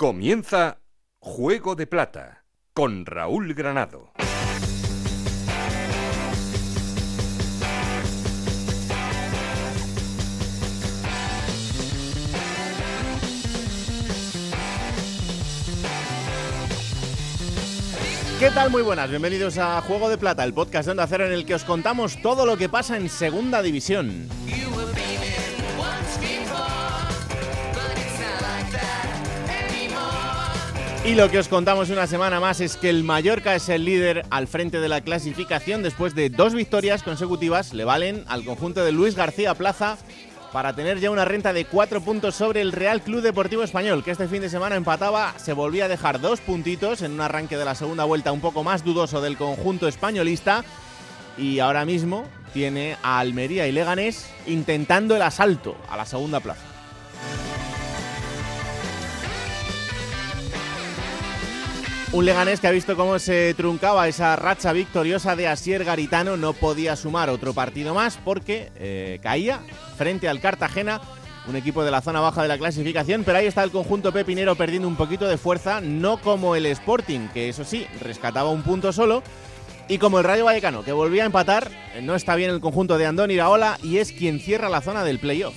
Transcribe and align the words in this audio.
Comienza 0.00 0.78
Juego 1.18 1.74
de 1.74 1.88
Plata 1.88 2.44
con 2.72 3.04
Raúl 3.04 3.52
Granado. 3.52 4.12
¿Qué 18.38 18.50
tal? 18.52 18.70
Muy 18.70 18.82
buenas, 18.82 19.10
bienvenidos 19.10 19.58
a 19.58 19.80
Juego 19.80 20.08
de 20.08 20.16
Plata, 20.16 20.44
el 20.44 20.54
podcast 20.54 20.86
de 20.86 20.92
Onda 20.92 21.08
Cero 21.08 21.26
en 21.26 21.32
el 21.32 21.44
que 21.44 21.56
os 21.56 21.64
contamos 21.64 22.22
todo 22.22 22.46
lo 22.46 22.56
que 22.56 22.68
pasa 22.68 22.96
en 22.96 23.08
Segunda 23.08 23.62
División. 23.62 24.28
Y 31.08 31.14
lo 31.14 31.30
que 31.30 31.38
os 31.38 31.48
contamos 31.48 31.88
una 31.88 32.06
semana 32.06 32.38
más 32.38 32.60
es 32.60 32.76
que 32.76 32.90
el 32.90 33.02
Mallorca 33.02 33.54
es 33.54 33.70
el 33.70 33.86
líder 33.86 34.26
al 34.28 34.46
frente 34.46 34.78
de 34.78 34.90
la 34.90 35.00
clasificación 35.00 35.82
después 35.82 36.14
de 36.14 36.28
dos 36.28 36.52
victorias 36.52 37.02
consecutivas. 37.02 37.72
Le 37.72 37.86
valen 37.86 38.24
al 38.28 38.44
conjunto 38.44 38.84
de 38.84 38.92
Luis 38.92 39.14
García 39.14 39.54
Plaza 39.54 39.96
para 40.52 40.74
tener 40.74 41.00
ya 41.00 41.10
una 41.10 41.24
renta 41.24 41.54
de 41.54 41.64
cuatro 41.64 42.02
puntos 42.02 42.34
sobre 42.34 42.60
el 42.60 42.72
Real 42.72 43.00
Club 43.00 43.22
Deportivo 43.22 43.62
Español, 43.62 44.04
que 44.04 44.10
este 44.10 44.28
fin 44.28 44.42
de 44.42 44.50
semana 44.50 44.76
empataba, 44.76 45.32
se 45.38 45.54
volvía 45.54 45.86
a 45.86 45.88
dejar 45.88 46.20
dos 46.20 46.42
puntitos 46.42 47.00
en 47.00 47.12
un 47.12 47.22
arranque 47.22 47.56
de 47.56 47.64
la 47.64 47.74
segunda 47.74 48.04
vuelta 48.04 48.30
un 48.30 48.42
poco 48.42 48.62
más 48.62 48.84
dudoso 48.84 49.22
del 49.22 49.38
conjunto 49.38 49.88
españolista. 49.88 50.62
Y 51.38 51.60
ahora 51.60 51.86
mismo 51.86 52.26
tiene 52.52 52.98
a 53.02 53.18
Almería 53.18 53.66
y 53.66 53.72
Leganés 53.72 54.28
intentando 54.46 55.16
el 55.16 55.22
asalto 55.22 55.74
a 55.88 55.96
la 55.96 56.04
segunda 56.04 56.40
plaza. 56.40 56.67
Un 62.10 62.24
Leganés 62.24 62.58
que 62.58 62.66
ha 62.66 62.70
visto 62.70 62.96
cómo 62.96 63.18
se 63.18 63.52
truncaba 63.52 64.08
esa 64.08 64.34
racha 64.34 64.72
victoriosa 64.72 65.36
de 65.36 65.46
Asier 65.46 65.84
Garitano 65.84 66.38
no 66.38 66.54
podía 66.54 66.96
sumar 66.96 67.28
otro 67.28 67.52
partido 67.52 67.92
más 67.92 68.18
porque 68.24 68.72
eh, 68.76 69.18
caía 69.22 69.60
frente 69.98 70.26
al 70.26 70.40
Cartagena, 70.40 71.02
un 71.46 71.56
equipo 71.56 71.84
de 71.84 71.90
la 71.90 72.00
zona 72.00 72.20
baja 72.20 72.40
de 72.40 72.48
la 72.48 72.56
clasificación, 72.56 73.24
pero 73.24 73.36
ahí 73.36 73.46
está 73.46 73.62
el 73.62 73.70
conjunto 73.70 74.10
pepinero 74.10 74.56
perdiendo 74.56 74.88
un 74.88 74.96
poquito 74.96 75.26
de 75.28 75.36
fuerza, 75.36 75.82
no 75.82 76.16
como 76.16 76.56
el 76.56 76.64
Sporting, 76.66 77.28
que 77.28 77.50
eso 77.50 77.62
sí, 77.62 77.86
rescataba 78.00 78.50
un 78.50 78.62
punto 78.62 78.90
solo, 78.90 79.22
y 79.86 79.98
como 79.98 80.18
el 80.18 80.24
Rayo 80.24 80.46
Vallecano, 80.46 80.82
que 80.84 80.92
volvía 80.92 81.24
a 81.24 81.26
empatar, 81.26 81.70
eh, 81.94 82.00
no 82.00 82.14
está 82.14 82.36
bien 82.36 82.50
el 82.50 82.60
conjunto 82.60 82.96
de 82.96 83.04
Andón 83.04 83.30
Iraola 83.30 83.78
y 83.82 83.98
es 83.98 84.12
quien 84.12 84.40
cierra 84.40 84.70
la 84.70 84.80
zona 84.80 85.04
del 85.04 85.18
playoff. 85.18 85.54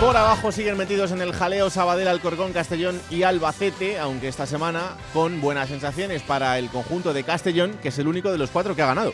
Por 0.00 0.16
abajo 0.16 0.50
siguen 0.50 0.78
metidos 0.78 1.12
en 1.12 1.20
el 1.20 1.34
jaleo 1.34 1.68
Sabadell, 1.68 2.08
Alcorcón, 2.08 2.54
Castellón 2.54 2.98
y 3.10 3.22
Albacete, 3.22 3.98
aunque 3.98 4.28
esta 4.28 4.46
semana 4.46 4.96
con 5.12 5.42
buenas 5.42 5.68
sensaciones 5.68 6.22
para 6.22 6.58
el 6.58 6.70
conjunto 6.70 7.12
de 7.12 7.22
Castellón, 7.22 7.76
que 7.82 7.88
es 7.88 7.98
el 7.98 8.08
único 8.08 8.32
de 8.32 8.38
los 8.38 8.48
cuatro 8.48 8.74
que 8.74 8.80
ha 8.80 8.86
ganado. 8.86 9.12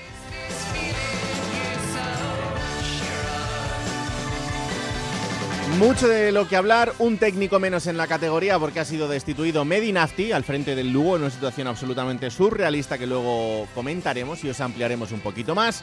Mucho 5.76 6.06
de 6.06 6.30
lo 6.30 6.46
que 6.46 6.54
hablar, 6.54 6.92
un 7.00 7.18
técnico 7.18 7.58
menos 7.58 7.88
en 7.88 7.96
la 7.96 8.06
categoría 8.06 8.56
porque 8.56 8.78
ha 8.78 8.84
sido 8.84 9.08
destituido 9.08 9.64
Medinafti 9.64 10.30
al 10.30 10.44
frente 10.44 10.76
del 10.76 10.92
Lugo 10.92 11.16
en 11.16 11.22
una 11.22 11.30
situación 11.32 11.66
absolutamente 11.66 12.30
surrealista 12.30 12.96
que 12.96 13.08
luego 13.08 13.66
comentaremos 13.74 14.44
y 14.44 14.50
os 14.50 14.60
ampliaremos 14.60 15.10
un 15.10 15.20
poquito 15.20 15.56
más. 15.56 15.82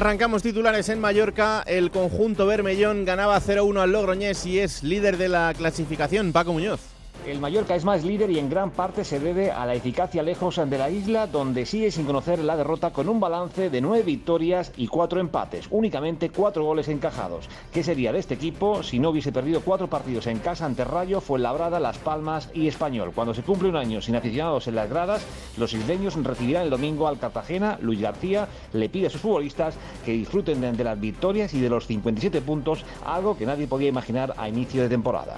Arrancamos 0.00 0.42
titulares 0.42 0.88
en 0.88 0.98
Mallorca. 0.98 1.62
El 1.66 1.90
conjunto 1.90 2.46
Bermellón 2.46 3.04
ganaba 3.04 3.38
0-1 3.38 3.82
al 3.82 3.92
Logroñés 3.92 4.46
y 4.46 4.58
es 4.58 4.82
líder 4.82 5.18
de 5.18 5.28
la 5.28 5.52
clasificación. 5.52 6.32
Paco 6.32 6.54
Muñoz. 6.54 6.80
El 7.26 7.38
Mallorca 7.38 7.74
es 7.74 7.84
más 7.84 8.02
líder 8.02 8.30
y 8.30 8.38
en 8.38 8.48
gran 8.48 8.70
parte 8.70 9.04
se 9.04 9.20
debe 9.20 9.50
a 9.50 9.66
la 9.66 9.74
eficacia 9.74 10.22
lejos 10.22 10.56
de 10.56 10.78
la 10.78 10.90
isla, 10.90 11.26
donde 11.26 11.66
sigue 11.66 11.90
sin 11.90 12.06
conocer 12.06 12.38
la 12.38 12.56
derrota 12.56 12.92
con 12.92 13.10
un 13.10 13.20
balance 13.20 13.68
de 13.68 13.80
nueve 13.82 14.02
victorias 14.04 14.72
y 14.78 14.86
cuatro 14.86 15.20
empates, 15.20 15.66
únicamente 15.70 16.30
cuatro 16.30 16.64
goles 16.64 16.88
encajados. 16.88 17.46
¿Qué 17.72 17.84
sería 17.84 18.12
de 18.12 18.20
este 18.20 18.34
equipo 18.34 18.82
si 18.82 18.98
no 18.98 19.10
hubiese 19.10 19.32
perdido 19.32 19.60
cuatro 19.60 19.88
partidos 19.88 20.26
en 20.28 20.38
casa 20.38 20.64
ante 20.64 20.84
Rayo, 20.84 21.20
Fuenlabrada, 21.20 21.78
Las 21.78 21.98
Palmas 21.98 22.48
y 22.54 22.68
Español? 22.68 23.12
Cuando 23.14 23.34
se 23.34 23.42
cumple 23.42 23.68
un 23.68 23.76
año 23.76 24.00
sin 24.00 24.16
aficionados 24.16 24.66
en 24.66 24.76
las 24.76 24.88
gradas, 24.88 25.22
los 25.58 25.74
isleños 25.74 26.16
recibirán 26.24 26.64
el 26.64 26.70
domingo 26.70 27.06
al 27.06 27.18
Cartagena. 27.18 27.78
Luis 27.82 28.00
García 28.00 28.48
le 28.72 28.88
pide 28.88 29.08
a 29.08 29.10
sus 29.10 29.20
futbolistas 29.20 29.74
que 30.06 30.12
disfruten 30.12 30.60
de 30.74 30.84
las 30.84 30.98
victorias 30.98 31.52
y 31.52 31.60
de 31.60 31.68
los 31.68 31.86
57 31.86 32.40
puntos, 32.40 32.84
algo 33.04 33.36
que 33.36 33.46
nadie 33.46 33.66
podía 33.66 33.88
imaginar 33.88 34.34
a 34.38 34.48
inicio 34.48 34.82
de 34.82 34.88
temporada. 34.88 35.36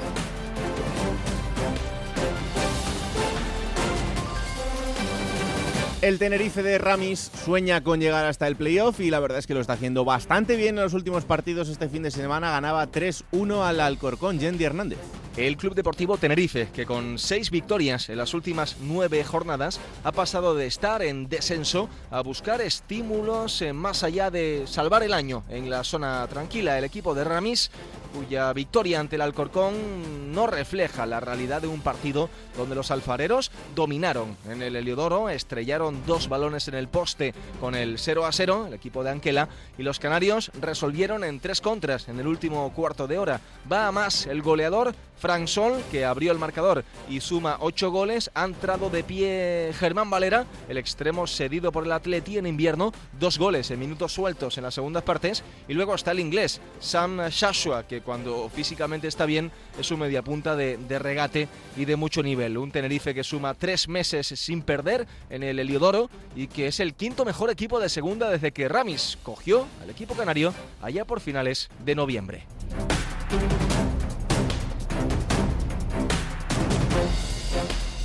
El 6.02 6.18
Tenerife 6.18 6.64
de 6.64 6.78
Ramis 6.78 7.30
sueña 7.44 7.84
con 7.84 8.00
llegar 8.00 8.24
hasta 8.24 8.48
el 8.48 8.56
playoff 8.56 8.98
y 8.98 9.08
la 9.08 9.20
verdad 9.20 9.38
es 9.38 9.46
que 9.46 9.54
lo 9.54 9.60
está 9.60 9.74
haciendo 9.74 10.04
bastante 10.04 10.56
bien 10.56 10.76
en 10.76 10.82
los 10.82 10.94
últimos 10.94 11.24
partidos 11.24 11.68
este 11.68 11.88
fin 11.88 12.02
de 12.02 12.10
semana. 12.10 12.50
Ganaba 12.50 12.90
3-1 12.90 13.62
al 13.64 13.78
Alcorcón, 13.78 14.40
Yendi 14.40 14.64
Hernández. 14.64 14.98
El 15.36 15.56
Club 15.56 15.74
Deportivo 15.74 16.18
Tenerife, 16.18 16.68
que 16.74 16.84
con 16.84 17.18
seis 17.18 17.50
victorias 17.50 18.10
en 18.10 18.18
las 18.18 18.34
últimas 18.34 18.76
nueve 18.82 19.24
jornadas, 19.24 19.80
ha 20.04 20.12
pasado 20.12 20.54
de 20.54 20.66
estar 20.66 21.00
en 21.00 21.26
descenso 21.30 21.88
a 22.10 22.20
buscar 22.20 22.60
estímulos 22.60 23.64
más 23.72 24.02
allá 24.02 24.30
de 24.30 24.64
salvar 24.66 25.02
el 25.02 25.14
año 25.14 25.42
en 25.48 25.70
la 25.70 25.84
zona 25.84 26.26
tranquila. 26.28 26.76
El 26.76 26.84
equipo 26.84 27.14
de 27.14 27.24
Ramis, 27.24 27.70
cuya 28.14 28.52
victoria 28.52 29.00
ante 29.00 29.16
el 29.16 29.22
Alcorcón 29.22 30.34
no 30.34 30.46
refleja 30.46 31.06
la 31.06 31.18
realidad 31.20 31.62
de 31.62 31.68
un 31.68 31.80
partido 31.80 32.28
donde 32.58 32.74
los 32.74 32.90
alfareros 32.90 33.50
dominaron 33.74 34.36
en 34.50 34.60
el 34.60 34.76
Heliodoro, 34.76 35.30
estrellaron 35.30 36.04
dos 36.06 36.28
balones 36.28 36.68
en 36.68 36.74
el 36.74 36.88
poste 36.88 37.32
con 37.58 37.74
el 37.74 37.98
0 37.98 38.26
a 38.26 38.32
0, 38.32 38.66
el 38.68 38.74
equipo 38.74 39.02
de 39.02 39.10
Anquela, 39.10 39.48
y 39.78 39.82
los 39.82 39.98
canarios 39.98 40.50
resolvieron 40.60 41.24
en 41.24 41.40
tres 41.40 41.62
contras 41.62 42.08
en 42.08 42.20
el 42.20 42.26
último 42.26 42.70
cuarto 42.74 43.06
de 43.06 43.18
hora. 43.18 43.40
Va 43.70 43.88
a 43.88 43.92
más 43.92 44.26
el 44.26 44.42
goleador 44.42 44.94
Frank 45.22 45.46
Sol, 45.46 45.80
que 45.92 46.04
abrió 46.04 46.32
el 46.32 46.40
marcador 46.40 46.84
y 47.08 47.20
suma 47.20 47.58
ocho 47.60 47.92
goles. 47.92 48.28
Ha 48.34 48.44
entrado 48.44 48.90
de 48.90 49.04
pie 49.04 49.70
Germán 49.78 50.10
Valera, 50.10 50.46
el 50.68 50.78
extremo 50.78 51.28
cedido 51.28 51.70
por 51.70 51.84
el 51.84 51.92
Atleti 51.92 52.38
en 52.38 52.46
invierno. 52.46 52.92
Dos 53.20 53.38
goles 53.38 53.70
en 53.70 53.78
minutos 53.78 54.12
sueltos 54.12 54.58
en 54.58 54.64
las 54.64 54.74
segundas 54.74 55.04
partes. 55.04 55.44
Y 55.68 55.74
luego 55.74 55.94
está 55.94 56.10
el 56.10 56.18
inglés, 56.18 56.60
Sam 56.80 57.20
Shashua, 57.28 57.86
que 57.86 58.00
cuando 58.00 58.50
físicamente 58.52 59.06
está 59.06 59.24
bien 59.24 59.52
es 59.78 59.92
un 59.92 60.00
mediapunta 60.00 60.56
de, 60.56 60.76
de 60.76 60.98
regate 60.98 61.48
y 61.76 61.84
de 61.84 61.94
mucho 61.94 62.20
nivel. 62.24 62.58
Un 62.58 62.72
Tenerife 62.72 63.14
que 63.14 63.22
suma 63.22 63.54
tres 63.54 63.86
meses 63.86 64.26
sin 64.26 64.62
perder 64.62 65.06
en 65.30 65.44
el 65.44 65.60
Heliodoro 65.60 66.10
y 66.34 66.48
que 66.48 66.66
es 66.66 66.80
el 66.80 66.94
quinto 66.94 67.24
mejor 67.24 67.48
equipo 67.48 67.78
de 67.78 67.88
segunda 67.88 68.28
desde 68.28 68.50
que 68.50 68.68
Ramis 68.68 69.16
cogió 69.22 69.68
al 69.80 69.90
equipo 69.90 70.14
canario 70.14 70.52
allá 70.82 71.04
por 71.04 71.20
finales 71.20 71.70
de 71.84 71.94
noviembre. 71.94 72.44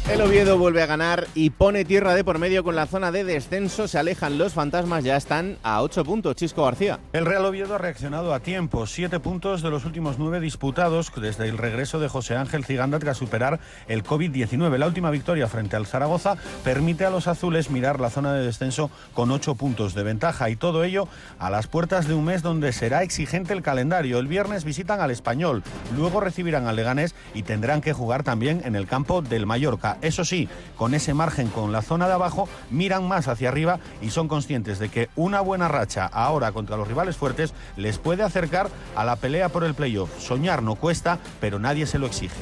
El 0.09 0.21
Oviedo 0.21 0.57
vuelve 0.57 0.81
a 0.81 0.85
ganar 0.85 1.27
y 1.35 1.49
pone 1.49 1.83
tierra 1.83 2.15
de 2.15 2.23
por 2.23 2.39
medio 2.39 2.63
con 2.63 2.77
la 2.77 2.85
zona 2.85 3.11
de 3.11 3.25
descenso. 3.25 3.89
Se 3.89 3.99
alejan 3.99 4.37
los 4.37 4.53
fantasmas, 4.53 5.03
ya 5.03 5.17
están 5.17 5.57
a 5.63 5.81
8 5.81 6.05
puntos. 6.05 6.37
Chisco 6.37 6.63
García. 6.63 7.01
El 7.11 7.25
Real 7.25 7.43
Oviedo 7.43 7.75
ha 7.75 7.77
reaccionado 7.77 8.33
a 8.33 8.39
tiempo. 8.39 8.87
7 8.87 9.19
puntos 9.19 9.61
de 9.61 9.69
los 9.69 9.83
últimos 9.83 10.17
9 10.17 10.39
disputados 10.39 11.11
desde 11.13 11.49
el 11.49 11.57
regreso 11.57 11.99
de 11.99 12.07
José 12.07 12.37
Ángel 12.37 12.63
Ciganda 12.63 12.99
tras 12.99 13.17
superar 13.17 13.59
el 13.89 14.01
COVID-19. 14.01 14.77
La 14.77 14.87
última 14.87 15.11
victoria 15.11 15.49
frente 15.49 15.75
al 15.75 15.85
Zaragoza 15.85 16.37
permite 16.63 17.03
a 17.03 17.09
los 17.09 17.27
azules 17.27 17.69
mirar 17.69 17.99
la 17.99 18.09
zona 18.09 18.31
de 18.31 18.45
descenso 18.45 18.89
con 19.13 19.29
8 19.29 19.55
puntos 19.55 19.93
de 19.93 20.03
ventaja 20.03 20.49
y 20.49 20.55
todo 20.55 20.85
ello 20.85 21.09
a 21.37 21.49
las 21.49 21.67
puertas 21.67 22.07
de 22.07 22.13
un 22.13 22.23
mes 22.23 22.43
donde 22.43 22.71
será 22.71 23.03
exigente 23.03 23.51
el 23.51 23.61
calendario. 23.61 24.19
El 24.19 24.27
viernes 24.27 24.63
visitan 24.63 25.01
al 25.01 25.11
Español, 25.11 25.63
luego 25.97 26.21
recibirán 26.21 26.65
al 26.65 26.77
Leganés 26.77 27.13
y 27.33 27.43
tendrán 27.43 27.81
que 27.81 27.91
jugar 27.91 28.23
también 28.23 28.61
en 28.63 28.77
el 28.77 28.87
campo 28.87 29.21
del 29.21 29.45
Mallorca 29.45 29.96
Eso 30.01 30.25
sí, 30.25 30.47
con 30.77 30.93
ese 30.93 31.13
margen 31.13 31.47
con 31.47 31.71
la 31.71 31.81
zona 31.81 32.07
de 32.07 32.13
abajo, 32.13 32.47
miran 32.69 33.07
más 33.07 33.27
hacia 33.27 33.49
arriba 33.49 33.79
y 34.01 34.09
son 34.11 34.27
conscientes 34.27 34.79
de 34.79 34.89
que 34.89 35.09
una 35.15 35.41
buena 35.41 35.67
racha 35.67 36.05
ahora 36.05 36.51
contra 36.51 36.77
los 36.77 36.87
rivales 36.87 37.17
fuertes 37.17 37.53
les 37.75 37.97
puede 37.97 38.23
acercar 38.23 38.69
a 38.95 39.05
la 39.05 39.15
pelea 39.15 39.49
por 39.49 39.63
el 39.63 39.73
playoff. 39.73 40.09
Soñar 40.19 40.63
no 40.63 40.75
cuesta, 40.75 41.19
pero 41.39 41.59
nadie 41.59 41.85
se 41.85 41.99
lo 41.99 42.05
exige. 42.05 42.41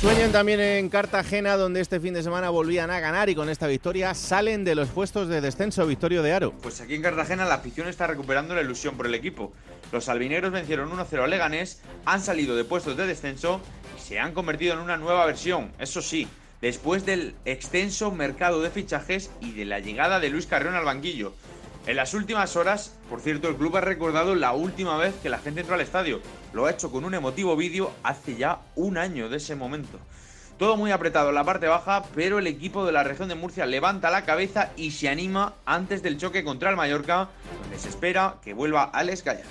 Sueñan 0.00 0.30
también 0.30 0.60
en 0.60 0.88
Cartagena, 0.90 1.56
donde 1.56 1.80
este 1.80 1.98
fin 1.98 2.14
de 2.14 2.22
semana 2.22 2.50
volvían 2.50 2.88
a 2.88 3.00
ganar 3.00 3.28
y 3.30 3.34
con 3.34 3.48
esta 3.48 3.66
victoria 3.66 4.14
salen 4.14 4.62
de 4.62 4.76
los 4.76 4.90
puestos 4.90 5.26
de 5.26 5.40
descenso. 5.40 5.84
Victorio 5.88 6.22
de 6.22 6.32
Aro. 6.32 6.52
Pues 6.52 6.80
aquí 6.80 6.94
en 6.94 7.02
Cartagena 7.02 7.44
la 7.44 7.54
afición 7.54 7.88
está 7.88 8.06
recuperando 8.06 8.54
la 8.54 8.60
ilusión 8.60 8.96
por 8.96 9.06
el 9.06 9.14
equipo. 9.16 9.52
Los 9.90 10.08
albinegros 10.08 10.52
vencieron 10.52 10.88
1-0 10.92 11.24
a 11.24 11.26
Leganés, 11.26 11.82
han 12.04 12.22
salido 12.22 12.54
de 12.54 12.62
puestos 12.62 12.96
de 12.96 13.08
descenso 13.08 13.60
y 13.96 14.00
se 14.00 14.20
han 14.20 14.34
convertido 14.34 14.74
en 14.74 14.78
una 14.78 14.98
nueva 14.98 15.26
versión. 15.26 15.72
Eso 15.80 16.00
sí, 16.00 16.28
después 16.60 17.04
del 17.04 17.34
extenso 17.44 18.12
mercado 18.12 18.62
de 18.62 18.70
fichajes 18.70 19.32
y 19.40 19.50
de 19.50 19.64
la 19.64 19.80
llegada 19.80 20.20
de 20.20 20.30
Luis 20.30 20.46
Carrión 20.46 20.76
al 20.76 20.84
banquillo. 20.84 21.32
En 21.88 21.96
las 21.96 22.14
últimas 22.14 22.54
horas, 22.54 22.94
por 23.10 23.20
cierto, 23.20 23.48
el 23.48 23.56
club 23.56 23.76
ha 23.76 23.80
recordado 23.80 24.36
la 24.36 24.52
última 24.52 24.96
vez 24.96 25.14
que 25.22 25.28
la 25.28 25.38
gente 25.38 25.62
entró 25.62 25.74
al 25.74 25.80
estadio. 25.80 26.20
Lo 26.52 26.66
ha 26.66 26.70
hecho 26.70 26.90
con 26.90 27.04
un 27.04 27.14
emotivo 27.14 27.56
vídeo 27.56 27.92
hace 28.02 28.36
ya 28.36 28.60
un 28.74 28.96
año 28.96 29.28
de 29.28 29.36
ese 29.36 29.54
momento. 29.54 29.98
Todo 30.58 30.76
muy 30.76 30.90
apretado 30.90 31.28
en 31.28 31.36
la 31.36 31.44
parte 31.44 31.68
baja, 31.68 32.02
pero 32.14 32.38
el 32.38 32.46
equipo 32.46 32.84
de 32.84 32.92
la 32.92 33.04
región 33.04 33.28
de 33.28 33.36
Murcia 33.36 33.64
levanta 33.64 34.10
la 34.10 34.24
cabeza 34.24 34.72
y 34.76 34.90
se 34.90 35.08
anima 35.08 35.54
antes 35.64 36.02
del 36.02 36.18
choque 36.18 36.42
contra 36.42 36.70
el 36.70 36.76
Mallorca, 36.76 37.28
donde 37.62 37.78
se 37.78 37.88
espera 37.88 38.36
que 38.42 38.54
vuelva 38.54 38.84
Alex 38.84 39.22
Gallar. 39.22 39.46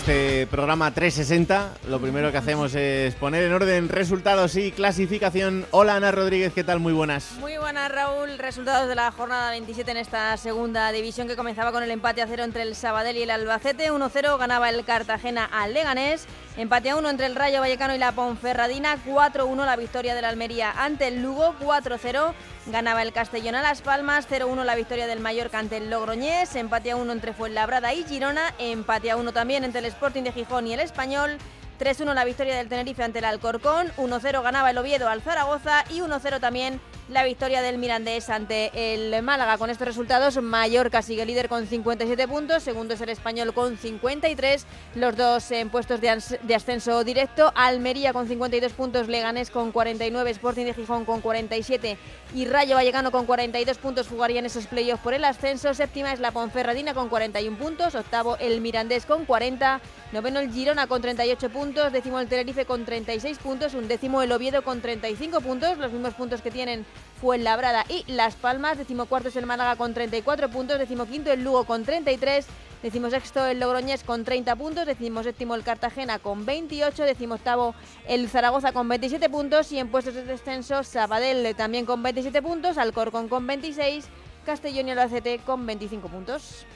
Este 0.00 0.46
programa 0.46 0.94
360 0.94 1.74
lo 1.90 2.00
primero 2.00 2.32
que 2.32 2.38
hacemos 2.38 2.74
es 2.74 3.14
poner 3.16 3.42
en 3.42 3.52
orden 3.52 3.90
resultados 3.90 4.56
y 4.56 4.72
clasificación. 4.72 5.66
Hola 5.72 5.96
Ana 5.96 6.10
Rodríguez, 6.10 6.54
¿qué 6.54 6.64
tal? 6.64 6.80
Muy 6.80 6.94
buenas. 6.94 7.32
Muy 7.38 7.58
buenas 7.58 7.92
Raúl, 7.92 8.38
resultados 8.38 8.88
de 8.88 8.94
la 8.94 9.12
jornada 9.12 9.50
27 9.50 9.90
en 9.90 9.98
esta 9.98 10.34
segunda 10.38 10.90
división 10.90 11.28
que 11.28 11.36
comenzaba 11.36 11.70
con 11.70 11.82
el 11.82 11.90
empate 11.90 12.22
a 12.22 12.26
cero 12.26 12.44
entre 12.44 12.62
el 12.62 12.74
Sabadell 12.76 13.18
y 13.18 13.24
el 13.24 13.30
Albacete. 13.30 13.92
1-0 13.92 14.38
ganaba 14.38 14.70
el 14.70 14.86
Cartagena 14.86 15.44
al 15.44 15.74
Leganés. 15.74 16.26
Empate 16.60 16.90
a 16.90 16.96
1 16.96 17.08
entre 17.08 17.24
el 17.24 17.36
Rayo 17.36 17.60
Vallecano 17.60 17.94
y 17.94 17.98
la 17.98 18.12
Ponferradina. 18.12 18.98
4-1 19.06 19.64
la 19.64 19.76
victoria 19.76 20.14
del 20.14 20.26
Almería 20.26 20.70
ante 20.70 21.08
el 21.08 21.22
Lugo. 21.22 21.54
4-0 21.58 22.34
ganaba 22.66 23.00
el 23.00 23.14
Castellón 23.14 23.54
a 23.54 23.62
Las 23.62 23.80
Palmas. 23.80 24.28
0-1 24.28 24.62
la 24.64 24.74
victoria 24.74 25.06
del 25.06 25.20
Mallorca 25.20 25.58
ante 25.58 25.78
el 25.78 25.88
Logroñés. 25.88 26.54
Empate 26.56 26.90
a 26.90 26.96
1 26.96 27.12
entre 27.12 27.32
Fuenlabrada 27.32 27.94
y 27.94 28.04
Girona. 28.04 28.52
Empate 28.58 29.10
a 29.10 29.16
1 29.16 29.32
también 29.32 29.64
entre 29.64 29.78
el 29.78 29.86
Sporting 29.86 30.22
de 30.22 30.32
Gijón 30.32 30.66
y 30.66 30.74
el 30.74 30.80
Español. 30.80 31.38
3-1 31.80 32.12
la 32.12 32.26
victoria 32.26 32.54
del 32.56 32.68
Tenerife 32.68 33.02
ante 33.02 33.20
el 33.20 33.24
Alcorcón, 33.24 33.90
1-0 33.96 34.42
ganaba 34.42 34.70
el 34.70 34.76
Oviedo 34.76 35.08
al 35.08 35.22
Zaragoza 35.22 35.82
y 35.88 36.00
1-0 36.00 36.38
también 36.38 36.78
la 37.10 37.24
victoria 37.24 37.60
del 37.60 37.78
Mirandés 37.78 38.30
ante 38.30 38.70
el 38.74 39.22
Málaga. 39.22 39.58
Con 39.58 39.68
estos 39.68 39.88
resultados, 39.88 40.40
Mallorca 40.40 41.02
sigue 41.02 41.26
líder 41.26 41.48
con 41.48 41.66
57 41.66 42.28
puntos, 42.28 42.62
segundo 42.62 42.94
es 42.94 43.00
el 43.00 43.08
Español 43.08 43.52
con 43.52 43.76
53, 43.76 44.66
los 44.94 45.16
dos 45.16 45.50
en 45.50 45.70
puestos 45.70 46.00
de, 46.00 46.10
ascenso 46.54 47.02
directo, 47.02 47.52
Almería 47.56 48.12
con 48.12 48.28
52 48.28 48.72
puntos, 48.72 49.08
Leganés 49.08 49.50
con 49.50 49.72
49, 49.72 50.30
Sporting 50.30 50.66
de 50.66 50.74
Gijón 50.74 51.04
con 51.04 51.20
47 51.20 51.98
y 52.34 52.44
Rayo 52.44 52.76
Vallecano 52.76 53.10
con 53.10 53.26
42 53.26 53.78
puntos 53.78 54.06
jugarían 54.06 54.46
esos 54.46 54.66
playoffs 54.66 55.02
por 55.02 55.14
el 55.14 55.24
ascenso, 55.24 55.74
séptima 55.74 56.12
es 56.12 56.20
la 56.20 56.30
Ponferradina 56.30 56.94
con 56.94 57.08
41 57.08 57.58
puntos, 57.58 57.94
octavo 57.96 58.36
el 58.36 58.60
Mirandés 58.60 59.04
con 59.04 59.24
40, 59.24 59.80
noveno 60.12 60.38
el 60.38 60.52
Girona 60.52 60.86
con 60.86 61.02
38 61.02 61.50
puntos, 61.50 61.69
décimo 61.70 62.18
el 62.18 62.26
Tenerife 62.26 62.64
con 62.64 62.84
36 62.84 63.38
puntos, 63.38 63.74
un 63.74 63.86
décimo 63.86 64.22
el 64.22 64.32
Oviedo 64.32 64.62
con 64.62 64.80
35 64.80 65.40
puntos, 65.40 65.78
los 65.78 65.92
mismos 65.92 66.14
puntos 66.14 66.42
que 66.42 66.50
tienen 66.50 66.84
Fuenlabrada 67.20 67.84
y 67.88 68.04
Las 68.10 68.34
Palmas, 68.34 68.76
decimocuarto 68.76 69.28
es 69.28 69.36
el 69.36 69.46
Málaga 69.46 69.76
con 69.76 69.94
34 69.94 70.48
puntos, 70.50 70.80
decimoquinto 70.80 71.30
el 71.30 71.44
Lugo 71.44 71.64
con 71.64 71.84
33, 71.84 72.46
decimosexto 72.82 73.46
el 73.46 73.60
Logroñés 73.60 74.02
con 74.02 74.24
30 74.24 74.56
puntos, 74.56 74.84
decimoséptimo 74.84 75.54
el 75.54 75.62
Cartagena 75.62 76.18
con 76.18 76.44
28, 76.44 77.04
decimoctavo 77.04 77.74
el 78.08 78.28
Zaragoza 78.28 78.72
con 78.72 78.88
27 78.88 79.30
puntos 79.30 79.70
y 79.70 79.78
en 79.78 79.88
puestos 79.88 80.14
de 80.14 80.24
descenso 80.24 80.82
Sabadell 80.82 81.54
también 81.54 81.86
con 81.86 82.02
27 82.02 82.42
puntos, 82.42 82.78
Alcorcón 82.78 83.28
con 83.28 83.46
26, 83.46 84.06
Castellón 84.44 84.88
y 84.88 84.90
Albacete 84.90 85.38
con 85.38 85.64
25 85.66 86.08
puntos. 86.08 86.66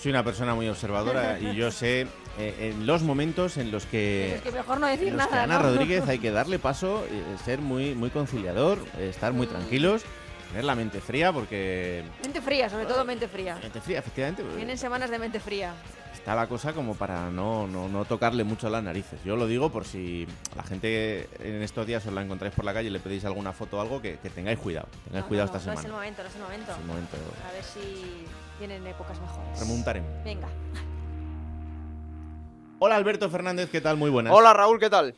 Soy 0.00 0.12
una 0.12 0.22
persona 0.22 0.54
muy 0.54 0.68
observadora 0.68 1.40
y 1.40 1.56
yo 1.56 1.72
sé 1.72 2.06
eh, 2.38 2.70
en 2.72 2.86
los 2.86 3.02
momentos 3.02 3.56
en 3.56 3.70
los 3.70 3.84
que, 3.86 4.36
es 4.36 4.42
que 4.42 4.52
mejor 4.52 4.78
no 4.80 4.86
decir 4.86 5.08
en 5.08 5.16
los 5.16 5.26
que 5.26 5.30
nada. 5.32 5.44
Ana 5.44 5.56
¿no? 5.58 5.62
Rodríguez 5.64 6.06
hay 6.08 6.18
que 6.18 6.30
darle 6.32 6.58
paso, 6.58 7.04
eh, 7.10 7.22
ser 7.44 7.60
muy, 7.60 7.94
muy 7.94 8.10
conciliador, 8.10 8.78
eh, 8.98 9.08
estar 9.10 9.32
muy 9.32 9.46
tranquilos, 9.46 10.02
tener 10.50 10.64
la 10.64 10.74
mente 10.74 11.00
fría 11.00 11.32
porque... 11.32 12.04
Mente 12.22 12.40
fría, 12.40 12.68
sobre 12.70 12.86
todo 12.86 13.04
mente 13.04 13.28
fría. 13.28 13.58
Mente 13.62 13.80
fría, 13.80 13.98
efectivamente. 13.98 14.42
porque 14.42 14.56
Vienen 14.56 14.78
semanas 14.78 15.10
de 15.10 15.18
mente 15.18 15.40
fría. 15.40 15.74
Está 16.14 16.34
la 16.34 16.46
cosa 16.46 16.72
como 16.72 16.94
para 16.94 17.30
no, 17.30 17.66
no, 17.66 17.88
no 17.88 18.04
tocarle 18.04 18.44
mucho 18.44 18.68
las 18.68 18.82
narices. 18.82 19.18
Yo 19.24 19.36
lo 19.36 19.46
digo 19.46 19.70
por 19.70 19.84
si 19.86 20.26
la 20.56 20.62
gente 20.62 21.28
en 21.40 21.62
estos 21.62 21.86
días 21.86 22.04
os 22.06 22.12
la 22.12 22.22
encontráis 22.22 22.54
por 22.54 22.64
la 22.64 22.74
calle 22.74 22.88
y 22.88 22.90
le 22.90 23.00
pedís 23.00 23.24
alguna 23.24 23.52
foto 23.52 23.78
o 23.78 23.80
algo, 23.80 24.02
que, 24.02 24.18
que 24.18 24.28
tengáis 24.28 24.58
cuidado. 24.58 24.88
Tengáis 25.04 25.24
No, 25.24 25.28
cuidado 25.28 25.46
esta 25.46 25.58
no 25.58 25.72
es 25.72 25.78
el 25.78 25.82
semana. 25.84 25.94
momento, 25.94 26.22
no 26.22 26.28
es 26.28 26.34
el 26.34 26.42
momento. 26.42 26.72
Es 26.72 26.78
el 26.78 26.84
momento. 26.84 27.16
A 27.48 27.52
ver 27.52 27.64
si 27.64 28.24
vienen 28.58 28.86
épocas 28.86 29.18
mejores. 29.20 29.60
Remontaremos. 29.60 30.10
Venga. 30.24 30.48
Hola 32.80 32.94
Alberto 32.94 33.28
Fernández, 33.28 33.70
¿qué 33.70 33.80
tal? 33.80 33.96
Muy 33.96 34.08
buenas. 34.08 34.32
Hola 34.32 34.54
Raúl, 34.54 34.78
¿qué 34.78 34.88
tal? 34.88 35.12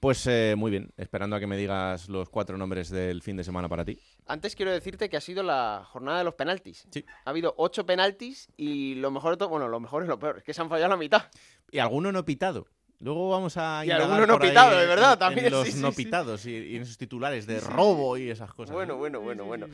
Pues 0.00 0.26
eh, 0.26 0.54
muy 0.56 0.72
bien, 0.72 0.92
esperando 0.96 1.36
a 1.36 1.40
que 1.40 1.46
me 1.46 1.56
digas 1.56 2.08
los 2.08 2.28
cuatro 2.28 2.58
nombres 2.58 2.90
del 2.90 3.22
fin 3.22 3.36
de 3.36 3.44
semana 3.44 3.68
para 3.68 3.84
ti. 3.84 4.00
Antes 4.26 4.56
quiero 4.56 4.72
decirte 4.72 5.08
que 5.08 5.16
ha 5.16 5.20
sido 5.20 5.44
la 5.44 5.86
jornada 5.88 6.18
de 6.18 6.24
los 6.24 6.34
penaltis. 6.34 6.88
Sí. 6.90 7.04
Ha 7.24 7.30
habido 7.30 7.54
ocho 7.56 7.86
penaltis 7.86 8.48
y 8.56 8.96
lo 8.96 9.12
mejor 9.12 9.34
de 9.34 9.36
todo, 9.36 9.48
bueno, 9.48 9.68
lo 9.68 9.78
mejor 9.78 10.02
es 10.02 10.08
lo 10.08 10.18
peor, 10.18 10.38
es 10.38 10.42
que 10.42 10.52
se 10.52 10.60
han 10.60 10.68
fallado 10.68 10.90
la 10.90 10.96
mitad. 10.96 11.22
Y 11.70 11.78
alguno 11.78 12.10
no 12.10 12.24
pitado. 12.24 12.66
Luego 12.98 13.30
vamos 13.30 13.56
a 13.58 13.84
Y 13.86 13.90
alguno 13.92 14.26
no 14.26 14.38
pitado, 14.38 14.76
de 14.76 14.86
verdad, 14.86 15.12
en 15.12 15.18
también, 15.20 15.50
los 15.52 15.66
sí, 15.66 15.72
sí, 15.72 15.80
no 15.80 15.92
sí. 15.92 16.04
pitados 16.04 16.46
y, 16.46 16.56
y 16.56 16.76
en 16.76 16.82
esos 16.82 16.98
titulares 16.98 17.46
de 17.46 17.60
robo 17.60 18.16
y 18.16 18.28
esas 18.28 18.52
cosas. 18.52 18.74
Bueno, 18.74 18.94
¿no? 18.94 18.98
bueno, 18.98 19.20
bueno, 19.20 19.44
bueno. 19.44 19.66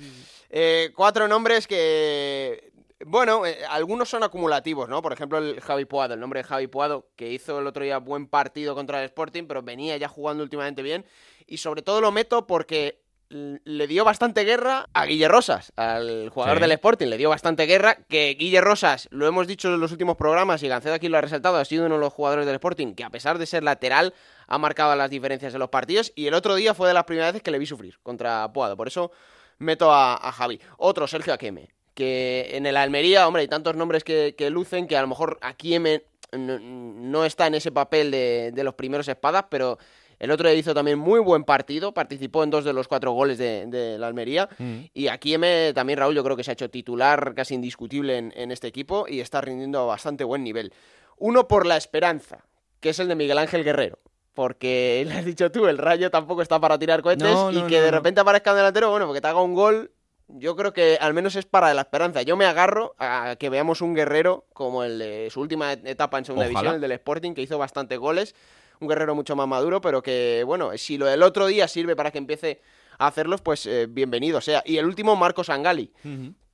Eh, 0.50 0.90
cuatro 0.94 1.26
nombres 1.26 1.66
que, 1.66 2.70
bueno, 3.06 3.46
eh, 3.46 3.58
algunos 3.68 4.08
son 4.08 4.22
acumulativos, 4.22 4.88
¿no? 4.88 5.00
Por 5.02 5.12
ejemplo, 5.12 5.38
el 5.38 5.60
Javi 5.60 5.84
Puado, 5.84 6.14
el 6.14 6.20
nombre 6.20 6.40
de 6.40 6.44
Javi 6.44 6.66
Puado, 6.66 7.08
que 7.16 7.30
hizo 7.30 7.58
el 7.58 7.66
otro 7.66 7.82
día 7.84 7.98
buen 7.98 8.26
partido 8.26 8.74
contra 8.74 8.98
el 9.00 9.06
Sporting, 9.06 9.44
pero 9.46 9.62
venía 9.62 9.96
ya 9.96 10.08
jugando 10.08 10.42
últimamente 10.42 10.82
bien. 10.82 11.04
Y 11.46 11.56
sobre 11.58 11.82
todo 11.82 12.00
lo 12.00 12.12
meto 12.12 12.46
porque 12.46 13.00
le 13.32 13.86
dio 13.86 14.04
bastante 14.04 14.42
guerra 14.42 14.86
a 14.92 15.06
Guille 15.06 15.28
Rosas, 15.28 15.72
al 15.76 16.30
jugador 16.30 16.56
Sí. 16.56 16.62
del 16.62 16.72
Sporting, 16.72 17.06
le 17.06 17.16
dio 17.16 17.28
bastante 17.30 17.64
guerra, 17.66 17.96
que 18.08 18.34
Guille 18.36 18.60
Rosas, 18.60 19.06
lo 19.12 19.24
hemos 19.28 19.46
dicho 19.46 19.68
en 19.68 19.78
los 19.78 19.92
últimos 19.92 20.16
programas 20.16 20.62
y 20.64 20.68
Gancedo 20.68 20.94
aquí 20.94 21.08
lo 21.08 21.16
ha 21.16 21.20
resaltado, 21.20 21.56
ha 21.56 21.64
sido 21.64 21.86
uno 21.86 21.94
de 21.94 22.00
los 22.00 22.12
jugadores 22.12 22.44
del 22.44 22.56
Sporting 22.56 22.94
que 22.94 23.04
a 23.04 23.10
pesar 23.10 23.38
de 23.38 23.46
ser 23.46 23.62
lateral 23.62 24.14
ha 24.48 24.58
marcado 24.58 24.96
las 24.96 25.10
diferencias 25.10 25.54
en 25.54 25.60
los 25.60 25.68
partidos 25.68 26.12
y 26.16 26.26
el 26.26 26.34
otro 26.34 26.56
día 26.56 26.74
fue 26.74 26.88
de 26.88 26.94
las 26.94 27.04
primeras 27.04 27.32
veces 27.32 27.44
que 27.44 27.52
le 27.52 27.60
vi 27.60 27.66
sufrir 27.66 28.00
contra 28.02 28.52
Puado, 28.52 28.76
por 28.76 28.88
eso 28.88 29.12
meto 29.58 29.92
a, 29.92 30.16
a 30.16 30.32
Javi. 30.32 30.60
Otro, 30.78 31.06
Sergio 31.06 31.32
Aqueme, 31.32 31.68
que 31.94 32.50
en 32.52 32.66
el 32.66 32.76
Almería, 32.76 33.26
hombre, 33.26 33.42
hay 33.42 33.48
tantos 33.48 33.76
nombres 33.76 34.04
que, 34.04 34.34
que 34.36 34.50
lucen 34.50 34.86
que 34.86 34.96
a 34.96 35.02
lo 35.02 35.08
mejor 35.08 35.38
Aqueme 35.42 36.04
no, 36.32 36.58
no 36.58 37.24
está 37.24 37.46
en 37.46 37.54
ese 37.54 37.72
papel 37.72 38.10
de, 38.10 38.52
de 38.54 38.64
los 38.64 38.74
primeros 38.74 39.08
espadas, 39.08 39.46
pero 39.50 39.78
el 40.20 40.30
otro 40.30 40.48
día 40.48 40.58
hizo 40.58 40.74
también 40.74 40.98
muy 40.98 41.18
buen 41.18 41.44
partido, 41.44 41.92
participó 41.92 42.44
en 42.44 42.50
dos 42.50 42.64
de 42.64 42.74
los 42.74 42.88
cuatro 42.88 43.12
goles 43.12 43.38
de, 43.38 43.66
de 43.66 43.98
la 43.98 44.06
Almería. 44.06 44.50
Mm. 44.58 44.80
Y 44.92 45.08
aquí 45.08 45.32
M 45.32 45.72
también 45.72 45.98
Raúl 45.98 46.14
yo 46.14 46.22
creo 46.22 46.36
que 46.36 46.44
se 46.44 46.50
ha 46.50 46.52
hecho 46.52 46.68
titular 46.70 47.34
casi 47.34 47.54
indiscutible 47.54 48.18
en, 48.18 48.32
en 48.36 48.50
este 48.50 48.68
equipo 48.68 49.06
y 49.08 49.20
está 49.20 49.40
rindiendo 49.40 49.80
a 49.80 49.86
bastante 49.86 50.22
buen 50.24 50.44
nivel. 50.44 50.74
Uno 51.16 51.48
por 51.48 51.64
la 51.64 51.78
esperanza, 51.78 52.44
que 52.80 52.90
es 52.90 52.98
el 52.98 53.08
de 53.08 53.14
Miguel 53.14 53.38
Ángel 53.38 53.64
Guerrero. 53.64 53.98
Porque 54.34 55.04
le 55.08 55.14
has 55.14 55.24
dicho 55.24 55.50
tú, 55.50 55.66
el 55.66 55.78
rayo 55.78 56.10
tampoco 56.10 56.42
está 56.42 56.60
para 56.60 56.78
tirar 56.78 57.00
cohetes 57.00 57.26
No, 57.26 57.50
y 57.50 57.62
que 57.62 57.78
no, 57.78 57.84
de 57.84 57.90
repente 57.90 58.20
aparezca 58.20 58.50
un 58.50 58.58
delantero, 58.58 58.90
bueno, 58.90 59.06
porque 59.06 59.22
te 59.22 59.28
haga 59.28 59.40
un 59.40 59.54
gol, 59.54 59.90
yo 60.36 60.56
creo 60.56 60.72
que 60.72 60.98
al 61.00 61.14
menos 61.14 61.36
es 61.36 61.46
para 61.46 61.72
la 61.74 61.82
esperanza. 61.82 62.22
Yo 62.22 62.36
me 62.36 62.44
agarro 62.44 62.94
a 62.98 63.36
que 63.38 63.48
veamos 63.48 63.80
un 63.80 63.94
guerrero 63.94 64.46
como 64.52 64.84
el 64.84 64.98
de 64.98 65.28
su 65.30 65.40
última 65.40 65.72
etapa 65.72 66.18
en 66.18 66.24
segunda 66.24 66.46
Ojalá. 66.46 66.58
división, 66.60 66.74
el 66.76 66.80
del 66.80 66.92
Sporting, 66.92 67.34
que 67.34 67.42
hizo 67.42 67.58
bastantes 67.58 67.98
goles. 67.98 68.34
Un 68.80 68.88
guerrero 68.88 69.14
mucho 69.14 69.36
más 69.36 69.46
maduro, 69.46 69.80
pero 69.80 70.02
que, 70.02 70.42
bueno, 70.46 70.76
si 70.78 70.96
lo 70.96 71.06
del 71.06 71.22
otro 71.22 71.46
día 71.46 71.68
sirve 71.68 71.96
para 71.96 72.10
que 72.10 72.18
empiece 72.18 72.60
a 72.98 73.06
hacerlos, 73.08 73.42
pues 73.42 73.66
eh, 73.66 73.86
bienvenido 73.88 74.40
sea. 74.40 74.62
Y 74.64 74.78
el 74.78 74.86
último, 74.86 75.16
Marcos 75.16 75.50
Angali, 75.50 75.92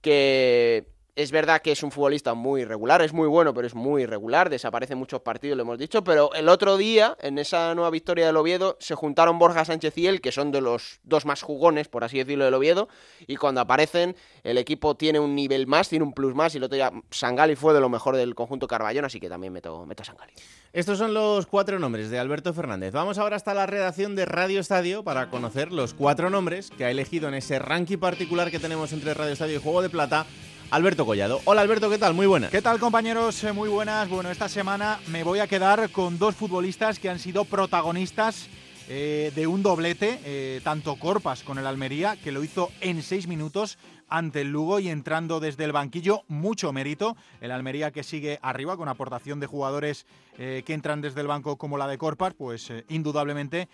que 0.00 0.86
Es 1.16 1.30
verdad 1.30 1.62
que 1.62 1.72
es 1.72 1.82
un 1.82 1.90
futbolista 1.90 2.34
muy 2.34 2.60
irregular, 2.60 3.00
es 3.00 3.14
muy 3.14 3.26
bueno, 3.26 3.54
pero 3.54 3.66
es 3.66 3.74
muy 3.74 4.02
irregular, 4.02 4.50
desaparece 4.50 4.94
muchos 4.94 5.22
partidos, 5.22 5.56
lo 5.56 5.62
hemos 5.62 5.78
dicho, 5.78 6.04
pero 6.04 6.30
el 6.34 6.46
otro 6.46 6.76
día, 6.76 7.16
en 7.22 7.38
esa 7.38 7.74
nueva 7.74 7.88
victoria 7.88 8.26
del 8.26 8.36
Oviedo, 8.36 8.76
se 8.80 8.94
juntaron 8.94 9.38
Borja 9.38 9.64
Sánchez 9.64 9.96
y 9.96 10.08
él, 10.08 10.20
que 10.20 10.30
son 10.30 10.52
de 10.52 10.60
los 10.60 11.00
dos 11.04 11.24
más 11.24 11.40
jugones, 11.40 11.88
por 11.88 12.04
así 12.04 12.18
decirlo, 12.18 12.44
del 12.44 12.52
Oviedo, 12.52 12.90
y 13.26 13.36
cuando 13.36 13.62
aparecen, 13.62 14.14
el 14.44 14.58
equipo 14.58 14.94
tiene 14.94 15.18
un 15.18 15.34
nivel 15.34 15.66
más, 15.66 15.88
tiene 15.88 16.04
un 16.04 16.12
plus 16.12 16.34
más, 16.34 16.54
y 16.54 16.58
el 16.58 16.64
otro 16.64 16.76
día 16.76 16.92
Sangali 17.10 17.56
fue 17.56 17.72
de 17.72 17.80
lo 17.80 17.88
mejor 17.88 18.14
del 18.14 18.34
conjunto 18.34 18.68
Carballón, 18.68 19.06
así 19.06 19.18
que 19.18 19.30
también 19.30 19.54
meto, 19.54 19.86
meto 19.86 20.02
a 20.02 20.04
Sangali. 20.04 20.34
Estos 20.74 20.98
son 20.98 21.14
los 21.14 21.46
cuatro 21.46 21.78
nombres 21.78 22.10
de 22.10 22.18
Alberto 22.18 22.52
Fernández. 22.52 22.92
Vamos 22.92 23.16
ahora 23.16 23.36
hasta 23.36 23.54
la 23.54 23.64
redacción 23.64 24.16
de 24.16 24.26
Radio 24.26 24.60
Estadio 24.60 25.02
para 25.02 25.30
conocer 25.30 25.72
los 25.72 25.94
cuatro 25.94 26.28
nombres 26.28 26.70
que 26.70 26.84
ha 26.84 26.90
elegido 26.90 27.28
en 27.28 27.34
ese 27.34 27.58
ranking 27.58 27.96
particular 27.96 28.50
que 28.50 28.58
tenemos 28.58 28.92
entre 28.92 29.14
Radio 29.14 29.32
Estadio 29.32 29.56
y 29.56 29.62
Juego 29.62 29.80
de 29.80 29.88
Plata 29.88 30.26
Alberto 30.70 31.06
Collado. 31.06 31.40
Hola 31.44 31.60
Alberto, 31.60 31.88
¿qué 31.88 31.98
tal? 31.98 32.14
Muy 32.14 32.26
buenas. 32.26 32.50
¿Qué 32.50 32.60
tal 32.60 32.80
compañeros? 32.80 33.42
Eh, 33.44 33.52
muy 33.52 33.68
buenas. 33.68 34.08
Bueno, 34.08 34.30
esta 34.30 34.48
semana 34.48 34.98
me 35.08 35.22
voy 35.22 35.38
a 35.38 35.46
quedar 35.46 35.90
con 35.90 36.18
dos 36.18 36.34
futbolistas 36.34 36.98
que 36.98 37.08
han 37.08 37.18
sido 37.18 37.44
protagonistas 37.44 38.48
eh, 38.88 39.32
de 39.34 39.46
un 39.46 39.62
doblete, 39.62 40.18
eh, 40.24 40.60
tanto 40.64 40.96
Corpas 40.96 41.42
con 41.44 41.58
el 41.58 41.66
Almería, 41.66 42.16
que 42.16 42.32
lo 42.32 42.42
hizo 42.42 42.70
en 42.80 43.02
seis 43.02 43.28
minutos 43.28 43.78
ante 44.08 44.40
el 44.42 44.50
Lugo 44.50 44.78
y 44.78 44.88
entrando 44.88 45.40
desde 45.40 45.64
el 45.64 45.72
banquillo, 45.72 46.24
mucho 46.28 46.72
mérito. 46.72 47.16
El 47.40 47.52
Almería 47.52 47.90
que 47.90 48.02
sigue 48.02 48.38
arriba 48.42 48.76
con 48.76 48.88
aportación 48.88 49.40
de 49.40 49.46
jugadores 49.46 50.06
que 50.36 50.64
entran 50.68 51.00
desde 51.00 51.22
el 51.22 51.26
banco 51.26 51.56
como 51.56 51.78
la 51.78 51.88
de 51.88 51.98
Corpas, 51.98 52.34
pues 52.34 52.70
indudablemente 52.88 53.68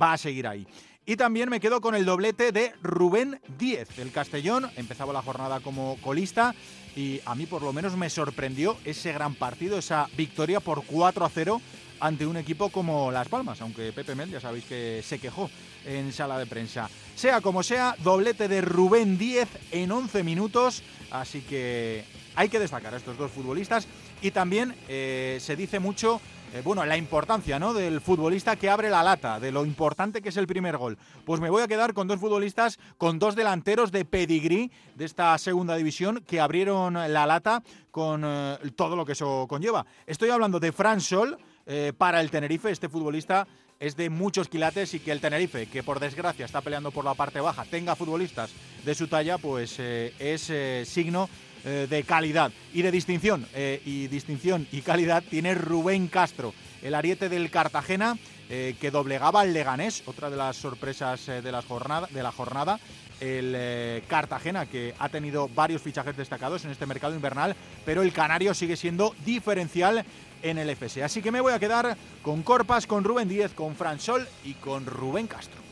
va 0.00 0.12
a 0.12 0.18
seguir 0.18 0.46
ahí. 0.46 0.64
Y 1.06 1.16
también 1.16 1.50
me 1.50 1.60
quedo 1.60 1.82
con 1.82 1.94
el 1.94 2.06
doblete 2.06 2.50
de 2.50 2.72
Rubén 2.82 3.38
Díez, 3.58 3.94
del 3.96 4.10
Castellón. 4.10 4.70
Empezaba 4.76 5.12
la 5.12 5.20
jornada 5.20 5.60
como 5.60 5.98
colista 6.00 6.54
y 6.96 7.20
a 7.26 7.34
mí 7.34 7.44
por 7.44 7.60
lo 7.60 7.74
menos 7.74 7.94
me 7.94 8.08
sorprendió 8.08 8.78
ese 8.86 9.12
gran 9.12 9.34
partido, 9.34 9.76
esa 9.76 10.08
victoria 10.16 10.60
por 10.60 10.82
4 10.86 11.26
a 11.26 11.28
0 11.28 11.60
ante 12.00 12.26
un 12.26 12.38
equipo 12.38 12.70
como 12.70 13.12
Las 13.12 13.28
Palmas, 13.28 13.60
aunque 13.60 13.92
Pepe 13.92 14.14
Mel 14.14 14.30
ya 14.30 14.40
sabéis 14.40 14.64
que 14.64 15.02
se 15.04 15.18
quejó 15.18 15.50
en 15.84 16.10
sala 16.10 16.38
de 16.38 16.46
prensa. 16.46 16.88
Sea 17.14 17.42
como 17.42 17.62
sea, 17.62 17.96
doblete 18.02 18.48
de 18.48 18.62
Rubén 18.62 19.18
Díez 19.18 19.48
en 19.72 19.92
11 19.92 20.22
minutos, 20.22 20.82
así 21.10 21.42
que 21.42 22.04
hay 22.34 22.48
que 22.48 22.58
destacar 22.58 22.94
a 22.94 22.96
estos 22.96 23.18
dos 23.18 23.30
futbolistas 23.30 23.86
y 24.22 24.30
también 24.30 24.74
eh, 24.88 25.36
se 25.40 25.54
dice 25.54 25.80
mucho 25.80 26.20
eh, 26.54 26.62
bueno, 26.62 26.84
la 26.84 26.96
importancia 26.96 27.58
¿no? 27.58 27.74
del 27.74 28.00
futbolista 28.00 28.54
que 28.54 28.70
abre 28.70 28.88
la 28.88 29.02
lata, 29.02 29.40
de 29.40 29.50
lo 29.50 29.66
importante 29.66 30.22
que 30.22 30.28
es 30.28 30.36
el 30.36 30.46
primer 30.46 30.76
gol. 30.76 30.96
Pues 31.24 31.40
me 31.40 31.50
voy 31.50 31.64
a 31.64 31.66
quedar 31.66 31.94
con 31.94 32.06
dos 32.06 32.20
futbolistas, 32.20 32.78
con 32.96 33.18
dos 33.18 33.34
delanteros 33.34 33.90
de 33.90 34.04
pedigrí 34.04 34.70
de 34.94 35.04
esta 35.04 35.36
segunda 35.38 35.74
división 35.74 36.22
que 36.24 36.38
abrieron 36.38 36.94
la 36.94 37.26
lata 37.26 37.64
con 37.90 38.22
eh, 38.24 38.58
todo 38.76 38.94
lo 38.94 39.04
que 39.04 39.12
eso 39.12 39.46
conlleva. 39.48 39.84
Estoy 40.06 40.30
hablando 40.30 40.60
de 40.60 40.70
Fran 40.70 41.00
Sol 41.00 41.36
eh, 41.66 41.92
para 41.98 42.20
el 42.20 42.30
Tenerife, 42.30 42.70
este 42.70 42.88
futbolista 42.88 43.48
es 43.80 43.96
de 43.96 44.08
muchos 44.08 44.48
quilates 44.48 44.94
y 44.94 45.00
que 45.00 45.10
el 45.10 45.20
Tenerife, 45.20 45.66
que 45.66 45.82
por 45.82 45.98
desgracia 45.98 46.44
está 46.44 46.60
peleando 46.60 46.92
por 46.92 47.04
la 47.04 47.14
parte 47.14 47.40
baja, 47.40 47.64
tenga 47.64 47.96
futbolistas 47.96 48.52
de 48.84 48.94
su 48.94 49.08
talla, 49.08 49.38
pues 49.38 49.80
es 49.80 50.52
signo 50.88 51.28
eh, 51.64 51.86
de 51.88 52.02
calidad 52.02 52.52
y 52.74 52.82
de 52.82 52.90
distinción. 52.90 53.46
Eh, 53.54 53.80
y 53.86 54.06
distinción 54.08 54.66
y 54.70 54.82
calidad 54.82 55.22
tiene 55.22 55.54
Rubén 55.54 56.08
Castro, 56.08 56.52
el 56.82 56.94
ariete 56.94 57.30
del 57.30 57.50
Cartagena, 57.50 58.18
eh, 58.50 58.76
que 58.78 58.90
doblegaba 58.90 59.40
al 59.40 59.54
Leganés, 59.54 60.02
otra 60.04 60.28
de 60.28 60.36
las 60.36 60.56
sorpresas 60.56 61.24
de, 61.24 61.50
las 61.50 61.64
jornada, 61.64 62.06
de 62.10 62.22
la 62.22 62.32
jornada. 62.32 62.78
El 63.20 64.02
Cartagena, 64.08 64.66
que 64.66 64.92
ha 64.98 65.08
tenido 65.08 65.48
varios 65.48 65.80
fichajes 65.80 66.16
destacados 66.16 66.64
en 66.64 66.72
este 66.72 66.84
mercado 66.84 67.14
invernal, 67.14 67.56
pero 67.86 68.02
el 68.02 68.12
Canario 68.12 68.52
sigue 68.52 68.76
siendo 68.76 69.14
diferencial 69.24 70.04
en 70.42 70.58
el 70.58 70.68
FS. 70.68 71.02
Así 71.02 71.22
que 71.22 71.32
me 71.32 71.40
voy 71.40 71.54
a 71.54 71.60
quedar 71.60 71.96
con 72.22 72.42
Corpas, 72.42 72.86
con 72.86 73.04
Rubén 73.04 73.28
Díez, 73.28 73.54
con 73.54 73.76
Fran 73.76 74.00
Sol 74.00 74.28
y 74.44 74.54
con 74.54 74.84
Rubén 74.84 75.28
Castro. 75.28 75.63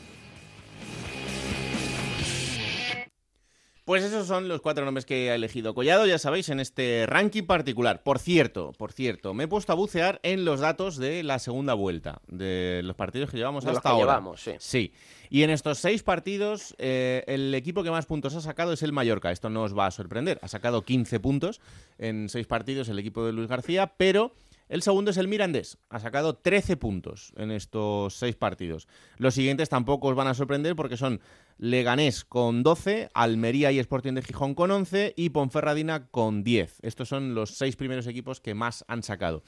Pues 3.85 4.01
esos 4.01 4.27
son 4.27 4.47
los 4.47 4.61
cuatro 4.61 4.85
nombres 4.85 5.05
que 5.05 5.29
ha 5.29 5.35
elegido 5.35 5.73
Collado, 5.73 6.05
ya 6.05 6.17
sabéis, 6.17 6.47
en 6.47 6.61
este 6.61 7.05
ranking 7.05 7.43
particular. 7.43 8.01
Por 8.01 8.17
cierto, 8.17 8.71
por 8.77 8.93
cierto, 8.93 9.33
me 9.33 9.43
he 9.43 9.47
puesto 9.49 9.73
a 9.73 9.75
bucear 9.75 10.21
en 10.23 10.45
los 10.45 10.61
datos 10.61 10.95
de 10.95 11.21
la 11.21 11.37
segunda 11.37 11.73
vuelta, 11.73 12.21
de 12.27 12.79
los 12.83 12.95
partidos 12.95 13.29
que 13.29 13.35
llevamos 13.35 13.65
hasta 13.65 13.89
ahora. 13.89 14.13
Llevamos, 14.13 14.41
sí. 14.41 14.51
sí. 14.59 14.93
Y 15.29 15.43
en 15.43 15.49
estos 15.49 15.79
seis 15.79 16.01
partidos, 16.01 16.75
eh, 16.77 17.25
el 17.27 17.53
equipo 17.55 17.83
que 17.83 17.91
más 17.91 18.05
puntos 18.05 18.35
ha 18.35 18.41
sacado 18.41 18.71
es 18.71 18.83
el 18.83 18.93
Mallorca. 18.93 19.31
Esto 19.31 19.49
no 19.49 19.63
os 19.63 19.77
va 19.77 19.87
a 19.87 19.91
sorprender. 19.91 20.39
Ha 20.41 20.47
sacado 20.47 20.83
15 20.83 21.19
puntos 21.19 21.59
en 21.97 22.29
seis 22.29 22.47
partidos 22.47 22.87
el 22.87 22.99
equipo 22.99 23.25
de 23.25 23.33
Luis 23.33 23.49
García, 23.49 23.93
pero 23.97 24.33
el 24.69 24.81
segundo 24.81 25.11
es 25.11 25.17
el 25.17 25.27
Mirandés, 25.27 25.77
ha 25.89 25.99
sacado 25.99 26.35
13 26.35 26.77
puntos 26.77 27.33
en 27.37 27.51
estos 27.51 28.15
seis 28.15 28.35
partidos. 28.35 28.87
Los 29.17 29.33
siguientes 29.33 29.69
tampoco 29.69 30.07
os 30.07 30.15
van 30.15 30.27
a 30.27 30.33
sorprender 30.33 30.75
porque 30.75 30.97
son 30.97 31.19
Leganés 31.57 32.25
con 32.25 32.63
12, 32.63 33.09
Almería 33.13 33.71
y 33.71 33.79
Sporting 33.79 34.13
de 34.13 34.21
Gijón 34.21 34.55
con 34.55 34.71
11 34.71 35.13
y 35.15 35.29
Ponferradina 35.29 36.07
con 36.07 36.43
10. 36.43 36.79
Estos 36.81 37.09
son 37.09 37.35
los 37.35 37.51
seis 37.51 37.75
primeros 37.75 38.07
equipos 38.07 38.41
que 38.41 38.53
más 38.53 38.83
han 38.87 39.03
sacado. 39.03 39.43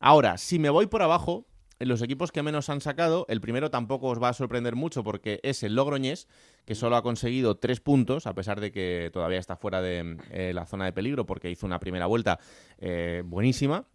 Ahora, 0.00 0.38
si 0.38 0.58
me 0.58 0.70
voy 0.70 0.86
por 0.86 1.02
abajo, 1.02 1.46
en 1.80 1.88
los 1.88 2.02
equipos 2.02 2.32
que 2.32 2.42
menos 2.42 2.68
han 2.68 2.80
sacado, 2.80 3.24
el 3.28 3.40
primero 3.40 3.70
tampoco 3.70 4.08
os 4.08 4.22
va 4.22 4.30
a 4.30 4.32
sorprender 4.32 4.74
mucho 4.74 5.04
porque 5.04 5.40
es 5.42 5.62
el 5.62 5.74
Logroñés, 5.74 6.28
que 6.64 6.74
solo 6.74 6.96
ha 6.96 7.02
conseguido 7.02 7.56
3 7.56 7.80
puntos, 7.80 8.26
a 8.26 8.34
pesar 8.34 8.60
de 8.60 8.72
que 8.72 9.10
todavía 9.12 9.38
está 9.38 9.56
fuera 9.56 9.80
de 9.80 10.16
eh, 10.30 10.52
la 10.54 10.66
zona 10.66 10.86
de 10.86 10.92
peligro 10.92 11.24
porque 11.26 11.50
hizo 11.50 11.66
una 11.66 11.78
primera 11.78 12.06
vuelta 12.06 12.38
eh, 12.78 13.22
buenísima 13.24 13.86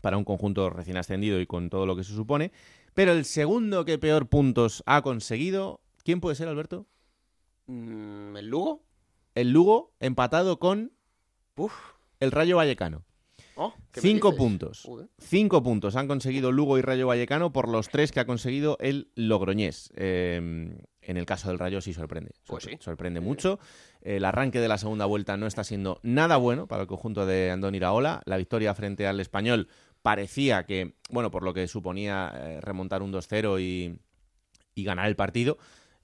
para 0.00 0.16
un 0.16 0.24
conjunto 0.24 0.70
recién 0.70 0.96
ascendido 0.96 1.40
y 1.40 1.46
con 1.46 1.70
todo 1.70 1.86
lo 1.86 1.96
que 1.96 2.04
se 2.04 2.14
supone. 2.14 2.52
Pero 2.94 3.12
el 3.12 3.24
segundo 3.24 3.84
que 3.84 3.98
peor 3.98 4.28
puntos 4.28 4.82
ha 4.86 5.02
conseguido, 5.02 5.80
¿quién 6.04 6.20
puede 6.20 6.36
ser, 6.36 6.48
Alberto? 6.48 6.86
Mm, 7.66 8.36
¿El 8.36 8.48
Lugo? 8.48 8.82
El 9.34 9.50
Lugo 9.50 9.92
empatado 10.00 10.58
con 10.58 10.92
el 12.20 12.30
Rayo 12.30 12.56
Vallecano. 12.56 13.04
Oh, 13.54 13.74
cinco 13.92 14.34
puntos. 14.34 14.88
Cinco 15.18 15.62
puntos 15.62 15.96
han 15.96 16.08
conseguido 16.08 16.52
Lugo 16.52 16.78
y 16.78 16.82
Rayo 16.82 17.06
Vallecano 17.06 17.52
por 17.52 17.68
los 17.68 17.88
tres 17.88 18.10
que 18.12 18.20
ha 18.20 18.26
conseguido 18.26 18.78
el 18.80 19.10
Logroñés. 19.14 19.92
Em, 19.94 20.78
en 21.02 21.16
el 21.16 21.26
caso 21.26 21.48
del 21.48 21.58
Rayo 21.58 21.80
sí 21.80 21.92
sorprende. 21.92 22.32
Pues 22.46 22.64
sí. 22.64 22.76
Sorprende 22.80 23.20
mucho. 23.20 23.58
El 24.00 24.24
arranque 24.24 24.60
de 24.60 24.68
la 24.68 24.78
segunda 24.78 25.04
vuelta 25.04 25.36
no 25.36 25.46
está 25.46 25.64
siendo 25.64 26.00
nada 26.02 26.36
bueno 26.36 26.66
para 26.66 26.82
el 26.82 26.88
conjunto 26.88 27.26
de 27.26 27.50
Andón 27.50 27.74
Iraola. 27.74 28.22
La 28.24 28.36
victoria 28.36 28.74
frente 28.74 29.06
al 29.06 29.20
español 29.20 29.68
parecía 30.02 30.64
que, 30.64 30.94
bueno, 31.10 31.30
por 31.30 31.42
lo 31.42 31.54
que 31.54 31.66
suponía 31.68 32.32
eh, 32.34 32.60
remontar 32.60 33.02
un 33.02 33.12
2-0 33.12 33.60
y, 33.60 33.98
y, 34.74 34.84
ganar 34.84 35.06
el 35.06 35.16
partido 35.16 35.58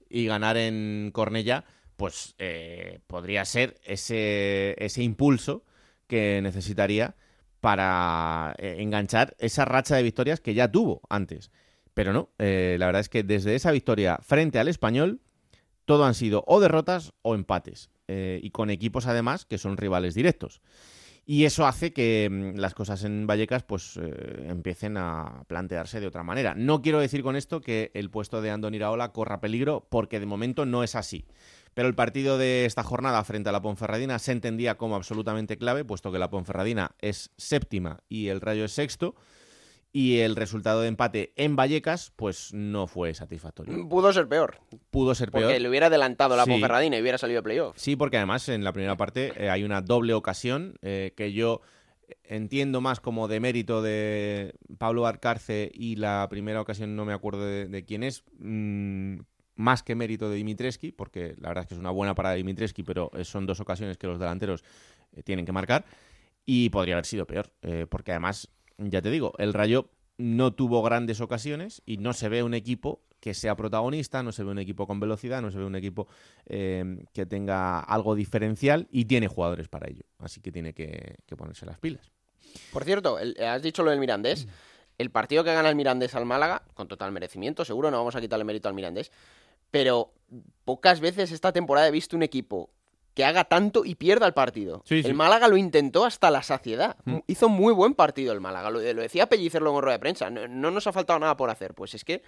y 0.09 0.25
ganar 0.25 0.57
en 0.57 1.11
Cornella, 1.13 1.65
pues 1.95 2.35
eh, 2.39 3.01
podría 3.07 3.45
ser 3.45 3.79
ese, 3.83 4.75
ese 4.83 5.03
impulso 5.03 5.63
que 6.07 6.41
necesitaría 6.41 7.15
para 7.59 8.55
eh, 8.57 8.77
enganchar 8.79 9.35
esa 9.37 9.65
racha 9.65 9.95
de 9.95 10.03
victorias 10.03 10.39
que 10.39 10.53
ya 10.53 10.71
tuvo 10.71 11.01
antes. 11.09 11.51
Pero 11.99 12.13
no, 12.13 12.29
la 12.37 12.85
verdad 12.85 13.01
es 13.01 13.09
que 13.09 13.23
desde 13.23 13.55
esa 13.55 13.71
victoria 13.71 14.19
frente 14.21 14.57
al 14.57 14.69
español, 14.69 15.19
todo 15.83 16.05
han 16.05 16.13
sido 16.13 16.45
o 16.47 16.61
derrotas 16.61 17.11
o 17.23 17.35
empates. 17.35 17.89
y 18.07 18.49
con 18.51 18.69
equipos 18.69 19.05
además 19.05 19.43
que 19.43 19.57
son 19.57 19.75
rivales 19.75 20.15
directos. 20.15 20.61
Y 21.25 21.43
eso 21.43 21.67
hace 21.67 21.91
que 21.91 22.29
mm, 22.31 22.57
las 22.57 22.73
cosas 22.73 23.03
en 23.03 23.27
Vallecas 23.27 23.63
pues 23.63 23.99
eh, 24.01 24.45
empiecen 24.47 24.95
a 24.95 25.43
plantearse 25.47 25.99
de 25.99 26.07
otra 26.07 26.23
manera. 26.23 26.55
No 26.55 26.81
quiero 26.81 27.01
decir 27.01 27.21
con 27.21 27.35
esto 27.35 27.59
que 27.59 27.91
el 27.93 28.09
puesto 28.09 28.41
de 28.41 28.49
Andoni 28.49 28.77
Iraola 28.77 29.11
corra 29.11 29.41
peligro, 29.41 29.85
porque 29.89 30.21
de 30.21 30.25
momento 30.25 30.65
no 30.65 30.83
es 30.85 30.95
así. 30.95 31.25
Pero 31.73 31.89
el 31.89 31.95
partido 31.95 32.37
de 32.37 32.63
esta 32.63 32.81
jornada 32.81 33.21
frente 33.25 33.49
a 33.49 33.51
la 33.51 33.61
Ponferradina 33.61 34.19
se 34.19 34.31
entendía 34.31 34.77
como 34.77 34.95
absolutamente 34.95 35.57
clave, 35.57 35.83
puesto 35.83 36.13
que 36.13 36.17
la 36.17 36.29
Ponferradina 36.29 36.95
es 37.01 37.31
séptima 37.35 37.99
y 38.07 38.29
el 38.29 38.39
Rayo 38.39 38.63
es 38.63 38.71
sexto 38.71 39.15
y 39.91 40.19
el 40.19 40.35
resultado 40.35 40.81
de 40.81 40.87
empate 40.87 41.33
en 41.35 41.55
Vallecas 41.55 42.11
pues 42.15 42.53
no 42.53 42.87
fue 42.87 43.13
satisfactorio. 43.13 43.87
Pudo 43.89 44.13
ser 44.13 44.27
peor. 44.27 44.59
Pudo 44.91 45.15
ser 45.15 45.31
peor. 45.31 45.45
Porque 45.45 45.59
le 45.59 45.69
hubiera 45.69 45.87
adelantado 45.87 46.35
la 46.35 46.45
Ponferradina 46.45 46.97
y 46.97 47.01
hubiera 47.01 47.17
salido 47.17 47.39
de 47.39 47.43
playoff. 47.43 47.77
Sí, 47.77 47.95
porque 47.95 48.17
además 48.17 48.49
en 48.49 48.63
la 48.63 48.71
primera 48.71 48.97
parte 48.97 49.33
eh, 49.35 49.49
hay 49.49 49.63
una 49.63 49.81
doble 49.81 50.13
ocasión 50.13 50.75
eh, 50.81 51.13
que 51.17 51.33
yo 51.33 51.61
entiendo 52.23 52.81
más 52.81 52.99
como 52.99 53.27
de 53.27 53.39
mérito 53.39 53.81
de 53.81 54.53
Pablo 54.77 55.07
Arcarce 55.07 55.71
y 55.73 55.95
la 55.95 56.27
primera 56.29 56.61
ocasión 56.61 56.95
no 56.95 57.05
me 57.05 57.13
acuerdo 57.13 57.45
de, 57.45 57.85
quién 57.85 58.03
es. 58.03 58.23
Mm, 58.37 59.19
más 59.55 59.83
que 59.83 59.93
mérito 59.93 60.29
de 60.29 60.37
Dimitreski, 60.37 60.93
porque 60.93 61.35
la 61.37 61.49
verdad 61.49 61.63
es 61.63 61.67
que 61.67 61.73
es 61.73 61.79
una 61.79 61.91
buena 61.91 62.15
parada 62.15 62.33
de 62.33 62.37
Dimitreski, 62.37 62.83
pero 62.83 63.11
eh, 63.13 63.25
son 63.25 63.45
dos 63.45 63.59
ocasiones 63.59 63.97
que 63.97 64.07
los 64.07 64.17
delanteros 64.17 64.63
tienen 65.25 65.45
que 65.45 65.51
marcar. 65.51 65.85
Y 66.45 66.69
podría 66.69 66.95
haber 66.95 67.05
sido 67.05 67.27
peor, 67.27 67.51
porque 67.89 68.11
además 68.11 68.49
ya 68.79 69.01
te 69.01 69.09
digo, 69.11 69.33
el 69.37 69.53
Rayo 69.53 69.89
no 70.17 70.53
tuvo 70.53 70.81
grandes 70.81 71.21
ocasiones 71.21 71.81
y 71.85 71.97
no 71.97 72.13
se 72.13 72.29
ve 72.29 72.43
un 72.43 72.53
equipo 72.53 73.01
que 73.19 73.33
sea 73.33 73.55
protagonista, 73.55 74.23
no 74.23 74.31
se 74.31 74.43
ve 74.43 74.51
un 74.51 74.59
equipo 74.59 74.87
con 74.87 74.99
velocidad, 74.99 75.41
no 75.41 75.51
se 75.51 75.57
ve 75.57 75.65
un 75.65 75.75
equipo 75.75 76.07
eh, 76.45 77.03
que 77.13 77.25
tenga 77.25 77.79
algo 77.79 78.15
diferencial 78.15 78.87
y 78.91 79.05
tiene 79.05 79.27
jugadores 79.27 79.67
para 79.67 79.89
ello. 79.89 80.03
Así 80.19 80.41
que 80.41 80.51
tiene 80.51 80.73
que, 80.73 81.17
ponerse 81.37 81.65
las 81.65 81.79
pilas. 81.79 82.11
Por 82.71 82.83
cierto, 82.83 83.17
has 83.17 83.61
dicho 83.61 83.83
lo 83.83 83.91
del 83.91 83.99
Mirandés. 83.99 84.47
El 84.97 85.11
partido 85.11 85.43
que 85.43 85.53
gana 85.53 85.69
el 85.69 85.75
Mirandés 85.75 86.15
al 86.15 86.25
Málaga, 86.25 86.63
con 86.73 86.87
total 86.87 87.11
merecimiento, 87.11 87.63
seguro 87.63 87.91
no 87.91 87.97
vamos 87.97 88.15
a 88.15 88.21
quitarle 88.21 88.43
mérito 88.43 88.67
al 88.67 88.75
Mirandés, 88.75 89.11
pero 89.71 90.11
pocas 90.65 90.99
veces 90.99 91.31
esta 91.31 91.53
temporada 91.53 91.87
he 91.87 91.91
visto 91.91 92.15
un 92.15 92.23
equipo 92.23 92.69
que 93.13 93.25
haga 93.25 93.43
tanto 93.45 93.85
y 93.85 93.95
pierda 93.95 94.25
el 94.25 94.33
partido. 94.33 94.83
el 94.89 95.13
Málaga 95.13 95.47
lo 95.47 95.57
intentó 95.57 96.05
hasta 96.05 96.31
la 96.31 96.43
saciedad. 96.43 96.95
Mm. 97.05 97.17
Hizo 97.27 97.49
muy 97.49 97.73
buen 97.73 97.93
partido 97.93 98.33
el 98.33 98.39
Málaga. 98.39 98.69
Lo, 98.69 98.79
decía 98.79 99.27
Pellicer 99.27 99.61
luego 99.61 99.79
en 99.79 99.83
rueda 99.83 99.97
de 99.97 99.99
prensa. 99.99 100.29
No, 100.29 100.47
no, 100.47 100.71
nos 100.71 100.87
ha 100.87 100.93
faltado 100.93 101.19
nada 101.19 101.35
por 101.35 101.49
hacer. 101.49 101.73
Pues 101.73 101.93
es 101.93 102.05
que 102.05 102.21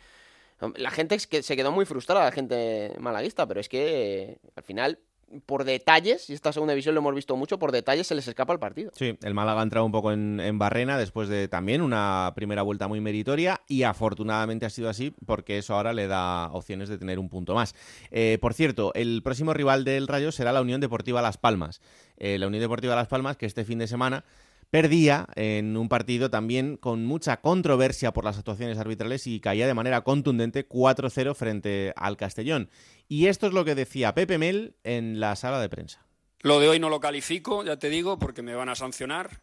la 0.76 0.92
gente 0.92 1.16
es 1.16 1.28
que 1.28 1.44
se 1.44 1.56
quedó 1.56 1.72
muy 1.72 1.86
frustrada, 1.86 2.26
la 2.26 2.32
gente 2.32 2.94
malaguista, 3.00 3.48
pero 3.48 3.60
es 3.60 3.70
que 3.70 4.24
eh, 4.24 4.38
al 4.56 4.64
final 4.64 5.00
por 5.46 5.64
detalles, 5.64 6.30
y 6.30 6.34
esta 6.34 6.52
segunda 6.52 6.74
división 6.74 6.96
lo 6.96 7.02
hemos 7.02 7.16
visto 7.16 7.36
mucho, 7.36 7.60
por 7.60 7.72
detalles 7.72 8.08
se 8.08 8.16
les 8.16 8.28
escapa 8.28 8.54
el 8.54 8.60
partido. 8.60 8.92
Sí, 8.96 9.18
el 9.22 9.34
Málaga 9.34 9.62
ha 9.62 9.64
entrado 9.64 9.86
un 9.86 9.92
poco 9.92 10.12
en, 10.12 10.60
barrena 10.60 10.98
después 10.98 11.30
de 11.30 11.48
también 11.48 11.82
una 11.82 12.34
primera 12.36 12.62
vuelta 12.62 12.88
muy 12.88 13.02
meritoria 13.02 13.62
y 13.68 13.84
afortunadamente 13.84 14.66
ha 14.66 14.70
sido 14.70 14.90
así 14.90 15.14
porque 15.26 15.58
eso 15.58 15.76
ahora 15.76 15.94
le 15.94 16.08
da 16.08 16.52
opciones 16.52 16.90
de 16.90 16.98
tener 16.98 17.20
un 17.20 17.30
punto 17.30 17.56
más. 17.56 17.74
Eh, 18.12 18.38
por 18.42 18.54
cierto, 18.54 18.92
el 18.94 19.22
próximo 19.24 19.54
rival 19.54 19.84
del 19.84 20.08
Rayo 20.08 20.32
será 20.32 20.52
la 20.52 20.62
Unión 20.62 20.82
Deportiva 20.82 21.22
Las 21.22 21.38
Palmas. 21.38 21.82
Eh, 22.18 22.38
la 22.38 22.48
Unión 22.48 22.62
Deportiva 22.62 22.96
Las 22.96 23.08
Palmas 23.08 23.38
que 23.38 23.46
este 23.46 23.66
fin 23.66 23.80
de 23.80 23.88
semana 23.88 24.24
perdía 24.72 25.28
en 25.36 25.76
un 25.76 25.90
partido 25.90 26.32
también 26.32 26.78
con 26.78 27.06
mucha 27.06 27.42
controversia 27.42 28.14
por 28.14 28.24
las 28.24 28.38
actuaciones 28.38 28.80
arbitrales 28.80 29.28
y 29.28 29.42
caía 29.42 29.68
de 29.68 29.74
manera 29.74 30.02
contundente 30.02 30.68
4-0 30.68 31.36
frente 31.36 31.94
al 31.98 32.18
Castellón. 32.18 32.70
Y 33.08 33.28
esto 33.28 33.48
es 33.48 33.54
lo 33.54 33.66
que 33.66 33.76
decía 33.76 34.16
Pepe 34.16 34.38
Mel 34.38 34.76
en 34.84 35.20
la 35.20 35.36
sala 35.36 35.60
de 35.60 35.70
prensa. 35.70 36.08
Lo 36.40 36.60
de 36.60 36.70
hoy 36.70 36.80
no 36.80 36.90
lo 36.90 37.02
califico, 37.02 37.64
ya 37.64 37.78
te 37.78 37.90
digo, 37.90 38.18
porque 38.18 38.42
me 38.42 38.56
van 38.56 38.70
a 38.70 38.76
sancionar. 38.76 39.42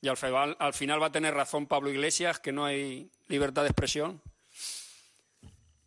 Y 0.00 0.08
al 0.08 0.16
final, 0.16 0.56
al 0.60 0.72
final 0.72 1.02
va 1.02 1.06
a 1.06 1.12
tener 1.12 1.34
razón 1.34 1.66
Pablo 1.66 1.90
Iglesias, 1.90 2.38
que 2.38 2.52
no 2.52 2.64
hay 2.64 3.10
libertad 3.26 3.62
de 3.62 3.68
expresión. 3.68 4.22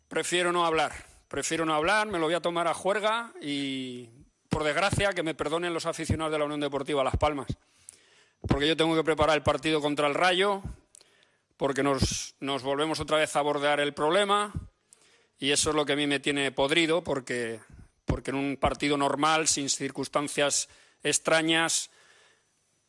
Prefiero 0.08 0.52
no 0.52 0.66
hablar, 0.66 0.92
prefiero 1.28 1.64
no 1.64 1.74
hablar, 1.74 2.06
me 2.08 2.18
lo 2.18 2.26
voy 2.26 2.34
a 2.34 2.40
tomar 2.40 2.68
a 2.68 2.74
juerga 2.74 3.32
y, 3.40 4.10
por 4.48 4.64
desgracia, 4.64 5.12
que 5.12 5.22
me 5.22 5.34
perdonen 5.34 5.72
los 5.72 5.86
aficionados 5.86 6.32
de 6.32 6.38
la 6.38 6.44
Unión 6.44 6.60
Deportiva 6.60 7.02
Las 7.02 7.16
Palmas 7.16 7.48
porque 8.48 8.66
yo 8.66 8.76
tengo 8.76 8.96
que 8.96 9.04
preparar 9.04 9.36
el 9.36 9.42
partido 9.42 9.80
contra 9.80 10.08
el 10.08 10.14
Rayo, 10.14 10.62
porque 11.56 11.82
nos, 11.82 12.34
volvemos 12.40 12.98
otra 12.98 13.18
vez 13.18 13.36
a 13.36 13.42
bordear 13.42 13.78
el 13.78 13.94
problema 13.94 14.52
y 15.38 15.52
eso 15.52 15.70
es 15.70 15.76
lo 15.76 15.84
que 15.84 15.92
a 15.92 15.96
mí 15.96 16.06
me 16.06 16.18
tiene 16.18 16.50
podrido, 16.50 17.04
porque, 17.04 17.60
en 18.26 18.34
un 18.34 18.56
partido 18.56 18.96
normal, 18.96 19.46
sin 19.46 19.68
circunstancias 19.68 20.68
extrañas, 21.02 21.90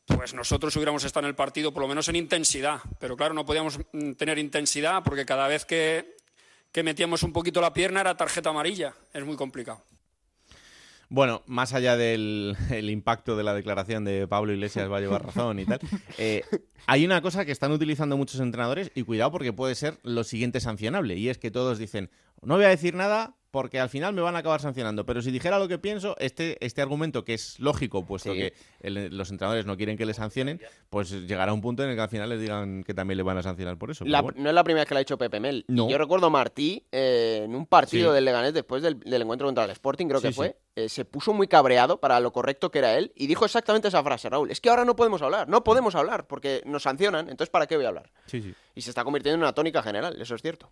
pues 0.06 0.34
nosotros 0.34 0.76
hubiéramos 0.76 1.04
estado 1.04 1.28
en 1.28 1.30
el 1.30 1.36
partido 1.36 1.72
por 1.72 1.84
lo 1.84 1.88
menos 1.88 2.08
en 2.08 2.16
intensidad, 2.16 2.80
pero 3.00 3.16
claro, 3.16 3.36
no 3.36 3.46
podíamos 3.46 3.78
mm, 3.92 4.14
tener 4.14 4.40
intensidad 4.40 5.04
porque 5.04 5.26
cada 5.26 5.48
vez 5.48 5.66
que 5.66 6.16
metíamos 6.84 7.22
un 7.22 7.34
poquito 7.34 7.62
la 7.62 7.74
pierna 7.74 8.02
era 8.02 8.18
tarjeta 8.18 8.50
amarilla, 8.50 8.96
es 9.14 9.24
muy 9.24 9.36
complicado. 9.36 9.84
Bueno, 11.10 11.42
más 11.48 11.74
allá 11.74 11.98
del 11.98 12.56
impacto 12.90 13.36
de 13.36 13.44
la 13.44 13.56
declaración 13.56 14.06
de 14.06 14.28
Pablo 14.28 14.54
Iglesias 14.54 14.92
va 14.92 14.98
a 14.98 15.02
llevar 15.02 15.26
razón 15.26 15.60
y 15.60 15.66
tal, 15.66 15.80
eh, 16.20 16.44
hay 16.86 17.04
una 17.04 17.22
cosa 17.22 17.46
que 17.46 17.52
están 17.52 17.72
utilizando 17.72 18.16
muchos 18.16 18.40
entrenadores 18.40 18.92
y 18.94 19.02
cuidado 19.04 19.32
porque 19.32 19.52
puede 19.52 19.74
ser 19.74 19.98
lo 20.04 20.24
siguiente 20.24 20.60
sancionable 20.60 21.16
y 21.16 21.30
es 21.30 21.40
que 21.40 21.50
todos 21.50 21.80
dicen, 21.80 22.12
no 22.44 22.56
voy 22.56 22.66
a 22.66 22.70
decir 22.70 22.94
nada 22.94 23.36
porque 23.52 23.80
al 23.80 23.90
final 23.90 24.14
me 24.14 24.22
van 24.22 24.36
a 24.36 24.40
acabar 24.40 24.62
sancionando. 24.62 25.06
Pero 25.06 25.22
si 25.22 25.32
dijera 25.32 25.60
lo 25.60 25.68
que 25.68 25.78
pienso, 25.80 26.16
este, 26.20 26.64
este 26.66 26.82
argumento 26.82 27.24
que 27.24 27.34
es 27.34 27.60
lógico, 27.60 28.06
puesto 28.06 28.34
que 28.34 28.54
los 28.82 29.32
entrenadores 29.32 29.66
no 29.66 29.78
quieren 29.78 29.98
que 29.98 30.06
le 30.06 30.14
sancionen, 30.14 30.62
pues 30.90 31.12
llegará 31.28 31.54
un 31.54 31.62
punto 31.62 31.84
en 31.84 31.90
el 31.90 31.96
que 31.96 32.02
al 32.02 32.10
final 32.10 32.30
les 32.30 32.40
digan 32.40 32.84
que 32.84 32.94
también 32.94 33.18
le 33.18 33.24
van 33.24 33.38
a 33.38 33.44
sancionar 33.44 33.78
por 33.78 33.92
eso. 33.92 34.06
No 34.06 34.30
es 34.30 34.54
la 34.54 34.64
primera 34.64 34.82
vez 34.82 34.88
que 34.88 34.94
lo 34.94 35.00
ha 35.00 35.02
hecho 35.02 35.18
Pepe 35.18 35.40
Mel. 35.40 35.66
Yo 35.68 35.98
recuerdo 35.98 36.30
Martí 36.30 36.86
eh, 36.92 37.42
en 37.46 37.56
un 37.56 37.66
partido 37.66 38.14
del 38.14 38.26
Leganés 38.26 38.54
después 38.54 38.84
del, 38.84 39.00
encuentro 39.04 39.48
contra 39.48 39.66
el 39.66 39.72
Sporting, 39.72 40.08
creo 40.08 40.22
que 40.22 40.32
fue, 40.32 40.56
eh, 40.80 40.90
se 40.90 41.04
puso 41.04 41.34
muy 41.34 41.48
cabreado 41.48 42.00
para 42.00 42.20
lo 42.20 42.32
correcto 42.32 42.72
que 42.72 42.80
era 42.80 42.98
él 42.98 43.12
y 43.16 43.28
dijo 43.28 43.44
exactamente 43.44 43.90
esa 43.90 44.04
frase, 44.04 44.30
Raúl. 44.30 44.50
Es 44.52 44.62
que 44.62 44.70
ahora 44.70 44.86
no 44.86 44.96
podemos 44.96 45.22
hablar, 45.22 45.50
no 45.50 45.64
podemos 45.64 45.96
hablar 45.96 46.28
porque 46.28 46.62
nos 46.66 46.84
sancionan, 46.84 47.30
entonces 47.30 47.50
¿para 47.50 47.68
qué 47.68 47.76
voy 47.76 47.86
a 47.86 47.90
hablar? 47.90 48.12
Y 48.76 48.82
se 48.82 48.92
está 48.92 49.04
convirtiendo 49.04 49.36
en 49.36 49.42
una 49.42 49.54
tónica 49.54 49.84
general, 49.84 50.22
eso 50.22 50.36
es 50.36 50.42
cierto. 50.42 50.72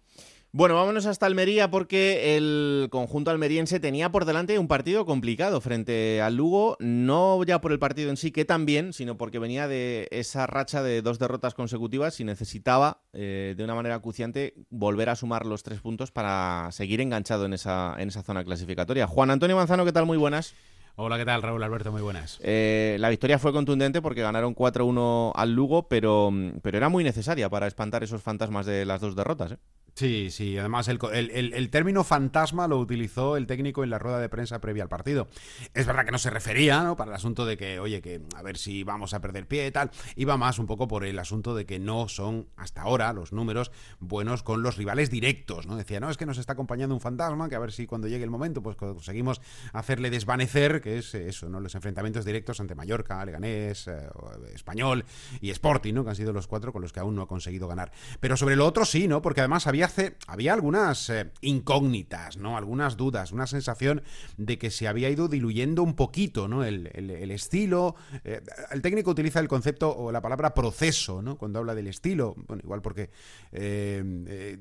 Bueno, 0.54 0.76
vámonos 0.76 1.06
hasta 1.06 1.26
Almería 1.26 1.70
porque 1.70 2.38
el 2.38 2.88
conjunto 2.90 3.32
almeriense 3.32 3.82
tenía 3.82 4.12
por 4.12 4.24
delante 4.24 4.58
un 4.58 4.70
partido 4.70 5.06
complicado 5.06 5.60
frente 5.60 6.22
al 6.22 6.38
Lugo, 6.38 6.78
no 6.80 7.44
ya 7.44 7.60
por 7.60 7.74
el 7.74 7.80
partido 7.80 8.10
en 8.10 8.18
sí, 8.18 8.32
que 8.32 8.46
también, 8.46 8.94
sino 8.94 9.18
porque 9.18 9.40
venía 9.40 9.68
de 9.68 10.08
esa 10.12 10.48
racha 10.48 10.82
de 10.82 11.02
dos 11.02 11.20
derrotas 11.20 11.54
consecutivas 11.54 12.20
y 12.22 12.24
necesitaba 12.24 13.02
eh, 13.12 13.56
de 13.58 13.64
una 13.64 13.76
manera 13.76 13.96
acuciante 13.96 14.54
volver 14.70 15.10
a 15.10 15.16
sumar 15.16 15.46
los 15.46 15.64
tres 15.64 15.82
puntos 15.82 16.12
para 16.12 16.70
seguir 16.72 17.02
enganchado 17.02 17.46
en 17.46 17.54
esa, 17.54 17.96
en 17.98 18.08
esa 18.08 18.24
zona 18.24 18.44
clasificatoria. 18.46 19.06
Juan 19.06 19.32
Antonio 19.32 19.58
Manzano, 19.58 19.84
¿qué 19.84 19.92
tal? 19.98 20.06
Muy 20.06 20.18
buenas. 20.18 20.54
Hola, 20.96 21.18
¿qué 21.18 21.26
tal? 21.26 21.42
Raúl 21.42 21.62
Alberto, 21.62 21.92
muy 21.92 22.02
buenas. 22.02 22.40
Eh, 22.44 22.98
la 23.00 23.10
victoria 23.10 23.40
fue 23.40 23.52
contundente 23.52 24.02
porque 24.02 24.22
ganaron 24.22 24.56
4-1 24.56 25.32
al 25.36 25.54
Lugo, 25.54 25.88
pero, 25.88 26.32
pero 26.62 26.78
era 26.78 26.90
muy 26.90 27.04
necesaria 27.04 27.50
para 27.50 27.68
espantar 27.68 28.04
esos 28.04 28.22
fantasmas 28.22 28.66
de 28.66 28.86
las 28.86 29.02
dos 29.02 29.16
derrotas. 29.16 29.54
¿eh? 29.54 29.58
Sí, 29.98 30.30
sí, 30.30 30.56
además 30.60 30.88
el, 30.90 31.00
el, 31.12 31.70
término 31.72 32.04
fantasma 32.04 32.68
lo 32.68 32.78
utilizó 32.78 33.36
el 33.36 33.48
técnico 33.48 33.84
en 33.84 33.90
la 33.90 33.98
rueda 33.98 34.20
de 34.20 34.30
prensa 34.30 34.62
previa 34.62 34.84
al 34.84 34.90
partido. 34.90 35.28
Es 35.74 35.88
verdad 35.88 36.06
que 36.06 36.12
no 36.12 36.20
se 36.20 36.30
refería, 36.30 36.84
¿no? 36.84 36.96
Para 36.96 37.10
el 37.10 37.16
asunto 37.16 37.48
de 37.48 37.58
que, 37.58 37.80
oye, 37.80 38.00
que 38.00 38.22
a 38.36 38.44
ver 38.44 38.60
si 38.60 38.84
vamos 38.84 39.16
a 39.16 39.22
perder 39.22 39.48
pie 39.48 39.66
y 39.66 39.72
tal. 39.72 39.90
Iba 40.16 40.38
más 40.38 40.60
un 40.60 40.68
poco 40.68 40.88
por 40.88 41.04
el 41.04 41.18
asunto 41.18 41.56
de 41.56 41.66
que 41.66 41.80
no 41.80 42.10
son 42.10 42.46
hasta 42.58 42.84
ahora 42.84 43.12
los 43.12 43.34
números 43.34 43.72
buenos 44.00 44.44
con 44.44 44.62
los 44.62 44.78
rivales 44.78 45.10
directos, 45.10 45.66
¿no? 45.66 45.76
Decía, 45.76 46.00
no, 46.00 46.12
es 46.12 46.18
que 46.18 46.28
nos 46.28 46.38
está 46.38 46.54
acompañando 46.54 46.94
un 46.94 47.02
fantasma, 47.02 47.50
que 47.50 47.56
a 47.56 47.60
ver 47.60 47.72
si 47.72 47.88
cuando 47.88 48.08
llegue 48.08 48.24
el 48.24 48.30
momento, 48.30 48.62
pues 48.62 48.76
conseguimos 48.76 49.42
hacerle 49.74 50.12
desvanecer, 50.12 50.80
que 50.80 51.00
es 51.00 51.16
eso, 51.16 51.50
¿no? 51.50 51.60
Los 51.60 51.74
enfrentamientos 51.74 52.24
directos 52.24 52.60
ante 52.60 52.76
Mallorca, 52.76 53.26
Leganés, 53.26 53.88
eh, 53.88 54.08
Español 54.54 55.06
y 55.42 55.50
Sporting, 55.50 55.96
¿no? 55.96 56.04
Que 56.04 56.12
han 56.12 56.16
sido 56.16 56.34
los 56.34 56.46
cuatro 56.46 56.72
con 56.72 56.84
los 56.84 56.94
que 56.94 57.00
aún 57.00 57.16
no 57.16 57.24
ha 57.24 57.28
conseguido 57.28 57.68
ganar. 57.68 57.92
Pero 58.20 58.38
sobre 58.38 58.56
lo 58.56 58.68
otro 58.68 58.86
sí, 58.86 59.08
¿no? 59.08 59.24
Porque 59.24 59.42
además 59.42 59.66
había 59.66 59.87
había 60.28 60.54
algunas 60.54 61.10
eh, 61.10 61.32
incógnitas, 61.42 62.38
¿no? 62.38 62.58
Algunas 62.58 62.98
dudas, 62.98 63.32
una 63.32 63.48
sensación 63.48 64.04
de 64.38 64.58
que 64.58 64.72
se 64.72 64.88
había 64.88 65.10
ido 65.10 65.28
diluyendo 65.28 65.84
un 65.84 65.96
poquito, 65.96 66.48
¿no? 66.48 66.64
El, 66.64 66.88
estilo. 67.32 67.96
Eh, 68.24 68.42
el 68.72 68.82
técnico 68.82 69.12
utiliza 69.12 69.40
el 69.40 69.48
concepto 69.48 69.96
o 69.96 70.12
la 70.12 70.22
palabra 70.22 70.54
proceso, 70.54 71.22
¿no? 71.22 71.38
Cuando 71.38 71.60
habla 71.60 71.76
del 71.76 71.88
estilo. 71.88 72.36
Bueno, 72.48 72.62
igual 72.64 72.82
porque 72.82 73.10
eh, 73.52 74.58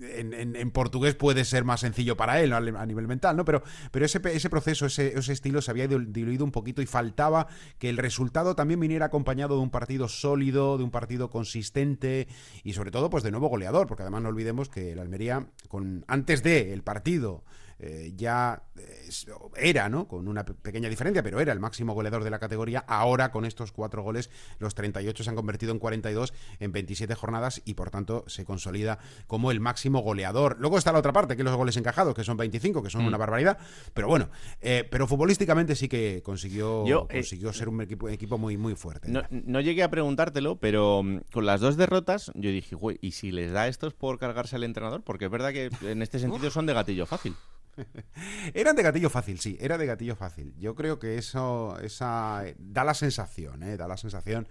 en, 0.00 0.70
portugués 0.70 1.14
puede 1.14 1.44
ser 1.44 1.64
más 1.64 1.80
sencillo 1.80 2.16
para 2.16 2.40
él 2.40 2.52
a 2.52 2.86
nivel 2.86 3.06
mental, 3.06 3.36
¿no? 3.36 3.44
Pero, 3.44 3.62
pero 3.90 4.04
ese, 4.04 4.20
ese 4.24 4.50
proceso, 4.50 4.86
ese, 4.86 5.18
ese 5.18 5.32
estilo 5.32 5.60
se 5.62 5.70
había 5.70 5.88
diluido 5.88 6.44
un 6.44 6.52
poquito 6.52 6.82
y 6.82 6.86
faltaba 6.86 7.46
que 7.78 7.90
el 7.90 7.96
resultado 7.96 8.54
también 8.54 8.80
viniera 8.80 9.06
acompañado 9.06 9.56
de 9.56 9.62
un 9.62 9.70
partido 9.70 10.08
sólido, 10.08 10.78
de 10.78 10.84
un 10.84 10.90
partido 10.90 11.30
consistente 11.30 12.28
y 12.64 12.72
sobre 12.72 12.90
todo, 12.90 13.10
pues 13.10 13.22
de 13.22 13.30
nuevo 13.30 13.48
goleador, 13.48 13.86
porque 13.86 14.02
además 14.02 14.22
no 14.22 14.28
olvidemos 14.28 14.68
que 14.68 14.92
el 14.92 14.98
Almería, 14.98 15.46
con, 15.68 16.04
antes 16.08 16.42
del 16.42 16.68
el 16.68 16.82
partido, 16.82 17.44
eh, 17.82 18.12
ya 18.14 18.62
eh, 18.76 19.10
era, 19.56 19.88
¿no? 19.88 20.06
Con 20.06 20.28
una 20.28 20.44
pequeña 20.44 20.88
diferencia, 20.88 21.20
pero 21.22 21.40
era 21.40 21.52
el 21.52 21.58
máximo 21.58 21.94
goleador 21.94 22.22
de 22.22 22.30
la 22.30 22.38
categoría. 22.38 22.84
Ahora, 22.86 23.32
con 23.32 23.44
estos 23.44 23.72
cuatro 23.72 24.04
goles, 24.04 24.30
los 24.60 24.76
38 24.76 25.24
se 25.24 25.28
han 25.28 25.34
convertido 25.34 25.72
en 25.72 25.80
42 25.80 26.32
en 26.60 26.70
27 26.70 27.12
jornadas 27.16 27.60
y, 27.64 27.74
por 27.74 27.90
tanto, 27.90 28.22
se 28.28 28.44
consolida 28.44 29.00
como 29.26 29.50
el 29.50 29.58
máximo 29.58 30.00
goleador. 30.00 30.58
Luego 30.60 30.78
está 30.78 30.92
la 30.92 31.00
otra 31.00 31.12
parte, 31.12 31.36
que 31.36 31.42
los 31.42 31.56
goles 31.56 31.76
encajados, 31.76 32.14
que 32.14 32.22
son 32.22 32.36
25, 32.36 32.84
que 32.84 32.90
son 32.90 33.02
mm. 33.02 33.08
una 33.08 33.16
barbaridad. 33.16 33.58
Pero 33.94 34.06
bueno, 34.06 34.30
eh, 34.60 34.86
pero 34.88 35.08
futbolísticamente 35.08 35.74
sí 35.74 35.88
que 35.88 36.22
consiguió, 36.24 36.84
consiguió 37.10 37.52
ser 37.52 37.68
un 37.68 37.80
equipo, 37.80 38.08
equipo 38.08 38.38
muy, 38.38 38.56
muy 38.56 38.76
fuerte. 38.76 39.10
No, 39.10 39.22
no, 39.30 39.60
llegué 39.60 39.82
a 39.82 39.90
preguntártelo, 39.90 40.54
pero 40.60 41.02
mm, 41.02 41.22
con 41.32 41.46
las 41.46 41.60
dos 41.60 41.76
derrotas, 41.76 42.30
yo 42.36 42.50
dije, 42.50 42.76
güey, 42.76 42.98
¿y 43.00 43.10
si 43.10 43.32
les 43.32 43.50
da 43.50 43.66
estos 43.66 43.92
por 43.92 44.20
cargarse 44.20 44.54
al 44.54 44.62
entrenador? 44.62 45.02
Porque 45.02 45.24
es 45.24 45.30
verdad 45.32 45.52
que 45.52 45.70
en 45.82 46.02
este 46.02 46.20
sentido 46.20 46.48
son 46.52 46.66
de 46.66 46.74
gatillo 46.74 47.06
fácil. 47.06 47.34
Eran 48.54 48.76
de 48.76 48.82
gatillo 48.82 49.10
fácil, 49.10 49.38
sí, 49.40 49.56
era 49.60 49.78
de 49.78 49.86
gatillo 49.86 50.16
fácil. 50.16 50.54
Yo 50.58 50.74
creo 50.74 50.98
que 50.98 51.18
eso 51.18 51.78
esa, 51.80 52.44
da 52.58 52.84
la 52.84 52.94
sensación, 52.94 53.62
¿eh? 53.62 53.76
da 53.76 53.88
la 53.88 53.96
sensación 53.96 54.46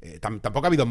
eh, 0.00 0.18
tam- 0.20 0.40
tampoco 0.40 0.66
ha 0.66 0.68
habido, 0.68 0.86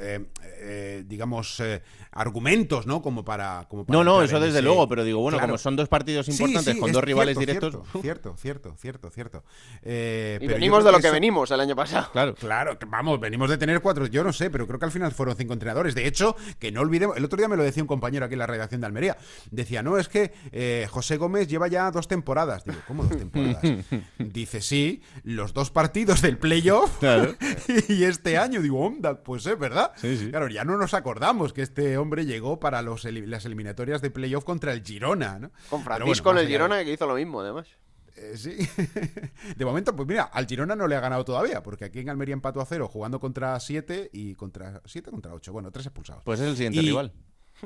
eh, 0.00 0.24
eh, 0.60 1.04
digamos, 1.06 1.58
eh, 1.60 1.82
argumentos, 2.12 2.86
¿no? 2.86 3.02
Como 3.02 3.24
para. 3.24 3.66
Como 3.68 3.84
para 3.84 3.96
No, 3.98 4.04
no, 4.04 4.22
eso 4.22 4.38
desde 4.38 4.58
ese- 4.58 4.62
luego, 4.62 4.88
pero 4.88 5.04
digo, 5.04 5.20
bueno, 5.20 5.38
Claro. 5.38 5.52
como 5.52 5.58
son 5.58 5.76
dos 5.76 5.88
partidos 5.88 6.28
importantes 6.28 6.74
sí, 6.74 6.80
con 6.80 6.92
dos 6.92 7.02
rivales 7.02 7.36
cierto, 7.36 7.70
directos. 7.70 8.02
Cierto, 8.02 8.36
cierto, 8.36 8.76
cierto, 8.78 9.10
cierto. 9.10 9.44
Eh, 9.82 10.38
Y 10.40 10.46
pero 10.46 10.54
venimos 10.58 10.84
de 10.84 10.92
lo 10.92 10.98
que 10.98 11.06
eso- 11.08 11.12
venimos 11.14 11.50
el 11.50 11.60
año 11.60 11.74
pasado. 11.74 12.08
Claro. 12.12 12.34
Claro, 12.34 12.78
vamos, 12.88 13.18
venimos 13.20 13.50
de 13.50 13.58
tener 13.58 13.80
cuatro, 13.80 14.06
yo 14.06 14.22
no 14.24 14.32
sé, 14.32 14.50
pero 14.50 14.66
creo 14.66 14.78
que 14.78 14.84
al 14.86 14.92
final 14.92 15.12
fueron 15.12 15.36
cinco 15.36 15.52
entrenadores. 15.54 15.94
De 15.94 16.06
hecho, 16.06 16.36
que 16.58 16.70
no 16.70 16.80
olvidemos, 16.80 17.16
el 17.16 17.24
otro 17.24 17.36
día 17.38 17.48
me 17.48 17.56
lo 17.56 17.62
decía 17.62 17.82
un 17.82 17.86
compañero 17.88 18.26
aquí 18.26 18.34
en 18.34 18.38
la 18.40 18.46
redacción 18.46 18.80
de 18.80 18.86
Almería. 18.86 19.16
Decía, 19.50 19.82
no, 19.82 19.98
es 19.98 20.08
que 20.08 20.32
eh, 20.52 20.86
José 20.90 21.16
Gómez 21.16 21.48
lleva 21.48 21.68
ya 21.68 21.90
dos 21.90 22.06
temporadas. 22.08 22.64
Digo, 22.64 22.78
¿cómo 22.86 23.04
dos 23.04 23.16
temporadas? 23.16 23.62
Dice, 24.18 24.60
sí, 24.60 25.02
los 25.24 25.52
dos 25.54 25.70
partidos 25.70 26.22
del 26.22 26.38
playoff 26.38 26.98
Claro. 26.98 27.34
y 27.88 28.04
este 28.04 28.38
año. 28.38 28.51
Digo, 28.60 28.80
onda, 28.84 29.22
pues 29.22 29.46
es 29.46 29.58
verdad. 29.58 29.92
Sí, 29.96 30.16
sí. 30.16 30.30
Claro, 30.30 30.48
ya 30.48 30.64
no 30.64 30.76
nos 30.76 30.92
acordamos 30.94 31.52
que 31.52 31.62
este 31.62 31.96
hombre 31.96 32.26
llegó 32.26 32.58
para 32.60 32.82
los 32.82 33.04
las 33.04 33.44
eliminatorias 33.46 34.02
de 34.02 34.10
playoff 34.10 34.44
contra 34.44 34.72
el 34.72 34.82
Girona, 34.84 35.38
¿no? 35.38 35.50
Con 35.70 35.82
Francisco 35.84 36.24
bueno, 36.30 36.40
en 36.40 36.46
el 36.46 36.48
de- 36.50 36.54
Girona 36.54 36.84
que 36.84 36.92
hizo 36.92 37.06
lo 37.06 37.14
mismo, 37.14 37.40
además. 37.40 37.68
eh, 38.16 38.32
sí. 38.36 38.56
De 39.56 39.64
momento, 39.64 39.94
pues 39.96 40.06
mira, 40.08 40.24
al 40.24 40.46
Girona 40.46 40.76
no 40.76 40.86
le 40.86 40.96
ha 40.96 41.00
ganado 41.00 41.24
todavía, 41.24 41.62
porque 41.62 41.84
aquí 41.86 42.00
en 42.00 42.10
Almería 42.10 42.34
empató 42.34 42.60
a 42.60 42.66
cero, 42.66 42.88
jugando 42.88 43.20
contra 43.20 43.58
7 43.58 44.10
y 44.12 44.34
contra 44.34 44.82
7 44.84 45.10
contra 45.10 45.32
8. 45.32 45.52
Bueno, 45.52 45.70
tres 45.70 45.86
expulsados. 45.86 46.22
Pues 46.24 46.40
es 46.40 46.48
el 46.48 46.56
siguiente 46.56 46.80
Y- 46.80 46.86
rival. 46.86 47.12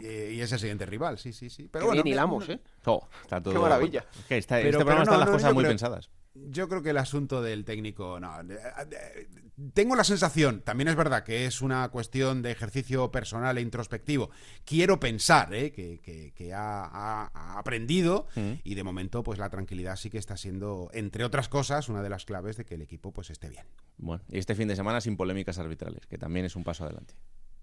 eh, 0.03 0.33
y 0.37 0.41
es 0.41 0.53
el 0.53 0.59
siguiente 0.59 0.85
rival, 0.87 1.19
sí, 1.19 1.33
sí, 1.33 1.49
sí. 1.51 1.69
Pero 1.73 1.83
Qué 1.85 1.87
bueno, 1.87 2.03
bien 2.03 2.15
hilamos, 2.15 2.47
no- 2.49 2.55
¿eh? 2.55 2.61
Oh, 2.85 3.07
está 3.23 3.41
todo- 3.43 3.55
Qué 3.55 3.61
maravilla. 3.61 4.01
Está- 4.01 4.17
Pero- 4.29 4.39
este 4.39 4.57
pero 4.63 4.79
programa 4.79 4.97
no, 4.99 5.03
están 5.05 5.19
las 5.21 5.29
no, 5.29 5.33
cosas 5.35 5.55
muy 5.55 5.63
creo- 5.65 5.71
pensadas. 5.71 6.11
Yo 6.49 6.69
creo 6.69 6.83
que 6.83 6.91
el 6.91 6.99
asunto 6.99 7.41
del 7.43 7.65
técnico, 7.65 8.21
no. 8.21 8.41
eh, 8.41 8.59
eh, 8.93 9.29
Tengo 9.75 9.97
la 9.97 10.05
sensación, 10.05 10.61
también 10.61 10.89
es 10.89 10.95
verdad 10.97 11.25
que 11.25 11.47
es 11.47 11.63
una 11.63 11.89
cuestión 11.89 12.43
de 12.43 12.51
ejercicio 12.51 13.11
personal 13.11 13.57
e 13.59 13.63
introspectivo. 13.63 14.31
Quiero 14.65 15.01
pensar 15.01 15.53
eh, 15.55 15.73
que, 15.73 15.99
que- 16.01 16.33
que 16.35 16.53
ha, 16.55 17.31
aprendido 17.59 18.27
Mm. 18.37 18.53
y 18.65 18.75
de 18.75 18.85
momento, 18.85 19.23
pues 19.23 19.39
la 19.39 19.49
tranquilidad 19.51 19.97
sí 19.97 20.11
que 20.11 20.19
está 20.19 20.37
siendo, 20.37 20.91
entre 20.93 21.25
otras 21.25 21.49
cosas, 21.49 21.89
una 21.89 22.03
de 22.03 22.11
las 22.11 22.25
claves 22.27 22.57
de 22.57 22.65
que 22.65 22.75
el 22.75 22.83
equipo 22.83 23.13
pues 23.13 23.31
esté 23.31 23.49
bien. 23.49 23.65
Bueno, 23.97 24.23
y 24.31 24.39
este 24.39 24.55
fin 24.55 24.69
de 24.69 24.77
semana 24.77 25.01
sin 25.01 25.17
polémicas 25.17 25.59
arbitrales, 25.59 26.07
que 26.07 26.19
también 26.19 26.45
es 26.47 26.55
un 26.55 26.65
paso 26.65 26.85
adelante. 26.85 27.15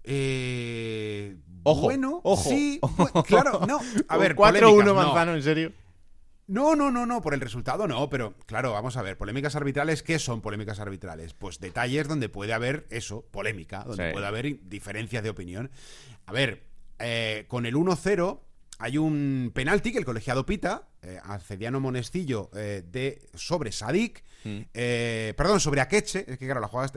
Eh, 0.02 1.36
Ojo, 1.62 1.82
bueno, 1.82 2.20
ojo. 2.24 2.48
sí, 2.50 2.80
claro, 3.26 3.60
no. 3.66 3.78
A 4.08 4.16
ver, 4.18 4.34
4-1 4.34 4.36
polémicas, 4.36 4.84
no. 4.86 4.94
Manzano, 4.94 5.34
¿en 5.34 5.42
serio? 5.42 5.72
No, 6.46 6.76
no, 6.76 6.90
no, 6.90 7.06
no, 7.06 7.22
por 7.22 7.32
el 7.32 7.40
resultado 7.40 7.88
no, 7.88 8.10
pero 8.10 8.34
claro, 8.46 8.72
vamos 8.72 8.96
a 8.98 9.02
ver, 9.02 9.16
polémicas 9.16 9.56
arbitrales, 9.56 10.02
¿qué 10.02 10.18
son 10.18 10.42
polémicas 10.42 10.78
arbitrales? 10.78 11.32
Pues 11.32 11.58
detalles 11.58 12.06
donde 12.06 12.28
puede 12.28 12.52
haber 12.52 12.86
eso, 12.90 13.22
polémica, 13.30 13.82
donde 13.84 14.08
Sí. 14.08 14.12
puede 14.12 14.26
haber 14.26 14.58
diferencias 14.68 15.22
de 15.22 15.30
opinión. 15.30 15.70
A 16.26 16.32
ver, 16.32 16.64
eh, 16.98 17.46
con 17.48 17.64
el 17.64 17.74
1-0 17.76 18.42
hay 18.78 18.98
un 18.98 19.52
penalti 19.54 19.92
que 19.92 19.98
el 19.98 20.04
colegiado 20.04 20.44
pita, 20.44 20.88
eh, 21.00 21.18
a 21.22 21.38
Cediano 21.38 21.80
Monestillo 21.80 22.50
eh, 22.54 22.82
de, 22.86 23.22
sobre 23.34 23.72
Sadik, 23.72 24.22
Mm. 24.44 24.60
eh, 24.74 25.32
perdón, 25.38 25.58
sobre 25.60 25.80
Akeche, 25.80 26.26
es 26.30 26.38
que 26.38 26.44
claro, 26.44 26.60
la 26.60 26.68
jugada 26.68 26.92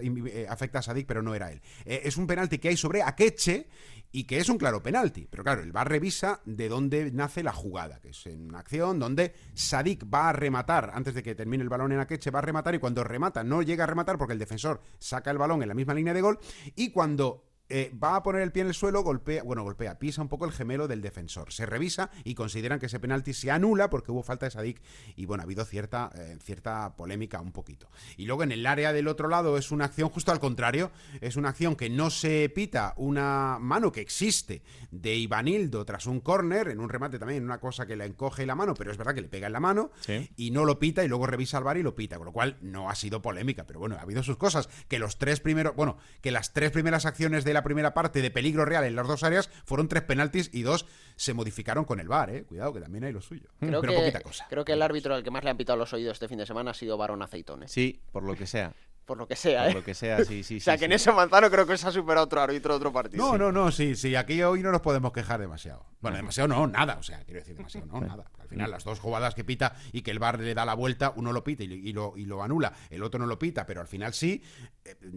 afecta 0.50 0.80
a 0.80 0.82
Sadik, 0.82 1.08
pero 1.08 1.22
no 1.22 1.34
era 1.34 1.50
él. 1.54 1.62
Es 1.86 2.18
un 2.18 2.28
penalti 2.28 2.58
que 2.58 2.68
hay 2.68 2.76
sobre 2.76 3.02
Akeche 3.02 3.68
y 4.12 4.26
que 4.26 4.39
es 4.39 4.50
un 4.50 4.58
claro 4.58 4.82
penalti. 4.82 5.28
Pero 5.30 5.43
claro, 5.43 5.62
el 5.62 5.72
VAR 5.72 5.89
revisa 5.89 6.41
de 6.46 6.70
dónde 6.70 7.12
nace 7.12 7.43
la 7.43 7.54
jugada, 7.54 8.00
que 8.00 8.10
es 8.10 8.26
en 8.28 8.48
una 8.48 8.60
acción 8.60 9.00
donde 9.00 9.34
Sadik 9.54 10.06
va 10.13 10.30
a 10.30 10.34
rematar, 10.34 10.91
antes 10.93 11.13
de 11.13 11.24
que 11.24 11.36
termine 11.36 11.63
el 11.63 11.70
balón 11.70 11.91
en 11.91 12.00
Akeche, 12.00 12.32
va 12.32 12.39
a 12.39 12.43
rematar 12.43 12.76
y 12.76 12.80
cuando 12.80 13.04
remata 13.04 13.43
no 13.43 13.62
llega 13.62 13.84
a 13.84 13.88
rematar 13.88 14.17
porque 14.17 14.34
el 14.34 14.39
defensor 14.39 14.82
saca 15.00 15.32
el 15.32 15.38
balón 15.38 15.62
en 15.62 15.70
la 15.70 15.76
misma 15.76 15.93
línea 15.93 16.13
de 16.13 16.22
gol 16.22 16.39
y 16.76 16.91
cuando 16.91 17.47
eh, 17.70 17.94
va 18.02 18.16
a 18.16 18.24
poner 18.24 18.42
el 18.42 18.52
pie 18.52 18.62
en 18.62 18.68
el 18.70 18.74
suelo, 18.74 19.04
golpea, 19.04 19.44
bueno, 19.44 19.64
golpea, 19.64 20.00
pisa 20.00 20.22
un 20.22 20.30
poco 20.30 20.46
el 20.46 20.52
gemelo 20.52 20.88
del 20.88 21.02
defensor. 21.02 21.52
Se 21.52 21.66
revisa 21.66 22.10
y 22.24 22.34
consideran 22.36 22.80
que 22.80 22.86
ese 22.86 23.00
penalti 23.00 23.34
se 23.34 23.52
anula 23.52 23.90
porque 23.90 24.12
hubo 24.12 24.24
falta 24.24 24.46
de 24.46 24.52
Sadik 24.52 24.82
y 25.16 25.26
bueno, 25.26 25.42
ha 25.42 25.46
habido 25.46 25.66
cierta, 25.66 26.12
eh, 26.16 26.38
cierta 26.44 26.96
polémica 26.96 27.42
un 27.42 27.52
poquito. 27.52 27.90
Y 28.16 28.26
luego 28.26 28.44
en 28.44 28.52
el 28.52 28.66
área 28.66 28.94
del 28.94 29.08
otro 29.08 29.28
lado 29.28 29.58
es 29.58 29.72
una 29.72 29.86
acción 29.86 30.10
justo 30.10 30.32
al 30.32 30.40
contrario, 30.40 30.92
es 31.22 31.36
una 31.36 31.50
acción 31.50 31.76
que 31.76 31.90
no 31.90 32.10
se 32.10 32.50
pita 32.54 32.94
una 32.98 33.58
mano 33.60 33.92
que 33.92 34.02
existe 34.02 34.62
de 34.92 35.16
Ivanildo 35.16 35.84
tras 35.86 36.06
un 36.06 36.22
córner, 36.22 36.70
en 36.70 36.80
un 36.80 36.90
remate 36.90 37.20
también, 37.20 37.44
una 37.44 37.60
cosa 37.60 37.86
que 37.86 37.96
le 37.96 38.06
encoge 38.06 38.46
la 38.46 38.56
mano, 38.56 38.74
pero 38.74 38.92
es 38.92 38.98
verdad 38.98 39.14
que 39.14 39.22
le 39.22 39.28
pega 39.30 39.48
en 39.48 39.54
la 39.54 39.60
mano 39.60 39.92
Sí. 40.02 40.30
y 40.38 40.52
no 40.52 40.64
lo 40.66 40.80
pita 40.80 41.04
y 41.04 41.08
luego 41.08 41.28
revisa 41.28 41.58
al 41.58 41.64
bar 41.64 41.78
y 41.78 41.84
lo 41.84 41.96
pita, 41.96 42.18
con 42.18 42.26
lo 42.26 42.32
cual 42.32 42.58
no 42.62 42.90
ha 42.90 42.96
sido 42.96 43.22
polémica, 43.22 43.66
pero 43.66 43.80
bueno, 43.80 43.96
ha 43.98 44.02
habido 44.02 44.24
sus 44.24 44.38
cosas, 44.38 44.70
que 44.88 45.00
los 45.00 45.18
tres 45.18 45.40
primeros, 45.40 45.76
bueno, 45.76 45.98
que 46.22 46.32
las 46.32 46.54
tres 46.54 46.72
primeras 46.72 47.06
acciones 47.06 47.44
de 47.44 47.54
la 47.58 47.63
primera 47.63 47.93
parte 47.93 48.22
de 48.22 48.32
peligro 48.32 48.65
real 48.65 48.84
en 48.86 48.96
las 48.96 49.08
dos 49.08 49.24
áreas 49.24 49.50
fueron 49.65 49.88
tres 49.88 50.04
penaltis 50.04 50.50
y 50.54 50.62
dos 50.62 50.86
se 51.15 51.34
modificaron 51.34 51.86
con 51.86 52.00
el 52.00 52.08
bar, 52.08 52.30
eh, 52.30 52.43
cuidado 52.43 52.74
que 52.74 52.80
también 52.82 53.04
hay 53.04 53.12
lo 53.13 53.22
suyo, 53.22 53.50
Creo 53.60 53.82
pero 53.82 53.93
que, 53.93 54.00
poquita 54.00 54.22
cosa. 54.22 54.46
creo 54.50 54.63
que 54.63 54.74
el 54.74 54.82
árbitro 54.82 55.15
al 55.15 55.24
que 55.24 55.32
más 55.32 55.43
le 55.43 55.50
han 55.50 55.58
pitado 55.58 55.78
los 55.78 55.91
oídos 55.93 56.13
este 56.13 56.28
fin 56.28 56.38
de 56.38 56.46
semana 56.46 56.72
ha 56.72 56.74
sido 56.74 56.98
Barón 56.98 57.22
Aceitón, 57.22 57.63
¿eh? 57.63 57.67
Sí, 57.67 58.00
por 58.12 58.24
lo 58.24 58.36
que 58.36 58.46
sea. 58.48 58.74
Por 59.06 59.17
lo 59.17 59.26
que 59.26 59.38
sea, 59.38 59.62
Por 59.63 59.72
¿eh? 59.72 59.74
lo 59.76 59.84
que 59.86 59.93
sea, 59.93 60.26
sí, 60.26 60.43
sí. 60.43 60.58
o 60.58 60.60
sea, 60.60 60.74
sí, 60.74 60.80
que 60.80 60.86
en 60.86 60.91
ese 60.91 61.13
manzano 61.13 61.50
creo 61.50 61.65
que 61.65 61.78
se 61.78 61.88
ha 61.88 61.91
superado 61.91 62.26
otro 62.26 62.41
árbitro 62.41 62.74
de 62.74 62.78
otro 62.78 62.91
partido. 62.91 63.26
No, 63.26 63.38
no, 63.38 63.52
no, 63.54 63.72
sí, 63.72 63.96
sí, 63.96 64.15
aquí 64.15 64.43
hoy 64.43 64.62
no 64.62 64.70
nos 64.70 64.82
podemos 64.82 65.13
quejar 65.13 65.39
demasiado. 65.39 65.86
Bueno, 66.02 66.17
demasiado 66.17 66.50
no, 66.50 66.67
nada, 66.67 66.98
o 67.00 67.04
sea, 67.04 67.24
quiero 67.24 67.39
decir 67.39 67.56
demasiado 67.56 67.88
no, 67.88 68.02
nada. 68.02 68.30
Al 68.38 68.48
final, 68.50 68.70
las 68.70 68.84
dos 68.84 69.00
jugadas 69.00 69.34
que 69.34 69.46
pita 69.46 69.76
y 69.93 70.02
que 70.02 70.12
el 70.12 70.20
bar 70.20 70.39
le 70.39 70.54
da 70.54 70.65
la 70.65 70.74
vuelta, 70.74 71.13
uno 71.15 71.32
lo 71.32 71.43
pita 71.43 71.63
y, 71.63 71.67
y 71.74 71.93
lo, 71.93 72.13
y 72.17 72.26
lo 72.26 72.43
anula, 72.43 72.74
el 72.89 73.02
otro 73.02 73.17
no 73.20 73.26
lo 73.28 73.39
pita, 73.39 73.65
pero 73.65 73.80
al 73.80 73.88
final 73.88 74.13
sí, 74.13 74.43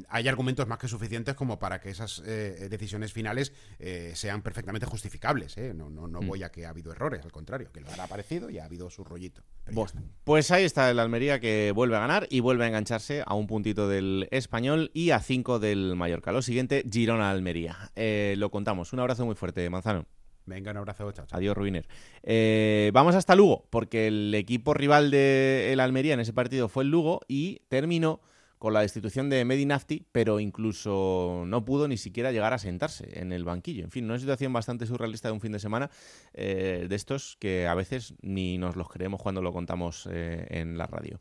hay 0.08 0.28
argumentos 0.28 0.66
más 0.66 0.78
que 0.78 0.88
suficientes 0.88 1.34
como 1.34 1.58
para 1.58 1.80
que 1.80 1.90
esas 1.90 2.22
eh, 2.26 2.68
decisiones 2.70 3.12
finales 3.12 3.52
eh, 3.78 4.12
sean 4.14 4.42
perfectamente 4.42 4.86
justificables. 4.86 5.56
¿eh? 5.58 5.72
No, 5.74 5.90
no, 5.90 6.06
no 6.06 6.20
voy 6.20 6.42
a 6.42 6.50
que 6.50 6.66
ha 6.66 6.70
habido 6.70 6.92
errores, 6.92 7.24
al 7.24 7.32
contrario, 7.32 7.70
que 7.72 7.80
bar 7.80 8.00
ha 8.00 8.04
aparecido 8.04 8.50
y 8.50 8.58
ha 8.58 8.64
habido 8.64 8.90
su 8.90 9.04
rollito. 9.04 9.42
Bueno, 9.72 9.90
pues 10.24 10.50
ahí 10.50 10.64
está 10.64 10.90
el 10.90 10.98
Almería 10.98 11.40
que 11.40 11.72
vuelve 11.74 11.96
a 11.96 12.00
ganar 12.00 12.26
y 12.30 12.40
vuelve 12.40 12.64
a 12.64 12.68
engancharse 12.68 13.22
a 13.26 13.34
un 13.34 13.46
puntito 13.46 13.88
del 13.88 14.28
español 14.30 14.90
y 14.94 15.10
a 15.10 15.20
cinco 15.20 15.58
del 15.58 15.96
Mallorca. 15.96 16.32
Lo 16.32 16.42
siguiente, 16.42 16.84
Girona-Almería. 16.90 17.90
Eh, 17.96 18.34
lo 18.38 18.50
contamos. 18.50 18.92
Un 18.92 19.00
abrazo 19.00 19.24
muy 19.26 19.34
fuerte, 19.34 19.68
Manzano. 19.70 20.06
Venga, 20.46 20.72
un 20.72 20.78
abrazo, 20.78 21.12
chao, 21.12 21.26
chao. 21.26 21.38
Adiós, 21.38 21.56
Rubiner. 21.56 21.86
Eh, 22.22 22.90
vamos 22.92 23.14
hasta 23.14 23.36
Lugo, 23.36 23.68
porque 23.70 24.08
el 24.08 24.34
equipo 24.34 24.74
rival 24.74 25.10
del 25.10 25.78
Almería 25.78 26.14
en 26.14 26.20
ese 26.20 26.32
partido 26.32 26.68
fue 26.68 26.84
el 26.84 26.90
Lugo 26.90 27.20
y 27.28 27.62
terminó 27.68 28.20
con 28.60 28.74
la 28.74 28.82
destitución 28.82 29.30
de 29.30 29.42
Medinafti, 29.46 30.06
pero 30.12 30.38
incluso 30.38 31.44
no 31.46 31.64
pudo 31.64 31.88
ni 31.88 31.96
siquiera 31.96 32.30
llegar 32.30 32.52
a 32.52 32.58
sentarse 32.58 33.18
en 33.18 33.32
el 33.32 33.42
banquillo. 33.42 33.84
En 33.84 33.90
fin, 33.90 34.04
una 34.04 34.18
situación 34.18 34.52
bastante 34.52 34.84
surrealista 34.84 35.28
de 35.28 35.32
un 35.32 35.40
fin 35.40 35.52
de 35.52 35.58
semana 35.58 35.88
eh, 36.34 36.84
de 36.86 36.94
estos 36.94 37.38
que 37.40 37.66
a 37.66 37.74
veces 37.74 38.14
ni 38.20 38.58
nos 38.58 38.76
los 38.76 38.90
creemos 38.90 39.22
cuando 39.22 39.40
lo 39.40 39.50
contamos 39.50 40.06
eh, 40.12 40.46
en 40.50 40.76
la 40.76 40.86
radio. 40.86 41.20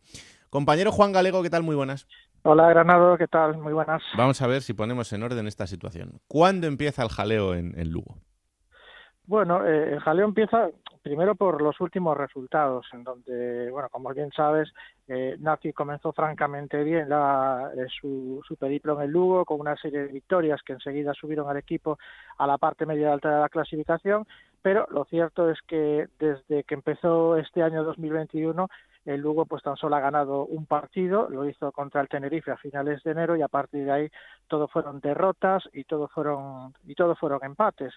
Compañero 0.50 0.92
Juan 0.92 1.14
Galego, 1.14 1.42
¿qué 1.42 1.50
tal? 1.50 1.64
Muy 1.64 1.78
buenas. 1.78 2.08
Hola 2.44 2.68
Granado, 2.68 3.18
¿qué 3.18 3.28
tal? 3.28 3.58
Muy 3.58 3.72
buenas. 3.72 4.04
Vamos 4.18 4.42
a 4.42 4.48
ver 4.48 4.62
si 4.62 4.74
ponemos 4.74 5.14
en 5.14 5.24
orden 5.24 5.48
esta 5.48 5.66
situación. 5.66 6.20
¿Cuándo 6.28 6.68
empieza 6.68 7.04
el 7.04 7.10
jaleo 7.10 7.56
en, 7.56 7.74
en 7.80 7.90
Lugo? 7.90 8.18
Bueno, 9.30 9.64
eh, 9.64 9.94
el 9.94 10.00
jaleo 10.00 10.26
empieza 10.26 10.72
primero 11.04 11.36
por 11.36 11.62
los 11.62 11.80
últimos 11.82 12.18
resultados, 12.18 12.88
en 12.94 13.04
donde, 13.04 13.70
bueno, 13.70 13.88
como 13.90 14.12
bien 14.12 14.32
sabes, 14.32 14.74
eh, 15.08 15.38
Nazi 15.40 15.72
comenzó 15.72 16.12
francamente 16.14 16.84
bien 16.84 17.10
la, 17.10 17.70
eh, 17.78 17.86
su, 18.02 18.42
su 18.48 18.56
periplo 18.56 18.96
en 18.96 19.02
el 19.06 19.12
Lugo 19.12 19.46
con 19.46 19.60
una 19.60 19.76
serie 19.76 20.00
de 20.00 20.08
victorias 20.08 20.64
que 20.66 20.74
enseguida 20.74 21.14
subieron 21.14 21.48
al 21.48 21.58
equipo 21.58 22.00
a 22.40 22.48
la 22.48 22.58
parte 22.58 22.88
media 22.88 23.14
alta 23.14 23.36
de 23.36 23.42
la 23.42 23.50
clasificación, 23.50 24.26
pero 24.64 24.88
lo 24.90 25.06
cierto 25.06 25.52
es 25.52 25.62
que 25.68 26.08
desde 26.18 26.64
que 26.64 26.74
empezó 26.74 27.38
este 27.38 27.62
año 27.62 27.84
2021 27.84 28.68
el 29.06 29.22
Lugo 29.22 29.46
pues 29.46 29.62
tan 29.62 29.78
solo 29.78 29.96
ha 29.96 30.00
ganado 30.00 30.46
un 30.46 30.66
partido, 30.66 31.30
lo 31.30 31.48
hizo 31.48 31.72
contra 31.72 32.02
el 32.02 32.10
Tenerife 32.10 32.50
a 32.50 32.58
finales 32.58 33.04
de 33.04 33.12
enero 33.12 33.36
y 33.36 33.44
a 33.44 33.48
partir 33.48 33.86
de 33.86 33.92
ahí 33.92 34.10
todo 34.48 34.68
fueron 34.68 35.00
derrotas 35.00 35.70
y 35.72 35.84
todo 35.84 36.08
fueron 36.08 36.74
y 36.88 36.96
todo 36.96 37.16
fueron 37.16 37.40
empates. 37.44 37.94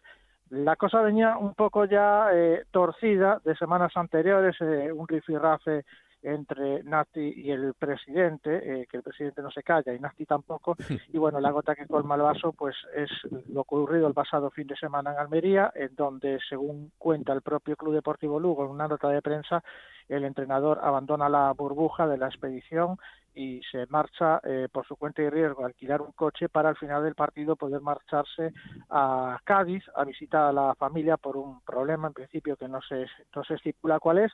La 0.52 0.76
cosa 0.76 1.00
venía 1.00 1.38
un 1.38 1.54
poco 1.54 1.86
ya 1.86 2.26
eh, 2.30 2.64
torcida 2.70 3.40
de 3.42 3.56
semanas 3.56 3.96
anteriores, 3.96 4.54
eh, 4.60 4.92
un 4.92 5.08
rifirrafe 5.08 5.86
entre 6.22 6.82
Nati 6.84 7.32
y 7.36 7.50
el 7.50 7.74
presidente, 7.74 8.82
eh, 8.82 8.86
que 8.86 8.96
el 8.96 9.02
presidente 9.02 9.42
no 9.42 9.50
se 9.50 9.62
calla 9.62 9.92
y 9.92 9.98
Nati 9.98 10.24
tampoco, 10.24 10.76
y 11.12 11.18
bueno, 11.18 11.40
la 11.40 11.50
gota 11.50 11.74
que 11.74 11.86
colma 11.86 12.14
el 12.14 12.22
vaso 12.22 12.52
pues 12.52 12.76
es 12.94 13.10
lo 13.48 13.62
ocurrido 13.62 14.06
el 14.06 14.14
pasado 14.14 14.50
fin 14.50 14.66
de 14.66 14.76
semana 14.76 15.12
en 15.12 15.18
Almería, 15.18 15.72
en 15.74 15.94
donde 15.94 16.38
según 16.48 16.92
cuenta 16.98 17.32
el 17.32 17.42
propio 17.42 17.76
Club 17.76 17.94
Deportivo 17.94 18.38
Lugo 18.38 18.64
en 18.64 18.70
una 18.70 18.88
nota 18.88 19.08
de 19.08 19.22
prensa, 19.22 19.62
el 20.08 20.24
entrenador 20.24 20.80
abandona 20.82 21.28
la 21.28 21.52
burbuja 21.52 22.06
de 22.06 22.18
la 22.18 22.26
expedición 22.26 22.98
y 23.34 23.62
se 23.70 23.86
marcha 23.86 24.40
eh, 24.44 24.68
por 24.70 24.86
su 24.86 24.96
cuenta 24.96 25.22
y 25.22 25.30
riesgo 25.30 25.62
a 25.62 25.66
alquilar 25.66 26.02
un 26.02 26.12
coche 26.12 26.48
para 26.48 26.68
al 26.68 26.76
final 26.76 27.02
del 27.02 27.14
partido 27.14 27.56
poder 27.56 27.80
marcharse 27.80 28.52
a 28.90 29.38
Cádiz 29.44 29.84
a 29.94 30.04
visitar 30.04 30.42
a 30.42 30.52
la 30.52 30.74
familia 30.74 31.16
por 31.16 31.36
un 31.36 31.60
problema 31.62 32.08
en 32.08 32.14
principio 32.14 32.56
que 32.56 32.68
no 32.68 32.80
se, 32.82 33.06
no 33.34 33.44
se 33.44 33.54
estipula 33.54 34.00
cuál 34.00 34.18
es, 34.18 34.32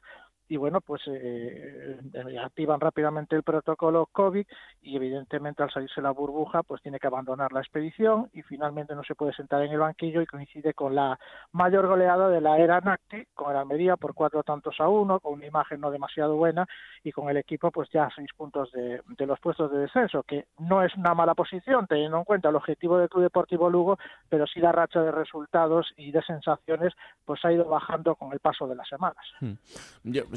y 0.49 0.57
bueno, 0.57 0.81
pues 0.81 1.03
eh, 1.07 1.99
eh, 2.15 2.39
activan 2.39 2.81
rápidamente 2.81 3.37
el 3.37 3.43
protocolo 3.43 4.09
COVID 4.11 4.47
y 4.83 4.97
evidentemente 4.97 5.63
al 5.63 5.71
salirse 5.71 6.01
la 6.01 6.11
burbuja 6.11 6.63
pues 6.63 6.81
tiene 6.81 6.99
que 6.99 7.07
abandonar 7.07 7.53
la 7.53 7.61
expedición 7.61 8.31
y 8.33 8.43
finalmente 8.43 8.95
no 8.95 9.03
se 9.05 9.15
puede 9.15 9.35
sentar 9.35 9.63
en 9.63 9.73
el 9.73 9.79
banquillo 9.79 10.23
y 10.23 10.27
coincide 10.27 10.73
con 10.73 10.95
la 10.95 11.19
mayor 11.53 11.87
goleada 11.87 12.31
de 12.31 12.41
la 12.41 12.59
era 12.59 12.81
Nacti 12.81 13.27
con 13.35 13.51
el 13.51 13.59
Almería 13.59 13.97
por 13.97 14.15
cuatro 14.15 14.43
tantos 14.43 14.77
a 14.81 14.89
uno, 14.89 15.21
con 15.21 15.35
una 15.35 15.47
imagen 15.47 15.81
no 15.81 15.91
demasiado 15.91 16.37
buena 16.37 16.67
y 17.05 17.13
con 17.13 17.29
el 17.29 17.37
equipo 17.37 17.71
pues 17.71 17.91
ya 17.93 18.05
a 18.05 18.15
seis 18.15 18.31
puntos 18.35 18.73
de, 18.73 19.03
los 19.27 19.41
puestos 19.41 19.71
de 19.71 19.79
descenso, 19.81 20.23
que 20.23 20.47
no 20.59 20.83
es 20.83 20.95
una 20.97 21.13
mala 21.13 21.35
posición 21.35 21.87
teniendo 21.87 22.17
en 22.17 22.25
cuenta 22.25 22.49
el 22.49 22.57
objetivo 22.57 22.97
del 22.99 23.11
Club 23.11 23.25
Deportivo 23.25 23.69
Lugo, 23.69 23.99
pero 24.31 24.47
sí 24.47 24.61
la 24.61 24.73
racha 24.73 25.03
de 25.03 25.13
resultados 25.13 25.93
y 25.97 26.11
de 26.11 26.23
sensaciones 26.23 26.95
pues 27.27 27.45
ha 27.45 27.53
ido 27.53 27.67
bajando 27.67 28.15
con 28.15 28.33
el 28.33 28.41
paso 28.41 28.67
de 28.67 28.77
las 28.77 28.89
semanas. 28.89 29.25
Hmm. 29.41 29.55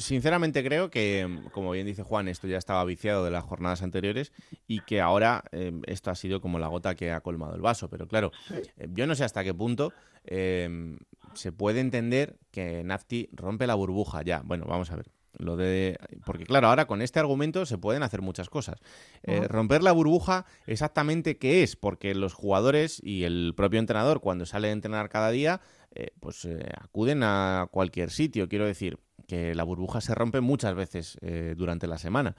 Sinceramente 0.02 0.64
creo 0.64 0.90
que, 0.90 1.40
como 1.52 1.72
bien 1.72 1.86
dice 1.86 2.04
Juan, 2.04 2.28
esto 2.28 2.48
ya 2.48 2.58
estaba 2.58 2.84
viciado 2.84 3.24
de 3.24 3.32
las 3.32 3.44
jornadas 3.44 3.82
anteriores 3.82 4.34
y 4.68 4.82
que 4.82 5.00
ahora 5.00 5.44
eh, 5.52 5.72
esto 5.88 6.12
ha 6.12 6.16
sido 6.16 6.42
como 6.42 6.60
la 6.60 6.68
gota 6.68 6.96
que 6.96 7.12
ha 7.12 7.22
colmado 7.22 7.56
el 7.56 7.62
vaso. 7.62 7.90
Pero 7.90 8.08
claro, 8.08 8.32
eh, 8.78 8.88
yo 8.92 9.08
no 9.08 9.16
sé 9.16 9.24
hasta 9.24 9.44
qué 9.44 9.54
punto 9.54 9.94
eh, 10.26 10.98
se 11.34 11.52
puede 11.52 11.80
entender 11.80 12.38
que 12.52 12.84
Nafti 12.84 13.30
rompe 13.32 13.68
la 13.68 13.76
burbuja 13.76 14.22
ya. 14.24 14.42
Bueno, 14.44 14.66
vamos 14.68 14.92
a 14.92 14.96
ver. 14.98 15.06
Lo 15.38 15.56
de, 15.56 15.98
porque 16.26 16.46
claro, 16.46 16.68
ahora 16.68 16.86
con 16.88 17.02
este 17.02 17.20
argumento 17.20 17.66
se 17.66 17.78
pueden 17.78 18.04
hacer 18.04 18.22
muchas 18.22 18.50
cosas. 18.50 18.80
Eh, 19.24 19.48
romper 19.48 19.82
la 19.82 19.94
burbuja, 19.94 20.46
exactamente 20.68 21.38
qué 21.38 21.64
es, 21.64 21.78
porque 21.78 22.14
los 22.14 22.34
jugadores 22.34 23.02
y 23.02 23.24
el 23.24 23.54
propio 23.56 23.80
entrenador, 23.80 24.20
cuando 24.20 24.46
sale 24.46 24.68
a 24.68 24.72
entrenar 24.72 25.10
cada 25.10 25.32
día, 25.32 25.62
eh, 25.94 26.12
pues 26.20 26.46
eh, 26.46 26.60
acuden 26.80 27.22
a 27.24 27.68
cualquier 27.72 28.10
sitio. 28.12 28.48
Quiero 28.50 28.66
decir 28.66 28.98
que 29.28 29.54
la 29.56 29.64
burbuja 29.64 30.02
se 30.02 30.16
rompe 30.16 30.42
muchas 30.42 30.76
veces 30.76 31.18
eh, 31.22 31.54
durante 31.58 31.88
la 31.88 31.98
semana. 31.98 32.36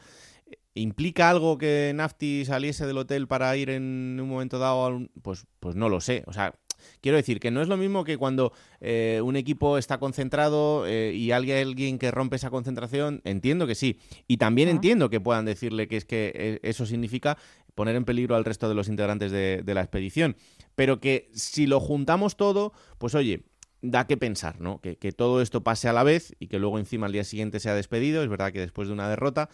¿Implica 0.75 1.29
algo 1.29 1.59
que 1.59 1.93
Nafti 1.95 2.45
saliese 2.47 2.87
del 2.87 2.97
hotel 2.99 3.29
para 3.29 3.55
ir 3.57 3.69
en 3.71 4.19
un 4.21 4.29
momento 4.29 4.59
dado? 4.59 4.85
a 4.85 4.88
un- 4.88 5.11
Pues, 5.23 5.47
pues 5.61 5.77
no 5.77 5.88
lo 5.91 6.01
sé. 6.01 6.25
O 6.27 6.33
sea, 6.33 6.55
quiero 7.03 7.17
decir 7.19 7.41
que 7.41 7.51
no 7.51 7.61
es 7.61 7.69
lo 7.69 7.77
mismo 7.77 8.05
que 8.05 8.17
cuando 8.17 8.53
eh, 8.81 9.21
un 9.23 9.37
equipo 9.37 9.77
está 9.77 9.99
concentrado 9.99 10.87
eh, 10.87 11.12
y 11.15 11.31
hay 11.33 11.53
alguien 11.53 11.99
que 11.99 12.11
rompe 12.11 12.37
esa 12.37 12.49
concentración. 12.51 13.21
Entiendo 13.25 13.67
que 13.67 13.75
sí. 13.75 13.99
Y 14.29 14.38
también 14.38 14.69
entiendo 14.71 15.11
que 15.11 15.21
puedan 15.21 15.45
decirle 15.45 15.88
que 15.88 15.99
es 15.99 16.05
que 16.07 16.59
eso 16.62 16.87
significa 16.87 17.37
poner 17.75 17.95
en 17.97 18.05
peligro 18.07 18.35
al 18.37 18.45
resto 18.45 18.69
de 18.69 18.75
los 18.75 18.88
integrantes 18.88 19.31
de, 19.31 19.62
de 19.65 19.75
la 19.75 19.83
expedición. 19.83 20.37
Pero 20.75 21.01
que 21.01 21.31
si 21.35 21.67
lo 21.67 21.81
juntamos 21.81 22.37
todo, 22.37 22.73
pues 22.99 23.15
oye, 23.15 23.45
da 23.83 24.07
que 24.07 24.17
pensar, 24.17 24.61
¿no? 24.61 24.81
Que, 24.81 24.97
que 24.97 25.13
todo 25.13 25.43
esto 25.43 25.63
pase 25.63 25.89
a 25.89 25.93
la 25.93 26.03
vez 26.05 26.35
y 26.39 26.47
que 26.49 26.59
luego 26.59 26.79
encima 26.79 27.07
al 27.07 27.13
día 27.13 27.25
siguiente 27.25 27.61
sea 27.61 27.75
despedido. 27.75 28.23
Es 28.23 28.29
verdad 28.29 28.53
que 28.53 28.61
después 28.61 28.89
de 28.89 28.95
una 28.95 29.09
derrota, 29.09 29.49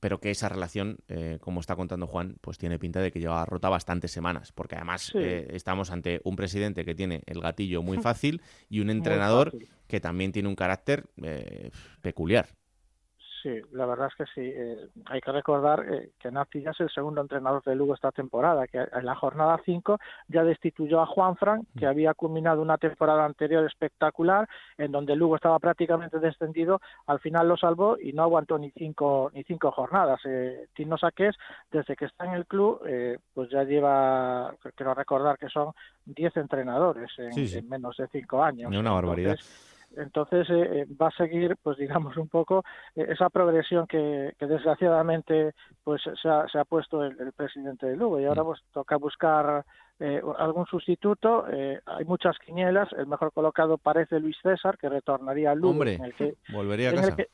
pero 0.00 0.20
que 0.20 0.30
esa 0.30 0.48
relación, 0.48 0.98
eh, 1.08 1.38
como 1.40 1.60
está 1.60 1.74
contando 1.74 2.06
Juan, 2.06 2.36
pues 2.40 2.58
tiene 2.58 2.78
pinta 2.78 3.00
de 3.00 3.10
que 3.10 3.18
lleva 3.18 3.44
rota 3.46 3.68
bastantes 3.68 4.10
semanas, 4.10 4.52
porque 4.52 4.76
además 4.76 5.02
Sí. 5.12 5.18
eh, 5.18 5.48
estamos 5.52 5.90
ante 5.90 6.20
un 6.24 6.36
presidente 6.36 6.84
que 6.84 6.94
tiene 6.94 7.22
el 7.26 7.40
gatillo 7.40 7.82
muy 7.82 7.98
fácil 8.02 8.42
y 8.68 8.80
un 8.80 8.90
entrenador 8.90 9.52
que 9.86 10.00
también 10.00 10.32
tiene 10.32 10.48
un 10.48 10.54
carácter 10.56 11.06
eh, 11.22 11.70
peculiar. 12.02 12.48
Sí, 13.46 13.60
la 13.70 13.86
verdad 13.86 14.08
es 14.08 14.14
que 14.16 14.24
sí. 14.34 14.52
Eh, 14.52 14.88
hay 15.04 15.20
que 15.20 15.30
recordar 15.30 15.86
eh, 15.88 16.10
que 16.18 16.32
Nafti 16.32 16.62
ya 16.62 16.72
es 16.72 16.80
el 16.80 16.90
segundo 16.90 17.20
entrenador 17.20 17.62
de 17.62 17.76
Lugo 17.76 17.94
esta 17.94 18.10
temporada, 18.10 18.66
que 18.66 18.78
en 18.78 19.06
la 19.06 19.14
jornada 19.14 19.60
5 19.64 20.00
ya 20.26 20.42
destituyó 20.42 21.00
a 21.00 21.06
Juan 21.06 21.36
Fran, 21.36 21.64
que 21.78 21.86
había 21.86 22.12
culminado 22.14 22.60
una 22.60 22.76
temporada 22.76 23.24
anterior 23.24 23.64
espectacular, 23.64 24.48
en 24.78 24.90
donde 24.90 25.14
Lugo 25.14 25.36
estaba 25.36 25.60
prácticamente 25.60 26.18
descendido, 26.18 26.80
al 27.06 27.20
final 27.20 27.46
lo 27.46 27.56
salvó 27.56 27.96
y 28.00 28.12
no 28.12 28.24
aguantó 28.24 28.58
ni 28.58 28.72
cinco 28.72 29.30
ni 29.32 29.44
cinco 29.44 29.70
jornadas. 29.70 30.20
Eh, 30.24 30.66
Tino 30.74 30.98
Saqués, 30.98 31.36
desde 31.70 31.94
que 31.94 32.06
está 32.06 32.24
en 32.24 32.32
el 32.32 32.46
club, 32.46 32.82
eh, 32.84 33.16
pues 33.32 33.48
ya 33.48 33.62
lleva, 33.62 34.56
quiero 34.74 34.92
recordar 34.92 35.38
que 35.38 35.48
son 35.50 35.72
10 36.04 36.36
entrenadores 36.36 37.12
en, 37.18 37.32
Sí, 37.32 37.46
sí. 37.46 37.58
en 37.58 37.68
menos 37.68 37.96
de 37.96 38.08
cinco 38.08 38.42
años. 38.42 38.74
Una 38.74 38.90
barbaridad. 38.90 39.34
Entonces, 39.34 39.75
entonces 39.96 40.48
eh, 40.50 40.80
eh, 40.82 40.86
va 41.00 41.08
a 41.08 41.16
seguir, 41.16 41.56
pues 41.62 41.76
digamos 42.12 42.16
un 42.16 42.28
poco 42.28 42.62
eh, 42.94 43.06
esa 43.08 43.28
progresión 43.30 43.86
que, 43.86 44.32
que 44.38 44.46
desgraciadamente 44.46 45.52
pues 45.84 46.02
se 46.20 46.28
ha, 46.28 46.46
se 46.48 46.58
ha 46.58 46.64
puesto 46.64 47.02
el, 47.04 47.18
el 47.20 47.32
presidente 47.32 47.86
de 47.86 47.96
Lugo 47.96 48.20
y 48.20 48.24
Mm. 48.24 48.28
ahora 48.28 48.44
pues 48.44 48.60
toca 48.72 48.96
buscar 48.96 49.64
eh, 49.98 50.20
algún 50.38 50.66
sustituto. 50.66 51.46
eh, 51.50 51.80
hay 51.86 52.04
muchas 52.04 52.38
quinielas. 52.38 52.88
El 52.92 53.06
mejor 53.06 53.32
colocado 53.32 53.78
parece 53.78 54.20
Luis 54.20 54.36
César 54.42 54.76
que 54.78 54.88
retornaría 54.88 55.52
al 55.52 55.58
Lugo. 55.58 55.70
Hombre, 55.72 55.94
en 55.94 56.04
el 56.04 56.14
que, 56.14 56.34
volvería 56.52 56.88
a 56.88 56.92
en 56.92 56.98
el 56.98 57.04
casa. 57.04 57.16
que- 57.16 57.28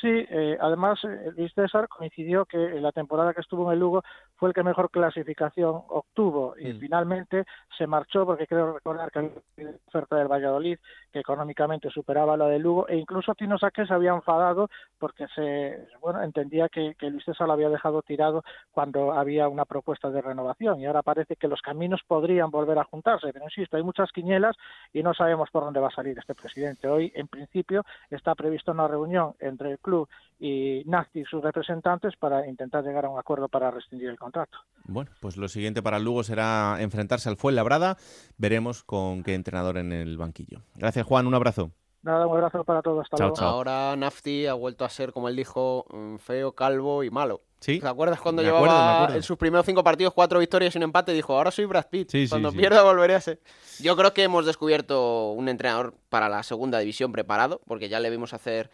Sí, 0.00 0.08
eh, 0.08 0.56
además 0.60 0.98
eh, 1.04 1.32
Luis 1.36 1.52
César 1.54 1.88
coincidió 1.88 2.44
que 2.44 2.56
en 2.56 2.82
la 2.82 2.92
temporada 2.92 3.34
que 3.34 3.40
estuvo 3.40 3.66
en 3.66 3.74
el 3.74 3.80
Lugo 3.80 4.02
fue 4.36 4.48
el 4.48 4.54
que 4.54 4.62
mejor 4.62 4.90
clasificación 4.90 5.82
obtuvo 5.88 6.54
y 6.58 6.72
Mm. 6.72 6.80
finalmente 6.80 7.44
se 7.76 7.86
marchó 7.86 8.24
porque 8.26 8.46
creo 8.46 8.72
recordar 8.72 9.10
que 9.10 9.18
una 9.18 9.70
oferta 9.86 10.16
del 10.16 10.28
Valladolid 10.28 10.78
que 11.12 11.20
económicamente 11.20 11.90
superaba 11.90 12.36
la 12.36 12.46
del 12.46 12.62
Lugo 12.62 12.88
e 12.88 12.96
incluso 12.96 13.34
Tino 13.34 13.58
Saque 13.58 13.86
se 13.86 13.94
había 13.94 14.12
enfadado 14.12 14.68
porque 14.98 15.26
se 15.34 15.86
bueno 16.00 16.22
entendía 16.22 16.68
que, 16.68 16.94
que 16.98 17.10
Luis 17.10 17.24
César 17.24 17.46
lo 17.46 17.52
había 17.52 17.68
dejado 17.68 18.02
tirado 18.02 18.42
cuando 18.72 19.12
había 19.12 19.48
una 19.48 19.64
propuesta 19.64 20.10
de 20.10 20.22
renovación 20.22 20.80
y 20.80 20.86
ahora 20.86 21.02
parece 21.02 21.36
que 21.36 21.48
los 21.48 21.60
caminos 21.60 22.00
podrían 22.06 22.50
volver 22.50 22.78
a 22.78 22.84
juntarse 22.84 23.32
pero 23.32 23.44
insisto 23.44 23.76
hay 23.76 23.82
muchas 23.82 24.10
quinielas 24.12 24.56
y 24.92 25.02
no 25.02 25.14
sabemos 25.14 25.50
por 25.50 25.64
dónde 25.64 25.80
va 25.80 25.88
a 25.88 25.94
salir 25.94 26.18
este 26.18 26.34
presidente 26.34 26.88
hoy 26.88 27.12
en 27.14 27.28
principio 27.28 27.84
está 28.10 28.34
prevista 28.34 28.72
una 28.72 28.88
reunión 28.88 29.34
entre 29.40 29.70
el 29.72 29.78
club 29.82 30.08
y 30.40 30.82
Nafti 30.86 31.20
y 31.20 31.24
sus 31.24 31.42
representantes 31.42 32.14
para 32.16 32.46
intentar 32.48 32.82
llegar 32.84 33.04
a 33.04 33.08
un 33.10 33.18
acuerdo 33.18 33.48
para 33.48 33.70
rescindir 33.70 34.08
el 34.08 34.18
contrato. 34.18 34.58
Bueno, 34.84 35.10
pues 35.20 35.36
lo 35.36 35.48
siguiente 35.48 35.82
para 35.82 35.98
el 35.98 36.04
Lugo 36.04 36.24
será 36.24 36.78
enfrentarse 36.80 37.28
al 37.28 37.36
Fuenlabrada. 37.36 37.96
Veremos 38.38 38.82
con 38.82 39.22
qué 39.22 39.34
entrenador 39.34 39.78
en 39.78 39.92
el 39.92 40.16
banquillo. 40.18 40.62
Gracias, 40.74 41.06
Juan. 41.06 41.26
Un 41.26 41.34
abrazo. 41.34 41.70
Nada, 42.02 42.26
un 42.26 42.34
abrazo 42.36 42.64
para 42.64 42.82
todos. 42.82 43.04
Hasta 43.04 43.16
Chao, 43.16 43.28
luego. 43.28 43.36
chao. 43.36 43.48
Ahora 43.50 43.94
Nafti 43.94 44.46
ha 44.46 44.54
vuelto 44.54 44.84
a 44.84 44.88
ser, 44.88 45.12
como 45.12 45.28
él 45.28 45.36
dijo, 45.36 45.86
mm, 45.92 46.16
feo, 46.16 46.52
calvo 46.52 47.04
y 47.04 47.10
malo. 47.10 47.42
¿Sí? 47.60 47.78
¿Te 47.78 47.86
acuerdas 47.86 48.20
cuando 48.20 48.42
Me 48.42 48.46
llevaba 48.48 48.96
acuerdo. 48.96 49.14
en 49.14 49.22
sus 49.22 49.38
primeros 49.38 49.64
cinco 49.64 49.84
partidos 49.84 50.12
cuatro 50.12 50.40
victorias 50.40 50.74
y 50.74 50.78
un 50.78 50.82
empate? 50.82 51.12
Dijo, 51.12 51.36
ahora 51.36 51.52
soy 51.52 51.64
Brad 51.66 51.86
Pitt. 51.88 52.10
Sí, 52.10 52.26
cuando 52.28 52.50
sí. 52.50 52.58
pierda 52.58 52.82
volveré 52.82 53.14
a 53.14 53.20
ser. 53.20 53.38
Yo 53.80 53.96
creo 53.96 54.12
que 54.12 54.24
hemos 54.24 54.44
descubierto 54.46 55.30
un 55.30 55.48
entrenador 55.48 55.94
para 56.08 56.28
la 56.28 56.42
segunda 56.42 56.80
división 56.80 57.12
preparado, 57.12 57.60
porque 57.68 57.88
ya 57.88 58.00
le 58.00 58.10
vimos 58.10 58.34
hacer 58.34 58.68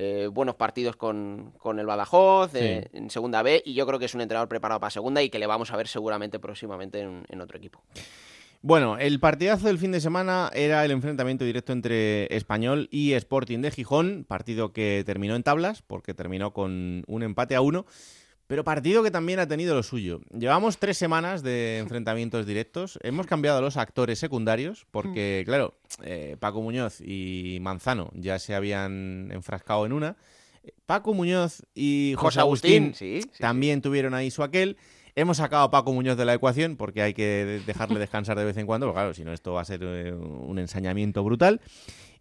eh, 0.00 0.28
buenos 0.32 0.54
partidos 0.54 0.96
con, 0.96 1.52
con 1.58 1.78
el 1.78 1.86
Badajoz 1.86 2.54
eh, 2.54 2.88
en 2.92 3.10
segunda 3.10 3.42
B, 3.42 3.62
y 3.64 3.74
yo 3.74 3.86
creo 3.86 3.98
que 3.98 4.06
es 4.06 4.14
un 4.14 4.22
entrenador 4.22 4.48
preparado 4.48 4.80
para 4.80 4.90
segunda 4.90 5.22
y 5.22 5.28
que 5.28 5.38
le 5.38 5.46
vamos 5.46 5.70
a 5.72 5.76
ver 5.76 5.88
seguramente 5.88 6.38
próximamente 6.38 7.00
en, 7.00 7.24
en 7.28 7.40
otro 7.40 7.58
equipo. 7.58 7.82
Bueno, 8.62 8.98
el 8.98 9.20
partidazo 9.20 9.68
del 9.68 9.78
fin 9.78 9.92
de 9.92 10.00
semana 10.00 10.50
era 10.54 10.84
el 10.84 10.90
enfrentamiento 10.90 11.44
directo 11.44 11.72
entre 11.72 12.34
Español 12.34 12.88
y 12.90 13.12
Sporting 13.12 13.60
de 13.60 13.70
Gijón, 13.70 14.24
partido 14.28 14.72
que 14.72 15.02
terminó 15.06 15.34
en 15.36 15.42
tablas, 15.42 15.82
porque 15.82 16.12
terminó 16.12 16.52
con 16.52 17.04
un 17.06 17.22
empate 17.22 17.54
a 17.54 17.62
uno, 17.62 17.86
pero 18.50 18.64
partido 18.64 19.04
que 19.04 19.12
también 19.12 19.38
ha 19.38 19.46
tenido 19.46 19.76
lo 19.76 19.84
suyo. 19.84 20.22
Llevamos 20.36 20.78
tres 20.78 20.98
semanas 20.98 21.44
de 21.44 21.78
enfrentamientos 21.82 22.46
directos, 22.46 22.98
hemos 23.04 23.28
cambiado 23.28 23.58
a 23.58 23.60
los 23.60 23.76
actores 23.76 24.18
secundarios, 24.18 24.86
porque 24.90 25.44
claro, 25.46 25.74
eh, 26.02 26.36
Paco 26.40 26.60
Muñoz 26.60 27.00
y 27.00 27.58
Manzano 27.60 28.10
ya 28.12 28.40
se 28.40 28.56
habían 28.56 29.30
enfrascado 29.30 29.86
en 29.86 29.92
una. 29.92 30.16
Paco 30.84 31.14
Muñoz 31.14 31.62
y 31.76 32.14
José, 32.16 32.24
José 32.24 32.40
Agustín, 32.40 32.84
Agustín, 32.86 33.22
sí, 33.22 33.22
sí, 33.22 33.38
también 33.38 33.82
tuvieron 33.82 34.14
ahí 34.14 34.32
su 34.32 34.42
aquel. 34.42 34.76
Hemos 35.14 35.36
sacado 35.36 35.62
a 35.62 35.70
Paco 35.70 35.92
Muñoz 35.92 36.16
de 36.16 36.24
la 36.24 36.34
ecuación 36.34 36.76
porque 36.76 37.02
hay 37.02 37.14
que 37.14 37.22
de- 37.44 37.60
dejarle 37.60 37.98
descansar 38.00 38.36
de 38.36 38.44
vez 38.44 38.56
en 38.56 38.66
cuando, 38.66 38.86
porque 38.86 38.96
claro, 38.98 39.14
si 39.14 39.22
no 39.24 39.32
esto 39.32 39.52
va 39.52 39.60
a 39.60 39.64
ser 39.64 39.80
eh, 39.84 40.12
un 40.12 40.58
ensañamiento 40.58 41.22
brutal. 41.22 41.60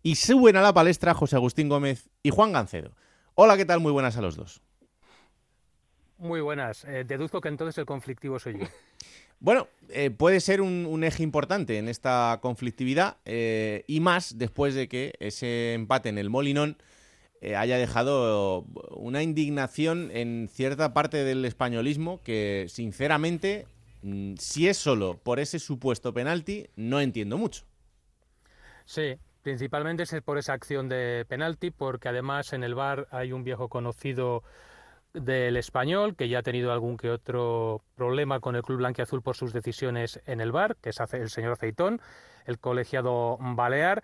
Y 0.04 0.14
suben 0.14 0.58
a 0.58 0.62
la 0.62 0.74
palestra 0.74 1.16
José 1.16 1.38
Agustín 1.38 1.70
Gómez 1.70 2.08
y 2.22 2.30
Juan 2.30 2.52
Gancedo. 2.54 2.94
Hola, 3.34 3.58
¿qué 3.58 3.66
tal? 3.66 3.80
Muy 3.80 3.92
buenas 3.92 4.16
a 4.16 4.22
los 4.22 4.36
dos. 4.36 4.62
Muy 6.20 6.42
buenas. 6.42 6.84
Eh, 6.86 7.06
deduzco 7.06 7.42
que 7.42 7.48
entonces 7.48 7.78
el 7.78 7.86
conflictivo 7.86 8.40
soy 8.40 8.60
yo. 8.60 8.66
Bueno, 9.42 9.70
eh, 9.88 10.10
puede 10.10 10.42
ser 10.42 10.60
un, 10.60 10.86
un 10.86 11.06
eje 11.06 11.24
importante 11.24 11.78
en 11.78 11.88
esta 11.88 12.40
conflictividad 12.42 13.16
eh, 13.24 13.86
y 13.88 14.02
más 14.02 14.38
después 14.38 14.76
de 14.76 14.90
que 14.90 15.14
ese 15.22 15.76
empate 15.76 16.10
en 16.10 16.18
el 16.18 16.30
Molinón 16.30 16.76
eh, 17.42 17.56
haya 17.56 17.78
dejado 17.78 18.66
una 18.92 19.24
indignación 19.24 20.12
en 20.12 20.50
cierta 20.52 20.94
parte 20.94 21.24
del 21.24 21.46
españolismo 21.46 22.22
que, 22.22 22.66
sinceramente, 22.68 23.66
mm, 24.02 24.34
si 24.38 24.68
es 24.68 24.76
solo 24.76 25.18
por 25.24 25.40
ese 25.40 25.60
supuesto 25.60 26.14
penalti, 26.14 26.68
no 26.76 27.00
entiendo 27.00 27.38
mucho. 27.38 27.64
Sí, 28.84 29.16
principalmente 29.42 30.04
es 30.04 30.14
por 30.22 30.38
esa 30.38 30.52
acción 30.52 30.90
de 30.90 31.24
penalti, 31.30 31.72
porque 31.72 32.10
además 32.10 32.52
en 32.52 32.66
el 32.66 32.76
bar 32.76 33.08
hay 33.10 33.32
un 33.32 33.46
viejo 33.46 33.70
conocido 33.70 34.44
del 35.14 35.58
español 35.58 36.16
que 36.16 36.30
ya 36.30 36.40
ha 36.40 36.44
tenido 36.44 36.72
algún 36.72 36.98
que 36.98 37.10
otro 37.10 37.82
problema 37.96 38.40
con 38.40 38.56
el 38.56 38.64
club 38.64 38.80
blanquiazul 38.80 39.22
por 39.22 39.36
sus 39.36 39.54
decisiones 39.54 40.22
en 40.26 40.42
el 40.42 40.52
bar, 40.52 40.78
que 40.82 40.90
es 40.90 41.00
el 41.14 41.30
señor 41.30 41.54
Aceitón, 41.54 42.02
el 42.46 42.60
colegiado 42.60 43.38
balear. 43.40 44.04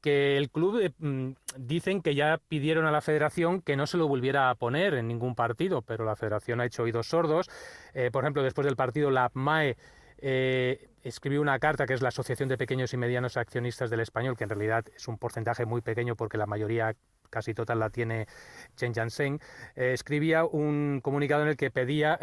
que 0.00 0.36
el 0.36 0.50
club 0.50 0.80
eh, 0.80 0.92
mm, 0.98 1.34
dicen 1.58 2.02
que 2.02 2.16
ya 2.16 2.40
pidieron 2.48 2.86
a 2.86 2.90
la 2.90 3.00
federación 3.00 3.62
que 3.62 3.76
no 3.76 3.86
se 3.86 3.96
lo 3.96 4.08
volviera 4.08 4.50
a 4.50 4.56
poner 4.56 4.94
en 4.94 5.06
ningún 5.06 5.36
partido, 5.36 5.82
pero 5.82 6.04
la 6.04 6.16
federación 6.16 6.60
ha 6.60 6.64
hecho 6.66 6.82
oídos 6.82 7.06
sordos. 7.08 7.48
Eh, 7.94 8.10
por 8.10 8.24
ejemplo, 8.24 8.42
después 8.42 8.64
del 8.64 8.74
partido, 8.74 9.12
la 9.12 9.30
MAE 9.32 9.76
eh, 10.18 10.88
escribió 11.02 11.40
una 11.40 11.58
carta 11.58 11.86
que 11.86 11.94
es 11.94 12.02
la 12.02 12.08
Asociación 12.08 12.48
de 12.48 12.56
Pequeños 12.56 12.92
y 12.92 12.96
Medianos 12.96 13.36
Accionistas 13.36 13.90
del 13.90 14.00
Español, 14.00 14.36
que 14.36 14.44
en 14.44 14.50
realidad 14.50 14.84
es 14.94 15.08
un 15.08 15.18
porcentaje 15.18 15.66
muy 15.66 15.82
pequeño 15.82 16.16
porque 16.16 16.38
la 16.38 16.46
mayoría 16.46 16.94
casi 17.32 17.54
total 17.54 17.80
la 17.80 17.90
tiene 17.90 18.26
Chen 18.76 18.94
Jiansheng, 18.94 19.40
escribía 19.74 20.44
un 20.44 21.00
comunicado 21.02 21.42
en 21.42 21.48
el 21.48 21.56
que 21.56 21.70
pedía 21.70 22.18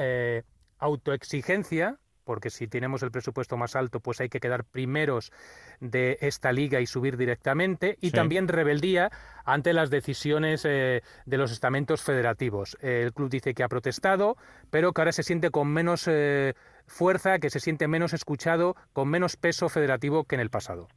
autoexigencia 0.77 1.99
porque 2.29 2.51
si 2.51 2.67
tenemos 2.67 3.01
el 3.01 3.09
presupuesto 3.09 3.57
más 3.57 3.75
alto, 3.75 4.01
pues 4.01 4.21
hay 4.21 4.29
que 4.29 4.39
quedar 4.39 4.63
primeros 4.63 5.31
de 5.79 6.19
esta 6.21 6.51
liga 6.51 6.79
y 6.79 6.85
subir 6.85 7.17
directamente, 7.17 7.97
y 8.01 8.11
también 8.11 8.47
rebeldía 8.47 9.09
ante 9.45 9.73
las 9.73 9.89
decisiones 9.89 10.63
eh, 10.63 11.01
de 11.25 11.37
los 11.39 11.51
estamentos 11.51 12.03
federativos. 12.03 12.77
el 12.81 13.13
club 13.13 13.31
dice 13.31 13.55
que 13.55 13.63
ha 13.63 13.67
protestado, 13.67 14.37
pero 14.69 14.93
que 14.93 15.01
ahora 15.01 15.11
se 15.11 15.23
siente 15.23 15.49
con 15.49 15.69
menos 15.69 16.07
eh, 16.07 16.53
fuerza, 16.85 17.39
que 17.39 17.49
se 17.49 17.59
siente 17.59 17.87
menos 17.87 18.13
escuchado, 18.13 18.75
con 18.93 19.09
menos 19.09 19.35
peso 19.35 19.67
federativo 19.67 20.25
que 20.25 20.35
en 20.35 20.41
el 20.41 20.51
pasado. 20.51 20.87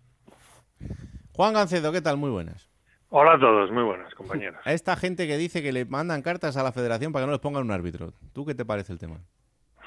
Juan 1.32 1.54
Gancedo, 1.54 1.92
¿qué 1.92 2.02
tal? 2.02 2.18
Muy 2.18 2.28
buenas. 2.28 2.71
Hola 3.14 3.34
a 3.34 3.38
todos, 3.38 3.70
muy 3.70 3.82
buenas, 3.82 4.14
compañeros. 4.14 4.58
A 4.64 4.72
esta 4.72 4.96
gente 4.96 5.26
que 5.26 5.36
dice 5.36 5.62
que 5.62 5.70
le 5.70 5.84
mandan 5.84 6.22
cartas 6.22 6.56
a 6.56 6.62
la 6.62 6.72
federación 6.72 7.12
para 7.12 7.24
que 7.24 7.26
no 7.26 7.32
les 7.32 7.42
pongan 7.42 7.62
un 7.62 7.70
árbitro. 7.70 8.14
¿Tú 8.32 8.46
qué 8.46 8.54
te 8.54 8.64
parece 8.64 8.90
el 8.90 8.98
tema? 8.98 9.18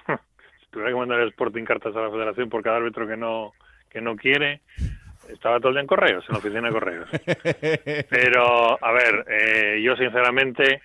tuviera 0.69 0.91
que 0.91 0.95
mandar 0.95 1.19
el 1.21 1.29
Sporting 1.29 1.63
cartas 1.63 1.95
a 1.95 2.01
la 2.01 2.11
federación 2.11 2.49
por 2.49 2.61
cada 2.61 2.77
árbitro 2.77 3.07
que 3.07 3.17
no, 3.17 3.53
que 3.89 3.99
no 3.99 4.15
quiere, 4.15 4.61
estaba 5.27 5.57
todo 5.57 5.69
el 5.69 5.73
día 5.73 5.81
en 5.81 5.87
correos, 5.87 6.23
en 6.29 6.33
la 6.33 6.37
oficina 6.37 6.67
de 6.67 6.71
correos. 6.71 7.09
Pero, 8.11 8.85
a 8.85 8.91
ver, 8.91 9.25
eh, 9.27 9.81
yo 9.81 9.95
sinceramente 9.95 10.83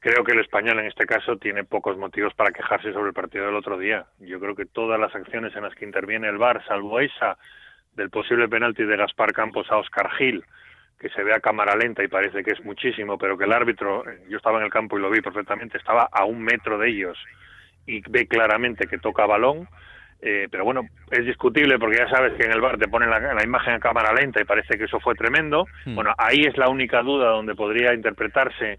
creo 0.00 0.24
que 0.24 0.32
el 0.32 0.40
español 0.40 0.80
en 0.80 0.86
este 0.86 1.06
caso 1.06 1.36
tiene 1.36 1.62
pocos 1.62 1.96
motivos 1.96 2.34
para 2.34 2.50
quejarse 2.50 2.92
sobre 2.92 3.10
el 3.10 3.14
partido 3.14 3.46
del 3.46 3.54
otro 3.54 3.78
día. 3.78 4.04
Yo 4.18 4.40
creo 4.40 4.56
que 4.56 4.66
todas 4.66 4.98
las 4.98 5.14
acciones 5.14 5.54
en 5.54 5.62
las 5.62 5.76
que 5.76 5.84
interviene 5.84 6.28
el 6.28 6.38
VAR, 6.38 6.60
salvo 6.66 6.98
esa 6.98 7.38
del 7.94 8.10
posible 8.10 8.48
penalti 8.48 8.82
de 8.82 8.96
Gaspar 8.96 9.32
Campos 9.32 9.70
a 9.70 9.76
Oscar 9.76 10.10
Gil, 10.18 10.44
que 10.98 11.08
se 11.10 11.22
ve 11.22 11.32
a 11.32 11.40
cámara 11.40 11.76
lenta 11.76 12.02
y 12.02 12.08
parece 12.08 12.42
que 12.42 12.52
es 12.52 12.64
muchísimo, 12.64 13.18
pero 13.18 13.38
que 13.38 13.44
el 13.44 13.52
árbitro, 13.52 14.04
yo 14.28 14.36
estaba 14.36 14.58
en 14.58 14.64
el 14.64 14.70
campo 14.70 14.98
y 14.98 15.02
lo 15.02 15.10
vi 15.10 15.20
perfectamente, 15.20 15.78
estaba 15.78 16.08
a 16.10 16.24
un 16.24 16.42
metro 16.42 16.78
de 16.78 16.88
ellos 16.88 17.16
y 17.86 18.02
ve 18.08 18.26
claramente 18.26 18.86
que 18.86 18.98
toca 18.98 19.26
balón. 19.26 19.68
Eh, 20.20 20.48
pero 20.50 20.64
bueno, 20.64 20.82
es 21.12 21.24
discutible 21.24 21.78
porque 21.78 21.98
ya 21.98 22.08
sabes 22.08 22.34
que 22.34 22.44
en 22.44 22.50
el 22.50 22.60
bar 22.60 22.76
te 22.76 22.88
ponen 22.88 23.08
la, 23.08 23.44
imagen 23.44 23.74
a 23.74 23.78
cámara 23.78 24.12
lenta 24.12 24.40
y 24.40 24.44
parece 24.44 24.76
que 24.76 24.84
eso 24.84 24.98
fue 24.98 25.14
tremendo. 25.14 25.66
Hmm. 25.84 25.94
Bueno, 25.94 26.12
ahí 26.18 26.40
es 26.40 26.56
la 26.56 26.68
única 26.68 27.02
duda 27.02 27.30
donde 27.30 27.54
podría 27.54 27.94
interpretarse 27.94 28.78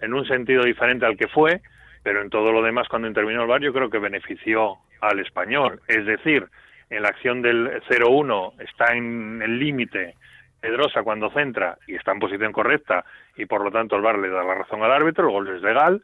en 0.00 0.14
un 0.14 0.26
sentido 0.26 0.64
diferente 0.64 1.04
al 1.04 1.18
que 1.18 1.28
fue, 1.28 1.60
pero 2.02 2.22
en 2.22 2.30
todo 2.30 2.52
lo 2.52 2.62
demás 2.62 2.88
cuando 2.88 3.06
intervino 3.06 3.42
el 3.42 3.48
bar 3.48 3.60
yo 3.60 3.74
creo 3.74 3.90
que 3.90 3.98
benefició 3.98 4.78
al 5.02 5.20
español. 5.20 5.82
Es 5.88 6.06
decir, 6.06 6.46
en 6.88 7.02
la 7.02 7.08
acción 7.08 7.42
del 7.42 7.82
0-1 7.82 8.54
está 8.60 8.94
en 8.94 9.42
el 9.42 9.58
límite 9.58 10.14
Pedrosa 10.60 11.02
cuando 11.02 11.30
centra 11.30 11.78
y 11.86 11.94
está 11.94 12.12
en 12.12 12.18
posición 12.18 12.52
correcta 12.52 13.04
y 13.36 13.46
por 13.46 13.62
lo 13.62 13.70
tanto 13.70 13.96
el 13.96 14.02
bar 14.02 14.18
le 14.18 14.28
da 14.28 14.42
la 14.42 14.54
razón 14.54 14.82
al 14.82 14.92
árbitro, 14.92 15.26
el 15.26 15.32
gol 15.32 15.56
es 15.56 15.62
legal. 15.62 16.02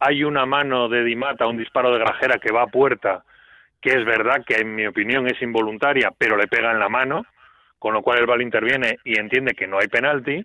Hay 0.00 0.24
una 0.24 0.46
mano 0.46 0.88
de 0.88 1.04
Dimata, 1.04 1.46
un 1.46 1.56
disparo 1.56 1.92
de 1.92 2.00
Grajera 2.00 2.38
que 2.38 2.52
va 2.52 2.62
a 2.62 2.66
puerta, 2.66 3.24
que 3.80 3.90
es 3.90 4.04
verdad 4.04 4.44
que 4.44 4.56
en 4.56 4.74
mi 4.74 4.86
opinión 4.86 5.26
es 5.26 5.40
involuntaria, 5.40 6.12
pero 6.16 6.36
le 6.36 6.48
pega 6.48 6.72
en 6.72 6.80
la 6.80 6.88
mano, 6.88 7.24
con 7.78 7.94
lo 7.94 8.02
cual 8.02 8.18
el 8.18 8.26
Val 8.26 8.42
interviene 8.42 8.98
y 9.04 9.18
entiende 9.18 9.54
que 9.54 9.66
no 9.66 9.78
hay 9.78 9.88
penalti, 9.88 10.44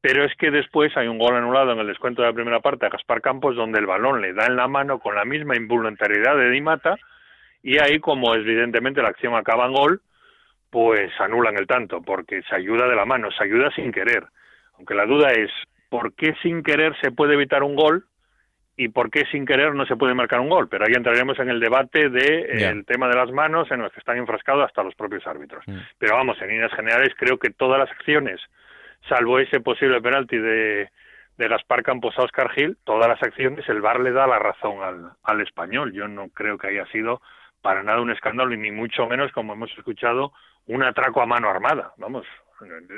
pero 0.00 0.24
es 0.24 0.34
que 0.36 0.50
después 0.50 0.96
hay 0.96 1.08
un 1.08 1.18
gol 1.18 1.36
anulado 1.36 1.72
en 1.72 1.78
el 1.78 1.86
descuento 1.86 2.22
de 2.22 2.28
la 2.28 2.34
primera 2.34 2.60
parte 2.60 2.86
a 2.86 2.88
Gaspar 2.88 3.20
Campos 3.20 3.56
donde 3.56 3.78
el 3.78 3.86
balón 3.86 4.20
le 4.20 4.32
da 4.32 4.46
en 4.46 4.56
la 4.56 4.68
mano 4.68 4.98
con 5.00 5.14
la 5.14 5.24
misma 5.24 5.56
involuntariedad 5.56 6.36
de 6.36 6.50
Dimata 6.50 6.96
y 7.62 7.78
ahí 7.78 7.98
como 7.98 8.34
evidentemente 8.34 9.02
la 9.02 9.08
acción 9.08 9.34
acaba 9.34 9.66
en 9.66 9.72
gol, 9.72 10.00
pues 10.70 11.10
anulan 11.20 11.56
el 11.56 11.66
tanto 11.66 12.02
porque 12.02 12.42
se 12.42 12.54
ayuda 12.54 12.86
de 12.86 12.96
la 12.96 13.04
mano, 13.04 13.30
se 13.30 13.44
ayuda 13.44 13.70
sin 13.74 13.92
querer. 13.92 14.24
Aunque 14.76 14.94
la 14.94 15.06
duda 15.06 15.30
es, 15.32 15.50
¿por 15.88 16.14
qué 16.14 16.34
sin 16.42 16.62
querer 16.62 16.94
se 17.00 17.10
puede 17.10 17.34
evitar 17.34 17.62
un 17.62 17.74
gol 17.74 18.04
y 18.78 18.88
por 18.88 19.10
qué 19.10 19.24
sin 19.30 19.44
querer 19.44 19.74
no 19.74 19.84
se 19.86 19.96
puede 19.96 20.14
marcar 20.14 20.38
un 20.38 20.48
gol. 20.48 20.68
Pero 20.68 20.84
ahí 20.86 20.92
entraremos 20.94 21.38
en 21.40 21.50
el 21.50 21.58
debate 21.58 22.08
del 22.08 22.12
de, 22.12 22.84
tema 22.86 23.08
de 23.08 23.16
las 23.16 23.30
manos 23.32 23.68
en 23.72 23.82
los 23.82 23.92
que 23.92 23.98
están 23.98 24.16
enfrascados 24.16 24.64
hasta 24.64 24.84
los 24.84 24.94
propios 24.94 25.26
árbitros. 25.26 25.66
Mm. 25.66 25.78
Pero 25.98 26.14
vamos, 26.14 26.40
en 26.40 26.48
líneas 26.48 26.72
generales 26.72 27.12
creo 27.18 27.38
que 27.38 27.50
todas 27.50 27.80
las 27.80 27.90
acciones, 27.90 28.40
salvo 29.08 29.40
ese 29.40 29.60
posible 29.60 30.00
penalti 30.00 30.38
de, 30.38 30.90
de 31.36 31.48
Gaspar 31.48 31.82
Campos 31.82 32.16
a 32.18 32.22
Oscar 32.22 32.50
Gil, 32.50 32.78
todas 32.84 33.08
las 33.08 33.20
acciones 33.20 33.68
el 33.68 33.80
VAR 33.80 33.98
le 33.98 34.12
da 34.12 34.28
la 34.28 34.38
razón 34.38 34.80
al, 34.80 35.10
al 35.24 35.40
español. 35.40 35.92
Yo 35.92 36.06
no 36.06 36.28
creo 36.28 36.56
que 36.56 36.68
haya 36.68 36.86
sido 36.86 37.20
para 37.62 37.82
nada 37.82 38.00
un 38.00 38.10
escándalo, 38.10 38.54
ni 38.56 38.70
mucho 38.70 39.06
menos, 39.06 39.32
como 39.32 39.52
hemos 39.52 39.70
escuchado, 39.76 40.32
un 40.66 40.82
atraco 40.82 41.20
a 41.22 41.26
mano 41.26 41.48
armada. 41.48 41.92
Vamos, 41.96 42.26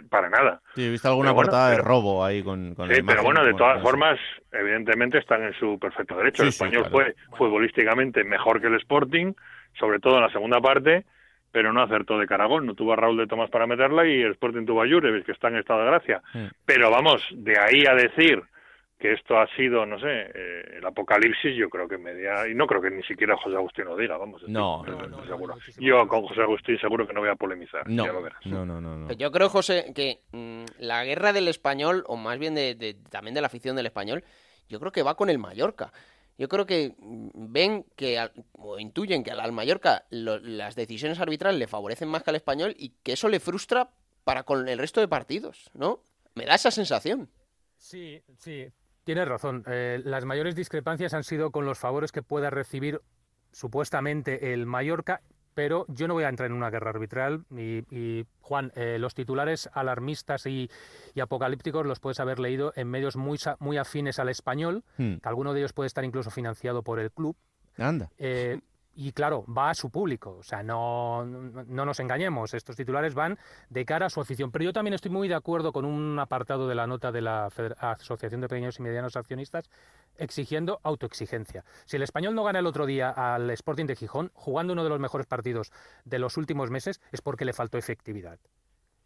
para 0.08 0.28
nada. 0.28 0.60
Sí, 0.74 0.86
he 0.86 0.90
visto 0.90 1.08
alguna 1.08 1.34
portada 1.34 1.70
de 1.70 1.78
robo 1.78 2.24
ahí 2.24 2.42
con, 2.42 2.74
Sí, 2.90 3.02
pero 3.06 3.22
bueno, 3.22 3.44
de 3.44 3.54
todas 3.54 3.82
formas, 3.82 4.18
evidentemente 4.52 5.18
están 5.18 5.42
en 5.42 5.52
su 5.54 5.78
perfecto 5.78 6.16
derecho. 6.16 6.42
el 6.42 6.48
español 6.48 6.88
fue 6.90 7.14
futbolísticamente 7.36 8.24
mejor 8.24 8.60
que 8.60 8.68
el 8.68 8.76
Sporting, 8.76 9.32
sobre 9.78 9.98
todo 9.98 10.16
en 10.16 10.22
la 10.22 10.32
segunda 10.32 10.60
parte, 10.60 11.04
pero 11.52 11.72
no 11.72 11.82
acertó 11.82 12.18
de 12.18 12.26
caragón. 12.26 12.66
No 12.66 12.74
tuvo 12.74 12.92
a 12.92 12.96
Raúl 12.96 13.16
de 13.16 13.26
Tomás 13.26 13.50
para 13.50 13.66
meterla 13.66 14.06
y 14.06 14.22
el 14.22 14.32
Sporting 14.32 14.66
tuvo 14.66 14.82
a 14.82 14.88
Jurevic, 14.88 15.26
que 15.26 15.32
está 15.32 15.48
en 15.48 15.56
estado 15.56 15.80
de 15.80 15.86
gracia. 15.86 16.22
Pero 16.64 16.90
vamos, 16.90 17.26
de 17.32 17.58
ahí 17.58 17.84
a 17.86 17.94
decir 17.94 18.42
que 19.00 19.14
esto 19.14 19.38
ha 19.38 19.46
sido, 19.56 19.86
no 19.86 19.98
sé, 19.98 20.06
eh, 20.06 20.76
el 20.76 20.86
apocalipsis, 20.86 21.56
yo 21.56 21.70
creo 21.70 21.88
que 21.88 21.96
media, 21.96 22.46
y 22.46 22.54
no 22.54 22.66
creo 22.66 22.82
que 22.82 22.90
ni 22.90 23.02
siquiera 23.04 23.34
José 23.38 23.56
Agustín 23.56 23.86
lo 23.86 23.96
diga, 23.96 24.18
vamos. 24.18 24.42
No, 24.46 24.84
seguro. 25.26 25.56
Yo 25.78 26.06
con 26.06 26.26
José 26.26 26.42
Agustín 26.42 26.78
seguro 26.78 27.06
que 27.06 27.14
no 27.14 27.20
voy 27.20 27.30
a 27.30 27.34
polemizar. 27.34 27.88
No, 27.88 28.06
no, 28.44 28.66
no, 28.66 28.80
no, 28.80 29.12
Yo 29.12 29.32
creo, 29.32 29.48
José, 29.48 29.92
que 29.94 30.20
mm, 30.32 30.64
la 30.80 31.02
guerra 31.04 31.32
del 31.32 31.48
español, 31.48 32.04
o 32.08 32.16
más 32.18 32.38
bien 32.38 32.54
de, 32.54 32.96
también 33.08 33.34
de 33.34 33.40
la 33.40 33.46
afición 33.46 33.74
del 33.74 33.86
español, 33.86 34.22
yo 34.68 34.78
creo 34.78 34.92
que 34.92 35.02
va 35.02 35.16
con 35.16 35.30
el 35.30 35.38
Mallorca. 35.38 35.92
Yo 36.36 36.48
creo 36.48 36.66
que 36.66 36.94
mm, 36.98 37.28
ven 37.34 37.86
que, 37.96 38.20
o 38.52 38.78
intuyen 38.78 39.24
que 39.24 39.30
al 39.30 39.52
Mallorca 39.52 40.04
las 40.10 40.74
decisiones 40.74 41.20
arbitrales 41.20 41.58
le 41.58 41.68
favorecen 41.68 42.08
más 42.10 42.22
que 42.22 42.30
al 42.30 42.36
español 42.36 42.74
y 42.76 42.90
que 43.02 43.14
eso 43.14 43.30
le 43.30 43.40
frustra 43.40 43.88
para 44.24 44.42
con 44.42 44.68
el 44.68 44.78
resto 44.78 45.00
de 45.00 45.08
partidos, 45.08 45.70
¿no? 45.72 46.02
Me 46.34 46.44
da 46.44 46.54
esa 46.54 46.70
sensación. 46.70 47.30
Sí, 47.78 48.22
sí, 48.36 48.70
Tienes 49.04 49.26
razón. 49.28 49.64
Eh, 49.66 50.00
las 50.04 50.24
mayores 50.24 50.54
discrepancias 50.54 51.14
han 51.14 51.24
sido 51.24 51.50
con 51.50 51.64
los 51.64 51.78
favores 51.78 52.12
que 52.12 52.22
pueda 52.22 52.50
recibir 52.50 53.00
supuestamente 53.52 54.52
el 54.52 54.66
Mallorca, 54.66 55.22
pero 55.54 55.84
yo 55.88 56.06
no 56.06 56.14
voy 56.14 56.24
a 56.24 56.28
entrar 56.28 56.50
en 56.50 56.56
una 56.56 56.70
guerra 56.70 56.90
arbitral. 56.90 57.44
Y, 57.50 58.24
Juan, 58.40 58.72
eh, 58.76 58.98
los 58.98 59.14
titulares 59.14 59.68
alarmistas 59.72 60.46
y, 60.46 60.70
apocalípticos 61.20 61.86
los 61.86 62.00
puedes 62.00 62.20
haber 62.20 62.38
leído 62.38 62.72
en 62.76 62.88
medios 62.88 63.16
muy, 63.16 63.38
muy 63.58 63.78
afines 63.78 64.18
al 64.18 64.28
español, 64.28 64.84
hmm. 64.96 65.16
que 65.16 65.28
alguno 65.28 65.52
de 65.52 65.60
ellos 65.60 65.72
puede 65.72 65.88
estar 65.88 66.04
incluso 66.04 66.30
financiado 66.30 66.82
por 66.82 67.00
el 67.00 67.10
club. 67.10 67.36
Anda. 67.76 68.10
Eh, 68.18 68.60
y 68.94 69.12
claro, 69.12 69.44
va 69.46 69.70
a 69.70 69.74
su 69.74 69.90
público. 69.90 70.36
O 70.38 70.42
sea, 70.42 70.62
no, 70.62 71.24
no, 71.24 71.84
nos 71.84 72.00
engañemos, 72.00 72.54
estos 72.54 72.76
titulares 72.76 73.14
van 73.14 73.38
de 73.68 73.84
cara 73.84 74.06
a 74.06 74.10
su 74.10 74.20
afición. 74.20 74.50
Pero 74.50 74.64
yo 74.64 74.72
también 74.72 74.94
estoy 74.94 75.10
muy 75.10 75.28
de 75.28 75.34
acuerdo 75.34 75.72
con 75.72 75.84
un 75.84 76.18
apartado 76.18 76.68
de 76.68 76.74
la 76.74 76.86
nota 76.86 77.12
de 77.12 77.20
la 77.20 77.50
Asociación 77.78 78.40
de 78.40 78.48
Pequeños 78.48 78.78
y 78.78 78.82
Medianos 78.82 79.16
Accionistas 79.16 79.70
exigiendo 80.16 80.80
autoexigencia. 80.82 81.64
Si 81.86 81.96
el 81.96 82.02
español 82.02 82.34
no 82.34 82.44
gana 82.44 82.58
el 82.58 82.66
otro 82.66 82.86
día 82.86 83.10
al 83.10 83.50
Sporting 83.50 83.86
de 83.86 83.96
Gijón, 83.96 84.30
jugando 84.34 84.72
uno 84.72 84.84
de 84.84 84.90
los 84.90 85.00
mejores 85.00 85.26
partidos 85.26 85.72
de 86.04 86.18
los 86.18 86.36
últimos 86.36 86.70
meses, 86.70 87.00
es 87.10 87.22
porque 87.22 87.44
le 87.44 87.52
faltó 87.52 87.78
efectividad. 87.78 88.38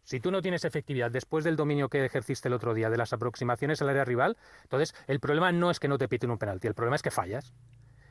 Si 0.03 0.19
tú 0.19 0.29
no 0.29 0.41
tienes 0.41 0.65
efectividad 0.65 1.09
después 1.09 1.43
del 1.43 1.55
dominio 1.55 1.89
que 1.89 2.05
ejerciste 2.05 2.47
el 2.47 2.53
otro 2.53 2.75
día 2.75 2.91
de 2.91 2.97
las 2.97 3.11
aproximaciones 3.11 3.81
al 3.81 3.89
área 3.89 4.05
rival, 4.05 4.37
entonces 4.61 4.93
el 5.07 5.19
problema 5.19 5.51
no 5.51 5.71
es 5.71 5.79
que 5.79 5.87
no 5.87 5.97
te 5.97 6.07
piten 6.07 6.29
un 6.29 6.37
penalti, 6.37 6.67
el 6.67 6.75
problema 6.75 6.95
es 6.95 7.01
que 7.01 7.09
fallas. 7.09 7.53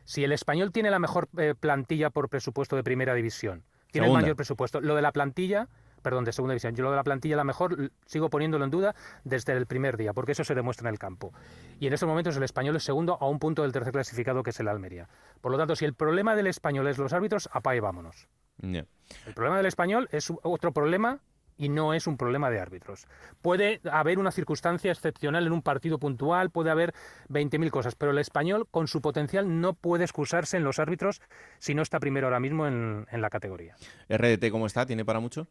Si 0.05 0.25
el 0.25 0.33
español 0.33 0.73
tiene 0.73 0.91
la 0.91 0.99
mejor 0.99 1.29
eh, 1.39 1.55
plantilla 1.59 2.11
por 2.11 2.29
presupuesto 2.29 2.77
de 2.77 2.85
primera 2.85 3.15
división, 3.15 3.65
tiene 3.91 4.09
el 4.09 4.13
mayor 4.13 4.37
presupuesto, 4.37 4.81
lo 4.81 4.97
de 4.97 5.03
la 5.03 5.13
plantilla, 5.13 5.69
perdón, 6.03 6.25
de 6.25 6.33
segunda 6.33 6.53
división, 6.53 6.75
yo 6.75 6.85
lo 6.85 6.91
de 6.91 6.97
la 6.97 7.05
plantilla 7.05 7.37
la 7.37 7.45
mejor 7.45 7.91
sigo 8.07 8.29
poniéndolo 8.29 8.65
en 8.65 8.71
duda 8.71 8.95
desde 9.25 9.53
el 9.53 9.67
primer 9.67 9.97
día, 9.97 10.13
porque 10.13 10.33
eso 10.33 10.45
se 10.45 10.55
demuestra 10.55 10.89
en 10.89 10.95
el 10.95 10.99
campo. 10.99 11.33
Y 11.81 11.87
en 11.87 11.93
estos 11.93 12.09
momentos 12.09 12.37
el 12.37 12.43
español 12.43 12.77
es 12.77 12.83
segundo 12.83 13.17
a 13.21 13.29
un 13.29 13.39
punto 13.39 13.63
del 13.63 13.73
tercer 13.73 13.93
clasificado 13.93 14.43
que 14.43 14.51
es 14.51 14.61
el 14.61 14.69
Almería. 14.69 15.09
Por 15.41 15.53
lo 15.53 15.59
tanto, 15.59 15.77
si 15.77 15.85
el 15.85 15.95
problema 15.95 16.35
del 16.37 16.49
español 16.49 16.87
es 16.89 16.99
los 16.99 17.13
árbitros, 17.13 17.49
apague 17.53 17.81
vámonos. 17.81 18.29
El 19.27 19.35
problema 19.35 19.57
del 19.57 19.67
español 19.67 20.09
es 20.13 20.33
otro 20.43 20.73
problema 20.73 21.21
y 21.57 21.69
no 21.69 21.95
es 21.95 22.07
un 22.07 22.17
problema 22.17 22.51
de 22.51 22.61
árbitros. 22.61 23.07
Puede 23.43 23.81
haber 23.91 24.19
una 24.19 24.33
circunstancia 24.33 24.91
excepcional 24.91 25.47
en 25.47 25.53
un 25.53 25.63
partido 25.63 25.99
puntual, 25.99 26.51
puede 26.51 26.71
haber 26.71 26.95
20.000 27.29 27.71
cosas, 27.71 27.95
pero 27.95 28.13
el 28.13 28.19
español 28.19 28.67
con 28.71 28.89
su 28.89 29.01
potencial 29.01 29.61
no 29.61 29.75
puede 29.75 30.05
excusarse 30.05 30.57
en 30.57 30.65
los 30.65 30.79
árbitros 30.79 31.21
si 31.59 31.75
no 31.75 31.83
está 31.83 32.01
primero 32.01 32.27
ahora 32.27 32.41
mismo 32.41 32.67
en, 32.67 33.07
la 33.11 33.31
categoría. 33.31 33.77
¿RDT 34.09 34.51
cómo 34.51 34.67
está? 34.67 34.87
¿Tiene 34.87 35.05
para 35.05 35.21
mucho? 35.21 35.47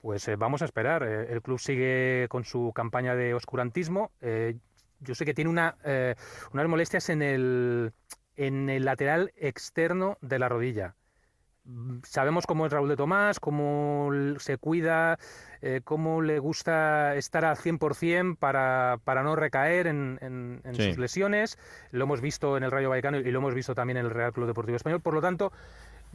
Pues 0.00 0.26
eh, 0.28 0.36
vamos 0.36 0.62
a 0.62 0.66
esperar. 0.66 1.02
Eh, 1.02 1.32
el 1.32 1.42
club 1.42 1.58
sigue 1.58 2.26
con 2.28 2.44
su 2.44 2.72
campaña 2.74 3.14
de 3.14 3.34
oscurantismo. 3.34 4.12
Eh, 4.20 4.56
yo 5.00 5.14
sé 5.14 5.24
que 5.24 5.34
tiene 5.34 5.50
una, 5.50 5.76
unas 6.52 6.68
molestias 6.68 7.10
en 7.10 7.20
el, 7.20 7.92
en 8.36 8.70
el 8.70 8.84
lateral 8.84 9.32
externo 9.36 10.16
de 10.22 10.38
la 10.38 10.48
rodilla. 10.48 10.94
Sabemos 12.02 12.46
cómo 12.46 12.66
es 12.66 12.72
Raúl 12.72 12.88
de 12.88 12.96
Tomás, 12.96 13.40
cómo 13.40 14.10
se 14.38 14.58
cuida, 14.58 15.18
cómo 15.84 16.20
le 16.20 16.38
gusta 16.38 17.16
estar 17.16 17.44
al 17.46 17.56
100% 17.56 18.36
para, 18.36 18.98
para 19.04 19.22
no 19.22 19.34
recaer 19.34 19.86
en, 19.86 20.60
sus 20.74 20.98
lesiones. 20.98 21.58
Lo 21.90 22.04
hemos 22.04 22.20
visto 22.20 22.58
en 22.58 22.64
el 22.64 22.70
Rayo 22.70 22.90
Vallecano 22.90 23.18
y 23.18 23.30
lo 23.30 23.38
hemos 23.38 23.54
visto 23.54 23.74
también 23.74 23.96
en 23.96 24.04
el 24.04 24.10
Real 24.10 24.32
Club 24.32 24.46
Deportivo 24.46 24.76
Español. 24.76 25.00
Por 25.00 25.14
lo 25.14 25.22
tanto, 25.22 25.52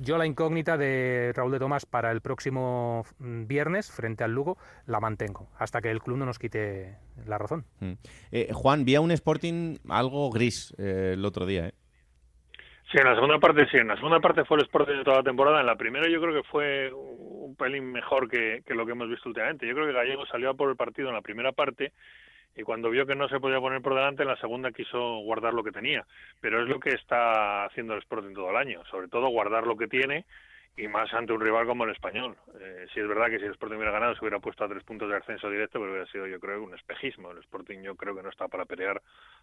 yo 0.01 0.17
la 0.17 0.25
incógnita 0.25 0.77
de 0.77 1.33
Raúl 1.35 1.51
de 1.51 1.59
Tomás 1.59 1.85
para 1.85 2.11
el 2.11 2.21
próximo 2.21 3.05
mm, 3.19 3.47
viernes 3.47 3.91
frente 3.91 4.23
al 4.23 4.31
Lugo 4.31 4.57
la 4.85 4.99
mantengo, 4.99 5.49
hasta 5.57 5.81
que 5.81 5.91
el 5.91 6.01
club 6.01 6.17
no 6.17 6.25
nos 6.25 6.39
quite 6.39 6.97
la 7.25 7.37
razón. 7.37 7.65
Mm. 7.81 7.91
Eh, 8.31 8.49
Juan, 8.53 8.85
vi 8.85 8.95
a 8.95 9.01
un 9.01 9.11
Sporting 9.11 9.77
algo 9.89 10.29
gris 10.29 10.73
eh, 10.77 11.11
el 11.13 11.25
otro 11.25 11.45
día. 11.45 11.67
¿eh? 11.67 11.73
Sí, 12.91 12.97
en 12.97 13.05
la 13.05 13.13
segunda 13.13 13.37
parte 13.37 13.67
sí. 13.69 13.77
En 13.77 13.87
la 13.87 13.95
segunda 13.95 14.19
parte 14.19 14.45
fue 14.45 14.57
el 14.57 14.63
Sporting 14.63 14.97
de 14.97 15.03
toda 15.03 15.17
la 15.17 15.23
temporada. 15.23 15.59
En 15.59 15.67
la 15.67 15.75
primera 15.75 16.07
yo 16.09 16.19
creo 16.19 16.33
que 16.33 16.49
fue 16.49 16.91
un 16.91 17.55
pelín 17.55 17.91
mejor 17.91 18.27
que, 18.27 18.63
que 18.65 18.73
lo 18.73 18.85
que 18.85 18.93
hemos 18.93 19.09
visto 19.09 19.29
últimamente. 19.29 19.67
Yo 19.67 19.75
creo 19.75 19.85
que 19.85 19.93
Gallego 19.93 20.25
salió 20.25 20.49
a 20.49 20.53
por 20.55 20.69
el 20.69 20.75
partido 20.75 21.09
en 21.09 21.15
la 21.15 21.21
primera 21.21 21.51
parte 21.51 21.93
y 22.55 22.63
cuando 22.63 22.89
vio 22.89 23.05
que 23.05 23.15
no 23.15 23.29
se 23.29 23.39
podía 23.39 23.59
poner 23.59 23.81
por 23.81 23.93
delante, 23.93 24.23
en 24.23 24.29
la 24.29 24.37
segunda 24.37 24.71
quiso 24.71 25.19
guardar 25.19 25.53
lo 25.53 25.63
que 25.63 25.71
tenía. 25.71 26.05
Pero 26.41 26.63
es 26.63 26.67
lo 26.67 26.79
que 26.79 26.89
está 26.89 27.65
haciendo 27.65 27.93
el 27.93 27.99
Sporting 27.99 28.33
todo 28.33 28.49
el 28.49 28.57
año, 28.57 28.83
sobre 28.85 29.07
todo 29.07 29.27
guardar 29.29 29.67
lo 29.67 29.77
que 29.77 29.87
tiene 29.87 30.25
y 30.77 30.87
más 30.87 31.13
ante 31.13 31.33
un 31.33 31.41
rival 31.41 31.65
como 31.65 31.83
el 31.83 31.91
español. 31.91 32.37
Eh, 32.59 32.87
si 32.93 32.99
es 32.99 33.07
verdad 33.07 33.29
que 33.29 33.39
si 33.39 33.45
el 33.45 33.51
Sporting 33.51 33.75
hubiera 33.75 33.91
ganado 33.91 34.15
se 34.15 34.21
hubiera 34.21 34.39
puesto 34.39 34.63
a 34.63 34.69
tres 34.69 34.83
puntos 34.83 35.09
de 35.09 35.17
ascenso 35.17 35.49
directo, 35.49 35.79
pero 35.79 35.91
hubiera 35.91 36.09
sido 36.11 36.27
yo 36.27 36.39
creo 36.39 36.63
un 36.63 36.73
espejismo. 36.73 37.31
El 37.31 37.39
Sporting 37.39 37.81
yo 37.81 37.95
creo 37.95 38.15
que 38.15 38.23
no 38.23 38.29
está 38.29 38.47
para 38.47 38.65
pelear 38.65 39.01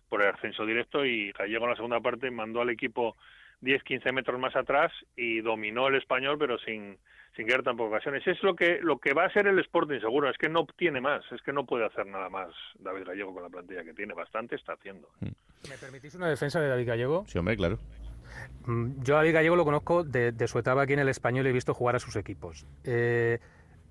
por 0.08 0.22
el 0.22 0.28
ascenso 0.28 0.64
directo 0.64 1.04
y 1.04 1.32
Gallego 1.32 1.64
en 1.64 1.70
la 1.70 1.76
segunda 1.76 2.00
parte 2.00 2.30
mandó 2.30 2.62
al 2.62 2.70
equipo 2.70 3.16
10-15 3.62 4.12
metros 4.12 4.40
más 4.40 4.56
atrás 4.56 4.92
y 5.16 5.40
dominó 5.40 5.88
el 5.88 5.96
español 5.96 6.36
pero 6.38 6.58
sin 6.58 6.98
sin 7.36 7.46
quedar 7.46 7.62
tampoco 7.62 7.90
ocasiones. 7.90 8.26
Es 8.26 8.42
lo 8.42 8.56
que 8.56 8.78
lo 8.80 8.98
que 8.98 9.12
va 9.12 9.26
a 9.26 9.32
ser 9.32 9.46
el 9.46 9.58
Sporting 9.58 10.00
seguro, 10.00 10.30
es 10.30 10.38
que 10.38 10.48
no 10.48 10.66
tiene 10.76 11.00
más, 11.00 11.22
es 11.30 11.42
que 11.42 11.52
no 11.52 11.66
puede 11.66 11.84
hacer 11.84 12.06
nada 12.06 12.30
más 12.30 12.48
David 12.78 13.04
Gallego 13.06 13.34
con 13.34 13.42
la 13.42 13.50
plantilla 13.50 13.84
que 13.84 13.92
tiene, 13.92 14.14
bastante 14.14 14.56
está 14.56 14.72
haciendo. 14.72 15.08
¿Me 15.20 15.76
permitís 15.78 16.14
una 16.14 16.28
defensa 16.28 16.60
de 16.60 16.68
David 16.68 16.88
Gallego? 16.88 17.24
Sí, 17.26 17.38
hombre, 17.38 17.56
claro. 17.56 17.78
Mm, 18.66 19.02
yo 19.02 19.14
a 19.14 19.18
David 19.18 19.34
Gallego 19.34 19.56
lo 19.56 19.64
conozco 19.64 20.04
de, 20.04 20.34
su 20.46 20.58
etapa 20.58 20.82
aquí 20.82 20.92
en 20.92 20.98
el 20.98 21.08
Español 21.08 21.46
y 21.46 21.50
he 21.50 21.52
visto 21.52 21.74
jugar 21.74 21.96
a 21.96 21.98
sus 21.98 22.16
equipos. 22.16 22.66
Eh, 22.84 23.38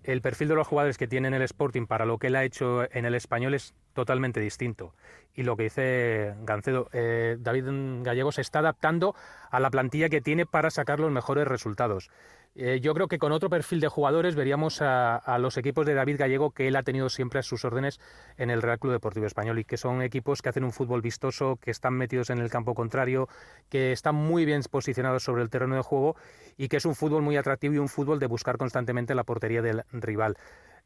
el 0.03 0.21
perfil 0.21 0.47
de 0.49 0.55
los 0.55 0.67
jugadores 0.67 0.97
que 0.97 1.07
tiene 1.07 1.27
en 1.27 1.33
el 1.33 1.41
Sporting 1.41 1.87
para 1.87 2.05
lo 2.05 2.19
que 2.19 2.27
él 2.27 2.35
ha 2.35 2.43
hecho 2.43 2.83
en 2.91 3.05
el 3.05 3.15
Español 3.15 3.53
es 3.53 3.73
totalmente 3.93 4.39
distinto. 4.39 4.93
Y 5.33 5.43
lo 5.43 5.57
que 5.57 5.63
dice 5.63 6.35
Gancedo, 6.43 6.89
eh, 6.93 7.37
David 7.39 7.65
Gallego 8.03 8.31
se 8.31 8.41
está 8.41 8.59
adaptando 8.59 9.15
a 9.49 9.59
la 9.59 9.71
plantilla 9.71 10.09
que 10.09 10.21
tiene 10.21 10.45
para 10.45 10.69
sacar 10.69 10.99
los 10.99 11.11
mejores 11.11 11.47
resultados. 11.47 12.11
Eh, 12.57 12.79
yo 12.81 12.93
creo 12.93 13.09
que 13.09 13.19
con 13.19 13.33
otro 13.33 13.49
perfil 13.49 13.81
de 13.81 13.89
jugadores 13.89 14.35
veríamos 14.35 14.81
a, 14.81 15.37
los 15.39 15.57
equipos 15.57 15.85
de 15.85 15.93
David 15.93 16.17
Gallego 16.17 16.51
que 16.51 16.69
él 16.69 16.77
ha 16.77 16.83
tenido 16.83 17.09
siempre 17.09 17.39
a 17.39 17.43
sus 17.43 17.65
órdenes 17.65 17.99
en 18.37 18.49
el 18.49 18.61
Real 18.61 18.79
Club 18.79 18.93
Deportivo 18.93 19.25
Español 19.25 19.59
y 19.59 19.65
que 19.65 19.75
son 19.75 20.01
equipos 20.01 20.41
que 20.41 20.49
hacen 20.49 20.63
un 20.63 20.71
fútbol 20.71 21.01
vistoso, 21.01 21.57
que 21.61 21.71
están 21.71 21.95
metidos 21.95 22.29
en 22.29 22.39
el 22.39 22.49
campo 22.49 22.73
contrario, 22.73 23.27
que 23.69 23.91
están 23.91 24.15
muy 24.15 24.45
bien 24.45 24.61
posicionados 24.71 25.23
sobre 25.23 25.43
el 25.43 25.49
terreno 25.49 25.75
de 25.75 25.81
juego 25.81 26.15
y 26.55 26.69
que 26.69 26.77
es 26.77 26.85
un 26.85 26.95
fútbol 26.95 27.23
muy 27.23 27.35
atractivo 27.35 27.73
y 27.73 27.77
un 27.77 27.89
fútbol 27.89 28.19
de 28.19 28.27
buscar 28.27 28.57
constantemente 28.57 29.15
la 29.15 29.25
portería 29.25 29.61
del 29.61 29.83
rival. 29.91 30.37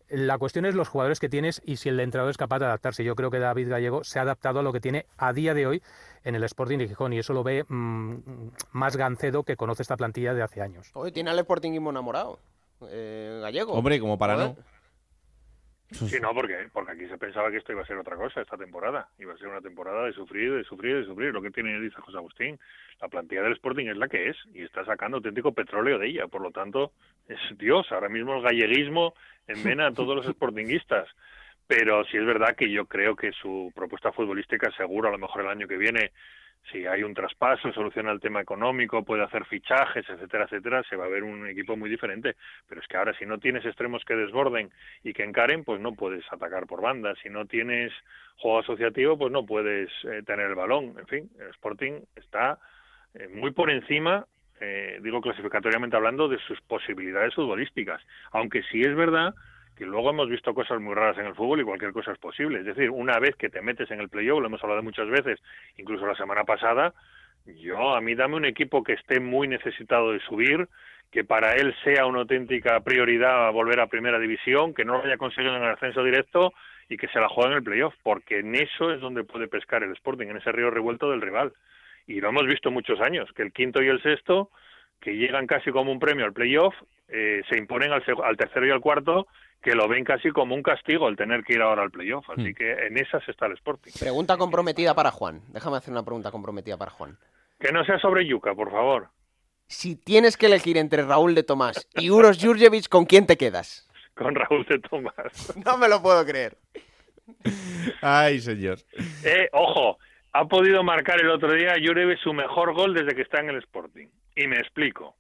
La 0.09 0.37
cuestión 0.37 0.65
es 0.65 0.75
los 0.75 0.87
jugadores 0.87 1.19
que 1.19 1.29
tienes 1.29 1.61
y 1.65 1.77
si 1.77 1.89
el 1.89 1.99
entrenador 1.99 2.31
es 2.31 2.37
capaz 2.37 2.59
de 2.59 2.65
adaptarse. 2.65 3.03
Yo 3.03 3.15
creo 3.15 3.29
que 3.29 3.39
David 3.39 3.69
Gallego 3.69 4.03
se 4.03 4.19
ha 4.19 4.23
adaptado 4.23 4.59
a 4.59 4.63
lo 4.63 4.73
que 4.73 4.79
tiene 4.79 5.05
a 5.17 5.33
día 5.33 5.53
de 5.53 5.67
hoy 5.67 5.83
en 6.23 6.35
el 6.35 6.43
Sporting 6.43 6.79
de 6.79 6.87
Gijón 6.87 7.13
y 7.13 7.19
eso 7.19 7.33
lo 7.33 7.43
ve 7.43 7.63
mm, 7.67 8.15
más 8.71 8.97
Gancedo 8.97 9.43
que 9.43 9.55
conoce 9.55 9.83
esta 9.83 9.97
plantilla 9.97 10.33
de 10.33 10.41
hace 10.41 10.61
años. 10.61 10.89
Hoy 10.93 11.11
tiene 11.11 11.29
al 11.29 11.39
Sportingismo 11.39 11.91
enamorado. 11.91 12.39
Eh, 12.89 13.39
Gallego. 13.41 13.73
Hombre, 13.73 13.99
como 13.99 14.17
para 14.17 14.35
no. 14.35 14.55
Sí, 15.91 16.19
no, 16.21 16.33
porque, 16.35 16.55
porque 16.71 16.91
aquí 16.91 17.07
se 17.07 17.17
pensaba 17.17 17.49
que 17.49 17.57
esto 17.57 17.71
iba 17.71 17.81
a 17.81 17.85
ser 17.85 17.97
otra 17.97 18.15
cosa 18.15 18.41
esta 18.41 18.57
temporada. 18.57 19.09
Iba 19.17 19.33
a 19.33 19.37
ser 19.37 19.47
una 19.47 19.61
temporada 19.61 20.05
de 20.05 20.13
sufrir, 20.13 20.53
de 20.53 20.63
sufrir, 20.63 20.97
de 20.97 21.05
sufrir. 21.05 21.33
Lo 21.33 21.41
que 21.41 21.49
tiene, 21.49 21.79
dice 21.79 21.99
José 21.99 22.17
Agustín, 22.17 22.59
la 23.01 23.07
plantilla 23.07 23.41
del 23.41 23.53
Sporting 23.53 23.87
es 23.87 23.97
la 23.97 24.07
que 24.07 24.29
es 24.29 24.37
y 24.53 24.61
está 24.61 24.85
sacando 24.85 25.17
auténtico 25.17 25.51
petróleo 25.51 25.97
de 25.97 26.09
ella. 26.09 26.27
Por 26.27 26.41
lo 26.41 26.51
tanto, 26.51 26.91
es 27.27 27.39
Dios. 27.57 27.87
Ahora 27.91 28.07
mismo 28.07 28.35
el 28.35 28.43
galleguismo 28.43 29.15
envena 29.51 29.87
a 29.87 29.93
todos 29.93 30.15
los 30.15 30.25
sportinguistas. 30.25 31.07
Pero 31.67 32.03
sí 32.05 32.17
es 32.17 32.25
verdad 32.25 32.55
que 32.55 32.71
yo 32.71 32.85
creo 32.85 33.15
que 33.15 33.31
su 33.31 33.71
propuesta 33.75 34.11
futbolística 34.11 34.71
seguro 34.71 35.09
a 35.09 35.11
lo 35.11 35.19
mejor 35.19 35.41
el 35.41 35.49
año 35.49 35.67
que 35.67 35.77
viene 35.77 36.11
si 36.71 36.85
hay 36.85 37.03
un 37.03 37.13
traspaso, 37.13 37.71
soluciona 37.73 38.11
el 38.11 38.19
tema 38.19 38.41
económico, 38.41 39.03
puede 39.03 39.23
hacer 39.23 39.45
fichajes, 39.45 40.07
etcétera, 40.07 40.45
etcétera, 40.45 40.83
se 40.83 40.95
va 40.95 41.05
a 41.05 41.09
ver 41.09 41.23
un 41.23 41.47
equipo 41.47 41.75
muy 41.75 41.89
diferente. 41.89 42.35
Pero 42.67 42.81
es 42.81 42.87
que 42.87 42.97
ahora 42.97 43.17
si 43.17 43.25
no 43.25 43.39
tienes 43.39 43.65
extremos 43.65 44.03
que 44.05 44.15
desborden 44.15 44.69
y 45.03 45.13
que 45.13 45.23
encaren, 45.23 45.63
pues 45.63 45.81
no 45.81 45.93
puedes 45.93 46.23
atacar 46.31 46.67
por 46.67 46.81
banda. 46.81 47.15
Si 47.23 47.29
no 47.29 47.45
tienes 47.45 47.91
juego 48.37 48.59
asociativo, 48.59 49.17
pues 49.17 49.31
no 49.31 49.45
puedes 49.45 49.89
eh, 50.03 50.21
tener 50.25 50.47
el 50.47 50.55
balón. 50.55 50.95
En 50.99 51.07
fin, 51.07 51.29
el 51.39 51.49
Sporting 51.49 52.01
está 52.15 52.59
eh, 53.15 53.27
muy 53.27 53.51
por 53.51 53.71
encima, 53.71 54.27
eh, 54.61 54.99
digo 55.01 55.21
clasificatoriamente 55.21 55.95
hablando, 55.95 56.27
de 56.27 56.39
sus 56.39 56.59
posibilidades 56.61 57.33
futbolísticas. 57.33 58.01
Aunque 58.31 58.63
sí 58.63 58.81
es 58.81 58.95
verdad 58.95 59.33
que 59.75 59.85
luego 59.85 60.09
hemos 60.09 60.29
visto 60.29 60.53
cosas 60.53 60.81
muy 60.81 60.93
raras 60.93 61.17
en 61.17 61.25
el 61.25 61.35
fútbol 61.35 61.61
y 61.61 61.63
cualquier 61.63 61.93
cosa 61.93 62.11
es 62.11 62.17
posible. 62.17 62.59
Es 62.59 62.65
decir, 62.65 62.89
una 62.89 63.17
vez 63.17 63.35
que 63.37 63.49
te 63.49 63.61
metes 63.61 63.89
en 63.91 64.01
el 64.01 64.09
playoff, 64.09 64.41
lo 64.41 64.47
hemos 64.47 64.61
hablado 64.61 64.83
muchas 64.83 65.07
veces, 65.09 65.39
incluso 65.77 66.05
la 66.05 66.15
semana 66.15 66.43
pasada, 66.43 66.93
yo 67.45 67.95
a 67.95 68.01
mí 68.01 68.13
dame 68.13 68.35
un 68.35 68.45
equipo 68.45 68.83
que 68.83 68.93
esté 68.93 69.21
muy 69.21 69.47
necesitado 69.47 70.11
de 70.11 70.19
subir, 70.19 70.67
que 71.11 71.23
para 71.23 71.53
él 71.53 71.73
sea 71.83 72.05
una 72.05 72.19
auténtica 72.19 72.79
prioridad 72.81 73.51
volver 73.53 73.79
a 73.79 73.87
primera 73.87 74.19
división, 74.19 74.73
que 74.73 74.85
no 74.85 74.97
lo 74.97 75.05
haya 75.05 75.17
conseguido 75.17 75.55
en 75.55 75.63
el 75.63 75.69
ascenso 75.69 76.03
directo 76.03 76.53
y 76.89 76.97
que 76.97 77.07
se 77.07 77.19
la 77.19 77.29
juegue 77.29 77.51
en 77.51 77.57
el 77.57 77.63
playoff, 77.63 77.95
porque 78.03 78.39
en 78.39 78.55
eso 78.55 78.91
es 78.91 78.99
donde 78.99 79.23
puede 79.23 79.47
pescar 79.47 79.83
el 79.83 79.93
Sporting, 79.93 80.27
en 80.27 80.37
ese 80.37 80.51
río 80.51 80.69
revuelto 80.69 81.09
del 81.09 81.21
rival. 81.21 81.53
Y 82.07 82.21
lo 82.21 82.29
hemos 82.29 82.45
visto 82.47 82.71
muchos 82.71 82.99
años, 83.01 83.29
que 83.35 83.43
el 83.43 83.53
quinto 83.53 83.81
y 83.81 83.87
el 83.87 84.01
sexto, 84.01 84.51
que 84.99 85.15
llegan 85.15 85.47
casi 85.47 85.71
como 85.71 85.91
un 85.91 85.99
premio 85.99 86.25
al 86.25 86.33
playoff, 86.33 86.75
eh, 87.07 87.41
se 87.49 87.57
imponen 87.57 87.91
al, 87.91 88.03
al 88.23 88.37
tercero 88.37 88.67
y 88.67 88.71
al 88.71 88.81
cuarto 88.81 89.27
que 89.61 89.75
lo 89.75 89.87
ven 89.87 90.03
casi 90.03 90.29
como 90.29 90.55
un 90.55 90.63
castigo 90.63 91.07
el 91.09 91.17
tener 91.17 91.43
que 91.43 91.53
ir 91.53 91.61
ahora 91.61 91.83
al 91.83 91.91
playoff. 91.91 92.29
Así 92.29 92.51
hmm. 92.51 92.53
que 92.53 92.71
en 92.87 92.97
esas 92.97 93.27
está 93.27 93.45
el 93.45 93.53
Sporting. 93.53 93.91
Pregunta 93.99 94.37
comprometida 94.37 94.93
para 94.95 95.11
Juan. 95.11 95.41
Déjame 95.49 95.77
hacer 95.77 95.91
una 95.91 96.03
pregunta 96.03 96.31
comprometida 96.31 96.77
para 96.77 96.91
Juan. 96.91 97.17
Que 97.59 97.71
no 97.71 97.83
sea 97.83 97.99
sobre 97.99 98.25
Yuca, 98.25 98.55
por 98.55 98.71
favor. 98.71 99.09
Si 99.67 99.95
tienes 99.95 100.37
que 100.37 100.47
elegir 100.47 100.77
entre 100.77 101.03
Raúl 101.03 101.35
de 101.35 101.43
Tomás 101.43 101.87
y 101.93 102.09
Uros 102.09 102.39
Jurjevic, 102.41 102.87
¿con 102.87 103.05
quién 103.05 103.27
te 103.27 103.37
quedas? 103.37 103.87
Con 104.15 104.33
Raúl 104.33 104.65
de 104.65 104.79
Tomás. 104.79 105.55
No 105.65 105.77
me 105.77 105.87
lo 105.87 106.01
puedo 106.01 106.25
creer. 106.25 106.57
Ay, 108.01 108.39
señor. 108.39 108.79
Eh, 109.23 109.49
ojo, 109.51 109.99
ha 110.31 110.45
podido 110.45 110.83
marcar 110.83 111.19
el 111.21 111.29
otro 111.29 111.53
día 111.53 111.75
Jurjevic 111.83 112.19
su 112.19 112.33
mejor 112.33 112.73
gol 112.73 112.93
desde 112.93 113.15
que 113.15 113.23
está 113.23 113.39
en 113.39 113.49
el 113.49 113.57
Sporting. 113.57 114.07
Y 114.35 114.47
me 114.47 114.57
explico. 114.57 115.15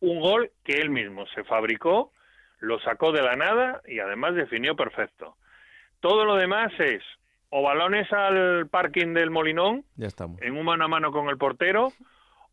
Un 0.00 0.20
gol 0.20 0.50
que 0.64 0.74
él 0.80 0.90
mismo 0.90 1.26
se 1.34 1.44
fabricó 1.44 2.12
lo 2.60 2.80
sacó 2.80 3.12
de 3.12 3.22
la 3.22 3.36
nada 3.36 3.82
y 3.86 4.00
además 4.00 4.34
definió 4.34 4.74
perfecto. 4.74 5.36
Todo 6.00 6.24
lo 6.24 6.36
demás 6.36 6.72
es 6.78 7.02
o 7.50 7.62
balones 7.62 8.12
al 8.12 8.68
parking 8.68 9.14
del 9.14 9.30
Molinón, 9.30 9.84
ya 9.94 10.08
estamos. 10.08 10.42
en 10.42 10.56
un 10.56 10.64
mano 10.64 10.86
a 10.86 10.88
mano 10.88 11.12
con 11.12 11.28
el 11.28 11.38
portero, 11.38 11.92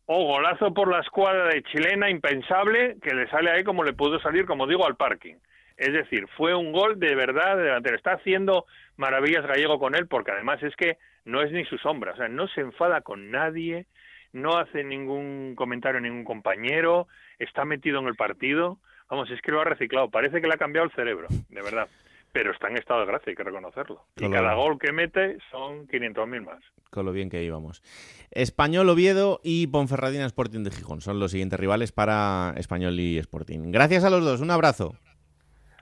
o 0.06 0.26
golazo 0.26 0.72
por 0.72 0.88
la 0.88 1.00
escuadra 1.00 1.48
de 1.48 1.62
chilena 1.64 2.08
impensable 2.08 2.96
que 3.02 3.14
le 3.14 3.28
sale 3.28 3.50
ahí 3.50 3.64
como 3.64 3.82
le 3.82 3.94
pudo 3.94 4.20
salir, 4.20 4.46
como 4.46 4.66
digo, 4.66 4.86
al 4.86 4.96
parking. 4.96 5.34
Es 5.76 5.92
decir, 5.92 6.28
fue 6.36 6.54
un 6.54 6.70
gol 6.70 7.00
de 7.00 7.14
verdad 7.16 7.56
de 7.56 7.64
delantero. 7.64 7.96
Está 7.96 8.12
haciendo 8.12 8.66
maravillas 8.96 9.44
gallego 9.46 9.80
con 9.80 9.96
él 9.96 10.06
porque 10.06 10.30
además 10.30 10.62
es 10.62 10.76
que 10.76 10.98
no 11.24 11.42
es 11.42 11.52
ni 11.52 11.64
su 11.64 11.78
sombra, 11.78 12.12
o 12.12 12.16
sea, 12.16 12.28
no 12.28 12.48
se 12.48 12.60
enfada 12.60 13.00
con 13.00 13.30
nadie, 13.30 13.86
no 14.32 14.58
hace 14.58 14.82
ningún 14.84 15.54
comentario 15.56 15.98
a 15.98 16.02
ningún 16.02 16.24
compañero, 16.24 17.06
está 17.38 17.64
metido 17.64 18.00
en 18.00 18.06
el 18.06 18.16
partido. 18.16 18.78
Vamos, 19.10 19.30
es 19.30 19.42
que 19.42 19.52
lo 19.52 19.60
ha 19.60 19.64
reciclado. 19.64 20.08
Parece 20.08 20.40
que 20.40 20.46
le 20.46 20.54
ha 20.54 20.58
cambiado 20.58 20.86
el 20.86 20.94
cerebro, 20.94 21.28
de 21.28 21.62
verdad. 21.62 21.86
Pero 22.32 22.50
está 22.50 22.68
en 22.68 22.78
estado 22.78 23.00
de 23.00 23.06
gracia, 23.06 23.28
hay 23.28 23.36
que 23.36 23.44
reconocerlo. 23.44 24.06
y 24.16 24.30
cada 24.30 24.54
gol 24.54 24.78
que 24.78 24.90
mete 24.90 25.36
son 25.50 25.86
500.000 25.86 26.46
más. 26.46 26.64
Con 26.88 27.04
lo 27.04 27.12
bien 27.12 27.28
que 27.28 27.42
íbamos. 27.42 27.82
Español, 28.30 28.88
Oviedo 28.88 29.40
y 29.44 29.66
Ponferradina 29.66 30.24
Sporting 30.24 30.64
de 30.64 30.70
Gijón 30.70 31.02
son 31.02 31.20
los 31.20 31.32
siguientes 31.32 31.60
rivales 31.60 31.92
para 31.92 32.54
Español 32.56 32.98
y 32.98 33.18
Sporting. 33.18 33.70
Gracias 33.70 34.04
a 34.04 34.10
los 34.10 34.24
dos, 34.24 34.40
un 34.40 34.50
abrazo. 34.50 34.96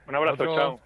Un 0.08 0.16
abrazo, 0.16 0.44
chao. 0.56 0.80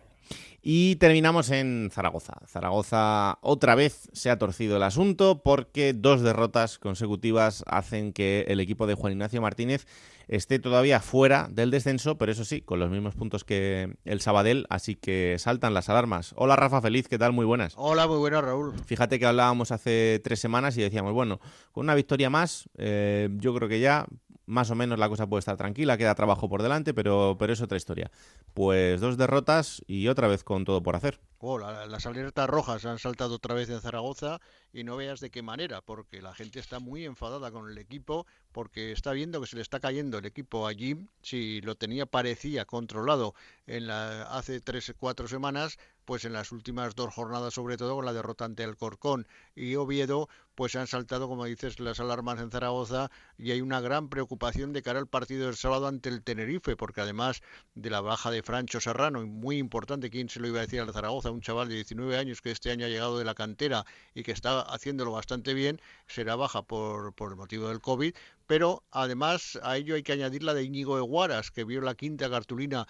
Y 0.66 0.96
terminamos 0.96 1.50
en 1.50 1.90
Zaragoza. 1.92 2.38
Zaragoza 2.46 3.36
otra 3.42 3.74
vez 3.74 4.08
se 4.14 4.30
ha 4.30 4.38
torcido 4.38 4.78
el 4.78 4.82
asunto 4.82 5.42
porque 5.44 5.92
dos 5.92 6.22
derrotas 6.22 6.78
consecutivas 6.78 7.64
hacen 7.66 8.14
que 8.14 8.46
el 8.48 8.60
equipo 8.60 8.86
de 8.86 8.94
Juan 8.94 9.12
Ignacio 9.12 9.42
Martínez 9.42 9.86
esté 10.26 10.58
todavía 10.58 11.00
fuera 11.00 11.48
del 11.50 11.70
descenso, 11.70 12.16
pero 12.16 12.32
eso 12.32 12.46
sí, 12.46 12.62
con 12.62 12.80
los 12.80 12.90
mismos 12.90 13.14
puntos 13.14 13.44
que 13.44 13.94
el 14.06 14.22
Sabadell, 14.22 14.64
así 14.70 14.94
que 14.94 15.36
saltan 15.38 15.74
las 15.74 15.90
alarmas. 15.90 16.32
Hola 16.34 16.56
Rafa 16.56 16.80
Feliz, 16.80 17.08
¿qué 17.08 17.18
tal? 17.18 17.32
Muy 17.32 17.44
buenas. 17.44 17.74
Hola, 17.76 18.06
muy 18.06 18.16
buenas 18.16 18.42
Raúl. 18.42 18.72
Fíjate 18.86 19.18
que 19.18 19.26
hablábamos 19.26 19.70
hace 19.70 20.22
tres 20.24 20.40
semanas 20.40 20.78
y 20.78 20.80
decíamos, 20.80 21.12
bueno, 21.12 21.40
con 21.72 21.84
una 21.84 21.94
victoria 21.94 22.30
más, 22.30 22.70
eh, 22.78 23.28
yo 23.34 23.54
creo 23.54 23.68
que 23.68 23.80
ya 23.80 24.06
más 24.46 24.70
o 24.70 24.74
menos 24.74 24.98
la 24.98 25.08
cosa 25.08 25.26
puede 25.26 25.40
estar 25.40 25.56
tranquila, 25.56 25.96
queda 25.96 26.14
trabajo 26.14 26.48
por 26.48 26.62
delante, 26.62 26.94
pero, 26.94 27.36
pero 27.38 27.52
es 27.52 27.60
otra 27.60 27.76
historia. 27.76 28.10
Pues 28.52 29.00
dos 29.00 29.16
derrotas 29.16 29.82
y 29.86 30.08
otra 30.08 30.28
vez 30.28 30.44
con 30.44 30.64
todo 30.64 30.82
por 30.82 30.96
hacer. 30.96 31.20
Oh, 31.38 31.58
las 31.58 32.06
alertas 32.06 32.48
rojas 32.48 32.84
han 32.86 32.98
saltado 32.98 33.34
otra 33.34 33.54
vez 33.54 33.68
en 33.68 33.80
Zaragoza 33.80 34.40
y 34.74 34.82
no 34.82 34.96
veas 34.96 35.20
de 35.20 35.30
qué 35.30 35.40
manera, 35.40 35.80
porque 35.80 36.20
la 36.20 36.34
gente 36.34 36.58
está 36.58 36.80
muy 36.80 37.04
enfadada 37.04 37.52
con 37.52 37.70
el 37.70 37.78
equipo, 37.78 38.26
porque 38.50 38.90
está 38.90 39.12
viendo 39.12 39.40
que 39.40 39.46
se 39.46 39.54
le 39.54 39.62
está 39.62 39.78
cayendo 39.78 40.18
el 40.18 40.26
equipo 40.26 40.66
allí. 40.66 40.96
Si 41.22 41.60
lo 41.60 41.76
tenía 41.76 42.06
parecía 42.06 42.64
controlado 42.64 43.34
en 43.66 43.86
la, 43.86 44.24
hace 44.24 44.60
tres 44.60 44.92
cuatro 44.98 45.28
semanas, 45.28 45.78
pues 46.04 46.24
en 46.24 46.32
las 46.32 46.52
últimas 46.52 46.94
dos 46.94 47.14
jornadas, 47.14 47.54
sobre 47.54 47.76
todo 47.76 47.94
con 47.94 48.04
la 48.04 48.12
derrota 48.12 48.44
ante 48.44 48.64
el 48.64 48.76
Corcón 48.76 49.26
y 49.54 49.76
Oviedo, 49.76 50.28
pues 50.54 50.76
han 50.76 50.86
saltado, 50.86 51.28
como 51.28 51.44
dices, 51.46 51.80
las 51.80 52.00
alarmas 52.00 52.40
en 52.40 52.50
Zaragoza 52.50 53.10
y 53.38 53.50
hay 53.50 53.60
una 53.60 53.80
gran 53.80 54.08
preocupación 54.08 54.72
de 54.72 54.82
cara 54.82 54.98
al 54.98 55.06
partido 55.06 55.46
del 55.46 55.56
sábado 55.56 55.86
ante 55.86 56.08
el 56.08 56.22
Tenerife, 56.22 56.76
porque 56.76 57.00
además 57.00 57.42
de 57.74 57.90
la 57.90 58.00
baja 58.00 58.30
de 58.30 58.42
Francho 58.42 58.80
Serrano, 58.80 59.24
muy 59.26 59.58
importante, 59.58 60.10
¿quién 60.10 60.28
se 60.28 60.40
lo 60.40 60.48
iba 60.48 60.58
a 60.58 60.62
decir 60.62 60.80
al 60.80 60.92
Zaragoza? 60.92 61.30
Un 61.30 61.40
chaval 61.40 61.68
de 61.68 61.76
19 61.76 62.16
años 62.16 62.40
que 62.40 62.50
este 62.50 62.70
año 62.70 62.86
ha 62.86 62.88
llegado 62.88 63.18
de 63.18 63.24
la 63.24 63.34
cantera 63.34 63.84
y 64.14 64.22
que 64.22 64.32
está 64.32 64.63
haciéndolo 64.68 65.12
bastante 65.12 65.54
bien, 65.54 65.80
será 66.06 66.36
baja 66.36 66.62
por, 66.62 67.14
por 67.14 67.30
el 67.30 67.36
motivo 67.36 67.68
del 67.68 67.80
COVID, 67.80 68.14
pero 68.46 68.82
además 68.90 69.58
a 69.62 69.76
ello 69.76 69.94
hay 69.94 70.02
que 70.02 70.12
añadir 70.12 70.42
la 70.42 70.54
de 70.54 70.64
Íñigo 70.64 70.98
Eguaras, 70.98 71.50
que 71.50 71.64
vio 71.64 71.80
la 71.80 71.94
quinta 71.94 72.28
cartulina 72.28 72.86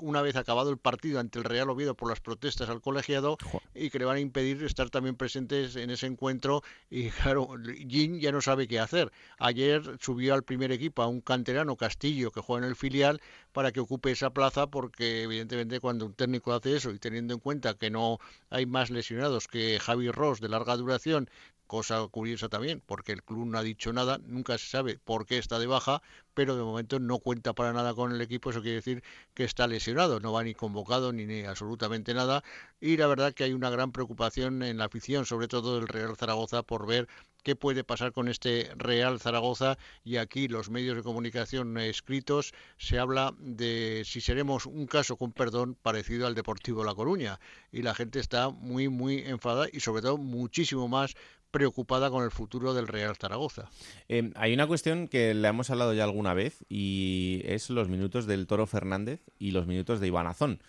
una 0.00 0.22
vez 0.22 0.36
acabado 0.36 0.70
el 0.70 0.78
partido 0.78 1.18
ante 1.18 1.38
el 1.38 1.44
Real 1.44 1.70
Oviedo 1.70 1.94
por 1.94 2.08
las 2.08 2.20
protestas 2.20 2.68
al 2.68 2.80
colegiado 2.80 3.38
y 3.74 3.90
que 3.90 3.98
le 3.98 4.04
van 4.04 4.16
a 4.16 4.20
impedir 4.20 4.62
estar 4.64 4.90
también 4.90 5.16
presentes 5.16 5.76
en 5.76 5.90
ese 5.90 6.06
encuentro 6.06 6.62
y 6.90 7.10
claro, 7.10 7.48
Jin 7.88 8.20
ya 8.20 8.32
no 8.32 8.40
sabe 8.40 8.68
qué 8.68 8.78
hacer. 8.78 9.10
Ayer 9.38 9.96
subió 10.00 10.34
al 10.34 10.42
primer 10.42 10.72
equipo 10.72 11.02
a 11.02 11.06
un 11.06 11.20
canterano 11.20 11.76
Castillo 11.76 12.30
que 12.30 12.40
juega 12.40 12.64
en 12.64 12.70
el 12.70 12.76
filial 12.76 13.20
para 13.52 13.72
que 13.72 13.80
ocupe 13.80 14.10
esa 14.10 14.30
plaza 14.30 14.66
porque 14.66 15.22
evidentemente 15.22 15.80
cuando 15.80 16.06
un 16.06 16.14
técnico 16.14 16.52
hace 16.52 16.76
eso 16.76 16.90
y 16.90 16.98
teniendo 16.98 17.34
en 17.34 17.40
cuenta 17.40 17.74
que 17.74 17.90
no 17.90 18.18
hay 18.50 18.66
más 18.66 18.90
lesionados 18.90 19.48
que 19.48 19.78
Javi 19.80 20.10
Ross 20.10 20.40
de 20.40 20.48
larga 20.48 20.76
duración 20.76 21.28
cosa 21.72 22.06
curiosa 22.08 22.50
también, 22.50 22.82
porque 22.84 23.12
el 23.12 23.22
club 23.22 23.46
no 23.46 23.56
ha 23.56 23.62
dicho 23.62 23.94
nada, 23.94 24.18
nunca 24.26 24.58
se 24.58 24.66
sabe 24.66 24.98
por 24.98 25.24
qué 25.24 25.38
está 25.38 25.58
de 25.58 25.66
baja, 25.66 26.02
pero 26.34 26.54
de 26.54 26.62
momento 26.62 27.00
no 27.00 27.18
cuenta 27.18 27.54
para 27.54 27.72
nada 27.72 27.94
con 27.94 28.12
el 28.12 28.20
equipo, 28.20 28.50
eso 28.50 28.60
quiere 28.60 28.76
decir 28.76 29.02
que 29.32 29.44
está 29.44 29.66
lesionado, 29.66 30.20
no 30.20 30.34
va 30.34 30.44
ni 30.44 30.52
convocado 30.52 31.14
ni, 31.14 31.44
absolutamente 31.44 32.12
nada, 32.12 32.44
y 32.78 32.98
la 32.98 33.06
verdad 33.06 33.32
que 33.32 33.44
hay 33.44 33.54
una 33.54 33.70
gran 33.70 33.90
preocupación 33.90 34.62
en 34.62 34.76
la 34.76 34.84
afición, 34.84 35.24
sobre 35.24 35.48
todo 35.48 35.76
del 35.76 35.88
Real 35.88 36.14
Zaragoza, 36.14 36.62
por 36.62 36.86
ver 36.86 37.08
qué 37.42 37.56
puede 37.56 37.84
pasar 37.84 38.12
con 38.12 38.28
este 38.28 38.70
Real 38.76 39.18
Zaragoza 39.18 39.78
y 40.04 40.18
aquí 40.18 40.48
los 40.48 40.68
medios 40.68 40.94
de 40.94 41.02
comunicación 41.02 41.76
escritos 41.78 42.52
se 42.76 42.98
habla 42.98 43.34
de 43.38 44.02
si 44.04 44.20
seremos 44.20 44.66
un 44.66 44.86
caso 44.86 45.16
con 45.16 45.32
perdón 45.32 45.74
parecido 45.74 46.26
al 46.26 46.34
Deportivo 46.34 46.84
La 46.84 46.94
Coruña 46.94 47.40
y 47.72 47.82
la 47.82 47.94
gente 47.94 48.20
está 48.20 48.50
muy 48.50 48.88
muy 48.88 49.20
enfadada 49.20 49.66
y 49.72 49.80
sobre 49.80 50.02
todo 50.02 50.18
muchísimo 50.18 50.86
más 50.86 51.16
preocupada 51.52 52.10
con 52.10 52.24
el 52.24 52.32
futuro 52.32 52.74
del 52.74 52.88
Real 52.88 53.14
Zaragoza. 53.14 53.70
Em, 54.08 54.32
hay 54.34 54.52
una 54.52 54.66
cuestión 54.66 55.06
que 55.06 55.34
le 55.34 55.46
hemos 55.46 55.70
hablado 55.70 55.94
ya 55.94 56.02
alguna 56.02 56.34
vez 56.34 56.64
y 56.68 57.42
es 57.44 57.70
los 57.70 57.88
minutos 57.88 58.26
del 58.26 58.48
Toro 58.48 58.66
Fernández 58.66 59.20
y 59.38 59.52
los 59.52 59.68
minutos 59.68 60.00
de 60.00 60.08
Iván 60.08 60.26
Azón. 60.26 60.60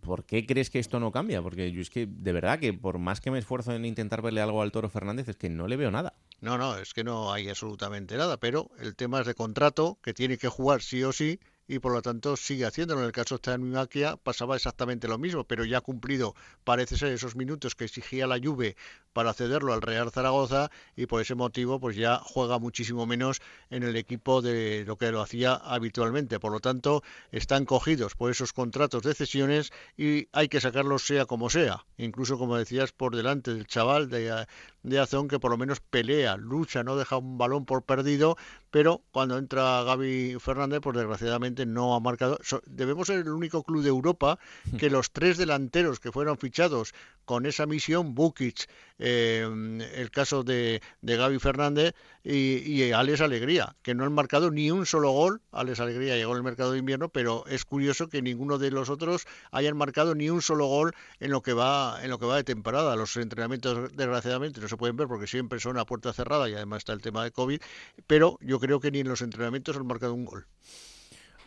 ¿Por 0.00 0.24
qué 0.24 0.46
crees 0.46 0.70
que 0.70 0.78
esto 0.78 1.00
no 1.00 1.12
cambia? 1.12 1.42
Porque 1.42 1.70
yo 1.70 1.80
es 1.80 1.90
que 1.90 2.06
de 2.06 2.32
verdad 2.32 2.58
que 2.58 2.72
por 2.72 2.98
más 2.98 3.20
que 3.20 3.30
me 3.30 3.38
esfuerzo 3.38 3.72
en 3.72 3.84
intentar 3.84 4.22
verle 4.22 4.40
algo 4.40 4.62
al 4.62 4.72
Toro 4.72 4.88
Fernández 4.88 5.28
es 5.28 5.36
que 5.36 5.50
no 5.50 5.68
le 5.68 5.76
veo 5.76 5.90
nada. 5.90 6.14
No, 6.40 6.56
no, 6.56 6.78
es 6.78 6.94
que 6.94 7.04
no 7.04 7.32
hay 7.32 7.48
absolutamente 7.48 8.16
nada, 8.16 8.38
pero 8.38 8.70
el 8.78 8.94
tema 8.94 9.20
es 9.20 9.26
de 9.26 9.34
contrato, 9.34 9.98
que 10.02 10.14
tiene 10.14 10.38
que 10.38 10.48
jugar 10.48 10.82
sí 10.82 11.02
o 11.02 11.12
sí, 11.12 11.40
y 11.68 11.78
por 11.78 11.92
lo 11.92 12.02
tanto 12.02 12.36
sigue 12.36 12.64
haciéndolo. 12.64 13.00
En 13.00 13.06
el 13.06 13.12
caso 13.12 13.38
de 13.38 13.58
Maquia 13.58 14.16
pasaba 14.16 14.56
exactamente 14.56 15.06
lo 15.06 15.18
mismo, 15.18 15.44
pero 15.44 15.64
ya 15.64 15.78
ha 15.78 15.80
cumplido, 15.82 16.34
parece 16.64 16.96
ser, 16.96 17.12
esos 17.12 17.36
minutos 17.36 17.74
que 17.74 17.84
exigía 17.84 18.26
la 18.26 18.40
Juve 18.42 18.76
para 19.12 19.34
cederlo 19.34 19.72
al 19.74 19.82
Real 19.82 20.10
Zaragoza 20.10 20.70
y 20.96 21.06
por 21.06 21.20
ese 21.20 21.34
motivo 21.34 21.78
pues 21.80 21.96
ya 21.96 22.20
juega 22.24 22.58
muchísimo 22.58 23.04
menos 23.06 23.40
en 23.70 23.82
el 23.82 23.96
equipo 23.96 24.42
de 24.42 24.84
lo 24.86 24.96
que 24.96 25.12
lo 25.12 25.20
hacía 25.20 25.54
habitualmente. 25.54 26.40
Por 26.40 26.52
lo 26.52 26.60
tanto, 26.60 27.02
están 27.32 27.64
cogidos 27.64 28.14
por 28.14 28.30
esos 28.30 28.52
contratos 28.52 29.02
de 29.02 29.14
cesiones 29.14 29.72
y 29.96 30.28
hay 30.32 30.48
que 30.48 30.60
sacarlos 30.60 31.06
sea 31.06 31.26
como 31.26 31.50
sea. 31.50 31.84
Incluso, 31.98 32.38
como 32.38 32.56
decías, 32.56 32.92
por 32.92 33.14
delante 33.14 33.52
del 33.52 33.66
chaval 33.66 34.08
de, 34.08 34.46
de 34.82 34.98
Azón 34.98 35.28
que 35.28 35.38
por 35.38 35.50
lo 35.50 35.58
menos 35.58 35.80
pelea, 35.80 36.36
lucha, 36.36 36.82
no 36.82 36.96
deja 36.96 37.16
un 37.18 37.38
balón 37.38 37.64
por 37.66 37.82
perdido, 37.82 38.36
pero 38.70 39.02
cuando 39.10 39.38
entra 39.38 39.82
Gaby 39.82 40.36
Fernández, 40.40 40.80
pues 40.80 40.96
desgraciadamente 40.96 41.57
no 41.66 41.94
ha 41.94 42.00
marcado. 42.00 42.38
debemos 42.66 43.06
ser 43.06 43.20
el 43.20 43.30
único 43.30 43.62
club 43.62 43.82
de 43.82 43.88
Europa 43.88 44.38
que 44.78 44.90
los 44.90 45.10
tres 45.12 45.36
delanteros 45.36 46.00
que 46.00 46.12
fueron 46.12 46.38
fichados 46.38 46.94
con 47.24 47.44
esa 47.44 47.66
misión, 47.66 48.14
Bukic, 48.14 48.70
eh, 48.98 49.46
el 49.94 50.10
caso 50.10 50.44
de, 50.44 50.80
de 51.02 51.16
Gaby 51.16 51.38
Fernández 51.38 51.94
y, 52.24 52.58
y 52.72 52.90
Alex 52.92 53.20
Alegría, 53.20 53.76
que 53.82 53.94
no 53.94 54.04
han 54.04 54.14
marcado 54.14 54.50
ni 54.50 54.70
un 54.70 54.86
solo 54.86 55.10
gol. 55.10 55.42
Alex 55.52 55.80
Alegría 55.80 56.16
llegó 56.16 56.32
en 56.32 56.38
el 56.38 56.42
mercado 56.42 56.72
de 56.72 56.78
invierno, 56.78 57.10
pero 57.10 57.44
es 57.46 57.66
curioso 57.66 58.08
que 58.08 58.22
ninguno 58.22 58.56
de 58.56 58.70
los 58.70 58.88
otros 58.88 59.26
hayan 59.50 59.76
marcado 59.76 60.14
ni 60.14 60.30
un 60.30 60.40
solo 60.40 60.66
gol 60.66 60.94
en 61.20 61.30
lo 61.30 61.42
que 61.42 61.52
va 61.52 61.98
en 62.02 62.08
lo 62.08 62.18
que 62.18 62.24
va 62.24 62.36
de 62.36 62.44
temporada. 62.44 62.96
Los 62.96 63.14
entrenamientos, 63.18 63.94
desgraciadamente, 63.94 64.60
no 64.60 64.68
se 64.68 64.78
pueden 64.78 64.96
ver 64.96 65.06
porque 65.06 65.26
siempre 65.26 65.60
son 65.60 65.78
a 65.78 65.84
puerta 65.84 66.12
cerrada 66.14 66.48
y 66.48 66.54
además 66.54 66.78
está 66.78 66.94
el 66.94 67.02
tema 67.02 67.24
de 67.24 67.30
COVID, 67.30 67.60
pero 68.06 68.38
yo 68.40 68.58
creo 68.58 68.80
que 68.80 68.90
ni 68.90 69.00
en 69.00 69.08
los 69.08 69.20
entrenamientos 69.20 69.76
han 69.76 69.86
marcado 69.86 70.14
un 70.14 70.24
gol. 70.24 70.46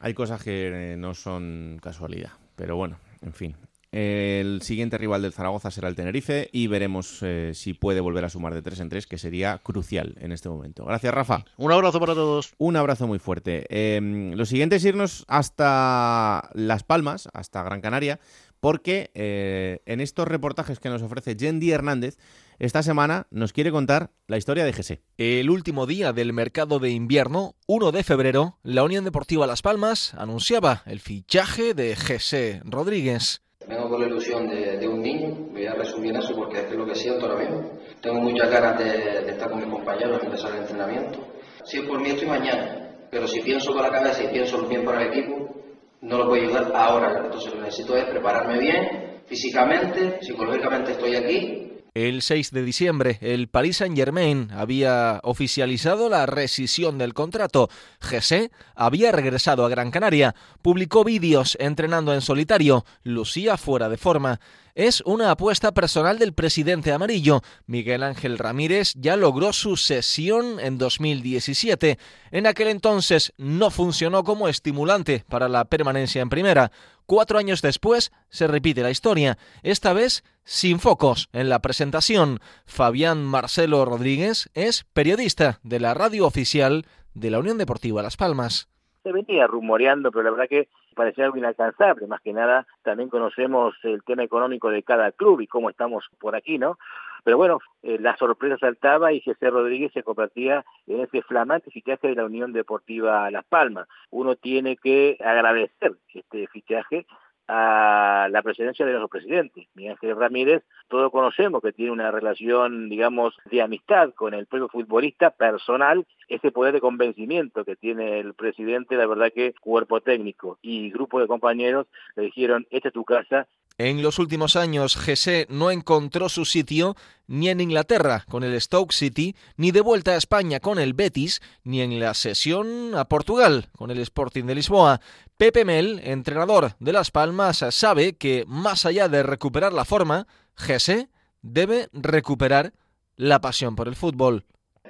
Hay 0.01 0.13
cosas 0.13 0.43
que 0.43 0.95
no 0.97 1.13
son 1.13 1.79
casualidad, 1.81 2.31
pero 2.55 2.75
bueno, 2.75 2.97
en 3.21 3.33
fin, 3.33 3.55
el 3.91 4.61
siguiente 4.61 4.97
rival 4.97 5.21
del 5.21 5.33
Zaragoza 5.33 5.69
será 5.69 5.89
el 5.89 5.95
Tenerife 5.95 6.49
y 6.53 6.67
veremos 6.67 7.19
eh, 7.23 7.51
si 7.53 7.73
puede 7.73 7.99
volver 7.99 8.23
a 8.23 8.29
sumar 8.29 8.53
de 8.53 8.61
3 8.61 8.79
en 8.79 8.89
3, 8.89 9.05
que 9.05 9.17
sería 9.17 9.57
crucial 9.57 10.15
en 10.21 10.31
este 10.31 10.47
momento. 10.47 10.85
Gracias, 10.85 11.13
Rafa. 11.13 11.43
Un 11.57 11.73
abrazo 11.73 11.99
para 11.99 12.13
todos. 12.13 12.53
Un 12.57 12.77
abrazo 12.77 13.05
muy 13.05 13.19
fuerte. 13.19 13.65
Eh, 13.69 13.99
lo 14.33 14.45
siguiente 14.45 14.77
es 14.77 14.85
irnos 14.85 15.25
hasta 15.27 16.49
Las 16.53 16.83
Palmas, 16.83 17.27
hasta 17.33 17.63
Gran 17.63 17.81
Canaria, 17.81 18.21
porque 18.61 19.11
eh, 19.15 19.79
en 19.85 19.99
estos 19.99 20.27
reportajes 20.27 20.79
que 20.79 20.89
nos 20.89 21.01
ofrece 21.01 21.35
Yendi 21.35 21.71
Hernández, 21.71 22.17
esta 22.59 22.83
semana 22.83 23.25
nos 23.31 23.53
quiere 23.53 23.71
contar 23.71 24.11
la 24.27 24.37
historia 24.37 24.63
de 24.63 24.71
GC. 24.71 25.01
El 25.17 25.49
último 25.49 25.87
día 25.87 26.13
del 26.13 26.31
mercado 26.31 26.79
de 26.79 26.91
invierno, 26.91 27.55
1 27.67 27.91
de 27.91 28.03
febrero, 28.03 28.59
la 28.61 28.83
Unión 28.83 29.03
Deportiva 29.03 29.47
Las 29.47 29.63
Palmas 29.63 30.13
anunciaba 30.13 30.83
el 30.85 30.99
fichaje 30.99 31.73
de 31.73 31.95
GC 31.95 32.61
Rodríguez. 32.63 33.41
Vengo 33.67 33.89
con 33.89 34.01
la 34.01 34.07
ilusión 34.07 34.47
de, 34.47 34.87
un 34.87 35.01
niño, 35.01 35.35
voy 35.51 35.65
a 35.65 35.73
resumir 35.73 36.15
eso 36.15 36.35
porque 36.35 36.59
es 36.59 36.71
lo 36.71 36.85
que 36.85 36.95
siento 36.95 37.25
ahora 37.25 37.43
mismo. 37.43 37.71
Tengo 37.99 38.21
muchas 38.21 38.49
ganas 38.49 38.77
de, 38.77 39.31
estar 39.31 39.49
con 39.49 39.59
mis 39.59 39.69
compañeros, 39.69 40.21
empezar 40.23 40.51
el 40.51 40.61
entrenamiento. 40.61 41.19
Si 41.63 41.79
es 41.79 41.87
por 41.87 41.99
mí, 41.99 42.09
estoy 42.09 42.27
mañana, 42.27 42.91
pero 43.09 43.27
si 43.27 43.39
pienso 43.41 43.73
con 43.73 43.81
la 43.81 43.91
cabeza 43.91 44.23
y 44.23 44.27
pienso 44.27 44.67
bien 44.67 44.83
para 44.85 45.03
el 45.03 45.09
equipo, 45.09 45.60
no 46.01 46.17
lo 46.17 46.27
puedo 46.27 46.43
ayudar 46.43 46.71
ahora. 46.75 47.21
Entonces 47.23 47.51
lo 47.51 47.59
que 47.59 47.65
necesito 47.65 47.95
es 47.95 48.05
prepararme 48.05 48.59
bien, 48.59 49.21
físicamente, 49.25 50.19
psicológicamente 50.21 50.91
estoy 50.91 51.15
aquí, 51.15 51.60
el 51.93 52.21
6 52.21 52.51
de 52.51 52.63
diciembre, 52.63 53.17
el 53.21 53.49
Paris 53.49 53.77
Saint-Germain 53.77 54.49
había 54.51 55.19
oficializado 55.23 56.09
la 56.09 56.25
rescisión 56.25 56.97
del 56.97 57.13
contrato. 57.13 57.69
Gessé 57.99 58.51
había 58.75 59.11
regresado 59.11 59.65
a 59.65 59.69
Gran 59.69 59.91
Canaria, 59.91 60.35
publicó 60.61 61.03
vídeos 61.03 61.57
entrenando 61.59 62.13
en 62.13 62.21
solitario, 62.21 62.85
lucía 63.03 63.57
fuera 63.57 63.89
de 63.89 63.97
forma 63.97 64.39
es 64.75 65.01
una 65.01 65.31
apuesta 65.31 65.73
personal 65.73 66.17
del 66.17 66.33
presidente 66.33 66.91
amarillo. 66.91 67.41
Miguel 67.65 68.03
Ángel 68.03 68.37
Ramírez 68.37 68.93
ya 68.95 69.15
logró 69.15 69.53
su 69.53 69.77
sesión 69.77 70.59
en 70.59 70.77
2017. 70.77 71.97
En 72.31 72.47
aquel 72.47 72.69
entonces 72.69 73.33
no 73.37 73.69
funcionó 73.69 74.23
como 74.23 74.47
estimulante 74.47 75.25
para 75.27 75.49
la 75.49 75.65
permanencia 75.65 76.21
en 76.21 76.29
primera. 76.29 76.71
Cuatro 77.05 77.37
años 77.37 77.61
después 77.61 78.11
se 78.29 78.47
repite 78.47 78.81
la 78.81 78.91
historia, 78.91 79.37
esta 79.63 79.91
vez 79.91 80.23
sin 80.43 80.79
focos 80.79 81.29
en 81.33 81.49
la 81.49 81.59
presentación. 81.59 82.39
Fabián 82.65 83.23
Marcelo 83.23 83.85
Rodríguez 83.85 84.49
es 84.53 84.83
periodista 84.93 85.59
de 85.63 85.79
la 85.79 85.93
radio 85.93 86.25
oficial 86.25 86.85
de 87.13 87.31
la 87.31 87.39
Unión 87.39 87.57
Deportiva 87.57 88.01
Las 88.01 88.17
Palmas. 88.17 88.69
Se 89.03 89.11
venía 89.11 89.47
rumoreando, 89.47 90.11
pero 90.11 90.23
la 90.23 90.31
verdad 90.31 90.47
que 90.47 90.69
parecía 90.95 91.25
algo 91.25 91.37
inalcanzable. 91.37 92.07
Más 92.07 92.21
que 92.21 92.33
nada, 92.33 92.67
también 92.83 93.09
conocemos 93.09 93.75
el 93.83 94.03
tema 94.03 94.23
económico 94.23 94.69
de 94.69 94.83
cada 94.83 95.11
club 95.11 95.41
y 95.41 95.47
cómo 95.47 95.69
estamos 95.69 96.05
por 96.19 96.35
aquí, 96.35 96.57
¿no? 96.57 96.77
Pero 97.23 97.37
bueno, 97.37 97.59
eh, 97.83 97.97
la 97.99 98.17
sorpresa 98.17 98.57
saltaba 98.57 99.13
y 99.13 99.21
José 99.21 99.49
Rodríguez 99.49 99.91
se 99.93 100.03
convertía 100.03 100.65
en 100.87 101.01
ese 101.01 101.21
flamante 101.21 101.69
fichaje 101.69 102.07
de 102.07 102.15
la 102.15 102.25
Unión 102.25 102.51
Deportiva 102.51 103.29
Las 103.29 103.45
Palmas. 103.45 103.87
Uno 104.09 104.35
tiene 104.35 104.77
que 104.77 105.17
agradecer 105.23 105.93
este 106.13 106.47
fichaje 106.47 107.05
a 107.53 108.29
la 108.31 108.41
presidencia 108.41 108.85
de 108.85 108.93
los 108.93 109.09
presidentes. 109.09 109.67
Miguel 109.73 109.91
Ángel 109.91 110.15
Ramírez, 110.15 110.63
todos 110.87 111.11
conocemos 111.11 111.61
que 111.61 111.73
tiene 111.73 111.91
una 111.91 112.09
relación, 112.09 112.87
digamos, 112.87 113.35
de 113.51 113.61
amistad 113.61 114.13
con 114.13 114.33
el 114.33 114.45
propio 114.45 114.69
futbolista 114.69 115.31
personal, 115.31 116.07
ese 116.29 116.51
poder 116.51 116.73
de 116.73 116.79
convencimiento 116.79 117.65
que 117.65 117.75
tiene 117.75 118.19
el 118.19 118.35
presidente, 118.35 118.95
la 118.95 119.05
verdad 119.05 119.33
que 119.35 119.53
cuerpo 119.59 119.99
técnico 119.99 120.59
y 120.61 120.91
grupo 120.91 121.19
de 121.19 121.27
compañeros 121.27 121.87
le 122.15 122.23
dijeron, 122.23 122.65
esta 122.69 122.87
es 122.87 122.93
tu 122.93 123.03
casa, 123.03 123.47
en 123.77 124.03
los 124.03 124.19
últimos 124.19 124.55
años, 124.55 124.95
Jesse 124.95 125.47
no 125.49 125.71
encontró 125.71 126.29
su 126.29 126.45
sitio 126.45 126.95
ni 127.27 127.49
en 127.49 127.61
Inglaterra 127.61 128.25
con 128.29 128.43
el 128.43 128.59
Stoke 128.59 128.93
City, 128.93 129.35
ni 129.55 129.71
de 129.71 129.81
vuelta 129.81 130.11
a 130.11 130.17
España 130.17 130.59
con 130.59 130.79
el 130.79 130.93
Betis, 130.93 131.41
ni 131.63 131.81
en 131.81 131.99
la 131.99 132.13
sesión 132.13 132.93
a 132.95 133.05
Portugal 133.05 133.69
con 133.75 133.89
el 133.89 133.99
Sporting 133.99 134.43
de 134.45 134.55
Lisboa. 134.55 135.01
Pepe 135.37 135.65
Mel, 135.65 136.01
entrenador 136.03 136.73
de 136.79 136.93
Las 136.93 137.09
Palmas, 137.09 137.65
sabe 137.69 138.17
que 138.17 138.43
más 138.47 138.85
allá 138.85 139.07
de 139.07 139.23
recuperar 139.23 139.73
la 139.73 139.85
forma, 139.85 140.27
Jesse 140.55 141.07
debe 141.41 141.87
recuperar 141.93 142.73
la 143.15 143.39
pasión 143.39 143.75
por 143.75 143.87
el 143.87 143.95
fútbol. 143.95 144.45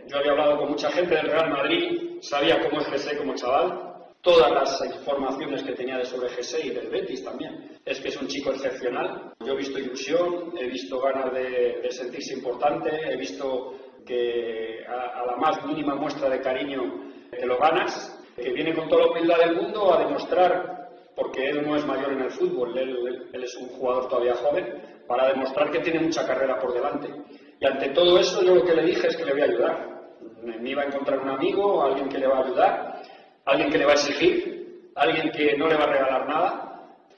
Yo 0.10 0.18
había 0.18 0.32
hablado 0.32 0.58
con 0.58 0.72
mucha 0.72 0.92
gente 0.92 1.16
del 1.16 1.28
Real 1.28 1.50
Madrid, 1.52 2.20
sabía 2.22 2.60
cómo 2.68 2.82
es 2.82 2.88
Jesse 2.88 3.18
como 3.18 3.36
chaval, 3.36 3.91
todas 4.22 4.51
las 4.51 4.95
informaciones 4.95 5.63
que 5.63 5.74
tenía 5.74 5.97
de 5.97 6.05
sobre 6.05 6.30
G6 6.30 6.65
y 6.65 6.69
del 6.69 6.89
Betis 6.89 7.24
también. 7.24 7.80
Es 7.84 7.99
que 7.99 8.09
es 8.09 8.22
un 8.22 8.28
chico 8.28 8.51
excepcional. 8.51 9.34
Yo 9.39 9.53
he 9.53 9.57
visto 9.57 9.80
ilusión, 9.80 10.53
he 10.57 10.67
visto 10.67 10.99
ganas 10.99 11.34
de, 11.34 11.88
sentirse 11.89 12.34
importante, 12.36 12.89
he 13.11 13.17
visto 13.17 13.74
que 14.05 14.86
a, 14.88 15.26
la 15.26 15.36
más 15.38 15.65
mínima 15.65 15.95
muestra 15.95 16.30
de 16.30 16.39
cariño 16.39 16.82
te 17.32 17.45
lo 17.45 17.57
ganas, 17.57 18.19
que 18.36 18.51
viene 18.51 18.74
con 18.74 18.88
toda 18.88 19.05
la 19.05 19.11
humildad 19.11 19.38
del 19.39 19.55
mundo 19.55 19.93
a 19.93 20.03
demostrar, 20.03 20.89
porque 21.15 21.49
él 21.49 21.65
no 21.65 21.76
es 21.76 21.86
mayor 21.86 22.13
en 22.13 22.22
el 22.22 22.32
fútbol, 22.32 22.78
él, 22.78 23.30
él 23.34 23.43
es 23.43 23.55
un 23.55 23.67
jugador 23.69 24.07
todavía 24.07 24.36
joven, 24.36 24.82
para 25.07 25.30
demostrar 25.30 25.72
que 25.72 25.80
tiene 25.80 25.99
mucha 25.99 26.26
carrera 26.26 26.59
por 26.59 26.74
delante. 26.74 27.09
Y 27.59 27.65
ante 27.65 27.89
todo 27.89 28.17
eso 28.17 28.41
yo 28.43 28.55
lo 28.55 28.63
que 28.63 28.76
le 28.76 28.86
dije 28.86 29.07
es 29.07 29.17
que 29.17 29.26
le 29.26 29.34
voy 29.34 29.41
a 29.41 29.45
ayudar. 29.45 30.01
Me 30.43 30.69
iba 30.69 30.84
a 30.84 30.86
encontrar 30.86 31.19
un 31.19 31.30
amigo, 31.30 31.84
alguien 31.84 32.09
que 32.09 32.17
le 32.17 32.28
va 32.28 32.38
a 32.38 32.43
ayudar 32.43 32.91
alguien 33.46 33.70
que 33.72 33.78
le 33.78 33.86
va 33.86 33.92
a 33.92 33.96
exigir, 33.96 34.92
alguien 34.96 35.32
que 35.32 35.58
no 35.58 35.68
le 35.68 35.76
va 35.76 35.84
a 35.84 35.88
regalar 35.88 36.28
nada, 36.28 36.72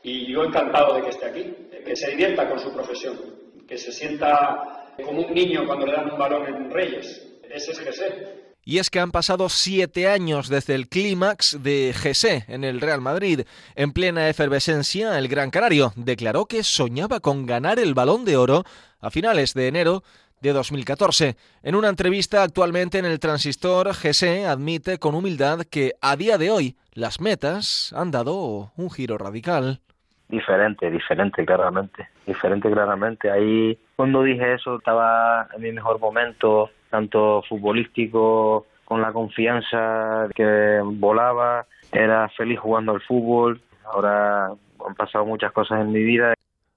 y 0.04 0.32
yo 0.32 0.44
encantado 0.44 0.96
de 0.96 1.04
que 1.04 1.10
esté 1.10 1.26
aquí, 1.26 1.56
que 1.86 1.96
se 1.96 2.12
divierta 2.12 2.50
con 2.50 2.60
su 2.60 2.74
profesión, 2.74 3.20
que 3.68 3.78
se 3.78 3.92
sienta 3.92 4.92
como 5.04 5.22
un 5.22 5.34
niño 5.34 5.66
cuando 5.66 5.86
le 5.86 5.94
dan 5.94 6.12
un 6.12 6.18
balón 6.18 6.46
en 6.48 6.72
Reyes. 6.72 7.22
Ese 7.50 7.72
es 7.72 7.80
José. 7.80 8.44
Y 8.66 8.78
es 8.78 8.90
que 8.90 9.00
han 9.00 9.12
pasado 9.12 9.50
siete 9.50 10.08
años 10.08 10.48
desde 10.48 10.76
el 10.76 10.88
clímax 10.88 11.62
de 11.62 11.94
José 11.94 12.46
en 12.48 12.64
el 12.64 12.80
Real 12.80 13.02
Madrid. 13.02 13.42
En 13.76 13.92
plena 13.92 14.30
efervescencia, 14.30 15.20
el 15.20 15.28
Gran 15.28 15.52
Canario 15.52 15.92
declaró 15.98 16.46
que 16.46 16.64
soñaba 16.64 17.20
con 17.20 17.46
ganar 17.46 17.78
el 17.78 17.94
balón 17.94 18.24
de 18.24 18.38
oro 18.38 18.64
a 19.02 19.10
finales 19.12 19.54
de 19.54 19.68
enero 19.68 20.04
de 20.44 20.52
2014. 20.52 21.36
En 21.64 21.76
una 21.76 21.88
entrevista 21.88 22.44
actualmente 22.44 23.00
en 23.00 23.06
el 23.06 23.20
Transistor, 23.20 23.94
GC 23.94 24.46
admite 24.46 25.00
con 25.00 25.16
humildad 25.16 25.62
que 25.62 25.94
a 26.02 26.16
día 26.18 26.38
de 26.38 26.52
hoy 26.52 26.76
las 26.94 27.22
metas 27.22 27.94
han 27.96 28.12
dado 28.12 28.72
un 28.76 28.92
giro 28.92 29.18
radical. 29.18 29.80
Diferente, 30.28 30.92
diferente 30.92 31.46
claramente, 31.46 32.10
diferente 32.28 32.70
claramente. 32.70 33.32
Ahí 33.32 33.78
cuando 33.96 34.22
dije 34.24 34.54
eso 34.54 34.78
estaba 34.78 35.48
en 35.56 35.62
mi 35.62 35.72
mejor 35.72 36.00
momento, 36.00 36.70
tanto 36.90 37.42
futbolístico, 37.48 38.66
con 38.84 39.02
la 39.02 39.14
confianza 39.14 40.28
que 40.36 40.82
volaba, 40.84 41.66
era 41.92 42.28
feliz 42.30 42.60
jugando 42.60 42.92
al 42.92 43.02
fútbol. 43.02 43.62
Ahora 43.86 44.48
han 44.48 44.96
pasado 44.96 45.26
muchas 45.26 45.54
cosas 45.54 45.82
en 45.82 45.92
mi 45.92 46.04
vida 46.04 46.34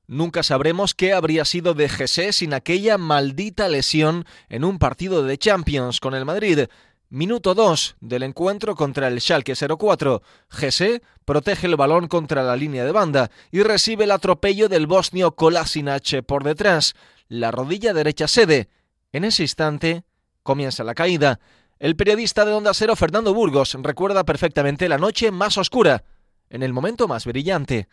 Nunca 0.09 0.45
sabremos 0.45 0.95
qué 0.95 1.13
habría 1.13 1.45
sido 1.45 1.75
de 1.75 1.89
Jesse 1.89 2.37
sin 2.37 2.55
aquella 2.55 2.97
maldita 2.97 3.69
lesión 3.69 4.25
en 4.49 4.65
un 4.65 4.79
partido 4.79 5.25
de 5.25 5.37
Champions 5.37 5.99
con 5.99 6.15
el 6.15 6.25
Madrid. 6.25 6.69
Minuto 7.09 7.55
2 7.55 7.97
del 8.01 8.23
encuentro 8.23 8.77
contra 8.77 9.09
el 9.09 9.21
Schalke 9.21 9.55
04. 9.55 10.23
Jesse 10.49 11.03
protege 11.25 11.67
el 11.67 11.75
balón 11.75 12.07
contra 12.07 12.45
la 12.45 12.55
línea 12.55 12.85
de 12.85 12.93
banda 12.93 13.31
y 13.51 13.65
recibe 13.65 14.05
el 14.05 14.13
atropello 14.13 14.69
del 14.69 14.87
bosnio 14.87 15.33
Kolasinac 15.33 16.23
por 16.25 16.45
detrás. 16.45 16.95
La 17.27 17.51
rodilla 17.51 17.93
derecha 17.93 18.29
cede. 18.29 18.69
En 19.11 19.25
ese 19.25 19.43
instante 19.43 20.05
comienza 20.45 20.85
la 20.85 20.95
caída. 20.95 21.41
El 21.81 21.97
periodista 21.97 22.45
de 22.45 22.53
Onda 22.53 22.75
Cero 22.75 22.95
Fernando 22.95 23.35
Burgos 23.35 23.77
recuerda 23.83 24.25
perfectamente 24.25 24.89
la 24.89 24.99
noche 24.99 25.33
más 25.33 25.59
oscura, 25.59 26.05
en 26.49 26.63
el 26.63 26.73
momento 26.73 27.09
más 27.09 27.27
brillante. 27.27 27.89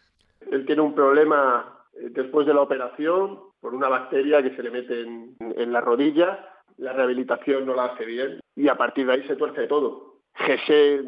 Él 0.51 0.65
tiene 0.65 0.83
un 0.83 0.93
problema 0.93 1.82
después 1.93 2.47
de 2.47 2.53
la 2.53 2.61
operación 2.61 3.39
por 3.59 3.73
una 3.73 3.89
bacteria 3.89 4.41
que 4.41 4.55
se 4.55 4.63
le 4.63 4.71
mete 4.71 5.01
en, 5.01 5.73
la 5.73 5.81
rodilla, 5.81 6.49
la 6.77 6.93
rehabilitación 6.93 7.65
no 7.65 7.75
la 7.75 7.85
hace 7.85 8.05
bien 8.05 8.39
y 8.55 8.67
a 8.67 8.75
partir 8.75 9.05
de 9.05 9.13
ahí 9.13 9.27
se 9.27 9.35
tuerce 9.35 9.67
todo. 9.67 10.19
Jesse 10.35 11.03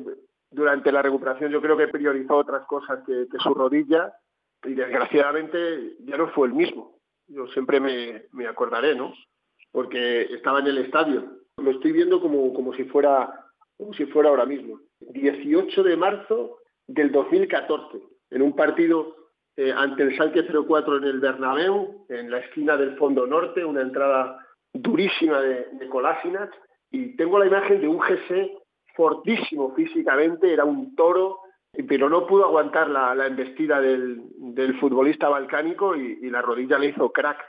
durante 0.52 0.92
la 0.92 1.02
recuperación 1.02 1.52
yo 1.52 1.62
creo 1.62 1.76
que 1.76 1.88
priorizó 1.88 2.38
otras 2.38 2.66
cosas 2.66 3.04
que, 3.06 3.28
su 3.40 3.54
rodilla 3.54 4.14
y 4.64 4.74
desgraciadamente 4.74 5.96
ya 6.00 6.18
no 6.18 6.30
fue 6.30 6.48
el 6.48 6.54
mismo. 6.54 6.98
Yo 7.28 7.48
siempre 7.48 7.80
me, 7.80 8.48
acordaré, 8.48 8.96
¿no? 8.96 9.14
Porque 9.72 10.22
estaba 10.34 10.60
en 10.60 10.68
el 10.68 10.78
estadio. 10.78 11.26
Lo 11.58 11.72
estoy 11.72 11.92
viendo 11.92 12.22
como, 12.22 12.54
como, 12.54 12.74
si 12.74 12.86
fuera, 12.86 13.46
como 13.78 13.94
si 13.94 14.06
fuera 14.06 14.30
ahora 14.30 14.46
mismo. 14.46 14.80
18 15.00 15.84
de 15.84 15.98
marzo 15.98 16.60
del 16.88 17.12
2014, 17.12 18.00
en 18.30 18.42
un 18.42 18.56
partido 18.56 19.25
eh, 19.58 19.74
ante 19.76 20.04
el 20.04 20.18
Salque 20.18 20.46
04 20.46 20.98
en 20.98 21.04
el 21.06 21.20
Bernabéu, 21.20 22.06
en 22.10 22.30
la 22.30 22.40
esquina 22.40 22.76
del 22.78 22.98
fondo 22.98 23.26
norte, 23.26 23.64
una 23.64 23.82
entrada 23.82 24.38
durísima 24.74 25.40
de, 25.42 25.68
de 25.72 25.90
y 26.92 27.16
tengo 27.16 27.40
la 27.40 27.48
imagen 27.48 27.82
de 27.82 27.88
un 27.88 28.00
GC 28.00 28.52
fortísimo 28.96 29.74
físicamente, 29.76 30.52
era 30.52 30.66
un 30.66 30.96
toro, 30.96 31.40
pero 31.88 32.10
no 32.10 32.26
pudo 32.26 32.46
aguantar 32.46 32.90
la, 32.90 33.28
embestida 33.28 33.82
del, 33.82 34.22
futbolista 34.80 35.28
balcánico 35.28 35.96
y, 35.96 36.20
y, 36.22 36.30
la 36.30 36.42
rodilla 36.42 36.78
le 36.78 36.88
hizo 36.88 37.12
crack. 37.12 37.44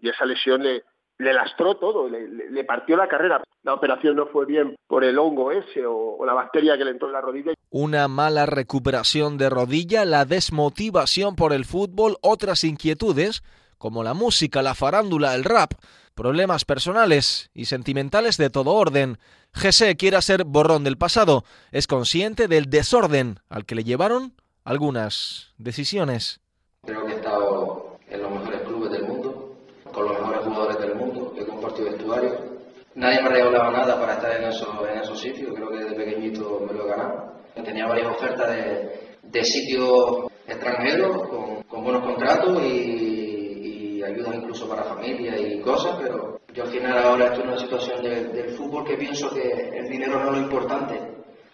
Y 0.00 0.08
esa 0.08 0.24
lesión 0.24 0.62
le, 0.62 0.82
le 1.20 1.32
lastró 1.32 1.76
todo, 1.76 2.08
le, 2.08 2.64
partió 2.64 2.96
la 2.96 3.08
carrera. 3.08 3.42
La 3.62 3.74
operación 3.74 4.16
no 4.16 4.26
fue 4.26 4.46
bien 4.46 4.76
por 4.86 5.04
el 5.04 5.18
hongo 5.18 5.52
ese 5.52 5.84
o, 5.86 6.24
la 6.24 6.32
bacteria 6.32 6.78
que 6.78 6.84
le 6.84 6.92
entró 6.92 7.08
en 7.08 7.12
la 7.12 7.20
rodilla. 7.20 7.52
Una 7.70 8.08
mala 8.08 8.46
recuperación 8.46 9.36
de 9.36 9.50
rodilla, 9.50 10.04
la 10.04 10.24
desmotivación 10.24 11.36
por 11.36 11.52
el 11.52 11.64
fútbol, 11.64 12.16
otras 12.22 12.64
inquietudes 12.64 13.42
como 13.76 14.02
la 14.02 14.14
música, 14.14 14.60
la 14.62 14.74
farándula, 14.74 15.34
el 15.34 15.44
rap, 15.44 15.72
problemas 16.14 16.64
personales 16.64 17.50
y 17.54 17.64
sentimentales 17.64 18.36
de 18.36 18.50
todo 18.50 18.72
orden. 18.72 19.18
Jesse 19.54 19.96
quiere 19.96 20.20
ser 20.20 20.44
borrón 20.44 20.84
del 20.84 20.98
pasado, 20.98 21.44
es 21.72 21.86
consciente 21.86 22.46
del 22.46 22.68
desorden 22.68 23.40
al 23.48 23.64
que 23.64 23.74
le 23.74 23.84
llevaron 23.84 24.34
algunas 24.64 25.54
decisiones. 25.56 26.40
Creo 26.84 27.04
que 27.06 27.12
he 27.12 27.16
estado 27.16 27.98
en 28.08 28.22
los 28.22 28.30
mejores 28.30 28.60
clubes 28.62 28.90
del 28.90 29.04
mundo, 29.04 29.56
con 29.92 30.04
los 30.04 30.12
mejores 30.20 30.40
jugadores 30.40 30.78
del 30.78 30.94
mundo, 30.94 31.34
he 31.36 31.44
compartido 31.44 31.90
vestuario. 31.90 32.50
Nadie 32.94 33.22
me 33.22 33.28
regalaba 33.28 33.70
nada 33.70 34.00
para 34.00 34.14
estar 34.14 34.36
en 34.36 34.48
esos, 34.48 34.68
en 34.90 34.98
esos 34.98 35.20
sitios, 35.20 35.54
creo 35.54 35.68
que 35.70 35.78
desde 35.78 35.94
pequeñito 35.94 36.60
me 36.66 36.72
lo 36.72 36.86
he 36.86 36.88
ganado. 36.90 37.34
Tenía 37.64 37.86
varias 37.86 38.08
ofertas 38.08 38.48
de, 38.48 39.16
de 39.22 39.44
sitios 39.44 40.26
extranjeros 40.46 41.28
con, 41.28 41.62
con 41.64 41.84
buenos 41.84 42.02
contratos 42.02 42.60
y, 42.62 43.98
y, 43.98 44.02
ayudas 44.02 44.34
incluso 44.34 44.68
para 44.68 44.82
familia 44.82 45.38
y 45.38 45.60
cosas, 45.60 45.96
pero 46.02 46.40
yo 46.52 46.64
al 46.64 46.70
final 46.70 46.98
ahora 46.98 47.26
estoy 47.26 47.42
en 47.42 47.48
una 47.50 47.58
situación 47.58 48.02
del 48.02 48.50
fútbol 48.56 48.84
que 48.84 48.96
pienso 48.96 49.30
que 49.30 49.50
el 49.78 49.88
dinero 49.88 50.18
no 50.18 50.30
es 50.32 50.38
lo 50.38 50.42
importante. 50.42 51.00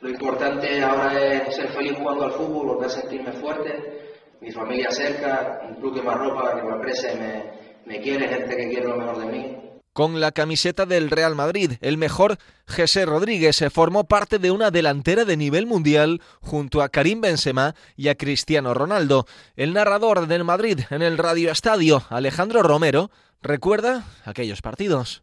Lo 0.01 0.09
importante 0.09 0.83
ahora 0.83 1.21
es 1.21 1.55
ser 1.55 1.69
feliz 1.69 1.99
jugando 1.99 2.25
al 2.25 2.33
fútbol, 2.33 2.67
volver 2.67 2.87
a 2.87 2.91
sentirme 2.91 3.33
fuerte, 3.33 4.07
mi 4.41 4.51
familia 4.53 4.91
cerca, 4.91 5.61
un 5.69 5.75
club 5.75 5.97
que 5.97 6.03
me 6.03 6.11
arropa, 6.11 6.55
que 6.55 6.63
me 6.63 6.75
aprecia 6.75 7.13
y 7.13 7.19
me, 7.19 7.45
me 7.85 8.01
quiere, 8.01 8.29
gente 8.29 8.57
que 8.57 8.69
quiere 8.69 8.89
lo 8.89 8.97
mejor 8.97 9.19
de 9.19 9.27
mí. 9.27 9.66
Con 9.97 10.21
la 10.21 10.31
camiseta 10.31 10.85
del 10.85 11.09
Real 11.09 11.35
Madrid, 11.35 11.73
el 11.81 11.97
mejor 11.97 12.37
José 12.69 13.07
Rodríguez 13.07 13.57
se 13.57 13.71
formó 13.71 14.05
parte 14.05 14.39
de 14.39 14.51
una 14.51 14.71
delantera 14.71 15.25
de 15.25 15.39
nivel 15.39 15.65
mundial 15.65 16.21
junto 16.43 16.83
a 16.83 16.91
Karim 16.91 17.23
Benzema 17.23 17.75
y 17.97 18.09
a 18.09 18.15
Cristiano 18.15 18.75
Ronaldo. 18.75 19.27
El 19.57 19.73
narrador 19.73 20.27
del 20.27 20.45
Madrid 20.45 20.81
en 20.91 21.01
el 21.01 21.17
Radio 21.17 21.51
Estadio, 21.51 22.05
Alejandro 22.11 22.63
Romero, 22.63 23.11
recuerda 23.41 24.05
aquellos 24.27 24.61
partidos. 24.61 25.23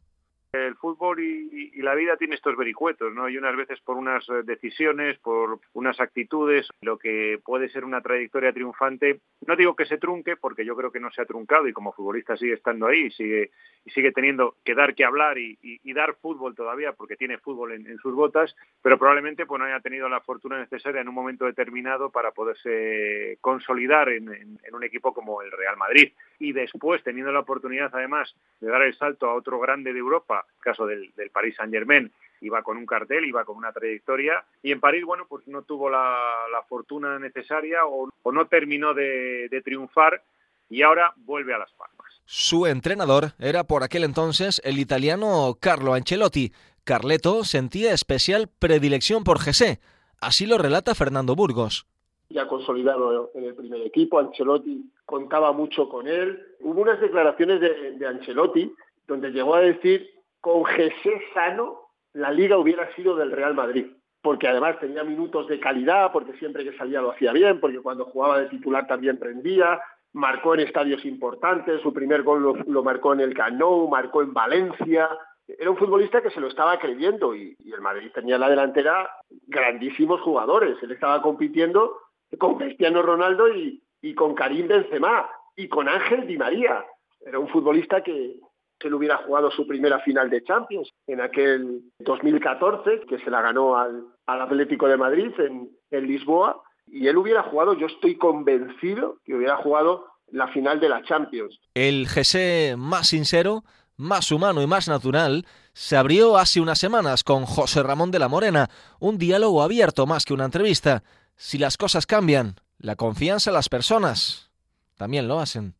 El 0.53 0.75
fútbol 0.75 1.19
y, 1.19 1.81
la 1.81 1.95
vida 1.95 2.15
tiene 2.15 2.35
estos 2.35 2.55
vericuetos, 2.55 3.11
¿no? 3.11 3.27
Y 3.27 3.37
unas 3.37 3.55
veces 3.55 3.81
por 3.81 3.97
unas 3.97 4.23
eh, 4.29 4.43
decisiones, 4.45 5.17
por 5.17 5.59
unas 5.73 5.99
actitudes, 5.99 6.67
lo 6.81 6.99
que 6.99 7.41
puede 7.43 7.69
ser 7.69 7.83
una 7.83 8.01
trayectoria 8.01 8.53
triunfante, 8.53 9.19
no 9.47 9.55
digo 9.55 9.75
que 9.75 9.85
se 9.85 9.97
trunque, 9.97 10.37
porque 10.37 10.63
yo 10.63 10.75
creo 10.75 10.91
que 10.91 10.99
no 10.99 11.11
se 11.11 11.23
ha 11.23 11.25
truncado 11.25 11.67
y 11.67 11.73
como 11.73 11.91
futbolista 11.91 12.37
sigue 12.37 12.53
estando 12.53 12.85
ahí, 12.85 13.09
sigue 13.11 13.49
y 13.83 13.89
sigue 13.89 14.11
teniendo 14.11 14.55
que 14.63 14.75
dar 14.75 14.93
que 14.95 15.03
hablar 15.03 15.37
y, 15.39 15.57
dar 15.93 16.15
fútbol 16.15 16.55
todavía, 16.55 16.93
porque 16.93 17.15
tiene 17.15 17.37
fútbol 17.37 17.73
en, 17.73 17.97
sus 17.97 18.15
botas, 18.15 18.55
pero 18.81 18.97
probablemente 18.97 19.45
pues 19.45 19.59
no 19.59 19.65
haya 19.65 19.79
tenido 19.79 20.07
la 20.07 20.21
fortuna 20.21 20.57
necesaria 20.57 21.01
en 21.01 21.09
un 21.09 21.15
momento 21.15 21.45
determinado 21.45 22.09
para 22.09 22.31
poderse 22.31 23.37
consolidar 23.41 24.09
en 24.09 24.29
un 24.71 24.83
equipo 24.83 25.13
como 25.13 25.41
el 25.41 25.51
Real 25.51 25.77
Madrid 25.77 26.13
y 26.43 26.51
después 26.51 27.01
teniendo 27.03 27.31
la 27.31 27.39
oportunidad 27.39 27.89
además 27.93 28.35
de 28.59 28.69
dar 28.69 28.81
el 28.81 28.95
salto 28.95 29.27
a 29.27 29.33
otro 29.33 29.59
grande 29.59 29.93
de 29.93 29.99
Europa, 29.99 30.45
caso 30.59 30.85
del, 30.85 31.13
del 31.15 31.29
Paris 31.29 31.55
Saint 31.55 31.73
Germain, 31.73 32.11
iba 32.41 32.61
con 32.61 32.75
un 32.75 32.85
cartel, 32.85 33.23
iba 33.23 33.45
con 33.45 33.55
una 33.55 33.71
trayectoria 33.71 34.43
y 34.61 34.71
en 34.71 34.81
París, 34.81 35.05
bueno, 35.05 35.25
pues 35.27 35.47
no 35.47 35.61
tuvo 35.61 35.89
la, 35.89 36.29
fortuna 36.67 37.19
necesaria 37.19 37.85
o, 37.85 38.09
no 38.31 38.47
terminó 38.47 38.93
de, 38.93 39.47
de 39.49 39.61
triunfar 39.61 40.21
y 40.69 40.81
ahora 40.81 41.13
vuelve 41.17 41.53
a 41.53 41.59
Las 41.59 41.71
Palmas. 41.73 42.21
Su 42.25 42.67
entrenador 42.67 43.33
era 43.39 43.63
por 43.65 43.83
aquel 43.83 44.03
entonces 44.03 44.61
el 44.63 44.79
italiano 44.79 45.57
Carlo 45.59 45.93
Ancelotti. 45.93 46.51
Carleto 46.83 47.43
sentía 47.43 47.93
especial 47.93 48.49
predilección 48.59 49.23
por 49.23 49.39
José. 49.39 49.79
Así 50.19 50.45
lo 50.45 50.57
relata 50.57 50.95
Fernando 50.95 51.35
Burgos 51.35 51.85
ya 52.29 52.47
consolidado 52.47 53.31
en 53.35 53.45
el 53.45 53.55
primer 53.55 53.81
equipo. 53.81 54.19
Ancelotti 54.19 54.89
contaba 55.05 55.51
mucho 55.51 55.89
con 55.89 56.07
él. 56.07 56.41
Hubo 56.61 56.81
unas 56.81 56.99
declaraciones 56.99 57.61
de, 57.61 58.07
Ancelotti 58.07 58.73
donde 59.07 59.31
llegó 59.31 59.55
a 59.55 59.61
decir, 59.61 60.09
con 60.39 60.63
Jesé 60.65 61.21
sano, 61.33 61.89
la 62.13 62.31
liga 62.31 62.57
hubiera 62.57 62.93
sido 62.95 63.15
del 63.15 63.31
Real 63.31 63.53
Madrid. 63.53 63.87
Porque 64.21 64.47
además 64.47 64.79
tenía 64.79 65.03
minutos 65.03 65.47
de 65.47 65.59
calidad, 65.59 66.11
porque 66.13 66.33
siempre 66.37 66.63
que 66.63 66.77
salía 66.77 67.01
lo 67.01 67.11
hacía 67.11 67.33
bien, 67.33 67.59
porque 67.59 67.81
cuando 67.81 68.05
jugaba 68.05 68.39
de 68.39 68.47
titular 68.47 68.87
también 68.87 69.19
prendía, 69.19 69.81
marcó 70.13 70.53
en 70.53 70.61
estadios 70.61 71.03
importantes, 71.03 71.81
su 71.81 71.91
primer 71.91 72.23
gol 72.23 72.63
lo, 72.65 72.83
marcó 72.83 73.13
en 73.13 73.19
el 73.19 73.33
Cano, 73.33 73.87
marcó 73.87 74.21
en 74.21 74.33
Valencia, 74.33 75.09
era 75.47 75.69
un 75.69 75.77
futbolista 75.77 76.21
que 76.21 76.29
se 76.29 76.39
lo 76.39 76.47
estaba 76.47 76.79
creyendo 76.79 77.35
y, 77.35 77.57
el 77.65 77.81
Madrid 77.81 78.11
tenía 78.13 78.35
en 78.35 78.41
la 78.41 78.49
delantera 78.49 79.09
grandísimos 79.47 80.21
jugadores. 80.21 80.77
Él 80.81 80.91
estaba 80.91 81.21
compitiendo 81.21 81.97
con 82.39 82.55
Cristiano 82.55 83.01
Ronaldo 83.01 83.45
y, 83.53 83.81
con 84.15 84.35
Karim 84.35 84.67
Benzema 84.67 85.29
y 85.55 85.67
con 85.67 85.87
Ángel 85.87 86.27
Di 86.27 86.37
María. 86.37 86.83
Era 87.25 87.39
un 87.39 87.47
futbolista 87.47 88.01
que, 88.03 88.35
que 88.79 88.89
le 88.89 88.95
hubiera 88.95 89.17
jugado 89.17 89.49
su 89.51 89.65
primera 89.65 89.99
final 89.99 90.29
de 90.29 90.43
Champions 90.43 90.89
en 91.07 91.21
aquel 91.21 91.81
2014, 91.99 93.01
que 93.07 93.19
se 93.19 93.29
la 93.29 93.41
ganó 93.41 93.77
al, 93.77 94.05
Atlético 94.25 94.87
de 94.87 94.97
Madrid 94.97 95.31
en, 95.37 95.69
en 95.91 96.07
Lisboa, 96.07 96.61
y 96.87 97.07
él 97.07 97.17
hubiera 97.17 97.43
jugado, 97.43 97.73
yo 97.73 97.87
estoy 97.87 98.17
convencido 98.17 99.19
que 99.25 99.35
hubiera 99.35 99.57
jugado 99.57 100.05
la 100.31 100.47
final 100.47 100.79
de 100.79 100.89
la 100.89 101.03
Champions. 101.03 101.59
El 101.73 102.07
GC 102.07 102.75
más 102.77 103.07
sincero, 103.07 103.63
más 103.95 104.31
humano 104.31 104.61
y 104.61 104.67
más 104.67 104.87
natural 104.87 105.45
se 105.73 105.95
abrió 105.95 106.37
hace 106.37 106.59
unas 106.59 106.79
semanas 106.79 107.23
con 107.23 107.45
José 107.45 107.83
Ramón 107.83 108.11
de 108.11 108.19
la 108.19 108.27
Morena, 108.27 108.69
un 108.99 109.17
diálogo 109.17 109.61
abierto 109.61 110.05
más 110.05 110.25
que 110.25 110.33
una 110.33 110.45
entrevista. 110.45 111.03
Si 111.35 111.57
las 111.57 111.77
cosas 111.77 112.05
cambian, 112.05 112.55
la 112.79 112.95
confianza 112.95 113.49
en 113.49 113.55
las 113.55 113.69
personas 113.69 114.51
también 114.97 115.27
lo 115.27 115.39
hacen. 115.39 115.73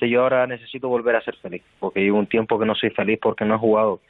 Yo 0.00 0.22
ahora 0.22 0.46
necesito 0.46 0.88
volver 0.88 1.16
a 1.16 1.22
ser 1.22 1.36
feliz, 1.36 1.62
porque 1.80 2.00
llevo 2.00 2.18
un 2.18 2.26
tiempo 2.26 2.58
que 2.58 2.66
no 2.66 2.74
soy 2.74 2.90
feliz 2.90 3.18
porque 3.22 3.44
no 3.44 3.54
he 3.54 3.58
jugado. 3.58 4.00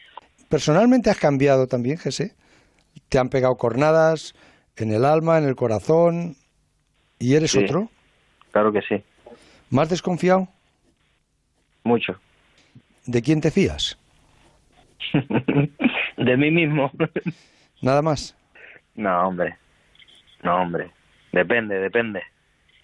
Personalmente 0.48 1.10
has 1.10 1.18
cambiado 1.18 1.66
también, 1.66 1.98
Jesse. 1.98 2.34
Te 3.08 3.18
han 3.18 3.28
pegado 3.28 3.56
cornadas 3.56 4.34
en 4.76 4.92
el 4.92 5.04
alma, 5.04 5.38
en 5.38 5.44
el 5.44 5.54
corazón, 5.54 6.36
y 7.18 7.34
eres 7.34 7.54
otro. 7.56 7.88
Claro 8.50 8.72
que 8.72 8.82
sí. 8.82 9.02
¿Más 9.70 9.88
desconfiado? 9.88 10.48
Mucho. 11.84 12.18
¿De 13.06 13.22
quién 13.22 13.40
te 13.40 13.50
fías? 13.50 13.98
de 16.16 16.36
mí 16.36 16.50
mismo. 16.50 16.90
¿Nada 17.80 18.02
más? 18.02 18.36
No, 18.94 19.28
hombre. 19.28 19.56
No, 20.46 20.62
hombre. 20.62 20.92
Depende, 21.32 21.74
depende. 21.80 22.22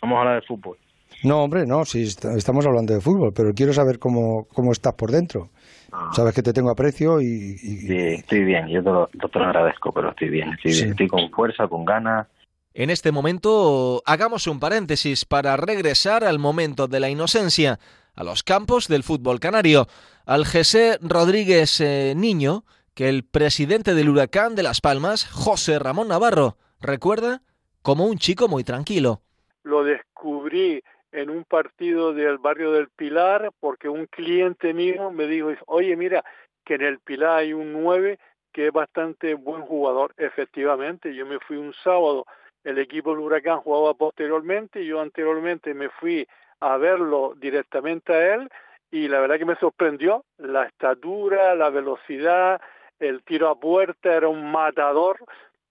Vamos 0.02 0.16
a 0.16 0.20
hablar 0.20 0.40
de 0.40 0.46
fútbol. 0.46 0.76
No, 1.22 1.44
hombre, 1.44 1.64
no, 1.64 1.84
sí, 1.84 2.02
estamos 2.02 2.66
hablando 2.66 2.92
de 2.92 3.00
fútbol, 3.00 3.32
pero 3.32 3.54
quiero 3.54 3.72
saber 3.72 4.00
cómo, 4.00 4.48
cómo 4.52 4.72
estás 4.72 4.94
por 4.94 5.12
dentro. 5.12 5.50
Ah. 5.92 6.10
Sabes 6.12 6.34
que 6.34 6.42
te 6.42 6.52
tengo 6.52 6.70
aprecio 6.70 7.20
y, 7.20 7.56
Sí, 7.58 7.96
estoy 7.96 8.42
bien, 8.42 8.66
yo 8.66 8.82
te 8.82 8.90
lo, 8.90 9.44
agradezco, 9.46 9.92
pero 9.92 10.10
estoy 10.10 10.30
bien, 10.30 10.48
estoy 10.54 10.72
bien, 10.72 10.90
estoy 10.90 11.06
con 11.06 11.30
fuerza, 11.30 11.68
con 11.68 11.84
ganas. 11.84 12.26
En 12.74 12.90
este 12.90 13.12
momento, 13.12 14.02
hagamos 14.06 14.48
un 14.48 14.58
paréntesis 14.58 15.24
para 15.24 15.56
regresar 15.56 16.24
al 16.24 16.40
momento 16.40 16.88
de 16.88 16.98
la 16.98 17.10
inocencia, 17.10 17.78
a 18.16 18.24
los 18.24 18.42
campos 18.42 18.88
del 18.88 19.04
fútbol 19.04 19.38
canario, 19.38 19.86
al 20.26 20.44
José 20.44 20.98
Rodríguez 21.00 21.80
eh, 21.80 22.14
Niño, 22.16 22.64
que 22.94 23.08
el 23.08 23.22
presidente 23.24 23.94
del 23.94 24.08
Huracán 24.08 24.56
de 24.56 24.64
Las 24.64 24.80
Palmas, 24.80 25.26
José 25.30 25.78
Ramón 25.78 26.08
Navarro, 26.08 26.56
recuerda 26.80 27.42
como 27.82 28.06
un 28.06 28.16
chico 28.16 28.48
muy 28.48 28.64
tranquilo. 28.64 29.20
Lo 29.64 29.84
descubrí 29.84 30.82
en 31.12 31.30
un 31.30 31.44
partido 31.44 32.14
del 32.14 32.38
barrio 32.38 32.72
del 32.72 32.88
Pilar 32.88 33.50
porque 33.60 33.88
un 33.88 34.06
cliente 34.06 34.72
mío 34.72 35.10
me 35.10 35.26
dijo, 35.26 35.50
oye, 35.66 35.94
mira, 35.96 36.24
que 36.64 36.74
en 36.74 36.82
el 36.82 37.00
Pilar 37.00 37.38
hay 37.38 37.52
un 37.52 37.72
9 37.72 38.18
que 38.52 38.68
es 38.68 38.72
bastante 38.72 39.34
buen 39.34 39.62
jugador. 39.62 40.14
Efectivamente, 40.16 41.14
yo 41.14 41.26
me 41.26 41.38
fui 41.40 41.56
un 41.56 41.72
sábado, 41.84 42.26
el 42.64 42.78
equipo 42.78 43.10
del 43.10 43.20
Huracán 43.20 43.60
jugaba 43.60 43.94
posteriormente, 43.94 44.84
yo 44.84 45.00
anteriormente 45.00 45.74
me 45.74 45.88
fui 45.88 46.26
a 46.60 46.76
verlo 46.76 47.34
directamente 47.36 48.12
a 48.12 48.34
él 48.34 48.48
y 48.90 49.08
la 49.08 49.20
verdad 49.20 49.38
que 49.38 49.46
me 49.46 49.56
sorprendió 49.56 50.24
la 50.38 50.66
estatura, 50.66 51.54
la 51.54 51.70
velocidad, 51.70 52.60
el 53.00 53.22
tiro 53.24 53.48
a 53.48 53.58
puerta, 53.58 54.14
era 54.14 54.28
un 54.28 54.52
matador, 54.52 55.16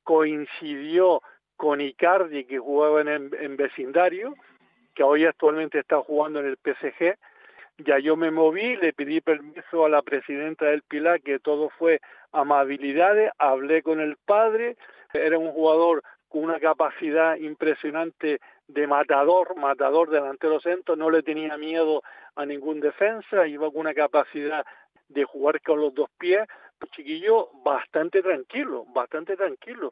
coincidió 0.03 1.21
con 1.61 1.79
Icardi 1.79 2.45
que 2.45 2.57
jugaba 2.57 3.01
en, 3.01 3.55
vecindario, 3.55 4.33
que 4.95 5.03
hoy 5.03 5.25
actualmente 5.25 5.77
está 5.77 6.01
jugando 6.01 6.39
en 6.39 6.47
el 6.47 6.57
PSG. 6.57 7.19
Ya 7.77 7.99
yo 7.99 8.15
me 8.15 8.31
moví, 8.31 8.77
le 8.77 8.93
pedí 8.93 9.21
permiso 9.21 9.85
a 9.85 9.89
la 9.89 10.01
presidenta 10.01 10.65
del 10.65 10.81
Pilar, 10.81 11.21
que 11.21 11.37
todo 11.37 11.69
fue 11.77 12.01
amabilidades, 12.31 13.29
hablé 13.37 13.83
con 13.83 13.99
el 13.99 14.17
padre, 14.25 14.75
era 15.13 15.37
un 15.37 15.51
jugador 15.51 16.01
con 16.29 16.45
una 16.45 16.59
capacidad 16.59 17.35
impresionante 17.35 18.39
de 18.67 18.87
matador, 18.87 19.55
matador 19.55 20.09
delantero 20.09 20.59
centro, 20.61 20.95
no 20.95 21.11
le 21.11 21.21
tenía 21.21 21.57
miedo 21.57 22.01
a 22.35 22.43
ningún 22.43 22.79
defensa, 22.79 23.45
iba 23.45 23.69
con 23.69 23.81
una 23.81 23.93
capacidad 23.93 24.65
de 25.09 25.25
jugar 25.25 25.61
con 25.61 25.79
los 25.79 25.93
dos 25.93 26.09
pies, 26.17 26.41
un 26.81 26.89
chiquillo 26.89 27.49
bastante 27.63 28.23
tranquilo, 28.23 28.83
bastante 28.95 29.37
tranquilo. 29.37 29.91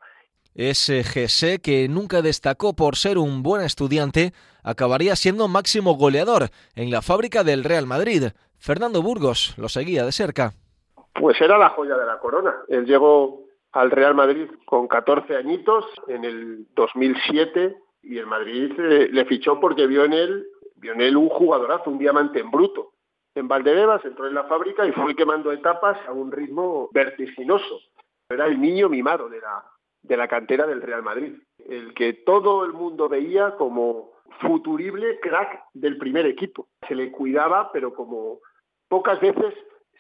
Ese 0.60 1.60
que 1.64 1.88
nunca 1.88 2.22
destacó 2.22 2.76
por 2.76 2.97
ser 2.97 3.18
un 3.18 3.43
buen 3.43 3.62
estudiante, 3.62 4.34
acabaría 4.62 5.16
siendo 5.16 5.47
máximo 5.47 5.93
goleador 5.93 6.49
en 6.76 6.91
la 6.91 7.01
fábrica 7.01 7.45
del 7.45 7.64
Real 7.64 7.86
Madrid. 7.86 8.24
Fernando 8.57 9.01
Burgos 9.01 9.57
lo 9.57 9.70
seguía 9.70 10.03
de 10.03 10.12
cerca. 10.12 10.51
Pues 11.14 11.39
era 11.39 11.57
la 11.57 11.70
joya 11.70 11.95
de 11.95 12.05
la 12.05 12.20
corona. 12.20 12.53
Él 12.68 12.84
llegó 12.86 13.45
al 13.72 13.89
Real 13.89 14.16
Madrid 14.16 14.49
con 14.66 14.89
14 14.89 15.38
añitos 15.38 15.86
en 16.10 16.26
el 16.26 16.68
2007 16.76 17.78
y 18.03 18.18
el 18.18 18.28
Madrid 18.28 18.74
le, 18.78 19.26
fichó 19.28 19.62
porque 19.62 19.88
vio 19.88 20.03
en 20.03 20.12
él 20.12 20.45
vio 20.76 20.91
en 20.91 20.99
él 20.99 21.16
un 21.16 21.30
jugadorazo, 21.30 21.89
un 21.89 21.99
diamante 21.99 22.41
en 22.41 22.51
bruto. 22.51 22.91
En 23.34 23.47
Valdebebas 23.47 24.03
entró 24.03 24.28
en 24.28 24.34
la 24.34 24.43
fábrica 24.43 24.86
y 24.86 24.91
fue 24.91 25.16
quemando 25.16 25.53
etapas 25.53 25.97
a 26.05 26.12
un 26.12 26.34
ritmo 26.34 26.89
vertiginoso. 26.91 27.80
Era 28.30 28.45
el 28.47 28.60
niño 28.60 28.89
mimado 28.89 29.30
de 29.30 29.39
la, 29.39 29.64
de 30.02 30.18
la 30.18 30.28
cantera 30.28 30.66
del 30.66 30.82
Real 30.82 31.04
Madrid, 31.04 31.34
el 31.68 31.93
que 31.93 32.14
todo 32.14 32.66
el 32.66 32.74
mundo 32.74 33.10
veía 33.10 33.56
como 33.58 34.12
futurible 34.41 35.20
crack 35.20 35.66
del 35.74 35.97
primer 35.97 36.26
equipo. 36.26 36.68
Se 36.88 36.95
le 36.95 37.12
cuidaba, 37.12 37.72
pero 37.72 37.93
como 37.93 38.39
pocas 38.88 39.20
veces 39.20 39.54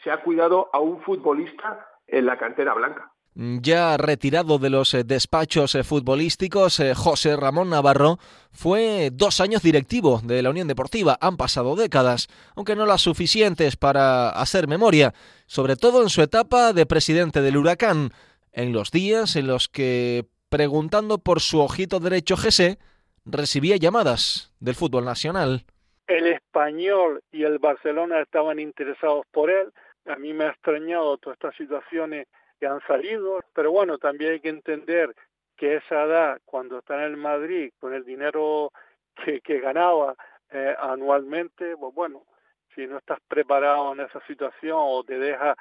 se 0.03 0.11
ha 0.11 0.21
cuidado 0.21 0.69
a 0.73 0.79
un 0.79 1.01
futbolista 1.01 1.85
en 2.07 2.25
la 2.25 2.37
cantera 2.37 2.73
blanca. 2.73 3.11
Ya 3.35 3.95
retirado 3.95 4.57
de 4.57 4.69
los 4.69 4.93
eh, 4.93 5.03
despachos 5.03 5.75
eh, 5.75 5.83
futbolísticos, 5.83 6.79
eh, 6.79 6.93
José 6.93 7.37
Ramón 7.37 7.69
Navarro 7.69 8.17
fue 8.51 9.11
dos 9.13 9.39
años 9.39 9.61
directivo 9.61 10.19
de 10.23 10.41
la 10.41 10.49
Unión 10.49 10.67
Deportiva. 10.67 11.17
Han 11.21 11.37
pasado 11.37 11.75
décadas, 11.75 12.27
aunque 12.55 12.75
no 12.75 12.85
las 12.85 13.01
suficientes 13.01 13.77
para 13.77 14.29
hacer 14.29 14.67
memoria, 14.67 15.13
sobre 15.45 15.77
todo 15.77 16.01
en 16.01 16.09
su 16.09 16.21
etapa 16.21 16.73
de 16.73 16.85
presidente 16.85 17.41
del 17.41 17.55
Huracán, 17.55 18.11
en 18.51 18.73
los 18.73 18.91
días 18.91 19.35
en 19.35 19.47
los 19.47 19.67
que, 19.67 20.25
preguntando 20.49 21.17
por 21.19 21.39
su 21.39 21.59
ojito 21.59 21.99
derecho 21.99 22.35
GC, 22.35 22.77
recibía 23.25 23.77
llamadas 23.77 24.53
del 24.59 24.75
fútbol 24.75 25.05
nacional. 25.05 25.65
El 26.07 26.27
español 26.27 27.21
y 27.31 27.43
el 27.43 27.59
Barcelona 27.59 28.21
estaban 28.21 28.59
interesados 28.59 29.25
por 29.31 29.49
él, 29.51 29.71
A 30.05 30.15
mí 30.15 30.33
me 30.33 30.45
ha 30.45 30.49
extrañado 30.49 31.17
todas 31.17 31.35
estas 31.35 31.55
situaciones 31.55 32.27
que 32.59 32.65
han 32.65 32.81
salido, 32.87 33.39
pero 33.53 33.71
bueno, 33.71 33.97
también 33.97 34.31
hay 34.31 34.39
que 34.39 34.49
entender 34.49 35.15
que 35.55 35.75
esa 35.75 36.03
edad, 36.03 36.39
cuando 36.45 36.79
está 36.79 36.95
en 36.95 37.11
el 37.11 37.17
Madrid, 37.17 37.71
con 37.79 37.93
el 37.93 38.05
dinero 38.05 38.71
que, 39.23 39.41
que 39.41 39.59
ganaba 39.59 40.15
eh, 40.51 40.75
anualmente, 40.79 41.77
pues 41.77 41.93
bueno, 41.93 42.23
si 42.73 42.87
no 42.87 42.97
estás 42.97 43.19
preparado 43.27 43.93
en 43.93 43.99
esa 43.99 44.25
situación 44.25 44.77
o 44.79 45.03
te 45.03 45.19
deja 45.19 45.55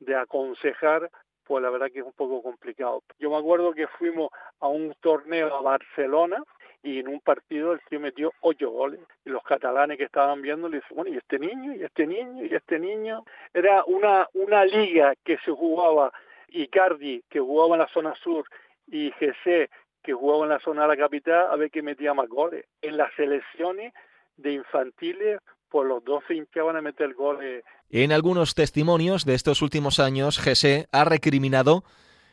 de 0.00 0.16
aconsejar, 0.16 1.10
pues 1.44 1.62
la 1.62 1.70
verdad 1.70 1.90
que 1.92 2.00
es 2.00 2.04
un 2.04 2.12
poco 2.12 2.42
complicado. 2.42 3.02
Yo 3.18 3.30
me 3.30 3.36
acuerdo 3.36 3.72
que 3.72 3.86
fuimos 3.86 4.30
a 4.60 4.68
un 4.68 4.94
torneo 5.00 5.54
a 5.54 5.60
Barcelona 5.60 6.42
y 6.82 6.98
en 6.98 7.08
un 7.08 7.20
partido 7.20 7.72
el 7.72 7.80
tío 7.88 7.98
metió 7.98 8.32
ocho 8.40 8.70
goles. 8.70 9.00
Y 9.24 9.30
los 9.30 9.42
catalanes 9.42 9.98
que 9.98 10.04
estaban 10.04 10.42
viendo 10.42 10.68
le 10.68 10.78
dicen, 10.78 10.96
bueno, 10.96 11.14
¿y 11.14 11.16
este 11.16 11.38
niño? 11.38 11.74
¿Y 11.74 11.82
este 11.82 12.06
niño? 12.06 12.44
¿Y 12.44 12.54
este 12.54 12.78
niño? 12.78 13.24
Era 13.52 13.84
una, 13.86 14.28
una 14.34 14.64
liga 14.64 15.14
que 15.24 15.38
se 15.38 15.50
jugaba, 15.50 16.12
Icardi, 16.48 17.22
que 17.28 17.40
jugaba 17.40 17.76
en 17.76 17.80
la 17.80 17.88
zona 17.88 18.14
sur, 18.16 18.44
y 18.86 19.10
GC, 19.12 19.70
que 20.02 20.12
jugaba 20.12 20.44
en 20.44 20.50
la 20.50 20.58
zona 20.58 20.82
de 20.82 20.88
la 20.88 20.96
capital, 20.96 21.46
a 21.50 21.56
ver 21.56 21.70
qué 21.70 21.82
metía 21.82 22.12
más 22.12 22.28
goles. 22.28 22.66
En 22.82 22.98
las 22.98 23.12
selecciones 23.14 23.94
de 24.36 24.52
infantiles, 24.52 25.40
pues 25.74 25.88
los 25.88 26.04
dos 26.04 26.22
se 26.28 26.36
hinchaban 26.36 26.76
a 26.76 26.80
meter 26.80 27.14
goles. 27.14 27.64
En 27.90 28.12
algunos 28.12 28.54
testimonios 28.54 29.24
de 29.24 29.34
estos 29.34 29.60
últimos 29.60 29.98
años, 29.98 30.38
GC 30.38 30.86
ha 30.92 31.04
recriminado 31.04 31.82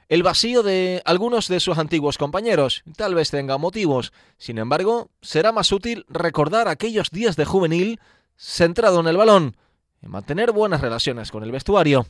el 0.09 0.21
vacío 0.21 0.61
de 0.61 1.01
algunos 1.05 1.47
de 1.47 1.59
sus 1.59 1.79
antiguos 1.79 2.19
compañeros. 2.19 2.83
Tal 2.95 3.15
vez 3.15 3.31
tenga 3.31 3.57
motivos. 3.57 4.13
Sin 4.37 4.59
embargo, 4.59 5.09
será 5.23 5.51
más 5.51 5.71
útil 5.71 6.05
recordar 6.07 6.67
aquellos 6.67 7.09
días 7.09 7.35
de 7.35 7.45
juvenil 7.45 7.99
centrado 8.35 8.99
en 8.99 9.07
el 9.07 9.17
balón 9.17 9.55
y 10.03 10.07
mantener 10.07 10.51
buenas 10.51 10.81
relaciones 10.81 11.31
con 11.31 11.41
el 11.41 11.51
vestuario. 11.51 12.03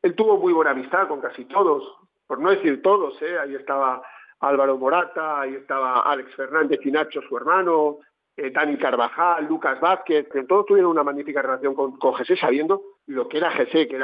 Él 0.00 0.14
tuvo 0.14 0.38
muy 0.38 0.54
buena 0.54 0.70
amistad 0.70 1.08
con 1.08 1.20
casi 1.20 1.44
todos, 1.44 1.84
por 2.26 2.40
no 2.40 2.48
decir 2.48 2.80
todos, 2.80 3.20
¿eh? 3.20 3.38
ahí 3.38 3.54
estaba 3.54 4.00
Álvaro 4.38 4.78
Morata, 4.78 5.42
ahí 5.42 5.56
estaba 5.56 6.00
Alex 6.00 6.34
Fernández 6.34 6.80
y 6.86 6.90
Nacho, 6.90 7.20
su 7.28 7.36
hermano, 7.36 7.98
eh, 8.36 8.50
Dani 8.50 8.76
Carvajal, 8.78 9.46
Lucas 9.46 9.80
Vázquez, 9.80 10.28
que 10.28 10.44
todos 10.44 10.66
tuvieron 10.66 10.90
una 10.90 11.02
magnífica 11.02 11.42
relación 11.42 11.74
con, 11.74 11.98
con 11.98 12.14
sabiendo 12.24 12.82
lo 13.06 13.28
que 13.28 13.38
era 13.38 13.50
Jesse, 13.50 13.88
que 13.88 13.96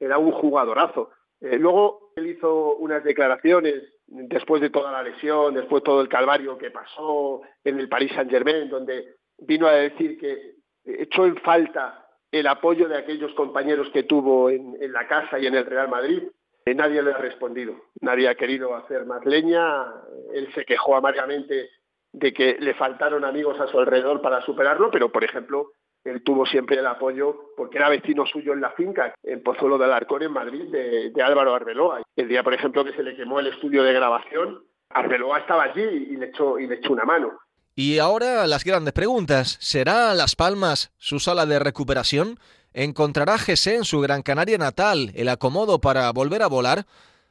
era, 0.00 0.18
un 0.18 0.32
jugadorazo. 0.32 1.10
Eh, 1.40 1.58
luego 1.58 2.12
él 2.16 2.26
hizo 2.26 2.76
unas 2.76 3.04
declaraciones 3.04 3.74
después 4.06 4.60
de 4.60 4.70
toda 4.70 4.90
la 4.90 5.02
lesión, 5.02 5.54
después 5.54 5.82
de 5.82 5.86
todo 5.86 6.00
el 6.00 6.08
calvario 6.08 6.58
que 6.58 6.70
pasó 6.70 7.42
en 7.64 7.78
el 7.78 7.88
Paris 7.88 8.12
Saint 8.14 8.30
Germain, 8.30 8.68
donde 8.68 9.16
vino 9.38 9.66
a 9.66 9.72
decir 9.72 10.18
que 10.18 10.56
echó 10.84 11.26
en 11.26 11.36
falta 11.36 12.06
el 12.30 12.46
apoyo 12.46 12.88
de 12.88 12.98
aquellos 12.98 13.32
compañeros 13.34 13.88
que 13.92 14.02
tuvo 14.02 14.50
en, 14.50 14.76
la 14.92 15.06
casa 15.06 15.38
y 15.38 15.46
en 15.46 15.54
el 15.54 15.66
Real 15.66 15.88
Madrid. 15.88 16.24
Eh, 16.66 16.74
nadie 16.74 17.02
le 17.02 17.12
ha 17.12 17.18
respondido, 17.18 17.74
nadie 18.00 18.28
ha 18.28 18.34
querido 18.34 18.74
hacer 18.74 19.06
más 19.06 19.24
leña. 19.24 19.86
Él 20.34 20.52
se 20.54 20.64
quejó 20.64 20.96
amargamente 20.96 21.70
de 22.12 22.32
que 22.32 22.56
le 22.60 22.74
faltaron 22.74 23.24
amigos 23.24 23.60
a 23.60 23.66
su 23.68 23.78
alrededor 23.78 24.20
para 24.20 24.40
superarlo, 24.42 24.90
pero 24.90 25.10
por 25.10 25.24
ejemplo, 25.24 25.72
él 26.04 26.22
tuvo 26.22 26.46
siempre 26.46 26.78
el 26.78 26.86
apoyo, 26.86 27.52
porque 27.56 27.78
era 27.78 27.88
vecino 27.88 28.24
suyo 28.26 28.52
en 28.52 28.60
la 28.60 28.70
finca, 28.70 29.14
en 29.22 29.42
Pozuelo 29.42 29.78
del 29.78 29.92
Arcón, 29.92 30.22
en 30.22 30.32
Madrid, 30.32 30.64
de, 30.70 31.22
Álvaro 31.22 31.54
Arbeloa. 31.54 32.02
El 32.16 32.28
día, 32.28 32.42
por 32.42 32.54
ejemplo, 32.54 32.84
que 32.84 32.92
se 32.92 33.02
le 33.02 33.16
quemó 33.16 33.40
el 33.40 33.48
estudio 33.48 33.82
de 33.82 33.92
grabación, 33.92 34.62
Arbeloa 34.90 35.40
estaba 35.40 35.64
allí 35.64 35.82
y 35.82 36.16
le 36.16 36.26
echó, 36.26 36.58
y 36.58 36.66
le 36.66 36.76
echó 36.76 36.92
una 36.92 37.04
mano. 37.04 37.38
Y 37.74 37.98
ahora 37.98 38.46
las 38.46 38.64
grandes 38.64 38.92
preguntas. 38.92 39.56
¿Será 39.60 40.14
Las 40.14 40.34
Palmas 40.34 40.92
su 40.96 41.20
sala 41.20 41.46
de 41.46 41.58
recuperación? 41.58 42.38
¿Encontrará 42.72 43.38
Gese 43.38 43.76
en 43.76 43.84
su 43.84 44.00
Gran 44.00 44.22
Canaria 44.22 44.58
natal 44.58 45.12
el 45.14 45.28
acomodo 45.28 45.80
para 45.80 46.10
volver 46.12 46.42
a 46.42 46.48
volar? 46.48 46.86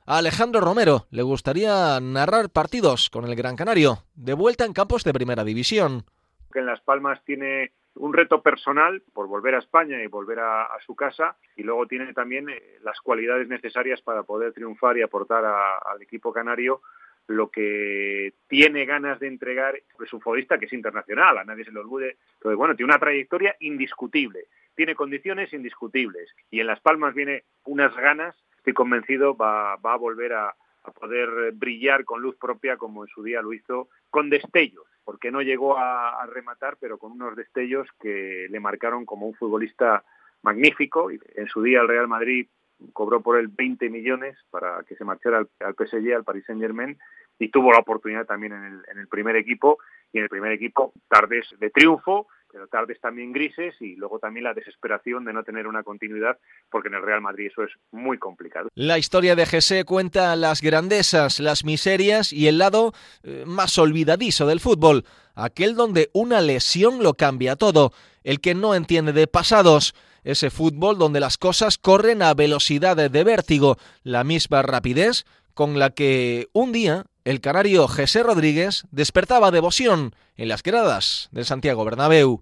A 0.09 0.19
Alejandro 0.19 0.61
Romero 0.61 1.05
le 1.11 1.21
gustaría 1.21 1.99
narrar 1.99 2.49
partidos 2.49 3.09
con 3.09 3.25
el 3.25 3.35
Gran 3.35 3.57
Canario, 3.57 4.05
de 4.15 4.33
vuelta 4.33 4.63
en 4.63 4.71
campos 4.71 5.03
de 5.03 5.11
primera 5.11 5.43
división. 5.43 6.05
Que 6.53 6.59
en 6.59 6.65
Las 6.65 6.79
Palmas 6.79 7.21
tiene 7.25 7.73
un 7.95 8.13
reto 8.13 8.41
personal 8.41 9.03
por 9.11 9.27
volver 9.27 9.55
a 9.55 9.59
España 9.59 10.01
y 10.01 10.07
volver 10.07 10.39
a, 10.39 10.69
su 10.85 10.95
casa 10.95 11.35
y 11.57 11.63
luego 11.63 11.87
tiene 11.87 12.13
también 12.13 12.47
eh, 12.47 12.77
las 12.83 13.01
cualidades 13.01 13.49
necesarias 13.49 14.01
para 14.01 14.23
poder 14.23 14.53
triunfar 14.53 14.97
y 14.97 15.01
aportar 15.01 15.43
al 15.43 16.01
equipo 16.01 16.31
canario 16.31 16.79
lo 17.27 17.49
que 17.49 18.33
tiene 18.47 18.85
ganas 18.85 19.19
de 19.19 19.27
entregar 19.27 19.75
es 19.75 20.13
un 20.13 20.21
futbolista 20.21 20.57
que 20.57 20.67
es 20.67 20.73
internacional, 20.73 21.37
a 21.37 21.43
nadie 21.43 21.65
se 21.65 21.71
lo 21.71 21.81
olvide. 21.81 22.15
Entonces, 22.35 22.55
bueno, 22.55 22.77
tiene 22.77 22.93
una 22.93 22.99
trayectoria 22.99 23.57
indiscutible, 23.59 24.45
tiene 24.73 24.95
condiciones 24.95 25.51
indiscutibles 25.51 26.33
y 26.49 26.61
en 26.61 26.67
Las 26.67 26.79
Palmas 26.79 27.13
viene 27.13 27.43
unas 27.65 27.93
ganas, 27.97 28.37
estoy 28.67 28.73
convencido, 28.73 29.33
va, 29.33 29.77
va 29.77 29.93
a 29.93 29.97
volver 29.97 30.33
a, 30.33 30.53
a 30.83 30.91
poder 30.91 31.53
brillar 31.53 32.03
con 32.03 32.21
luz 32.21 32.35
propia 32.35 32.75
como 32.75 33.05
en 33.05 33.07
su 33.07 33.23
día 33.23 33.41
lo 33.41 33.53
hizo, 33.53 33.87
con 34.09 34.29
destellos, 34.29 34.83
porque 35.05 35.31
no 35.31 35.41
llegó 35.41 35.77
a, 35.77 36.25
rematar, 36.25 36.75
pero 36.77 36.97
con 36.97 37.13
unos 37.13 37.37
destellos 37.37 37.87
que 38.01 38.47
le 38.49 38.59
marcaron 38.59 39.05
como 39.05 39.25
un 39.25 39.35
futbolista 39.35 40.03
magnífico. 40.41 41.09
En 41.09 41.47
su 41.47 41.61
día 41.61 41.79
el 41.79 41.87
Real 41.87 42.09
Madrid 42.09 42.47
cobró 42.91 43.21
por 43.21 43.39
él 43.39 43.47
20 43.47 43.89
millones 43.89 44.37
para 44.49 44.83
que 44.83 44.95
se 44.95 45.05
marchara 45.05 45.37
al, 45.37 45.49
al 45.61 45.75
PSG, 45.75 46.13
al 46.13 46.25
Paris 46.25 46.43
Saint 46.45 46.61
Germain, 46.61 46.97
y 47.39 47.47
tuvo 47.47 47.71
la 47.71 47.79
oportunidad 47.79 48.25
también 48.25 48.51
en 48.51 48.65
el, 48.65 48.83
en 48.91 48.97
el 48.99 49.07
primer 49.07 49.37
equipo, 49.37 49.77
y 50.11 50.17
en 50.17 50.25
el 50.25 50.29
primer 50.29 50.51
equipo 50.51 50.91
tardes 51.07 51.47
de 51.57 51.69
triunfo, 51.69 52.27
pero 52.51 52.67
tardes 52.67 52.99
también 52.99 53.31
grises 53.31 53.75
y 53.79 53.95
luego 53.95 54.19
también 54.19 54.43
la 54.43 54.53
desesperación 54.53 55.25
de 55.25 55.33
no 55.33 55.43
tener 55.43 55.67
una 55.67 55.83
continuidad, 55.83 56.37
porque 56.69 56.87
en 56.87 56.95
el 56.95 57.03
Real 57.03 57.21
Madrid 57.21 57.47
eso 57.47 57.63
es 57.63 57.71
muy 57.91 58.17
complicado. 58.17 58.69
La 58.75 58.97
historia 58.97 59.35
de 59.35 59.45
Jesse 59.45 59.83
cuenta 59.85 60.35
las 60.35 60.61
grandezas, 60.61 61.39
las 61.39 61.63
miserias 61.63 62.33
y 62.33 62.47
el 62.47 62.57
lado 62.57 62.93
eh, 63.23 63.43
más 63.45 63.77
olvidadizo 63.77 64.47
del 64.47 64.59
fútbol, 64.59 65.03
aquel 65.35 65.75
donde 65.75 66.09
una 66.13 66.41
lesión 66.41 67.03
lo 67.03 67.13
cambia 67.13 67.55
todo, 67.55 67.91
el 68.23 68.41
que 68.41 68.55
no 68.55 68.75
entiende 68.75 69.13
de 69.13 69.27
pasados, 69.27 69.93
ese 70.23 70.49
fútbol 70.49 70.97
donde 70.97 71.19
las 71.19 71.37
cosas 71.37 71.77
corren 71.77 72.21
a 72.21 72.33
velocidad 72.33 72.97
de 72.97 73.23
vértigo, 73.23 73.77
la 74.03 74.23
misma 74.23 74.61
rapidez 74.61 75.25
con 75.53 75.79
la 75.79 75.89
que 75.89 76.49
un 76.53 76.71
día 76.71 77.05
el 77.27 77.41
canario 77.41 77.89
José 77.89 78.23
Rodríguez 78.23 78.85
despertaba 78.91 79.51
devoción 79.51 80.15
en 80.37 80.47
las 80.47 80.63
gradas 80.63 81.27
del 81.33 81.43
Santiago 81.43 81.83
Bernabéu. 81.83 82.41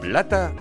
Plata 0.00 0.52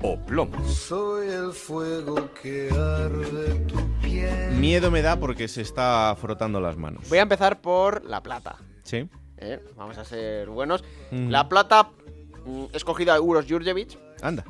o 0.00 0.16
plomo. 0.20 0.64
Soy 0.68 1.26
el 1.26 1.50
fuego 1.50 2.32
que 2.40 2.70
arde 2.70 3.66
tu 3.66 3.80
piel. 4.00 4.52
Miedo 4.52 4.92
me 4.92 5.02
da 5.02 5.18
porque 5.18 5.48
se 5.48 5.60
está 5.60 6.16
frotando 6.20 6.60
las 6.60 6.76
manos. 6.76 7.08
Voy 7.08 7.18
a 7.18 7.22
empezar 7.22 7.60
por 7.60 8.04
la 8.04 8.22
plata. 8.22 8.58
Sí. 8.84 9.08
¿Eh? 9.38 9.58
Vamos 9.76 9.98
a 9.98 10.04
ser 10.04 10.48
buenos. 10.48 10.84
La 11.10 11.48
plata 11.48 11.90
mm, 12.46 12.66
escogida 12.74 13.16
a 13.16 13.20
Uros 13.20 13.46
Jurjevic. 13.48 13.98
Anda. 14.22 14.44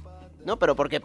No, 0.45 0.59
pero 0.59 0.77
porque 0.77 1.01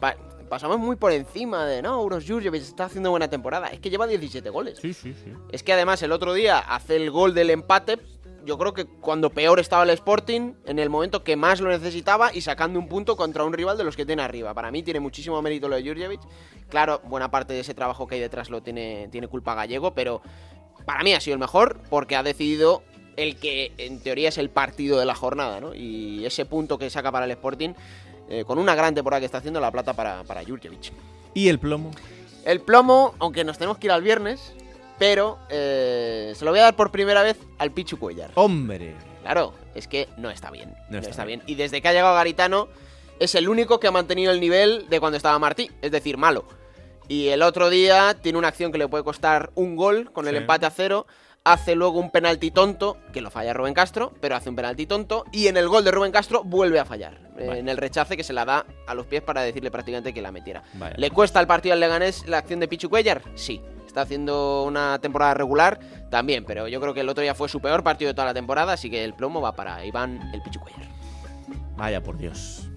pasamos 0.48 0.80
muy 0.80 0.96
por 0.96 1.12
encima 1.12 1.66
de, 1.66 1.82
no, 1.82 2.02
Uros 2.02 2.26
Jurjevic 2.28 2.62
está 2.62 2.86
haciendo 2.86 3.12
buena 3.12 3.30
temporada. 3.30 3.68
Es 3.68 3.80
que 3.80 3.90
lleva 3.90 4.08
17 4.08 4.50
goles. 4.50 4.80
Sí, 4.80 4.94
sí, 4.94 5.14
sí. 5.14 5.34
Es 5.52 5.64
que 5.64 5.74
además 5.74 6.02
el 6.02 6.12
otro 6.12 6.34
día 6.34 6.60
hace 6.60 6.96
el 6.96 7.12
gol 7.12 7.34
del 7.34 7.50
empate. 7.50 8.00
Yo 8.46 8.58
creo 8.58 8.74
que 8.74 8.86
cuando 8.86 9.30
peor 9.30 9.60
estaba 9.60 9.84
el 9.84 9.90
Sporting, 9.90 10.54
en 10.66 10.80
el 10.80 10.90
momento 10.90 11.24
que 11.24 11.36
más 11.36 11.60
lo 11.60 11.70
necesitaba 11.70 12.34
y 12.34 12.42
sacando 12.42 12.80
un 12.80 12.88
punto 12.88 13.18
contra 13.18 13.44
un 13.44 13.52
rival 13.52 13.78
de 13.78 13.84
los 13.84 13.98
que 13.98 14.06
tiene 14.06 14.22
arriba. 14.22 14.54
Para 14.54 14.72
mí 14.72 14.84
tiene 14.84 15.02
muchísimo 15.02 15.42
mérito 15.42 15.68
lo 15.68 15.76
de 15.76 15.84
Jurjevic. 15.84 16.22
Claro, 16.70 17.02
buena 17.04 17.30
parte 17.30 17.54
de 17.54 17.60
ese 17.60 17.74
trabajo 17.74 18.08
que 18.08 18.16
hay 18.16 18.22
detrás 18.22 18.50
lo 18.50 18.62
tiene, 18.62 19.10
tiene 19.12 19.28
culpa 19.28 19.54
Gallego, 19.54 19.94
pero 19.94 20.22
para 20.86 21.04
mí 21.04 21.14
ha 21.14 21.20
sido 21.20 21.34
el 21.34 21.40
mejor 21.40 21.82
porque 21.90 22.16
ha 22.16 22.24
decidido 22.24 22.84
el 23.18 23.36
que 23.36 23.74
en 23.78 24.00
teoría 24.00 24.30
es 24.30 24.38
el 24.38 24.50
partido 24.50 25.00
de 25.00 25.06
la 25.06 25.16
jornada, 25.16 25.60
¿no? 25.60 25.76
Y 25.76 26.26
ese 26.26 26.46
punto 26.46 26.78
que 26.78 26.90
saca 26.90 27.12
para 27.12 27.26
el 27.26 27.32
Sporting 27.32 27.74
eh, 28.30 28.44
con 28.46 28.58
una 28.60 28.76
gran 28.76 28.94
temporada 28.94 29.20
que 29.20 29.26
está 29.26 29.40
haciendo 29.40 29.60
la 29.60 29.72
plata 29.72 29.94
para, 29.94 30.24
para 30.24 30.44
Jurjevic. 30.44 30.92
¿Y 31.34 31.50
el 31.50 31.60
plomo? 31.60 31.92
El 32.46 32.62
plomo, 32.62 33.14
aunque 33.20 33.44
nos 33.44 33.58
tenemos 33.58 33.78
que 33.78 33.88
ir 33.88 33.92
al 33.92 34.02
viernes, 34.02 34.54
pero 34.98 35.38
eh, 35.50 36.34
se 36.36 36.46
lo 36.46 36.52
voy 36.52 36.60
a 36.60 36.64
dar 36.64 36.76
por 36.76 36.92
primera 36.92 37.22
vez 37.22 37.38
al 37.58 37.72
Pichu 37.72 38.00
Cuellar. 38.00 38.32
¡Hombre! 38.36 38.96
Claro, 39.22 39.54
es 39.76 39.88
que 39.88 40.08
no 40.18 40.30
está 40.30 40.50
bien. 40.52 40.74
No, 40.90 41.00
está, 41.00 41.26
bien. 41.26 41.44
Y 41.46 41.56
desde 41.56 41.82
que 41.82 41.88
ha 41.88 41.94
llegado 41.94 42.16
Garitano, 42.16 42.70
es 43.20 43.36
el 43.36 43.50
único 43.50 43.80
que 43.80 43.88
ha 43.88 43.92
mantenido 43.92 44.32
el 44.32 44.40
nivel 44.40 44.88
de 44.90 45.00
cuando 45.00 45.18
estaba 45.18 45.38
Martí, 45.40 45.70
es 45.82 45.92
decir, 45.92 46.18
malo. 46.18 46.46
Y 47.10 47.28
el 47.28 47.42
otro 47.42 47.70
día 47.70 48.16
tiene 48.22 48.38
una 48.38 48.48
acción 48.48 48.72
que 48.72 48.78
le 48.78 48.88
puede 48.88 49.04
costar 49.04 49.52
un 49.56 49.76
gol 49.76 50.12
con 50.12 50.28
el 50.28 50.36
empate 50.36 50.66
a 50.66 50.70
cero 50.70 51.08
hace 51.52 51.76
luego 51.76 52.00
un 52.00 52.12
penalti 52.12 52.52
tonto, 52.52 52.98
que 53.14 53.22
lo 53.22 53.32
falla 53.32 53.54
Rubén 53.54 53.74
Castro, 53.74 54.14
pero 54.20 54.36
hace 54.36 54.50
un 54.50 54.56
penalti 54.56 54.86
tonto, 54.86 55.24
y 55.32 55.48
en 55.48 55.56
el 55.56 55.68
gol 55.70 55.84
de 55.84 55.92
Rubén 55.92 56.12
Castro 56.12 56.44
vuelve 56.44 56.80
a 56.80 56.86
fallar, 56.86 57.18
en 57.38 57.70
el 57.70 57.78
rechace 57.78 58.18
que 58.18 58.24
se 58.24 58.34
la 58.34 58.44
da 58.44 58.66
a 58.86 58.94
los 58.94 59.06
pies 59.06 59.22
para 59.22 59.42
decirle 59.42 59.72
prácticamente 59.72 60.14
que 60.14 60.22
la 60.22 60.32
metiera. 60.32 60.64
¿Le 60.98 61.10
cuesta 61.10 61.40
al 61.40 61.48
partido 61.48 61.74
al 61.74 61.80
Leganés 61.80 62.28
la 62.28 62.40
acción 62.40 62.60
de 62.60 62.68
Pichu 62.68 62.90
Cuellar? 62.90 63.22
Sí. 63.36 63.62
¿Está 63.86 64.02
haciendo 64.02 64.64
una 64.64 65.00
temporada 65.00 65.34
regular? 65.34 65.80
También, 66.12 66.44
pero 66.46 66.68
yo 66.68 66.80
creo 66.82 66.94
que 66.94 67.00
el 67.00 67.10
otro 67.10 67.22
día 67.24 67.34
fue 67.34 67.50
su 67.50 67.62
peor 67.62 67.82
partido 67.82 68.10
de 68.10 68.14
toda 68.14 68.28
la 68.28 68.34
temporada, 68.34 68.74
así 68.74 68.90
que 68.90 69.04
el 69.04 69.14
plomo 69.14 69.42
va 69.42 69.54
para 69.54 69.84
Iván 69.86 70.30
el 70.34 70.42
Pichu 70.42 70.60
Cuellar. 70.60 70.88
Vaya 71.78 72.04
por 72.04 72.18
Dios. 72.18 72.68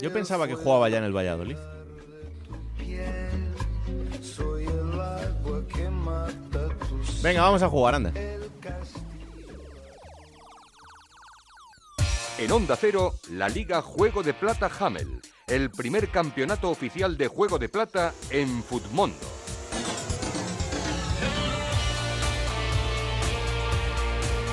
Yo 0.00 0.12
pensaba 0.12 0.48
que 0.48 0.54
jugaba 0.54 0.88
ya 0.88 0.98
en 0.98 1.04
el 1.04 1.16
Valladolid. 1.16 1.56
Venga, 7.22 7.42
vamos 7.42 7.62
a 7.62 7.68
jugar, 7.68 7.94
anda. 7.94 8.12
En 12.38 12.50
Onda 12.50 12.74
Cero, 12.74 13.14
la 13.30 13.48
Liga 13.48 13.80
Juego 13.80 14.24
de 14.24 14.34
Plata 14.34 14.68
Hamel, 14.80 15.20
el 15.46 15.70
primer 15.70 16.08
campeonato 16.08 16.68
oficial 16.68 17.16
de 17.16 17.28
Juego 17.28 17.60
de 17.60 17.68
Plata 17.68 18.12
en 18.30 18.64
Futmundo. 18.64 19.41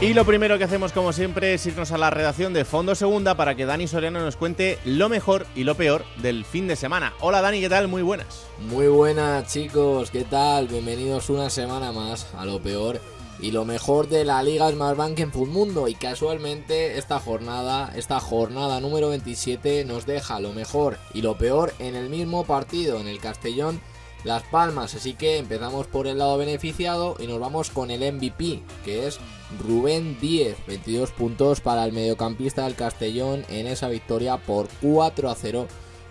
Y 0.01 0.13
lo 0.13 0.23
primero 0.23 0.57
que 0.57 0.63
hacemos, 0.63 0.93
como 0.93 1.11
siempre, 1.11 1.53
es 1.53 1.65
irnos 1.65 1.91
a 1.91 1.97
la 1.97 2.09
redacción 2.09 2.53
de 2.53 2.63
Fondo 2.63 2.95
Segunda 2.95 3.35
para 3.35 3.55
que 3.55 3.65
Dani 3.65 3.85
Soriano 3.85 4.21
nos 4.21 4.37
cuente 4.37 4.79
lo 4.85 5.09
mejor 5.09 5.45
y 5.55 5.65
lo 5.65 5.75
peor 5.75 6.05
del 6.21 6.45
fin 6.45 6.69
de 6.69 6.77
semana. 6.77 7.13
Hola 7.19 7.41
Dani, 7.41 7.59
¿qué 7.59 7.67
tal? 7.67 7.89
Muy 7.89 8.01
buenas. 8.01 8.45
Muy 8.59 8.87
buenas 8.87 9.51
chicos, 9.51 10.09
¿qué 10.09 10.23
tal? 10.23 10.69
Bienvenidos 10.69 11.29
una 11.29 11.49
semana 11.49 11.91
más 11.91 12.33
a 12.37 12.45
lo 12.45 12.61
peor 12.61 13.01
y 13.41 13.51
lo 13.51 13.65
mejor 13.65 14.07
de 14.07 14.23
la 14.23 14.41
Liga 14.41 14.71
Smartbank 14.71 15.19
en 15.19 15.31
Mundo. 15.49 15.89
Y 15.89 15.95
casualmente 15.95 16.97
esta 16.97 17.19
jornada, 17.19 17.91
esta 17.93 18.21
jornada 18.21 18.79
número 18.79 19.09
27 19.09 19.83
nos 19.83 20.05
deja 20.05 20.39
lo 20.39 20.53
mejor 20.53 20.97
y 21.13 21.23
lo 21.23 21.37
peor 21.37 21.73
en 21.77 21.95
el 21.95 22.07
mismo 22.07 22.45
partido, 22.45 23.01
en 23.01 23.09
el 23.09 23.19
Castellón 23.19 23.81
Las 24.23 24.43
Palmas. 24.43 24.95
Así 24.95 25.13
que 25.13 25.37
empezamos 25.37 25.87
por 25.87 26.07
el 26.07 26.17
lado 26.17 26.37
beneficiado 26.37 27.15
y 27.19 27.27
nos 27.27 27.39
vamos 27.39 27.69
con 27.69 27.91
el 27.91 28.01
MVP, 28.13 28.61
que 28.83 29.07
es 29.07 29.19
Rubén 29.59 30.19
Díez. 30.19 30.57
22 30.67 31.11
puntos 31.11 31.61
para 31.61 31.85
el 31.85 31.93
mediocampista 31.93 32.63
del 32.63 32.75
Castellón 32.75 33.45
en 33.49 33.67
esa 33.67 33.89
victoria 33.89 34.37
por 34.37 34.67
4 34.81 35.29
a 35.29 35.35
0 35.35 35.67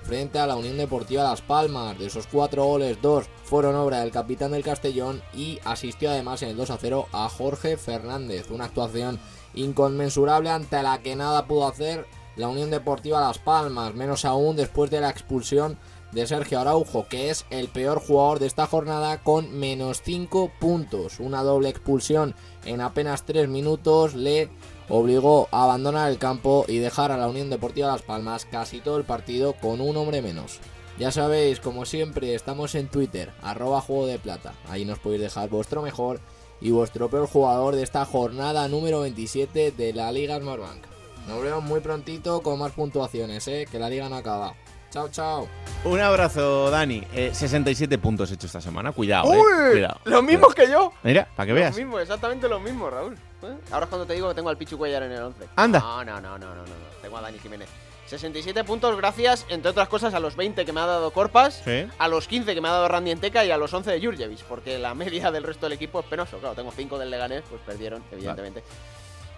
frente 0.09 0.39
a 0.39 0.47
la 0.47 0.57
Unión 0.57 0.79
Deportiva 0.79 1.23
Las 1.23 1.43
Palmas. 1.43 1.99
De 1.99 2.07
esos 2.07 2.27
cuatro 2.27 2.65
goles, 2.65 2.97
dos 3.03 3.27
fueron 3.45 3.77
obra 3.77 4.01
del 4.01 4.11
capitán 4.11 4.53
del 4.53 4.65
Castellón 4.65 5.23
y 5.35 5.61
asistió 5.65 6.11
además 6.11 6.43
en 6.43 6.49
el 6.49 6.57
2 6.57 6.71
a 6.71 6.79
0 6.79 7.09
a 7.13 7.29
Jorge 7.29 7.77
Fernández. 7.77 8.51
Una 8.51 8.65
actuación 8.65 9.21
inconmensurable 9.55 10.49
ante 10.49 10.83
la 10.83 11.03
que 11.03 11.15
nada 11.15 11.47
pudo 11.47 11.69
hacer 11.69 12.07
la 12.37 12.49
Unión 12.49 12.71
Deportiva 12.71 13.21
Las 13.21 13.39
Palmas, 13.39 13.95
menos 13.95 14.25
aún 14.25 14.57
después 14.57 14.91
de 14.91 15.01
la 15.01 15.11
expulsión 15.11 15.77
de 16.13 16.27
Sergio 16.27 16.61
Araujo, 16.61 17.07
que 17.09 17.31
es 17.31 17.45
el 17.51 17.69
peor 17.69 18.01
jugador 18.01 18.39
de 18.39 18.47
esta 18.47 18.67
jornada 18.67 19.23
con 19.23 19.59
menos 19.59 20.03
5 20.03 20.51
puntos. 20.59 21.21
Una 21.21 21.43
doble 21.43 21.69
expulsión 21.69 22.35
en 22.65 22.81
apenas 22.81 23.25
3 23.25 23.49
minutos 23.49 24.15
le 24.15 24.49
obligó 24.89 25.49
a 25.51 25.65
abandonar 25.65 26.11
el 26.11 26.19
campo 26.19 26.65
y 26.67 26.79
dejar 26.79 27.13
a 27.13 27.17
la 27.17 27.29
Unión 27.29 27.51
Deportiva 27.51 27.89
Las 27.89 28.03
Palmas 28.03 28.47
casi 28.47 28.81
todo 28.81 28.97
el 28.97 29.05
partido 29.05 29.53
con 29.55 29.81
un 29.81 29.97
hombre 29.97 30.23
menos. 30.23 30.61
Ya 30.99 31.13
sabéis, 31.13 31.61
como 31.61 31.85
siempre, 31.85 32.35
estamos 32.35 32.75
en 32.75 32.89
Twitter, 32.89 33.31
arroba 33.43 33.81
juego 33.81 34.07
de 34.07 34.19
plata. 34.19 34.55
Ahí 34.69 34.85
nos 34.85 34.99
podéis 34.99 35.23
dejar 35.23 35.49
vuestro 35.49 35.81
mejor 35.81 36.21
y 36.61 36.71
vuestro 36.71 37.09
peor 37.09 37.29
jugador 37.29 37.77
de 37.77 37.85
esta 37.85 38.05
jornada 38.05 38.67
número 38.67 39.01
27 39.01 39.71
de 39.71 39.93
la 39.93 40.11
Liga 40.11 40.41
Smartbank. 40.41 40.83
Nos 41.29 41.43
vemos 41.43 41.63
muy 41.63 41.81
prontito 41.81 42.41
con 42.43 42.59
más 42.59 42.73
puntuaciones, 42.73 43.47
¿eh? 43.49 43.67
que 43.71 43.79
la 43.79 43.91
liga 43.91 44.09
no 44.09 44.17
acaba. 44.17 44.55
Chao, 44.91 45.09
chao. 45.11 45.49
Un 45.84 46.01
abrazo, 46.01 46.70
Dani. 46.70 47.05
Eh, 47.12 47.30
67 47.34 47.99
puntos 47.99 48.30
hecho 48.32 48.47
esta 48.47 48.61
semana. 48.61 48.93
Cuidado, 48.93 49.32
eh. 49.32 49.36
¡Uy! 49.39 49.72
Cuidado. 49.72 50.01
Los 50.05 50.22
mismos 50.22 50.55
que 50.55 50.68
yo. 50.68 50.93
Mira, 51.03 51.28
para 51.36 51.47
que 51.47 51.53
veas. 51.53 51.76
Exactamente 51.76 52.49
los 52.49 52.61
mismos, 52.61 52.91
Raúl. 52.93 53.14
¿Eh? 53.43 53.57
Ahora 53.70 53.84
es 53.84 53.89
cuando 53.91 54.07
te 54.07 54.14
digo 54.14 54.28
que 54.28 54.34
tengo 54.34 54.49
al 54.49 54.57
Pichu 54.57 54.78
Cuellar 54.78 55.03
en 55.03 55.12
el 55.12 55.22
11. 55.22 55.45
Anda. 55.57 55.78
No, 55.80 56.05
no, 56.05 56.20
no, 56.20 56.39
no, 56.39 56.55
no, 56.55 56.62
no. 56.62 56.72
Tengo 57.03 57.18
a 57.18 57.20
Dani 57.20 57.39
Jiménez. 57.39 57.68
67 58.07 58.64
puntos 58.64 58.97
gracias, 58.97 59.45
entre 59.51 59.70
otras 59.70 59.86
cosas, 59.89 60.14
a 60.14 60.20
los 60.20 60.34
20 60.34 60.64
que 60.64 60.72
me 60.72 60.80
ha 60.80 60.86
dado 60.86 61.11
Corpas, 61.11 61.61
Sí. 61.62 61.86
a 61.99 62.09
los 62.09 62.26
15 62.26 62.55
que 62.55 62.61
me 62.62 62.68
ha 62.68 62.72
dado 62.72 62.89
Randy 62.89 63.11
Enteca 63.11 63.45
y 63.45 63.51
a 63.51 63.59
los 63.59 63.74
11 63.74 63.91
de 63.91 64.01
Jurjevic, 64.01 64.45
porque 64.45 64.78
la 64.78 64.95
media 64.95 65.30
del 65.30 65.43
resto 65.43 65.66
del 65.66 65.74
equipo 65.74 66.01
es 66.01 66.07
penoso. 66.07 66.39
Claro, 66.39 66.55
tengo 66.55 66.72
5 66.74 66.99
del 66.99 67.11
Leganés, 67.11 67.43
pues 67.51 67.61
perdieron, 67.66 68.03
evidentemente. 68.11 68.64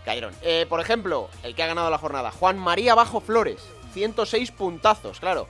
Cayeron. 0.04 0.32
Eh, 0.42 0.66
por 0.68 0.78
ejemplo, 0.80 1.28
el 1.42 1.56
que 1.56 1.64
ha 1.64 1.66
ganado 1.66 1.90
la 1.90 1.98
jornada, 1.98 2.30
Juan 2.30 2.58
María 2.58 2.94
Bajo 2.94 3.20
Flores, 3.20 3.58
106 3.92 4.50
puntazos, 4.52 5.20
claro. 5.20 5.46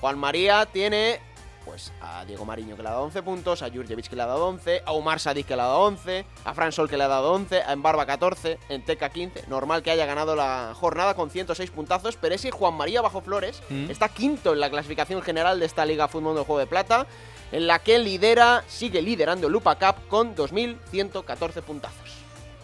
Juan 0.00 0.18
María 0.18 0.66
tiene 0.66 1.20
pues 1.64 1.94
a 2.02 2.26
Diego 2.26 2.44
Mariño 2.44 2.76
que 2.76 2.82
le 2.82 2.88
ha 2.88 2.92
dado 2.92 3.04
11 3.04 3.22
puntos, 3.22 3.62
a 3.62 3.70
Jurjevic 3.70 4.08
que 4.08 4.16
le 4.16 4.20
ha 4.20 4.26
dado 4.26 4.48
11, 4.48 4.82
a 4.84 4.92
Omar 4.92 5.18
Sadik 5.18 5.46
que 5.46 5.56
le 5.56 5.62
ha 5.62 5.64
dado 5.64 5.80
11, 5.80 6.26
a 6.44 6.52
Fran 6.52 6.72
Sol 6.72 6.90
que 6.90 6.98
le 6.98 7.04
ha 7.04 7.08
dado 7.08 7.32
11, 7.32 7.62
a 7.62 7.72
Embarba 7.72 8.04
14, 8.04 8.58
Enteca 8.68 9.08
15. 9.08 9.46
Normal 9.48 9.82
que 9.82 9.90
haya 9.90 10.04
ganado 10.04 10.36
la 10.36 10.72
jornada 10.74 11.14
con 11.14 11.30
106 11.30 11.70
puntazos, 11.70 12.16
pero 12.20 12.34
ese 12.34 12.50
Juan 12.50 12.74
María 12.74 13.00
Bajo 13.00 13.22
Flores 13.22 13.62
Mm. 13.70 13.90
está 13.90 14.10
quinto 14.10 14.52
en 14.52 14.60
la 14.60 14.68
clasificación 14.68 15.22
general 15.22 15.58
de 15.58 15.64
esta 15.64 15.86
Liga 15.86 16.06
Fútbol 16.06 16.34
del 16.34 16.44
Juego 16.44 16.58
de 16.58 16.66
Plata, 16.66 17.06
en 17.50 17.66
la 17.66 17.78
que 17.78 17.98
lidera, 17.98 18.62
sigue 18.68 19.00
liderando 19.00 19.46
el 19.46 19.52
Lupa 19.54 19.76
Cup 19.76 20.06
con 20.08 20.34
2.114 20.36 21.62
puntazos. 21.62 22.03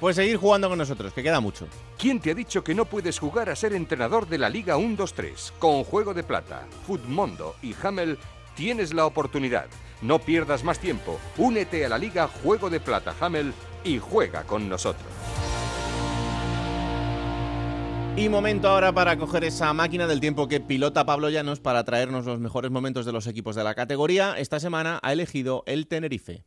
Puedes 0.01 0.17
seguir 0.17 0.39
jugando 0.39 0.71
con 0.71 0.79
nosotros, 0.79 1.13
que 1.13 1.23
queda 1.23 1.41
mucho. 1.41 1.67
¿Quién 1.99 2.21
te 2.21 2.31
ha 2.31 2.35
dicho 2.35 2.65
que 2.65 2.75
no 2.75 2.87
puedes 2.87 3.19
jugar 3.19 3.51
a 3.51 3.55
ser 3.55 3.75
entrenador 3.75 4.27
de 4.27 4.39
la 4.39 4.49
Liga 4.49 4.79
1-2-3? 4.79 5.53
Con 5.59 5.85
Juego 5.85 6.15
de 6.15 6.23
Plata, 6.23 6.67
Futmundo 6.87 7.55
y 7.61 7.75
Hamel 7.83 8.19
tienes 8.57 8.95
la 8.95 9.05
oportunidad. 9.05 9.67
No 10.01 10.19
pierdas 10.19 10.65
más 10.65 10.79
tiempo. 10.79 11.21
Únete 11.37 11.85
a 11.85 11.91
la 11.91 11.99
Liga 11.99 12.29
Juego 12.29 12.71
de 12.71 12.81
Plata 12.81 13.15
Hamel 13.21 13.53
y 13.85 13.99
juega 13.99 14.45
con 14.45 14.71
nosotros. 14.71 15.05
Y 18.17 18.31
momento 18.31 18.69
ahora 18.69 18.93
para 18.95 19.19
coger 19.19 19.45
esa 19.45 19.73
máquina 19.75 20.07
del 20.07 20.21
tiempo 20.21 20.49
que 20.49 20.61
pilota 20.61 21.05
Pablo 21.05 21.29
Llanos 21.29 21.61
para 21.61 21.85
traernos 21.85 22.25
los 22.25 22.41
mejores 22.41 22.71
momentos 22.71 23.05
de 23.05 23.13
los 23.13 23.27
equipos 23.27 23.55
de 23.55 23.65
la 23.65 23.75
categoría. 23.75 24.35
Esta 24.39 24.61
semana 24.61 24.99
ha 25.03 25.13
elegido 25.13 25.63
el 25.67 25.87
Tenerife. 25.87 26.45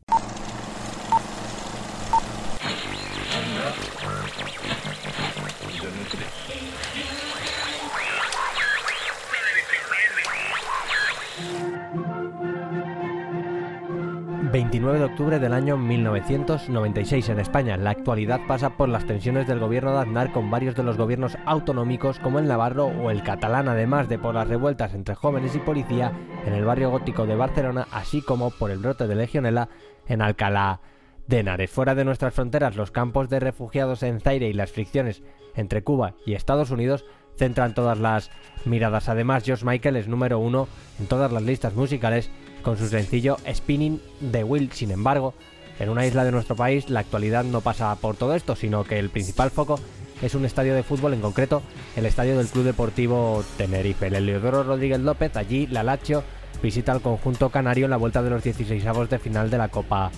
29 14.54 15.00
de 15.00 15.06
octubre 15.06 15.40
del 15.40 15.52
año 15.52 15.78
1996 15.78 17.30
en 17.30 17.40
España. 17.40 17.76
La 17.76 17.90
actualidad 17.90 18.40
pasa 18.48 18.78
por 18.78 18.88
las 18.88 19.08
tensiones 19.08 19.48
del 19.48 19.58
gobierno 19.58 19.94
de 19.94 20.02
Aznar 20.02 20.32
con 20.32 20.52
varios 20.52 20.76
de 20.76 20.84
los 20.84 20.96
gobiernos 20.96 21.40
autonómicos 21.48 22.20
como 22.20 22.38
el 22.38 22.48
navarro 22.48 22.86
o 22.86 23.10
el 23.10 23.24
catalán, 23.24 23.68
además 23.68 24.10
de 24.10 24.20
por 24.20 24.36
las 24.36 24.48
revueltas 24.48 24.94
entre 24.94 25.16
jóvenes 25.16 25.56
y 25.56 25.60
policía 25.60 26.12
en 26.46 26.54
el 26.54 26.66
barrio 26.66 26.92
gótico 26.92 27.26
de 27.26 27.36
Barcelona, 27.36 27.88
así 27.92 28.22
como 28.22 28.52
por 28.52 28.70
el 28.70 28.78
brote 28.78 29.08
de 29.08 29.16
legionela 29.16 29.70
en 30.08 30.22
Alcalá 30.22 30.82
de 31.26 31.40
Henares. 31.40 31.72
Fuera 31.72 31.96
de 31.96 32.06
nuestras 32.06 32.36
fronteras, 32.36 32.76
los 32.76 32.92
campos 32.92 33.30
de 33.30 33.40
refugiados 33.40 34.04
en 34.04 34.20
Zaire 34.20 34.50
y 34.50 34.54
las 34.54 34.72
fricciones 34.72 35.24
entre 35.56 35.84
Cuba 35.84 36.14
y 36.28 36.36
Estados 36.36 36.70
Unidos 36.70 37.06
centran 37.38 37.74
todas 37.74 37.98
las 37.98 38.30
miradas. 38.66 39.10
Además, 39.10 39.46
George 39.46 39.66
Michael 39.66 39.96
es 39.96 40.08
número 40.08 40.38
uno 40.38 40.68
en 41.00 41.08
todas 41.08 41.32
las 41.32 41.42
listas 41.42 41.74
musicales 41.74 42.30
con 42.64 42.78
su 42.78 42.88
sencillo 42.88 43.38
Spinning 43.54 44.02
the 44.32 44.44
Wheel. 44.44 44.72
Sin 44.72 44.90
embargo, 44.90 45.34
en 45.80 45.90
una 45.90 46.06
isla 46.06 46.24
de 46.24 46.32
nuestro 46.32 46.56
país 46.56 46.90
la 46.90 47.02
actualidad 47.02 47.44
no 47.44 47.62
pasa 47.62 47.96
por 47.96 48.16
todo 48.16 48.34
esto, 48.34 48.56
sino 48.56 48.84
que 48.84 48.98
el 48.98 49.10
principal 49.10 49.52
foco 49.52 49.80
es 50.22 50.36
un 50.36 50.46
estadio 50.46 50.74
de 50.74 50.84
fútbol, 50.84 51.14
en 51.14 51.22
concreto 51.22 51.62
el 51.96 52.06
estadio 52.06 52.38
del 52.38 52.48
Club 52.48 52.64
Deportivo 52.64 53.44
Tenerife. 53.58 54.08
El 54.08 54.16
Eleodoro 54.16 54.64
Rodríguez 54.64 55.00
López, 55.00 55.36
allí 55.36 55.68
la 55.68 55.84
Lazio 55.84 56.24
visita 56.62 56.94
al 56.94 57.02
conjunto 57.02 57.50
canario 57.50 57.86
en 57.86 57.92
la 57.92 57.98
vuelta 57.98 58.24
de 58.24 58.30
los 58.30 58.44
16 58.44 58.86
avos 58.86 59.10
de 59.10 59.20
final 59.20 59.50
de 59.50 59.58
la 59.58 59.68
Copa 59.68 60.12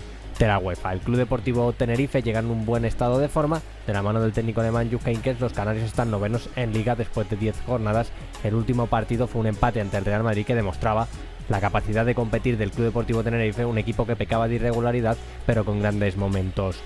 UEFA. 0.61 0.93
El 0.93 0.99
Club 0.99 1.17
Deportivo 1.17 1.71
Tenerife 1.73 2.21
llega 2.21 2.39
en 2.39 2.47
un 2.47 2.65
buen 2.65 2.85
estado 2.85 3.19
de 3.19 3.29
forma. 3.29 3.61
De 3.87 3.93
la 3.93 4.03
mano 4.03 4.21
del 4.21 4.33
técnico 4.33 4.61
de 4.61 4.71
Manju 4.71 4.99
Heinkes, 5.05 5.39
los 5.39 5.53
canarios 5.53 5.85
están 5.85 6.11
novenos 6.11 6.49
en 6.55 6.73
liga 6.73 6.95
después 6.95 7.29
de 7.29 7.37
10 7.37 7.61
jornadas. 7.65 8.11
El 8.43 8.55
último 8.55 8.87
partido 8.87 9.27
fue 9.27 9.41
un 9.41 9.47
empate 9.47 9.81
ante 9.81 9.97
el 9.97 10.05
Real 10.05 10.23
Madrid 10.23 10.45
que 10.45 10.55
demostraba 10.55 11.07
la 11.49 11.61
capacidad 11.61 12.05
de 12.05 12.15
competir 12.15 12.57
del 12.57 12.71
Club 12.71 12.85
Deportivo 12.85 13.23
Tenerife, 13.23 13.65
un 13.65 13.77
equipo 13.77 14.05
que 14.05 14.15
pecaba 14.15 14.47
de 14.47 14.55
irregularidad, 14.55 15.17
pero 15.45 15.65
con 15.65 15.79
grandes 15.79 16.17
momentos 16.17 16.81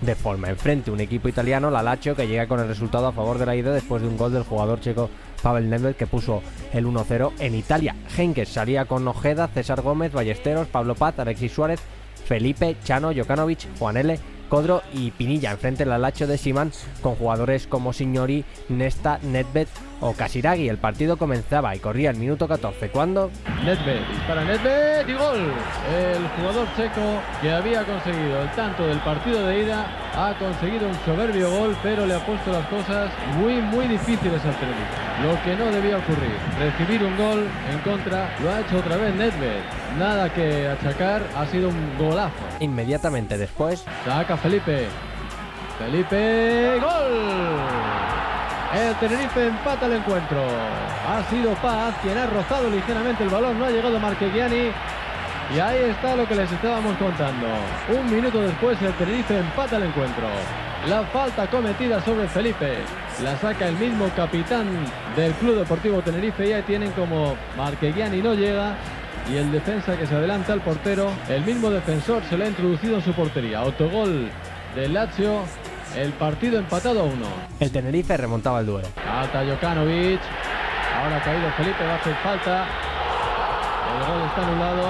de 0.00 0.14
forma. 0.14 0.50
Enfrente 0.50 0.90
un 0.90 1.00
equipo 1.00 1.28
italiano, 1.28 1.70
la 1.70 1.82
Lazio, 1.82 2.14
que 2.14 2.26
llega 2.26 2.46
con 2.46 2.60
el 2.60 2.68
resultado 2.68 3.06
a 3.06 3.12
favor 3.12 3.38
de 3.38 3.46
la 3.46 3.56
ida 3.56 3.72
después 3.72 4.02
de 4.02 4.08
un 4.08 4.16
gol 4.16 4.32
del 4.32 4.42
jugador 4.42 4.80
checo 4.80 5.08
Pavel 5.42 5.70
Nedved 5.70 5.96
que 5.96 6.06
puso 6.06 6.42
el 6.72 6.86
1-0 6.86 7.32
en 7.38 7.54
Italia. 7.54 7.96
Henkes 8.16 8.48
salía 8.48 8.84
con 8.84 9.06
Ojeda, 9.06 9.48
César 9.48 9.80
Gómez, 9.82 10.12
Ballesteros, 10.12 10.68
Pablo 10.68 10.94
Paz, 10.94 11.18
Alexis 11.18 11.52
Suárez, 11.52 11.80
Felipe, 12.26 12.76
Chano, 12.84 13.12
Jokanovic, 13.12 13.66
Juan 13.78 13.96
L., 13.96 14.18
Codro 14.48 14.82
y 14.92 15.10
Pinilla. 15.12 15.52
Enfrente 15.52 15.86
la 15.86 15.98
Lacho 15.98 16.26
de 16.26 16.38
Simán 16.38 16.72
con 17.00 17.14
jugadores 17.14 17.66
como 17.66 17.92
Signori, 17.92 18.44
Nesta, 18.68 19.18
Nedved 19.22 19.68
o 20.02 20.12
Casiraghi. 20.12 20.68
El 20.68 20.78
partido 20.78 21.16
comenzaba 21.16 21.74
y 21.74 21.78
corría 21.78 22.10
el 22.10 22.16
minuto 22.16 22.46
14 22.46 22.90
cuando... 22.90 23.30
Nedved 23.64 24.02
para 24.26 24.44
Nedved 24.44 25.08
y 25.08 25.14
gol. 25.14 25.52
El 25.94 26.28
jugador 26.36 26.66
checo 26.76 27.20
que 27.40 27.50
había 27.50 27.84
conseguido 27.84 28.42
el 28.42 28.50
tanto 28.50 28.86
del 28.86 28.98
partido 28.98 29.46
de 29.46 29.62
ida 29.62 29.86
ha 30.14 30.36
conseguido 30.38 30.88
un 30.88 30.94
soberbio 31.06 31.50
gol, 31.50 31.76
pero 31.82 32.04
le 32.04 32.14
ha 32.14 32.26
puesto 32.26 32.52
las 32.52 32.66
cosas 32.66 33.10
muy, 33.38 33.54
muy 33.62 33.86
difíciles 33.86 34.44
al 34.44 34.54
Tenerife. 34.56 35.02
Lo 35.22 35.42
que 35.44 35.56
no 35.56 35.70
debía 35.70 35.98
ocurrir, 35.98 36.36
recibir 36.58 37.02
un 37.04 37.16
gol 37.16 37.46
en 37.70 37.78
contra, 37.80 38.36
lo 38.42 38.50
ha 38.50 38.60
hecho 38.60 38.78
otra 38.78 38.96
vez 38.96 39.14
Nedved. 39.14 39.60
Nada 39.98 40.32
que 40.32 40.68
achacar, 40.68 41.22
ha 41.36 41.46
sido 41.46 41.68
un 41.68 41.98
golazo. 41.98 42.34
Inmediatamente 42.60 43.38
después... 43.38 43.84
Saca 44.04 44.36
Felipe. 44.36 44.86
Felipe, 45.78 46.78
gol. 46.80 48.22
El 48.74 48.94
Tenerife 48.94 49.48
empata 49.48 49.84
el 49.84 49.92
encuentro. 49.92 50.42
Ha 51.06 51.22
sido 51.28 51.52
Paz 51.56 51.94
quien 52.00 52.16
ha 52.16 52.26
rozado 52.26 52.70
ligeramente 52.70 53.22
el 53.22 53.28
balón. 53.28 53.58
No 53.58 53.66
ha 53.66 53.70
llegado 53.70 54.00
Marquegiani. 54.00 54.70
Y 55.54 55.58
ahí 55.58 55.90
está 55.90 56.16
lo 56.16 56.26
que 56.26 56.34
les 56.34 56.50
estábamos 56.50 56.96
contando. 56.96 57.48
Un 57.90 58.10
minuto 58.10 58.40
después 58.40 58.80
el 58.80 58.94
Tenerife 58.94 59.38
empata 59.38 59.76
el 59.76 59.82
encuentro. 59.82 60.26
La 60.88 61.02
falta 61.04 61.46
cometida 61.48 62.02
sobre 62.02 62.26
Felipe 62.28 62.78
la 63.22 63.36
saca 63.36 63.68
el 63.68 63.76
mismo 63.76 64.08
capitán 64.16 64.66
del 65.16 65.32
Club 65.34 65.56
Deportivo 65.58 66.00
Tenerife. 66.00 66.48
Y 66.48 66.52
ahí 66.54 66.62
tienen 66.62 66.92
como 66.92 67.36
Marquegiani 67.58 68.22
no 68.22 68.32
llega. 68.32 68.74
Y 69.30 69.36
el 69.36 69.52
defensa 69.52 69.98
que 69.98 70.06
se 70.06 70.14
adelanta 70.14 70.54
al 70.54 70.62
portero. 70.62 71.10
El 71.28 71.44
mismo 71.44 71.68
defensor 71.68 72.22
se 72.24 72.38
le 72.38 72.46
ha 72.46 72.48
introducido 72.48 72.96
en 72.96 73.02
su 73.02 73.12
portería. 73.12 73.58
Autogol 73.58 74.30
del 74.74 74.94
Lazio 74.94 75.42
el 75.96 76.12
partido 76.12 76.58
empatado 76.58 77.00
a 77.00 77.04
uno. 77.04 77.26
El 77.60 77.70
Tenerife 77.70 78.16
remontaba 78.16 78.60
el 78.60 78.66
duelo. 78.66 78.88
Falta 79.04 79.44
Jokanovic. 79.44 80.20
Ahora 81.02 81.16
ha 81.16 81.22
caído 81.22 81.50
Felipe, 81.56 81.84
va 81.84 81.92
a 81.92 81.96
hacer 81.96 82.14
falta. 82.16 82.66
El 83.92 84.06
gol 84.06 84.22
está 84.26 84.46
anulado. 84.46 84.88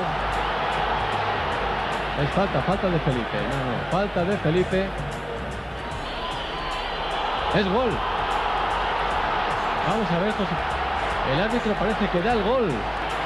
Es 2.23 2.31
falta, 2.31 2.63
falta 2.63 2.89
de 2.89 2.99
Felipe. 3.01 3.39
No, 3.51 3.73
no, 3.73 3.91
falta 3.91 4.25
de 4.25 4.37
Felipe. 4.39 4.87
Es 7.55 7.69
gol. 7.69 7.91
Vamos 9.89 10.11
a 10.11 10.19
ver, 10.19 10.33
José. 10.33 10.55
El 11.33 11.41
árbitro 11.41 11.73
parece 11.75 12.09
que 12.09 12.21
da 12.21 12.33
el 12.33 12.43
gol. 12.43 12.71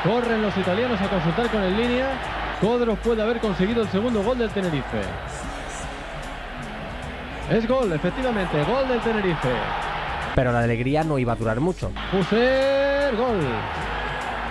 Corren 0.04 0.42
los 0.42 0.56
italianos 0.56 1.00
a 1.00 1.08
consultar 1.08 1.48
con 1.50 1.62
el 1.62 1.76
línea. 1.76 2.08
Codros 2.60 2.98
puede 3.00 3.22
haber 3.22 3.40
conseguido 3.40 3.82
el 3.82 3.88
segundo 3.88 4.22
gol 4.22 4.38
del 4.38 4.50
Tenerife. 4.50 5.02
Es 7.50 7.68
gol, 7.68 7.92
efectivamente, 7.92 8.64
gol 8.64 8.88
del 8.88 9.00
Tenerife. 9.00 9.52
Pero 10.34 10.50
la 10.52 10.60
alegría 10.60 11.04
no 11.04 11.16
iba 11.18 11.32
a 11.32 11.36
durar 11.36 11.60
mucho. 11.60 11.92
Fuser, 12.10 13.14
gol. 13.14 13.40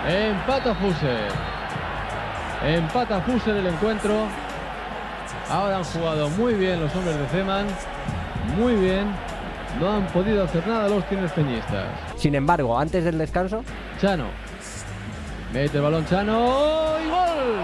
Empata 0.07 0.73
Fuser. 0.75 1.27
Empata 2.65 3.21
Fuser 3.21 3.57
el 3.57 3.67
encuentro. 3.67 4.27
Ahora 5.49 5.77
han 5.77 5.83
jugado 5.83 6.29
muy 6.29 6.53
bien 6.53 6.79
los 6.79 6.95
hombres 6.95 7.19
de 7.19 7.27
Zeman. 7.27 7.67
Muy 8.57 8.75
bien. 8.75 9.07
No 9.79 9.91
han 9.91 10.07
podido 10.07 10.45
hacer 10.45 10.65
nada 10.65 10.87
los 10.87 11.05
tinerfeñistas. 11.09 11.85
Sin 12.15 12.33
embargo, 12.33 12.79
antes 12.79 13.03
del 13.03 13.17
descanso... 13.17 13.63
Chano. 13.99 14.27
Mete 15.53 15.77
el 15.77 15.83
balón 15.83 16.05
Chano 16.05 16.95
y 17.05 17.09
gol. 17.09 17.59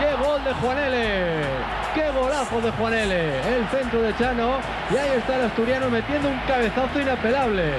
¡Qué 0.00 0.26
gol 0.26 0.42
de 0.42 0.52
Juanele! 0.54 1.81
¡Qué 1.94 2.10
golazo 2.10 2.58
de 2.62 2.70
Juanele! 2.70 3.36
El 3.56 3.68
centro 3.68 4.00
de 4.00 4.16
Chano. 4.16 4.60
Y 4.90 4.96
ahí 4.96 5.18
está 5.18 5.36
el 5.36 5.42
asturiano 5.42 5.90
metiendo 5.90 6.28
un 6.28 6.38
cabezazo 6.46 7.00
inapelable. 7.00 7.74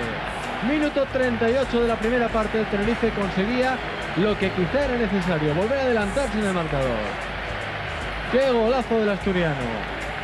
Minuto 0.69 1.05
38 1.11 1.81
de 1.81 1.87
la 1.87 1.95
primera 1.95 2.27
parte. 2.29 2.59
El 2.59 2.65
Tenerife 2.67 3.09
conseguía 3.09 3.75
lo 4.17 4.37
que 4.37 4.51
quizá 4.51 4.85
era 4.85 4.97
necesario. 4.97 5.55
Volver 5.55 5.79
a 5.79 5.81
adelantarse 5.81 6.37
en 6.37 6.45
el 6.45 6.53
marcador. 6.53 6.97
¡Qué 8.31 8.51
golazo 8.51 8.99
del 8.99 9.09
asturiano! 9.09 9.55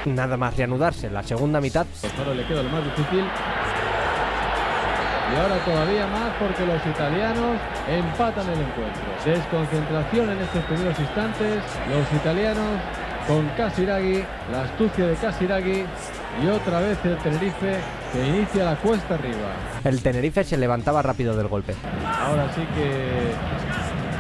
Nada 0.06 0.38
más 0.38 0.56
reanudarse 0.56 1.10
la 1.10 1.24
segunda 1.24 1.60
mitad. 1.60 1.88
Ahora 2.20 2.36
le 2.36 2.46
queda 2.46 2.62
lo 2.62 2.70
más 2.70 2.86
difícil. 2.86 3.26
Y 5.32 5.36
ahora 5.36 5.58
todavía 5.66 6.06
más 6.08 6.32
porque 6.40 6.66
los 6.66 6.86
italianos 6.86 7.58
empatan 7.90 8.50
el 8.50 8.60
encuentro. 8.60 9.04
Desconcentración 9.26 10.30
en 10.30 10.40
estos 10.42 10.64
primeros 10.66 11.00
instantes. 11.00 11.64
Los 11.90 12.20
italianos 12.22 12.80
con 13.30 13.48
Casiraghi, 13.50 14.24
la 14.52 14.64
astucia 14.64 15.06
de 15.06 15.14
Casiraghi 15.14 15.86
y 16.44 16.48
otra 16.48 16.80
vez 16.80 16.98
el 17.06 17.16
Tenerife 17.18 17.78
que 18.12 18.28
inicia 18.28 18.66
la 18.66 18.76
cuesta 18.76 19.14
arriba. 19.14 19.54
El 19.84 20.02
Tenerife 20.02 20.44
se 20.44 20.58
levantaba 20.58 21.04
rápido 21.04 21.38
del 21.38 21.48
golpe. 21.48 21.76
Ahora 22.04 22.52
sí 22.56 22.62
que, 22.74 23.32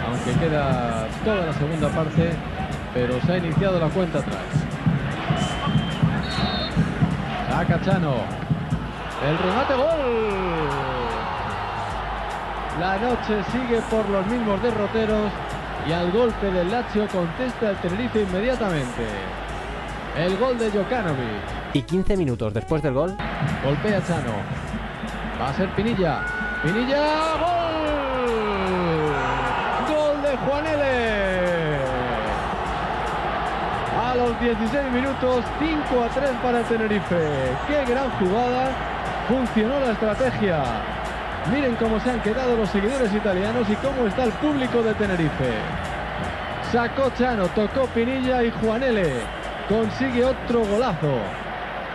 aunque 0.07 0.39
queda 0.39 1.07
toda 1.25 1.47
la 1.47 1.53
segunda 1.53 1.89
parte, 1.89 2.33
pero 2.93 3.19
se 3.21 3.31
ha 3.31 3.37
iniciado 3.37 3.79
la 3.79 3.87
cuenta 3.87 4.19
atrás. 4.19 4.43
Saca 7.49 7.81
Chano. 7.81 8.13
El 9.27 9.37
remate 9.39 9.73
gol. 9.73 10.69
La 12.79 12.97
noche 12.99 13.43
sigue 13.51 13.81
por 13.89 14.07
los 14.07 14.27
mismos 14.27 14.61
derroteros 14.61 15.31
y 15.87 15.91
al 15.91 16.11
golpe 16.11 16.51
del 16.51 16.71
Lazio 16.71 17.07
contesta 17.07 17.69
el 17.69 17.77
Tenerife 17.77 18.21
inmediatamente. 18.21 19.07
El 20.17 20.37
gol 20.37 20.57
de 20.57 20.69
Jokanovic. 20.71 21.73
Y 21.73 21.81
15 21.83 22.17
minutos 22.17 22.53
después 22.53 22.81
del 22.81 22.93
gol, 22.93 23.15
golpea 23.63 24.03
Chano. 24.05 24.33
Va 25.39 25.49
a 25.49 25.53
ser 25.53 25.69
Pinilla. 25.69 26.21
Pinilla, 26.63 27.37
gol. 27.39 27.59
Gol 29.87 30.21
de 30.21 30.37
Juanele. 30.37 31.79
A 34.01 34.15
los 34.15 34.39
16 34.39 34.91
minutos, 34.91 35.45
5 35.59 36.03
a 36.03 36.09
3 36.09 36.31
para 36.41 36.59
el 36.59 36.65
Tenerife. 36.65 37.55
Qué 37.67 37.85
gran 37.85 38.09
jugada. 38.11 38.71
Funcionó 39.27 39.79
la 39.79 39.91
estrategia. 39.91 40.98
Miren 41.51 41.75
cómo 41.75 41.99
se 41.99 42.11
han 42.11 42.21
quedado 42.21 42.55
los 42.55 42.69
seguidores 42.69 43.13
italianos 43.13 43.69
y 43.69 43.75
cómo 43.75 44.07
está 44.07 44.25
el 44.25 44.31
público 44.33 44.83
de 44.83 44.93
Tenerife. 44.93 45.53
Sacó 46.71 47.09
Chano, 47.17 47.47
tocó 47.49 47.85
Pinilla 47.87 48.43
y 48.43 48.51
Juanele 48.51 49.39
consigue 49.69 50.25
otro 50.25 50.65
golazo. 50.65 51.21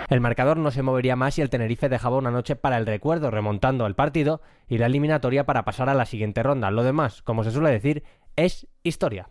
El 0.09 0.21
marcador 0.21 0.57
no 0.57 0.71
se 0.71 0.83
movería 0.83 1.17
más 1.17 1.39
y 1.39 1.43
el 1.43 1.51
Tenerife 1.51 1.89
dejaba 1.89 2.19
una 2.19 2.31
noche 2.31 2.55
para 2.55 2.79
el 2.79 2.87
recuerdo, 2.87 3.33
remontando 3.33 3.87
el 3.87 3.97
partido 3.97 4.41
y 4.69 4.79
la 4.79 4.87
eliminatoria 4.87 5.45
para 5.45 5.65
pasar 5.65 5.89
a 5.89 5.95
la 5.95 6.07
siguiente 6.07 6.43
ronda. 6.43 6.71
Lo 6.71 6.85
demás, 6.85 7.23
como 7.23 7.43
se 7.43 7.51
suele 7.51 7.71
decir, 7.71 8.05
es 8.37 8.69
historia. 8.85 9.29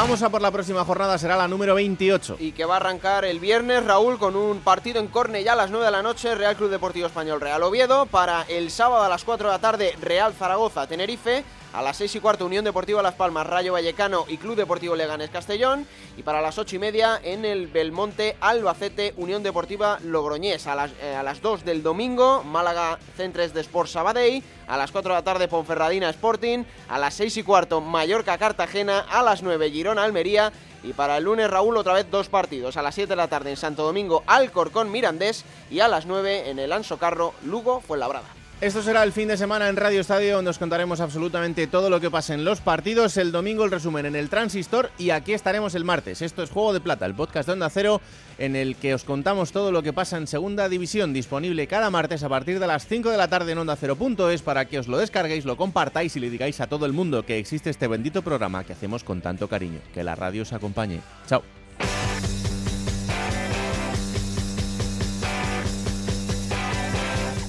Vamos 0.00 0.22
a 0.22 0.28
por 0.30 0.40
la 0.40 0.52
próxima 0.52 0.84
jornada, 0.84 1.18
será 1.18 1.36
la 1.36 1.48
número 1.48 1.74
28. 1.74 2.36
Y 2.38 2.52
que 2.52 2.64
va 2.64 2.74
a 2.74 2.76
arrancar 2.76 3.24
el 3.24 3.40
viernes, 3.40 3.84
Raúl, 3.84 4.16
con 4.16 4.36
un 4.36 4.60
partido 4.60 5.00
en 5.00 5.08
Cornellá 5.08 5.54
a 5.54 5.56
las 5.56 5.72
9 5.72 5.86
de 5.86 5.90
la 5.90 6.02
noche, 6.04 6.36
Real 6.36 6.54
Club 6.54 6.70
Deportivo 6.70 7.08
Español 7.08 7.40
Real 7.40 7.60
Oviedo. 7.64 8.06
Para 8.06 8.42
el 8.42 8.70
sábado 8.70 9.02
a 9.02 9.08
las 9.08 9.24
4 9.24 9.48
de 9.48 9.54
la 9.54 9.58
tarde, 9.58 9.96
Real 10.00 10.32
Zaragoza 10.34 10.86
Tenerife. 10.86 11.42
A 11.72 11.82
las 11.82 11.98
6 11.98 12.16
y 12.16 12.20
cuarto, 12.20 12.46
Unión 12.46 12.64
Deportiva 12.64 13.02
Las 13.02 13.14
Palmas, 13.14 13.46
Rayo 13.46 13.74
Vallecano 13.74 14.24
y 14.26 14.38
Club 14.38 14.56
Deportivo 14.56 14.96
Leganés 14.96 15.28
Castellón. 15.28 15.86
Y 16.16 16.22
para 16.22 16.40
las 16.40 16.56
8 16.56 16.76
y 16.76 16.78
media, 16.78 17.20
en 17.22 17.44
el 17.44 17.66
Belmonte, 17.66 18.36
Albacete, 18.40 19.12
Unión 19.18 19.42
Deportiva 19.42 19.98
Logroñés. 20.02 20.66
A 20.66 20.74
las, 20.74 20.92
eh, 21.02 21.14
a 21.14 21.22
las 21.22 21.42
2 21.42 21.66
del 21.66 21.82
domingo, 21.82 22.42
Málaga 22.42 22.98
Centres 23.16 23.52
de 23.52 23.60
Sport 23.60 23.90
Sabadell. 23.90 24.42
A 24.66 24.78
las 24.78 24.90
4 24.90 25.12
de 25.12 25.18
la 25.18 25.24
tarde, 25.24 25.46
Ponferradina 25.46 26.08
Sporting. 26.08 26.64
A 26.88 26.98
las 26.98 27.12
6 27.14 27.36
y 27.36 27.42
cuarto, 27.42 27.82
Mallorca 27.82 28.38
Cartagena. 28.38 29.00
A 29.00 29.22
las 29.22 29.42
9, 29.42 29.70
Girona 29.70 30.04
Almería. 30.04 30.50
Y 30.82 30.94
para 30.94 31.18
el 31.18 31.24
lunes, 31.24 31.50
Raúl, 31.50 31.76
otra 31.76 31.92
vez 31.92 32.10
dos 32.10 32.30
partidos. 32.30 32.78
A 32.78 32.82
las 32.82 32.94
7 32.94 33.10
de 33.10 33.16
la 33.16 33.28
tarde 33.28 33.50
en 33.50 33.56
Santo 33.58 33.82
Domingo, 33.82 34.24
Alcorcón 34.26 34.90
Mirandés. 34.90 35.44
Y 35.70 35.80
a 35.80 35.88
las 35.88 36.06
9 36.06 36.48
en 36.48 36.58
el 36.58 36.72
Anso 36.72 36.96
Carro, 36.96 37.34
Lugo 37.44 37.80
Fuenlabrada. 37.80 38.37
Esto 38.60 38.82
será 38.82 39.04
el 39.04 39.12
fin 39.12 39.28
de 39.28 39.36
semana 39.36 39.68
en 39.68 39.76
Radio 39.76 40.00
Estadio, 40.00 40.34
donde 40.34 40.50
os 40.50 40.58
contaremos 40.58 40.98
absolutamente 41.00 41.68
todo 41.68 41.90
lo 41.90 42.00
que 42.00 42.10
pasa 42.10 42.34
en 42.34 42.44
los 42.44 42.60
partidos. 42.60 43.16
El 43.16 43.30
domingo 43.30 43.64
el 43.64 43.70
resumen 43.70 44.04
en 44.04 44.16
el 44.16 44.28
Transistor 44.28 44.90
y 44.98 45.10
aquí 45.10 45.32
estaremos 45.32 45.76
el 45.76 45.84
martes. 45.84 46.22
Esto 46.22 46.42
es 46.42 46.50
Juego 46.50 46.72
de 46.72 46.80
Plata, 46.80 47.06
el 47.06 47.14
podcast 47.14 47.46
de 47.46 47.52
Onda 47.52 47.70
Cero, 47.70 48.00
en 48.36 48.56
el 48.56 48.74
que 48.74 48.94
os 48.94 49.04
contamos 49.04 49.52
todo 49.52 49.70
lo 49.70 49.84
que 49.84 49.92
pasa 49.92 50.16
en 50.16 50.26
Segunda 50.26 50.68
División, 50.68 51.12
disponible 51.12 51.68
cada 51.68 51.88
martes 51.90 52.24
a 52.24 52.28
partir 52.28 52.58
de 52.58 52.66
las 52.66 52.88
5 52.88 53.10
de 53.10 53.16
la 53.16 53.28
tarde 53.28 53.52
en 53.52 53.58
Onda 53.58 53.76
Cero.es 53.76 54.42
para 54.42 54.64
que 54.64 54.80
os 54.80 54.88
lo 54.88 54.98
descarguéis, 54.98 55.44
lo 55.44 55.56
compartáis 55.56 56.16
y 56.16 56.20
le 56.20 56.28
digáis 56.28 56.60
a 56.60 56.66
todo 56.66 56.84
el 56.84 56.92
mundo 56.92 57.24
que 57.24 57.38
existe 57.38 57.70
este 57.70 57.86
bendito 57.86 58.22
programa 58.22 58.64
que 58.64 58.72
hacemos 58.72 59.04
con 59.04 59.20
tanto 59.20 59.46
cariño. 59.46 59.78
Que 59.94 60.02
la 60.02 60.16
radio 60.16 60.42
os 60.42 60.52
acompañe. 60.52 61.00
Chao. 61.28 61.57